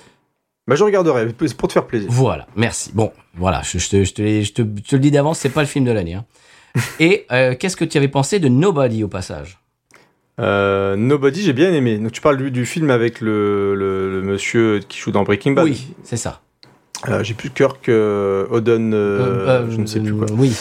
Bah, 0.70 0.76
je 0.76 0.84
regarderai, 0.84 1.26
pour 1.58 1.66
te 1.66 1.72
faire 1.72 1.84
plaisir. 1.84 2.08
Voilà, 2.12 2.46
merci. 2.54 2.92
Bon, 2.94 3.10
voilà, 3.34 3.60
je, 3.64 3.78
je 3.78 3.88
te, 3.88 4.04
je, 4.04 4.12
te, 4.14 4.22
l'ai- 4.22 4.44
je, 4.44 4.52
te, 4.52 4.62
je 4.62 4.88
te 4.88 4.94
le 4.94 5.00
dis 5.00 5.10
d'avance, 5.10 5.40
c'est 5.40 5.48
pas 5.48 5.62
le 5.62 5.66
film 5.66 5.84
de 5.84 5.90
l'année. 5.90 6.14
hein. 6.14 6.24
Et 7.00 7.26
euh, 7.32 7.56
qu'est-ce 7.58 7.76
que 7.76 7.84
tu 7.84 7.98
avais 7.98 8.06
pensé 8.06 8.38
de 8.38 8.46
Nobody 8.48 9.02
au 9.02 9.08
passage? 9.08 9.58
Euh, 10.40 10.94
Nobody, 10.94 11.42
j'ai 11.42 11.54
bien 11.54 11.72
aimé. 11.72 11.98
Donc, 11.98 12.12
tu 12.12 12.20
parles 12.20 12.36
du, 12.36 12.52
du 12.52 12.66
film 12.66 12.88
avec 12.90 13.20
le, 13.20 13.74
le, 13.74 14.12
le 14.12 14.22
monsieur 14.22 14.78
qui 14.88 15.00
joue 15.00 15.10
dans 15.10 15.24
Breaking 15.24 15.54
Bad? 15.54 15.64
Oui, 15.64 15.88
c'est 16.04 16.16
ça. 16.16 16.40
Euh, 17.08 17.24
j'ai 17.24 17.34
plus 17.34 17.50
Kirk 17.50 17.88
Oden, 17.88 18.94
Euh, 18.94 19.48
euh, 19.48 19.66
je 19.72 19.76
ne 19.76 19.86
sais 19.86 19.98
plus 19.98 20.14
quoi. 20.14 20.26
Oui. 20.36 20.54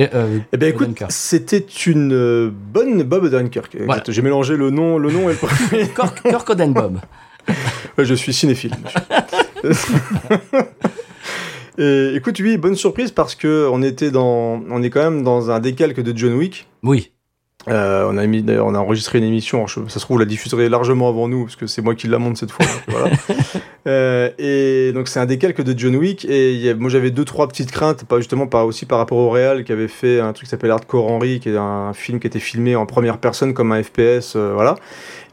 Euh, 0.00 0.38
Eh 0.52 0.56
bien, 0.56 0.70
écoute, 0.70 0.88
c'était 1.10 1.64
une 1.86 2.48
bonne 2.50 3.04
Bob 3.04 3.22
Odenkirk. 3.22 3.76
Voilà. 3.84 4.02
J'ai 4.08 4.22
mélangé 4.22 4.56
le 4.56 4.70
nom, 4.70 4.98
le 4.98 5.12
nom 5.12 5.28
et 5.30 5.34
le 5.34 5.38
premier. 5.68 5.86
Kirk, 5.94 6.22
Kirk 6.28 6.50
Odenbob. 6.50 6.98
Je 7.98 8.14
suis 8.14 8.32
cinéphile. 8.32 8.72
et 11.78 12.12
écoute, 12.14 12.38
oui, 12.40 12.56
bonne 12.56 12.76
surprise 12.76 13.10
parce 13.10 13.34
que 13.34 13.68
on 13.72 13.82
était 13.82 14.10
dans, 14.10 14.62
on 14.70 14.82
est 14.82 14.90
quand 14.90 15.02
même 15.02 15.22
dans 15.22 15.50
un 15.50 15.60
décalque 15.60 16.00
de 16.00 16.16
John 16.16 16.34
Wick. 16.34 16.68
Oui. 16.82 17.12
Euh, 17.68 18.06
on 18.08 18.16
a 18.16 18.26
mis, 18.26 18.42
d'ailleurs, 18.42 18.66
on 18.66 18.74
a 18.74 18.78
enregistré 18.78 19.18
une 19.18 19.24
émission. 19.24 19.58
alors 19.58 19.70
ça 19.70 19.88
se 19.88 19.98
trouve, 19.98 20.16
vous 20.16 20.20
la 20.20 20.26
diffuserez 20.26 20.68
largement 20.68 21.08
avant 21.08 21.26
nous 21.28 21.44
parce 21.44 21.56
que 21.56 21.66
c'est 21.66 21.82
moi 21.82 21.94
qui 21.94 22.06
la 22.06 22.18
monte 22.18 22.36
cette 22.36 22.52
fois. 22.52 22.66
voilà. 22.88 23.10
Euh, 23.86 24.30
et 24.38 24.92
donc 24.92 25.06
c'est 25.08 25.20
un 25.20 25.26
décalque 25.26 25.60
de 25.62 25.78
John 25.78 25.94
Wick. 25.96 26.24
Et 26.24 26.52
il 26.54 26.60
y 26.60 26.68
a- 26.68 26.74
moi 26.74 26.90
j'avais 26.90 27.10
deux 27.10 27.24
trois 27.24 27.46
petites 27.48 27.70
craintes, 27.70 28.04
pas 28.04 28.18
justement 28.18 28.46
par 28.46 28.66
aussi 28.66 28.84
par 28.86 28.98
rapport 28.98 29.18
au 29.18 29.30
réal 29.30 29.64
qui 29.64 29.72
avait 29.72 29.88
fait 29.88 30.20
un 30.20 30.32
truc 30.32 30.46
qui 30.46 30.50
s'appelle 30.50 30.70
Hardcore 30.72 31.06
Henry, 31.10 31.40
qui 31.40 31.50
est 31.50 31.56
un 31.56 31.92
film 31.92 32.18
qui 32.20 32.26
était 32.26 32.40
filmé 32.40 32.74
en 32.76 32.86
première 32.86 33.18
personne 33.18 33.54
comme 33.54 33.72
un 33.72 33.82
FPS, 33.82 34.34
euh, 34.36 34.52
voilà. 34.54 34.74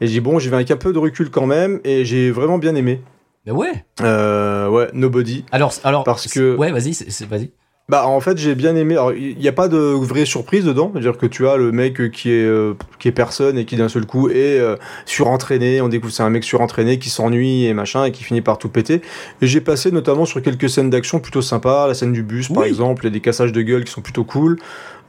Et 0.02 0.08
j'ai 0.08 0.14
dit 0.14 0.20
bon, 0.20 0.40
j'y 0.40 0.50
vais 0.50 0.56
avec 0.56 0.72
un 0.72 0.78
peu 0.78 0.94
de 0.94 1.00
recul 1.00 1.30
quand 1.30 1.46
même, 1.48 1.80
et 1.84 2.06
j'ai 2.06 2.30
vraiment 2.32 2.58
bien 2.60 2.76
aimé. 2.76 3.02
Ben 3.46 3.54
ouais. 3.54 3.84
Euh, 4.02 4.70
ouais, 4.70 4.88
Nobody. 4.94 5.44
Alors, 5.52 5.74
alors 5.84 6.04
Parce 6.06 6.28
que- 6.32 6.56
Ouais, 6.56 6.72
vas-y, 6.72 6.94
vas-y. 7.30 7.52
Bah 7.90 8.08
en 8.08 8.22
fait 8.22 8.38
j'ai 8.38 8.56
bien 8.56 8.78
aimé. 8.78 8.96
Il 9.18 9.38
n'y 9.38 9.48
a 9.50 9.52
pas 9.52 9.68
de 9.68 9.78
vraie 9.78 10.24
surprise 10.24 10.64
dedans, 10.64 10.90
c'est-à-dire 10.94 11.18
que 11.18 11.26
tu 11.26 11.50
as 11.50 11.58
le 11.58 11.74
mec 11.74 12.12
qui 12.12 12.32
est 12.32 12.46
euh, 12.46 12.76
qui 12.98 13.10
est 13.10 13.12
personne 13.12 13.58
et 13.58 13.66
qui 13.66 13.76
d'un 13.76 13.90
seul 13.90 14.06
coup 14.06 14.30
est 14.30 14.58
euh, 14.58 14.78
surentraîné. 15.06 15.82
On 15.82 15.90
découvre 15.90 16.14
c'est 16.14 16.24
un 16.24 16.30
mec 16.30 16.46
surentraîné 16.46 16.98
qui 16.98 17.10
s'ennuie 17.10 17.66
et 17.66 17.74
machin 17.74 18.06
et 18.06 18.12
qui 18.14 18.24
finit 18.24 18.40
par 18.40 18.58
tout 18.58 18.70
péter. 18.70 19.02
Et 19.42 19.48
j'ai 19.48 19.60
passé 19.60 19.92
notamment 19.92 20.24
sur 20.24 20.42
quelques 20.42 20.70
scènes 20.70 20.90
d'action 20.90 21.20
plutôt 21.20 21.42
sympas, 21.42 21.86
la 21.88 21.94
scène 21.94 22.14
du 22.14 22.24
bus 22.24 22.48
par 22.48 22.64
Oui. 22.64 22.70
exemple, 22.70 23.04
il 23.04 23.08
y 23.08 23.12
a 23.12 23.14
des 23.14 23.20
cassages 23.20 23.52
de 23.52 23.62
gueule 23.62 23.84
qui 23.84 23.92
sont 23.92 24.02
plutôt 24.02 24.24
cool. 24.24 24.58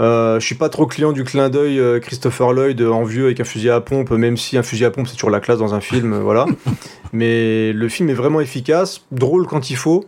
Euh, 0.01 0.41
je 0.41 0.45
suis 0.45 0.57
pas 0.57 0.69
trop 0.69 0.87
client 0.87 1.13
du 1.13 1.23
clin 1.23 1.51
d'œil 1.51 1.79
euh, 1.79 2.01
Christopher 2.01 2.53
Lloyd 2.53 2.83
en 2.83 3.05
vieux 3.05 3.27
avec 3.27 3.39
un 3.39 3.45
fusil 3.45 3.71
à 3.71 3.81
pompe, 3.81 4.11
même 4.11 4.37
si 4.37 4.59
un 4.59 4.65
fusil 4.65 4.85
à 4.85 4.91
pompe 4.91 5.07
c'est 5.07 5.15
toujours 5.15 5.31
la 5.31 5.39
classe 5.39 5.59
dans 5.59 5.75
un 5.75 5.81
film, 5.81 6.13
euh, 6.13 6.19
voilà. 6.19 6.47
Mais 7.13 7.73
le 7.73 7.89
film 7.89 8.11
est 8.11 8.15
vraiment 8.15 8.41
efficace, 8.41 9.03
drôle 9.13 9.47
quand 9.47 9.71
il 9.71 9.77
faut. 9.77 10.05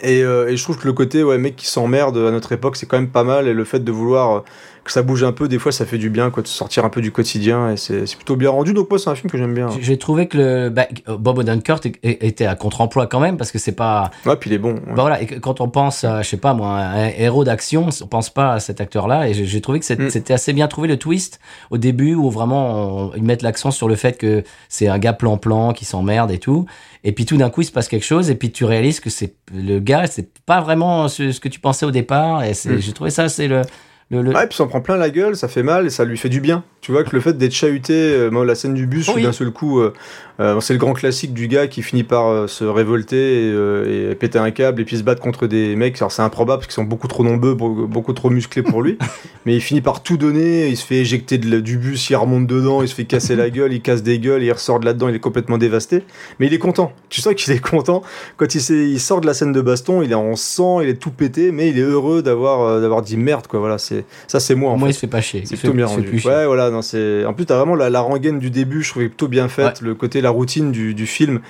Et, 0.00 0.22
euh, 0.22 0.48
et 0.48 0.56
je 0.56 0.62
trouve 0.62 0.78
que 0.78 0.86
le 0.86 0.94
côté 0.94 1.22
ouais 1.22 1.36
mec 1.36 1.54
qui 1.54 1.66
s'emmerde 1.66 2.16
à 2.16 2.30
notre 2.30 2.52
époque 2.52 2.76
c'est 2.76 2.86
quand 2.86 2.96
même 2.96 3.10
pas 3.10 3.24
mal 3.24 3.46
et 3.46 3.52
le 3.52 3.64
fait 3.64 3.80
de 3.80 3.92
vouloir 3.92 4.36
euh, 4.36 4.40
que 4.84 4.90
ça 4.92 5.02
bouge 5.02 5.22
un 5.22 5.32
peu 5.32 5.46
des 5.48 5.58
fois 5.60 5.70
ça 5.70 5.86
fait 5.86 5.98
du 5.98 6.10
bien 6.10 6.30
quoi 6.30 6.42
de 6.42 6.48
sortir 6.48 6.84
un 6.84 6.88
peu 6.88 7.00
du 7.00 7.12
quotidien 7.12 7.70
et 7.70 7.76
c'est 7.76 8.04
plutôt 8.16 8.34
bien 8.34 8.50
rendu 8.50 8.72
donc 8.74 8.90
moi 8.90 8.98
c'est 8.98 9.10
un 9.10 9.14
film 9.14 9.30
que 9.30 9.38
j'aime 9.38 9.54
bien. 9.54 9.68
J'ai- 9.80 9.96
trouvé 9.96 10.26
que 10.26 10.36
le, 10.38 10.68
bah, 10.70 10.86
Bob 11.06 11.38
Odenkirk 11.38 11.98
était 12.02 12.46
à 12.46 12.56
contre-emploi 12.56 13.06
quand 13.06 13.20
même, 13.20 13.36
parce 13.36 13.52
que 13.52 13.58
c'est 13.60 13.72
pas. 13.76 14.10
Ouais 14.26 14.34
puis 14.36 14.50
il 14.50 14.54
est 14.54 14.58
bon. 14.58 14.74
ouais. 14.74 14.80
Bah 14.88 15.02
voilà, 15.02 15.22
et 15.22 15.26
quand 15.26 15.60
on 15.60 15.68
pense 15.68 16.02
à, 16.02 16.22
je 16.22 16.28
sais 16.28 16.36
pas 16.36 16.54
moi, 16.54 16.70
un 16.78 17.08
héros 17.08 17.44
d'action, 17.44 17.88
on 18.02 18.06
pense 18.06 18.30
pas 18.30 18.54
à 18.54 18.60
cet 18.60 18.80
acteur-là. 18.80 19.28
Et 19.28 19.34
j'ai 19.34 19.60
trouvé 19.60 19.78
que 19.78 19.92
Mm. 19.94 20.10
c'était 20.10 20.34
assez 20.34 20.52
bien 20.52 20.66
trouvé 20.66 20.88
le 20.88 20.96
twist 20.96 21.38
au 21.70 21.78
début 21.78 22.14
où 22.14 22.30
vraiment 22.30 23.10
on- 23.10 23.14
ils 23.14 23.22
mettent 23.22 23.42
l'accent 23.42 23.70
sur 23.70 23.86
le 23.88 23.94
fait 23.94 24.18
que 24.18 24.42
c'est 24.68 24.88
un 24.88 24.98
gars 24.98 25.12
plan-plan 25.12 25.72
qui 25.72 25.84
s'emmerde 25.84 26.30
et 26.32 26.38
tout. 26.38 26.66
Et 27.04 27.12
puis 27.12 27.24
tout 27.26 27.36
d'un 27.36 27.50
coup 27.50 27.60
il 27.60 27.64
se 27.66 27.72
passe 27.72 27.88
quelque 27.88 28.04
chose 28.06 28.30
et 28.30 28.34
puis 28.34 28.50
tu 28.50 28.64
réalises 28.64 28.98
que 29.00 29.10
c'est 29.10 29.34
le 29.54 29.78
gars, 29.78 30.06
c'est 30.08 30.28
pas 30.46 30.60
vraiment 30.60 31.06
ce, 31.08 31.30
ce 31.30 31.38
que 31.40 31.48
tu 31.48 31.60
pensais 31.60 31.86
au 31.86 31.90
départ. 31.92 32.42
Et 32.42 32.52
Mm. 32.52 32.78
j'ai 32.78 32.92
trouvé 32.92 33.10
ça, 33.10 33.28
c'est 33.28 33.46
le, 33.48 33.62
le, 34.12 34.22
le- 34.22 34.30
Ouais, 34.32 34.46
puis 34.46 34.56
ça 34.56 34.62
en 34.64 34.68
prend 34.68 34.80
plein 34.80 34.96
la 34.96 35.10
gueule, 35.10 35.34
ça 35.34 35.48
fait 35.48 35.62
mal 35.64 35.86
et 35.86 35.90
ça 35.90 36.04
lui 36.04 36.16
fait 36.16 36.28
du 36.28 36.40
bien. 36.40 36.62
Tu 36.80 36.92
vois 36.92 37.02
que 37.02 37.10
le 37.16 37.20
fait 37.20 37.32
d'être 37.36 37.52
chahuté, 37.54 37.94
euh, 37.94 38.30
moi, 38.30 38.44
la 38.44 38.54
scène 38.54 38.74
du 38.74 38.86
bus, 38.86 39.08
où 39.08 39.14
Oui. 39.14 39.22
d'un 39.22 39.32
seul 39.32 39.50
coup, 39.50 39.80
euh, 39.80 39.92
euh, 40.40 40.60
c'est 40.60 40.72
le 40.72 40.78
grand 40.78 40.92
classique 40.94 41.34
du 41.34 41.46
gars 41.48 41.66
qui 41.66 41.82
finit 41.82 42.04
par 42.04 42.28
euh, 42.28 42.46
se 42.46 42.64
révolter 42.64 43.48
et, 43.48 43.50
euh, 43.52 44.10
et 44.10 44.14
péter 44.14 44.38
un 44.38 44.50
câble 44.50 44.80
et 44.80 44.84
puis 44.84 44.96
se 44.96 45.02
battre 45.02 45.20
contre 45.20 45.46
des 45.46 45.76
mecs. 45.76 45.96
Alors 45.98 46.10
c'est 46.12 46.22
improbable 46.22 46.60
parce 46.60 46.66
qu'ils 46.68 46.74
sont 46.82 46.84
beaucoup 46.84 47.08
trop 47.08 47.22
nombreux, 47.22 47.54
beau- 47.54 47.86
beaucoup 47.86 48.12
trop 48.12 48.30
musclés 48.30 48.62
pour 48.62 48.82
lui. 48.82 48.98
mais 49.46 49.54
il 49.54 49.60
finit 49.60 49.80
par 49.82 50.02
tout 50.02 50.16
donner, 50.16 50.68
il 50.68 50.76
se 50.76 50.86
fait 50.86 50.96
éjecter 50.96 51.38
de 51.38 51.60
du 51.60 51.76
bus, 51.76 52.08
il 52.10 52.16
remonte 52.16 52.46
dedans, 52.46 52.82
il 52.82 52.88
se 52.88 52.94
fait 52.94 53.04
casser 53.04 53.36
la 53.36 53.50
gueule, 53.50 53.72
il 53.72 53.82
casse 53.82 54.02
des 54.02 54.18
gueules, 54.18 54.42
il 54.42 54.50
ressort 54.52 54.80
de 54.80 54.86
là-dedans, 54.86 55.08
il 55.08 55.14
est 55.14 55.20
complètement 55.20 55.58
dévasté. 55.58 56.02
Mais 56.40 56.46
il 56.46 56.54
est 56.54 56.58
content. 56.58 56.92
Tu 57.10 57.20
sens 57.20 57.34
qu'il 57.34 57.52
est 57.52 57.58
content. 57.60 58.02
Quand 58.36 58.54
il, 58.54 59.00
sort 59.00 59.20
de 59.20 59.26
la 59.26 59.34
scène 59.34 59.52
de 59.52 59.60
baston, 59.60 60.02
il 60.02 60.12
est 60.12 60.14
en 60.14 60.34
sang, 60.34 60.80
il 60.80 60.88
est 60.88 60.94
tout 60.94 61.10
pété, 61.10 61.52
mais 61.52 61.68
il 61.68 61.78
est 61.78 61.82
heureux 61.82 62.22
d'avoir 62.22 62.80
d'avoir 62.80 63.02
dit 63.02 63.16
merde, 63.18 63.46
quoi. 63.46 63.60
Voilà, 63.60 63.76
c'est 63.78 64.04
ça, 64.28 64.40
c'est 64.40 64.54
moi 64.54 64.70
en 64.72 64.78
moi 64.78 64.88
fait. 64.88 64.92
il 64.92 64.94
se 64.94 65.00
fait 65.00 65.06
pas 65.08 65.20
chier. 65.20 65.42
C'est 65.44 65.56
plutôt 65.58 65.74
bien 65.74 65.86
rendu. 65.86 66.22
Ouais, 66.24 66.46
voilà, 66.46 66.70
non, 66.70 66.80
c'est. 66.80 67.24
En 67.26 67.34
plus, 67.34 67.44
t'as 67.44 67.56
vraiment 67.58 67.74
la, 67.74 67.90
la 67.90 68.00
rengaine 68.00 68.38
du 68.38 68.50
début, 68.50 68.82
je 68.82 68.90
trouvais 68.90 69.08
plutôt 69.08 69.28
bien 69.28 69.48
faite. 69.48 69.82
Le 69.82 69.94
côté, 69.94 70.21
la 70.22 70.30
routine 70.30 70.72
du, 70.72 70.94
du 70.94 71.06
film 71.06 71.40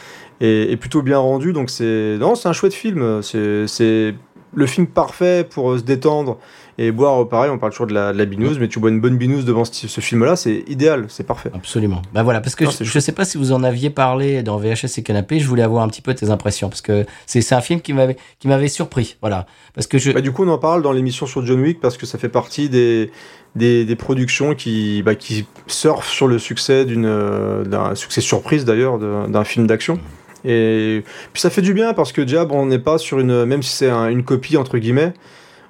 est, 0.40 0.72
est 0.72 0.76
plutôt 0.76 1.02
bien 1.02 1.18
rendu. 1.18 1.52
Donc, 1.52 1.70
c'est. 1.70 2.16
Non, 2.18 2.34
c'est 2.34 2.48
un 2.48 2.52
chouette 2.52 2.74
film. 2.74 3.22
C'est 3.22 4.14
le 4.54 4.66
film 4.66 4.86
parfait 4.86 5.46
pour 5.48 5.72
euh, 5.72 5.78
se 5.78 5.82
détendre 5.82 6.38
et 6.78 6.90
boire. 6.90 7.28
Pareil, 7.28 7.50
on 7.50 7.58
parle 7.58 7.72
toujours 7.72 7.86
de 7.86 7.94
la, 7.94 8.12
de 8.12 8.18
la 8.18 8.26
mais 8.58 8.68
tu 8.68 8.80
bois 8.80 8.90
une 8.90 9.00
bonne 9.00 9.16
binouse 9.16 9.44
devant 9.44 9.64
ce, 9.64 9.88
ce 9.88 10.00
film-là, 10.00 10.36
c'est 10.36 10.64
idéal, 10.68 11.06
c'est 11.08 11.26
parfait. 11.26 11.50
Absolument. 11.54 12.02
Bah 12.12 12.22
voilà, 12.22 12.40
parce 12.40 12.54
que 12.54 12.64
je, 12.68 12.84
je 12.84 12.98
sais 12.98 13.12
pas 13.12 13.24
si 13.24 13.38
vous 13.38 13.52
en 13.52 13.62
aviez 13.62 13.90
parlé 13.90 14.42
dans 14.42 14.58
VHS 14.58 14.98
et 14.98 15.02
Canapé, 15.02 15.38
je 15.38 15.46
voulais 15.46 15.62
avoir 15.62 15.82
un 15.82 15.88
petit 15.88 16.02
peu 16.02 16.14
tes 16.14 16.30
impressions 16.30 16.68
parce 16.68 16.82
que 16.82 17.04
c'est 17.26 17.42
c'est 17.42 17.54
un 17.54 17.60
film 17.60 17.80
qui 17.80 17.92
m'avait 17.92 18.16
qui 18.38 18.48
m'avait 18.48 18.68
surpris, 18.68 19.16
voilà. 19.20 19.46
Parce 19.74 19.86
que 19.86 19.98
je 19.98 20.12
Bah, 20.12 20.20
du 20.20 20.32
coup, 20.32 20.44
on 20.44 20.48
en 20.48 20.58
parle 20.58 20.82
dans 20.82 20.92
l'émission 20.92 21.26
sur 21.26 21.44
John 21.44 21.60
Wick 21.60 21.80
parce 21.80 21.96
que 21.96 22.06
ça 22.06 22.18
fait 22.18 22.28
partie 22.28 22.68
des, 22.68 23.10
des, 23.54 23.84
des 23.84 23.96
productions 23.96 24.54
qui, 24.54 25.02
bah, 25.02 25.14
qui 25.14 25.46
surfent 25.66 26.08
sur 26.08 26.26
le 26.26 26.38
succès 26.38 26.84
d'une, 26.84 27.04
euh, 27.06 27.64
d'un 27.64 27.94
succès 27.94 28.20
surprise 28.20 28.64
d'ailleurs 28.64 28.98
d'un 28.98 29.44
film 29.44 29.66
d'action. 29.66 29.98
Et 30.44 31.04
puis 31.32 31.40
ça 31.40 31.50
fait 31.50 31.62
du 31.62 31.72
bien 31.74 31.92
parce 31.94 32.12
que 32.12 32.20
Diab, 32.20 32.50
on 32.52 32.66
n'est 32.66 32.78
pas 32.78 32.98
sur 32.98 33.20
une, 33.20 33.44
même 33.44 33.62
si 33.62 33.70
c'est 33.76 33.90
un- 33.90 34.08
une 34.08 34.24
copie 34.24 34.56
entre 34.56 34.78
guillemets, 34.78 35.12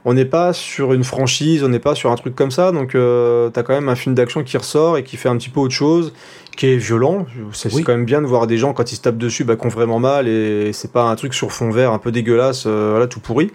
on 0.04 0.14
n'est 0.14 0.24
pas 0.24 0.52
sur 0.52 0.92
une 0.94 1.04
franchise, 1.04 1.62
on 1.62 1.68
n'est 1.68 1.78
pas 1.78 1.94
sur 1.94 2.10
un 2.10 2.16
truc 2.16 2.34
comme 2.34 2.50
ça, 2.50 2.72
donc 2.72 2.94
euh, 2.94 3.50
t'as 3.50 3.62
quand 3.62 3.74
même 3.74 3.88
un 3.88 3.94
film 3.94 4.14
d'action 4.14 4.42
qui 4.42 4.56
ressort 4.56 4.96
et 4.96 5.04
qui 5.04 5.16
fait 5.16 5.28
un 5.28 5.36
petit 5.36 5.50
peu 5.50 5.60
autre 5.60 5.74
chose, 5.74 6.12
qui 6.56 6.66
est 6.68 6.76
violent. 6.76 7.26
C'est 7.52 7.72
Oui. 7.74 7.82
quand 7.84 7.92
même 7.92 8.04
bien 8.06 8.22
de 8.22 8.26
voir 8.26 8.46
des 8.46 8.56
gens 8.58 8.72
quand 8.72 8.90
ils 8.92 8.96
se 8.96 9.02
tapent 9.02 9.18
dessus, 9.18 9.44
bah, 9.44 9.56
qui 9.56 9.66
ont 9.66 9.70
vraiment 9.70 9.98
mal 10.00 10.26
et 10.26 10.72
c'est 10.72 10.90
pas 10.92 11.04
un 11.04 11.14
truc 11.16 11.34
sur 11.34 11.52
fond 11.52 11.70
vert 11.70 11.92
un 11.92 11.98
peu 11.98 12.10
dégueulasse, 12.10 12.64
euh, 12.66 12.90
voilà, 12.92 13.06
tout 13.06 13.20
pourri. 13.20 13.50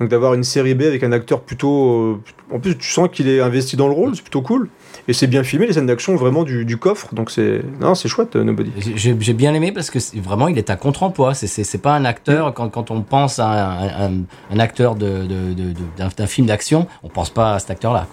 Donc 0.00 0.08
d'avoir 0.08 0.34
une 0.34 0.42
série 0.44 0.74
B 0.74 0.82
avec 0.82 1.02
un 1.04 1.12
acteur 1.12 1.40
plutôt, 1.40 1.88
euh, 2.14 2.20
en 2.52 2.58
plus 2.58 2.76
tu 2.76 2.90
sens 2.90 3.08
qu'il 3.12 3.28
est 3.28 3.40
investi 3.40 3.76
dans 3.76 3.86
le 3.86 3.92
rôle, 3.94 4.16
c'est 4.16 4.22
plutôt 4.22 4.42
cool. 4.42 4.68
Et 5.06 5.12
c'est 5.12 5.26
bien 5.26 5.44
filmé, 5.44 5.66
les 5.66 5.74
scènes 5.74 5.86
d'action 5.86 6.16
vraiment 6.16 6.42
du, 6.42 6.64
du 6.64 6.78
coffre, 6.78 7.14
donc 7.14 7.30
c'est, 7.30 7.60
non, 7.80 7.94
c'est 7.94 8.08
chouette, 8.08 8.36
euh, 8.36 8.42
Nobody. 8.44 8.72
J'ai 8.96 9.32
bien 9.34 9.54
aimé 9.54 9.70
parce 9.70 9.90
que 9.90 9.98
vraiment 10.20 10.48
il 10.48 10.58
est 10.58 10.70
à 10.70 10.76
contre-emploi. 10.76 11.34
C'est- 11.34 11.78
pas 11.82 11.94
un 11.94 12.04
acteur 12.04 12.54
quand, 12.54 12.68
quand 12.70 12.90
on 12.90 13.02
pense 13.02 13.38
à 13.38 13.46
un, 13.48 14.06
un- 14.14 14.22
un 14.50 14.58
acteur 14.58 14.94
de, 14.94 15.06
de- 15.26 15.52
de- 15.54 15.72
de- 15.72 15.74
d'un 15.98 16.08
d'un 16.16 16.26
film 16.26 16.46
d'action, 16.46 16.86
on 17.02 17.08
pense 17.08 17.30
pas 17.30 17.54
à 17.54 17.58
cet 17.58 17.70
acteur-là. 17.70 18.06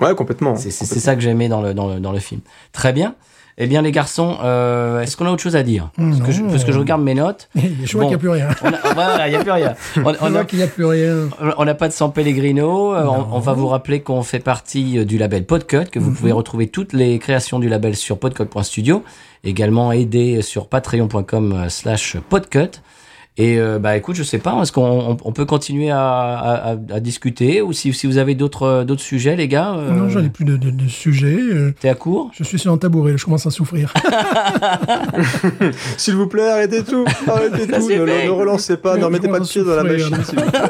Ouais, 0.00 0.14
complètement. 0.14 0.56
C'est 0.56 0.70
ça 0.70 1.14
que 1.14 1.20
j'ai 1.20 1.30
aimé 1.30 1.48
dans 1.48 1.60
le, 1.62 1.74
dans, 1.74 1.94
le, 1.94 2.00
dans 2.00 2.12
le 2.12 2.18
film. 2.18 2.40
Très 2.72 2.92
bien. 2.92 3.14
Eh 3.62 3.66
bien 3.66 3.82
les 3.82 3.92
garçons, 3.92 4.38
euh, 4.42 5.02
est-ce 5.02 5.18
qu'on 5.18 5.26
a 5.26 5.30
autre 5.30 5.42
chose 5.42 5.54
à 5.54 5.62
dire 5.62 5.90
parce 5.94 6.20
que, 6.20 6.32
je, 6.32 6.42
parce 6.44 6.64
que 6.64 6.72
je 6.72 6.78
regarde 6.78 7.02
mes 7.02 7.12
notes. 7.14 7.50
Je 7.84 7.92
vois 7.92 8.04
Bon. 8.04 8.08
qu'il 8.08 8.08
n'y 8.08 8.14
a 8.14 8.18
plus 8.18 8.28
rien. 8.30 8.48
A- 8.48 8.94
voilà, 8.94 9.28
il 9.28 9.32
y 9.32 9.36
a 9.36 9.42
plus 9.42 9.50
rien. 9.50 9.74
On, 10.22 10.34
a, 10.34 10.44
qu'il 10.44 10.58
n'y 10.60 10.64
a 10.64 10.66
plus 10.68 10.86
rien. 10.86 11.28
on 11.58 11.64
n'a 11.66 11.74
pas 11.74 11.88
de 11.88 11.92
San 11.92 12.10
Pellegrino. 12.10 12.94
Euh, 12.94 13.04
On, 13.06 13.38
va 13.38 13.52
vous 13.52 13.68
rappeler 13.68 14.00
qu'on 14.00 14.22
fait 14.22 14.38
partie 14.38 14.98
euh, 14.98 15.04
du 15.04 15.18
label 15.18 15.44
Podcut, 15.44 15.90
que 15.92 15.98
vous 15.98 16.10
pouvez 16.12 16.32
retrouver 16.32 16.68
toutes 16.68 16.94
les 16.94 17.18
créations 17.18 17.58
du 17.58 17.68
label 17.68 17.96
sur 17.96 18.18
podcut.studio. 18.18 19.04
Également 19.44 19.92
aider 19.92 20.40
sur 20.40 20.66
patreon.com 20.66 21.66
slash 21.68 22.16
podcut. 22.30 22.80
Et 23.36 23.58
euh, 23.58 23.78
bah 23.78 23.96
écoute, 23.96 24.16
je 24.16 24.22
sais 24.24 24.38
pas, 24.38 24.60
est-ce 24.60 24.72
qu'on 24.72 24.82
on, 25.12 25.16
on 25.24 25.32
peut 25.32 25.46
continuer 25.46 25.90
à, 25.90 25.98
à, 26.00 26.72
à- 26.72 26.76
à 26.94 27.00
discuter 27.00 27.62
ou 27.62 27.72
si, 27.72 27.92
si 27.94 28.06
vous 28.06 28.18
avez 28.18 28.34
d'autres 28.34 28.64
euh, 28.64 28.84
d'autres 28.84 29.00
sujets, 29.02 29.34
les 29.36 29.48
gars, 29.48 29.74
euh, 29.76 29.92
Non, 29.92 30.08
j'en 30.10 30.22
ai 30.22 30.28
plus 30.28 30.44
de, 30.44 30.56
de, 30.56 30.70
de 30.70 30.88
sujet. 30.88 31.38
euh, 31.40 31.72
t'es 31.80 31.88
à 31.88 31.94
court? 31.94 32.30
Je 32.34 32.44
suis 32.44 32.58
sur 32.58 32.70
un 32.72 32.76
tabouret, 32.76 33.16
je 33.16 33.24
commence 33.24 33.46
à 33.46 33.50
souffrir. 33.50 33.94
S'il 35.96 36.16
vous 36.16 36.26
plaît, 36.26 36.48
arrêtez 36.50 36.82
tout, 36.82 37.04
arrêtez 37.26 37.66
tout, 37.66 37.88
ne, 37.88 38.28
relancez 38.30 38.76
pas, 38.76 38.96
ne 38.96 39.06
mettez 39.06 39.28
pas 39.28 39.40
de 39.40 39.46
pieds 39.46 39.64
dans 39.64 39.76
la 39.76 39.84
machine, 39.84 40.10
là. 40.16 40.24
s'il 40.24 40.38
vous 40.38 40.50
plaît. 40.50 40.60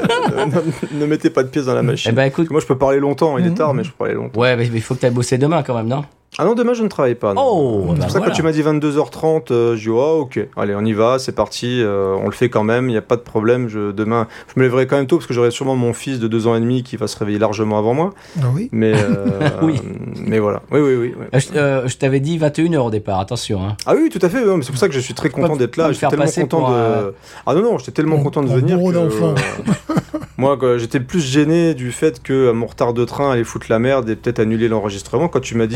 ne, 0.93 0.99
ne 1.01 1.05
mettez 1.05 1.29
pas 1.29 1.43
de 1.43 1.49
pieds 1.49 1.63
dans 1.63 1.73
la 1.73 1.83
machine. 1.83 2.11
Eh 2.13 2.15
ben 2.15 2.23
écoute, 2.25 2.49
Moi, 2.51 2.61
je 2.61 2.65
peux 2.67 2.77
parler 2.77 2.99
longtemps, 2.99 3.37
il 3.37 3.45
est 3.45 3.49
Mhm. 3.49 3.55
tard, 3.55 3.73
mais 3.73 3.83
je 3.83 3.89
peux 3.89 3.95
parler 3.97 4.13
longtemps. 4.13 4.39
ouais, 4.39 4.55
mais 4.55 4.67
il 4.73 4.81
faut 4.81 4.95
que 4.95 4.99
t'ailles 4.99 5.11
bosser 5.11 5.37
demain 5.37 5.63
quand 5.63 5.75
même, 5.75 5.87
non? 5.87 6.03
Ah 6.37 6.45
non, 6.45 6.55
demain, 6.55 6.73
je 6.73 6.81
ne 6.81 6.87
travaille 6.87 7.15
pas. 7.15 7.33
non. 7.33 7.41
Oh, 7.45 7.81
C'est 7.81 7.87
bah 7.87 7.93
pour 7.93 8.01
ça 8.03 8.07
que 8.07 8.11
voilà. 8.19 8.25
quand 8.27 8.35
tu 8.35 8.41
m'as 8.43 8.51
dit 8.53 8.61
22h30, 8.63 9.51
euh, 9.51 9.75
je 9.75 9.81
dis 9.81 9.89
oh, 9.89 10.19
ok, 10.21 10.39
allez 10.55 10.73
on 10.75 10.85
y 10.85 10.93
va, 10.93 11.19
c'est 11.19 11.33
parti, 11.33 11.81
euh, 11.83 12.15
on 12.21 12.25
le 12.27 12.31
fait 12.31 12.47
quand 12.47 12.63
même, 12.63 12.85
il 12.87 12.93
n'y 12.93 12.97
a 12.97 13.01
pas 13.01 13.17
de 13.17 13.21
problème. 13.21 13.67
Je, 13.67 13.91
demain, 13.91 14.27
je 14.55 14.59
me 14.59 14.63
lèverai 14.65 14.87
quand 14.87 14.95
même 14.95 15.07
tôt 15.07 15.17
parce 15.17 15.27
que 15.27 15.33
j'aurai 15.33 15.51
sûrement 15.51 15.75
mon 15.75 15.91
fils 15.91 16.19
de 16.19 16.29
2 16.29 16.47
ans 16.47 16.55
et 16.55 16.61
demi 16.61 16.83
qui 16.83 16.95
va 16.95 17.07
se 17.07 17.17
réveiller 17.19 17.37
largement 17.37 17.77
avant 17.77 17.93
moi. 17.93 18.13
Ah 18.41 18.45
oui 18.55 18.69
Mais, 18.71 18.93
euh, 18.95 19.49
Oui. 19.61 19.81
mais 20.25 20.39
voilà, 20.39 20.61
oui, 20.71 20.79
oui, 20.79 20.95
oui. 20.95 21.13
oui. 21.19 21.25
Euh, 21.35 21.39
Je, 21.39 21.47
euh, 21.57 21.87
je 21.89 21.97
t'avais 21.97 22.21
dit 22.21 22.39
21h 22.39 22.77
au 22.77 22.89
départ, 22.91 23.19
attention. 23.19 23.61
Hein. 23.67 23.75
Ah 23.85 23.93
oui, 23.95 24.07
tout 24.09 24.19
à 24.25 24.29
fait, 24.29 24.39
ouais, 24.45 24.55
c'est 24.61 24.71
pour 24.71 24.79
ça 24.79 24.87
que 24.87 24.93
je 24.93 24.99
suis 25.01 25.13
très 25.13 25.29
content 25.29 25.57
d'être 25.57 25.75
là. 25.75 25.89
me 25.89 25.93
J'étais 25.93 26.07
tellement 26.07 26.25
content 26.31 26.71
de. 26.71 27.13
Ah 27.45 27.53
non, 27.55 27.61
non, 27.61 27.77
j'étais 27.77 27.91
tellement 27.91 28.23
content 28.23 28.41
de 28.41 28.47
venir. 28.47 28.77
que, 28.77 28.95
euh, 28.95 29.35
Moi, 30.37 30.57
j'étais 30.77 30.99
plus 30.99 31.19
gêné 31.19 31.75
du 31.75 31.91
fait 31.91 32.23
que 32.23 32.51
mon 32.51 32.65
retard 32.65 32.93
de 32.93 33.05
train 33.05 33.31
allait 33.31 33.43
foutre 33.43 33.67
la 33.69 33.77
merde 33.77 34.09
et 34.09 34.15
peut-être 34.15 34.39
annuler 34.39 34.69
l'enregistrement. 34.69 35.27
Quand 35.27 35.39
tu 35.41 35.55
m'as 35.55 35.67
dit, 35.67 35.75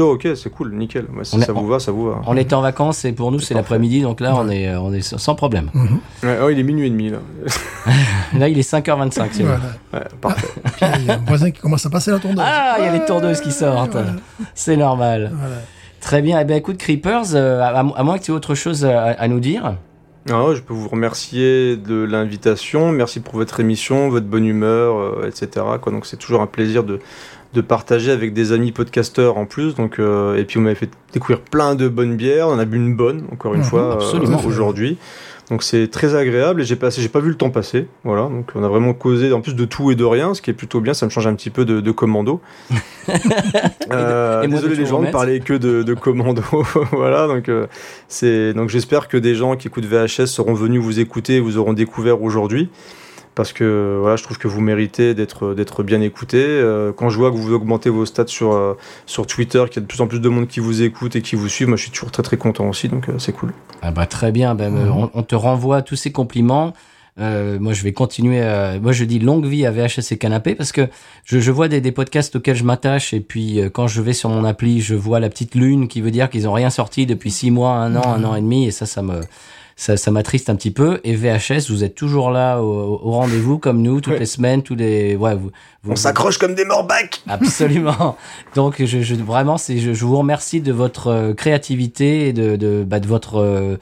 Euh, 0.00 0.04
oh, 0.04 0.12
ok, 0.14 0.28
c'est 0.36 0.50
cool, 0.50 0.72
nickel. 0.74 1.06
Ouais, 1.16 1.24
si 1.24 1.34
On 1.36 1.40
est- 1.40 1.44
ça 1.44 1.52
vous 1.52 1.66
va, 1.66 1.78
ça 1.78 1.92
vous 1.92 2.06
va. 2.10 2.20
On 2.26 2.36
était 2.36 2.54
en 2.54 2.60
vacances 2.62 3.04
et 3.04 3.12
pour 3.12 3.32
nous 3.32 3.40
c'est 3.40 3.54
l'après-midi, 3.54 4.02
donc 4.02 4.20
là 4.20 4.34
on 4.36 4.48
est, 4.48 4.68
euh, 4.68 4.80
on 4.80 4.92
est 4.92 5.00
sans 5.02 5.34
problème. 5.34 5.70
Mhm. 5.74 6.00
Ouais, 6.22 6.38
oh, 6.42 6.50
il 6.50 6.58
est 6.58 6.62
minuit 6.62 6.86
et 6.86 6.90
demi 6.90 7.10
là. 7.10 7.18
Là 8.38 8.48
il 8.48 8.58
est 8.58 8.68
5h25. 8.68 9.28
c'est. 9.32 9.42
Voilà. 9.42 9.60
Ouais, 9.94 10.00
parfait. 10.20 10.48
Puis 10.64 10.86
il 11.00 11.04
y 11.06 11.10
a 11.10 11.14
un 11.14 11.18
voisin 11.26 11.50
qui 11.50 11.60
commence 11.60 11.86
à 11.86 11.90
passer 11.90 12.10
la 12.10 12.18
tondeuse. 12.18 12.44
Ah, 12.44 12.76
il 12.78 12.84
y 12.84 12.88
a 12.88 12.92
les 12.92 13.04
tondeuses 13.04 13.40
qui 13.40 13.52
sortent. 13.52 13.92
Voilà. 13.92 14.12
C'est 14.54 14.76
normal. 14.76 15.30
Voilà. 15.34 15.56
Très 16.00 16.22
bien. 16.22 16.38
Eh 16.40 16.44
bien, 16.44 16.56
écoute, 16.56 16.76
Creepers, 16.78 17.34
euh, 17.34 17.60
à, 17.60 17.78
à 17.78 18.02
moins 18.02 18.18
que 18.18 18.24
tu 18.24 18.30
aies 18.30 18.34
autre 18.34 18.54
chose 18.54 18.84
à, 18.84 19.04
à 19.12 19.28
nous 19.28 19.40
dire. 19.40 19.76
Ah, 20.28 20.46
je 20.54 20.60
peux 20.60 20.74
vous 20.74 20.88
remercier 20.88 21.76
de 21.76 22.02
l'invitation. 22.02 22.90
Merci 22.90 23.20
pour 23.20 23.34
votre 23.34 23.60
émission, 23.60 24.08
votre 24.08 24.26
bonne 24.26 24.44
humeur, 24.44 24.96
euh, 24.98 25.28
etc. 25.28 25.64
Quoi. 25.80 25.92
Donc 25.92 26.04
c'est 26.04 26.16
toujours 26.16 26.42
un 26.42 26.46
plaisir 26.48 26.82
de, 26.82 26.98
de 27.56 27.62
partager 27.62 28.10
avec 28.12 28.34
des 28.34 28.52
amis 28.52 28.70
podcasteurs 28.70 29.38
en 29.38 29.46
plus. 29.46 29.74
Donc, 29.74 29.98
euh, 29.98 30.36
et 30.36 30.44
puis 30.44 30.56
vous 30.56 30.60
m'avez 30.64 30.74
fait 30.76 30.90
découvrir 31.12 31.40
plein 31.40 31.74
de 31.74 31.88
bonnes 31.88 32.16
bières. 32.16 32.48
On 32.48 32.52
en 32.52 32.58
a 32.58 32.64
bu 32.66 32.76
une 32.76 32.94
bonne, 32.94 33.24
encore 33.32 33.54
une 33.54 33.60
Mhm, 33.60 33.66
fois, 33.66 33.98
euh, 34.02 34.36
aujourd'hui. 34.46 34.98
Donc 35.48 35.62
c'est 35.62 35.88
très 35.88 36.16
agréable 36.16 36.60
et 36.60 36.64
j'ai 36.64 36.74
passé, 36.74 37.00
j'ai 37.00 37.08
pas 37.08 37.20
vu 37.20 37.28
le 37.30 37.36
temps 37.36 37.50
passer. 37.50 37.86
Voilà, 38.02 38.22
donc 38.22 38.50
on 38.56 38.64
a 38.64 38.68
vraiment 38.68 38.92
causé 38.94 39.32
en 39.32 39.40
plus 39.40 39.54
de 39.54 39.64
tout 39.64 39.92
et 39.92 39.94
de 39.94 40.04
rien, 40.04 40.34
ce 40.34 40.42
qui 40.42 40.50
est 40.50 40.54
plutôt 40.54 40.80
bien. 40.80 40.92
Ça 40.92 41.06
me 41.06 41.10
change 41.10 41.26
un 41.28 41.34
petit 41.34 41.50
peu 41.50 41.64
de, 41.64 41.80
de 41.80 41.90
commando. 41.90 42.40
Euh, 43.92 44.42
et 44.42 44.48
moi 44.48 44.56
désolé 44.56 44.74
les 44.74 44.84
gens 44.84 44.96
remettre. 44.96 45.12
parler 45.12 45.38
que 45.38 45.52
de, 45.54 45.84
de 45.84 45.94
commando. 45.94 46.42
voilà, 46.90 47.28
donc 47.28 47.48
c'est 48.08 48.52
donc 48.52 48.68
j'espère 48.68 49.06
que 49.06 49.16
des 49.16 49.36
gens 49.36 49.54
qui 49.54 49.68
écoutent 49.68 49.84
VHS 49.84 50.26
seront 50.26 50.54
venus 50.54 50.80
vous 50.80 50.98
écouter, 50.98 51.36
et 51.36 51.40
vous 51.40 51.56
auront 51.56 51.72
découvert 51.72 52.20
aujourd'hui. 52.20 52.68
Parce 53.36 53.52
que 53.52 53.98
voilà, 54.00 54.16
je 54.16 54.24
trouve 54.24 54.38
que 54.38 54.48
vous 54.48 54.60
méritez 54.60 55.14
d'être 55.14 55.54
d'être 55.54 55.84
bien 55.84 56.00
écouté. 56.00 56.38
Euh, 56.42 56.92
quand 56.92 57.10
je 57.10 57.18
vois 57.18 57.30
que 57.30 57.36
vous 57.36 57.52
augmentez 57.52 57.90
vos 57.90 58.04
stats 58.04 58.26
sur 58.26 58.52
euh, 58.52 58.74
sur 59.04 59.26
Twitter, 59.26 59.62
qu'il 59.68 59.76
y 59.76 59.78
a 59.78 59.82
de 59.82 59.86
plus 59.86 60.00
en 60.00 60.08
plus 60.08 60.20
de 60.20 60.28
monde 60.28 60.48
qui 60.48 60.58
vous 60.58 60.82
écoute 60.82 61.14
et 61.14 61.22
qui 61.22 61.36
vous 61.36 61.48
suit, 61.48 61.66
moi 61.66 61.76
je 61.76 61.82
suis 61.82 61.92
toujours 61.92 62.10
très 62.10 62.22
très 62.24 62.38
content 62.38 62.68
aussi, 62.68 62.88
donc 62.88 63.08
euh, 63.08 63.18
c'est 63.18 63.32
cool. 63.32 63.52
Ah 63.82 63.92
bah 63.92 64.06
très 64.06 64.32
bien. 64.32 64.54
Ben, 64.54 64.74
euh, 64.74 64.88
on, 64.88 65.10
on 65.12 65.22
te 65.22 65.34
renvoie 65.36 65.82
tous 65.82 65.96
ces 65.96 66.10
compliments. 66.10 66.72
Euh, 67.18 67.58
moi, 67.58 67.72
je 67.72 67.82
vais 67.82 67.92
continuer. 67.92 68.42
À... 68.42 68.78
Moi, 68.78 68.92
je 68.92 69.04
dis 69.04 69.18
longue 69.18 69.46
vie 69.46 69.64
à 69.64 69.70
VHS 69.70 70.12
et 70.12 70.18
Canapé 70.18 70.54
parce 70.54 70.72
que 70.72 70.88
je, 71.24 71.38
je 71.38 71.50
vois 71.50 71.68
des, 71.68 71.80
des 71.80 71.92
podcasts 71.92 72.36
auxquels 72.36 72.56
je 72.56 72.64
m'attache 72.64 73.14
et 73.14 73.20
puis 73.20 73.60
euh, 73.60 73.70
quand 73.70 73.86
je 73.86 74.02
vais 74.02 74.12
sur 74.12 74.28
mon 74.28 74.44
appli, 74.44 74.80
je 74.80 74.94
vois 74.94 75.18
la 75.20 75.30
petite 75.30 75.54
lune 75.54 75.88
qui 75.88 76.00
veut 76.00 76.10
dire 76.10 76.28
qu'ils 76.28 76.46
ont 76.48 76.52
rien 76.52 76.70
sorti 76.70 77.06
depuis 77.06 77.30
six 77.30 77.50
mois, 77.50 77.72
un 77.72 77.96
an, 77.96 78.06
un 78.06 78.24
an 78.24 78.34
et 78.34 78.40
demi 78.42 78.66
et 78.66 78.70
ça, 78.70 78.84
ça 78.84 79.02
me 79.02 79.20
ça, 79.78 79.96
ça 79.98 80.10
m'attriste 80.10 80.48
un 80.48 80.56
petit 80.56 80.70
peu. 80.70 81.00
Et 81.04 81.14
VHS, 81.14 81.68
vous 81.70 81.84
êtes 81.84 81.94
toujours 81.94 82.30
là 82.30 82.60
au, 82.62 82.98
au 83.02 83.10
rendez-vous 83.12 83.58
comme 83.58 83.82
nous 83.82 84.00
toutes 84.00 84.14
Ouais. 84.14 84.18
les 84.18 84.24
semaines, 84.26 84.62
tous 84.62 84.74
les 84.74 85.16
ouais. 85.16 85.34
Vous, 85.34 85.50
vous- 85.82 85.92
On 85.92 85.96
s'accroche 85.96 86.38
comme 86.38 86.54
des 86.54 86.64
morbacs. 86.64 87.20
Absolument. 87.28 88.16
Donc, 88.54 88.82
je, 88.82 89.02
je 89.02 89.14
vraiment, 89.16 89.58
c'est, 89.58 89.78
je, 89.78 89.92
je 89.92 90.04
vous 90.06 90.16
remercie 90.16 90.60
de 90.62 90.72
votre 90.72 91.08
euh, 91.08 91.34
créativité 91.34 92.28
et 92.28 92.32
de, 92.32 92.56
de, 92.56 92.84
bah, 92.88 93.00
de 93.00 93.06
votre, 93.06 93.36
euh, 93.36 93.76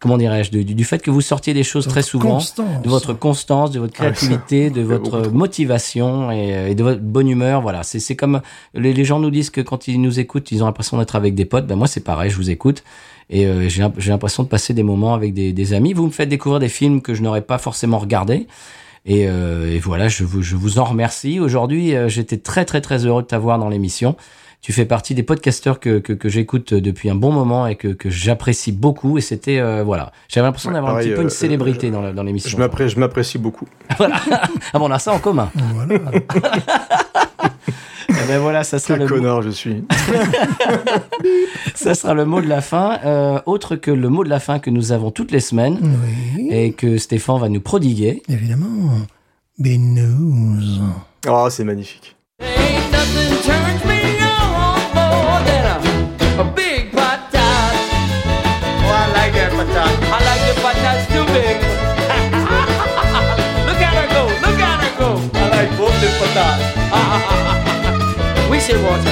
comment 0.00 0.16
dirais-je, 0.16 0.50
du, 0.50 0.64
du 0.64 0.84
fait 0.84 1.02
que 1.02 1.10
vous 1.10 1.20
sortiez 1.20 1.52
des 1.54 1.62
choses 1.62 1.86
très 1.88 2.02
souvent, 2.02 2.36
Constance. 2.36 2.82
de 2.82 2.88
votre 2.88 3.12
constance, 3.12 3.70
de 3.70 3.80
votre 3.80 3.92
Ah 3.98 4.10
créativité, 4.10 4.70
de 4.70 4.80
votre 4.82 5.28
motivation 5.30 6.30
et, 6.32 6.70
et 6.70 6.74
de 6.74 6.82
votre 6.82 7.00
bonne 7.00 7.28
humeur. 7.28 7.60
Voilà, 7.60 7.82
c'est, 7.82 8.00
c'est 8.00 8.16
comme 8.16 8.40
les, 8.74 8.92
les 8.94 9.04
gens 9.04 9.18
nous 9.20 9.30
disent 9.30 9.50
que 9.50 9.60
quand 9.60 9.88
ils 9.88 10.00
nous 10.00 10.18
écoutent, 10.20 10.50
ils 10.52 10.62
ont 10.62 10.66
l'impression 10.66 10.96
d'être 10.98 11.16
avec 11.16 11.34
des 11.34 11.44
potes. 11.44 11.66
Ben 11.66 11.76
moi, 11.76 11.86
c'est 11.86 12.00
pareil, 12.04 12.30
je 12.30 12.36
vous 12.36 12.50
écoute. 12.50 12.82
Et 13.30 13.46
euh, 13.46 13.68
j'ai, 13.68 13.86
j'ai 13.98 14.10
l'impression 14.10 14.42
de 14.42 14.48
passer 14.48 14.74
des 14.74 14.82
moments 14.82 15.14
avec 15.14 15.34
des, 15.34 15.52
des 15.52 15.72
amis. 15.72 15.92
Vous 15.92 16.06
me 16.06 16.10
faites 16.10 16.28
découvrir 16.28 16.60
des 16.60 16.68
films 16.68 17.00
que 17.00 17.14
je 17.14 17.22
n'aurais 17.22 17.42
pas 17.42 17.58
forcément 17.58 17.98
regardés. 17.98 18.46
Et, 19.06 19.26
euh, 19.28 19.70
et 19.70 19.78
voilà, 19.78 20.08
je 20.08 20.24
vous, 20.24 20.42
je 20.42 20.56
vous 20.56 20.78
en 20.78 20.84
remercie. 20.84 21.38
Aujourd'hui, 21.40 21.94
euh, 21.94 22.08
j'étais 22.08 22.38
très 22.38 22.64
très 22.64 22.80
très 22.80 23.04
heureux 23.04 23.22
de 23.22 23.26
t'avoir 23.26 23.58
dans 23.58 23.68
l'émission. 23.68 24.16
Tu 24.64 24.72
fais 24.72 24.86
partie 24.86 25.14
des 25.14 25.22
podcasteurs 25.22 25.78
que, 25.78 25.98
que, 25.98 26.14
que 26.14 26.30
j'écoute 26.30 26.72
depuis 26.72 27.10
un 27.10 27.14
bon 27.14 27.30
moment 27.30 27.66
et 27.66 27.76
que, 27.76 27.88
que 27.88 28.08
j'apprécie 28.08 28.72
beaucoup. 28.72 29.18
Et 29.18 29.20
c'était 29.20 29.58
euh, 29.58 29.82
voilà, 29.84 30.10
j'avais 30.26 30.46
l'impression 30.46 30.70
Ouais, 30.70 30.76
d'avoir 30.76 30.96
un 30.96 31.00
petit 31.00 31.10
peu 31.10 31.20
une 31.20 31.26
euh, 31.26 31.28
célébrité 31.28 31.90
dans, 31.90 32.22
l'émission. 32.22 32.58
Je 32.58 32.98
m'apprécie 32.98 33.36
beaucoup. 33.36 33.66
Voilà. 33.98 34.22
Ah 34.72 34.78
bon, 34.78 34.88
on 34.88 34.90
a 34.90 34.98
ça 34.98 35.12
en 35.12 35.18
commun. 35.18 35.50
Voilà. 35.74 36.00
Eh 38.22 38.26
ben 38.28 38.38
voilà, 38.38 38.62
ça 38.64 38.78
sera 38.78 38.94
Quel 38.98 39.08
le 39.08 39.10
mot, 39.16 39.16
connard 39.20 39.42
je 39.42 39.50
suis. 39.50 39.84
ça 41.74 41.94
sera 41.94 42.14
le 42.14 42.24
mot 42.24 42.40
de 42.40 42.46
la 42.48 42.60
fin. 42.60 42.98
Euh, 43.04 43.40
autre 43.46 43.74
que 43.76 43.90
le 43.90 44.08
mot 44.08 44.22
de 44.24 44.28
la 44.30 44.40
fin 44.40 44.58
que 44.58 44.70
nous 44.70 44.90
avons 44.92 45.10
toutes 45.10 45.30
les 45.30 45.40
semaines 45.40 45.78
Oui, 45.82 46.48
et 46.50 46.72
que 46.72 46.96
Stéphane 46.98 47.38
va 47.40 47.48
nous 47.48 47.60
prodiguer. 47.60 48.22
évidemment. 48.28 48.90
Big 49.58 49.80
news. 49.80 50.80
Ah, 51.26 51.46
c'est 51.50 51.64
magnifique. 51.64 52.14
Ain't 52.40 52.90
nothing 52.90 53.36
turns 53.42 53.84
me 53.86 54.00
on 54.22 54.78
more 54.94 55.40
than 55.46 55.64
a, 55.64 55.78
a 56.40 56.44
big 56.54 56.90
patat. 56.92 57.74
Oh, 58.82 58.90
I 58.90 58.92
like 59.14 59.32
that 59.34 59.52
patat. 59.52 59.90
I 60.10 60.12
like 60.24 60.42
the 60.48 60.54
patats 60.60 61.06
too 61.12 61.24
big. 61.32 61.56
look 63.66 63.80
at 63.80 63.94
her 63.94 64.06
go, 64.12 64.22
look 64.44 64.60
at 64.60 64.78
her 64.82 64.92
go. 64.98 65.10
I 65.34 65.36
like 65.50 65.70
both 65.78 65.96
the 66.00 66.08
Wish 68.66 68.76
it 68.76 68.82
it 68.82 68.96
it. 68.96 69.04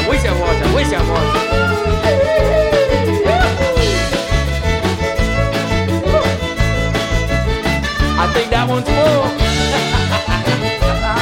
I 8.18 8.30
think 8.32 8.50
that 8.50 8.66
one's 8.66 8.88
full. 8.88 9.52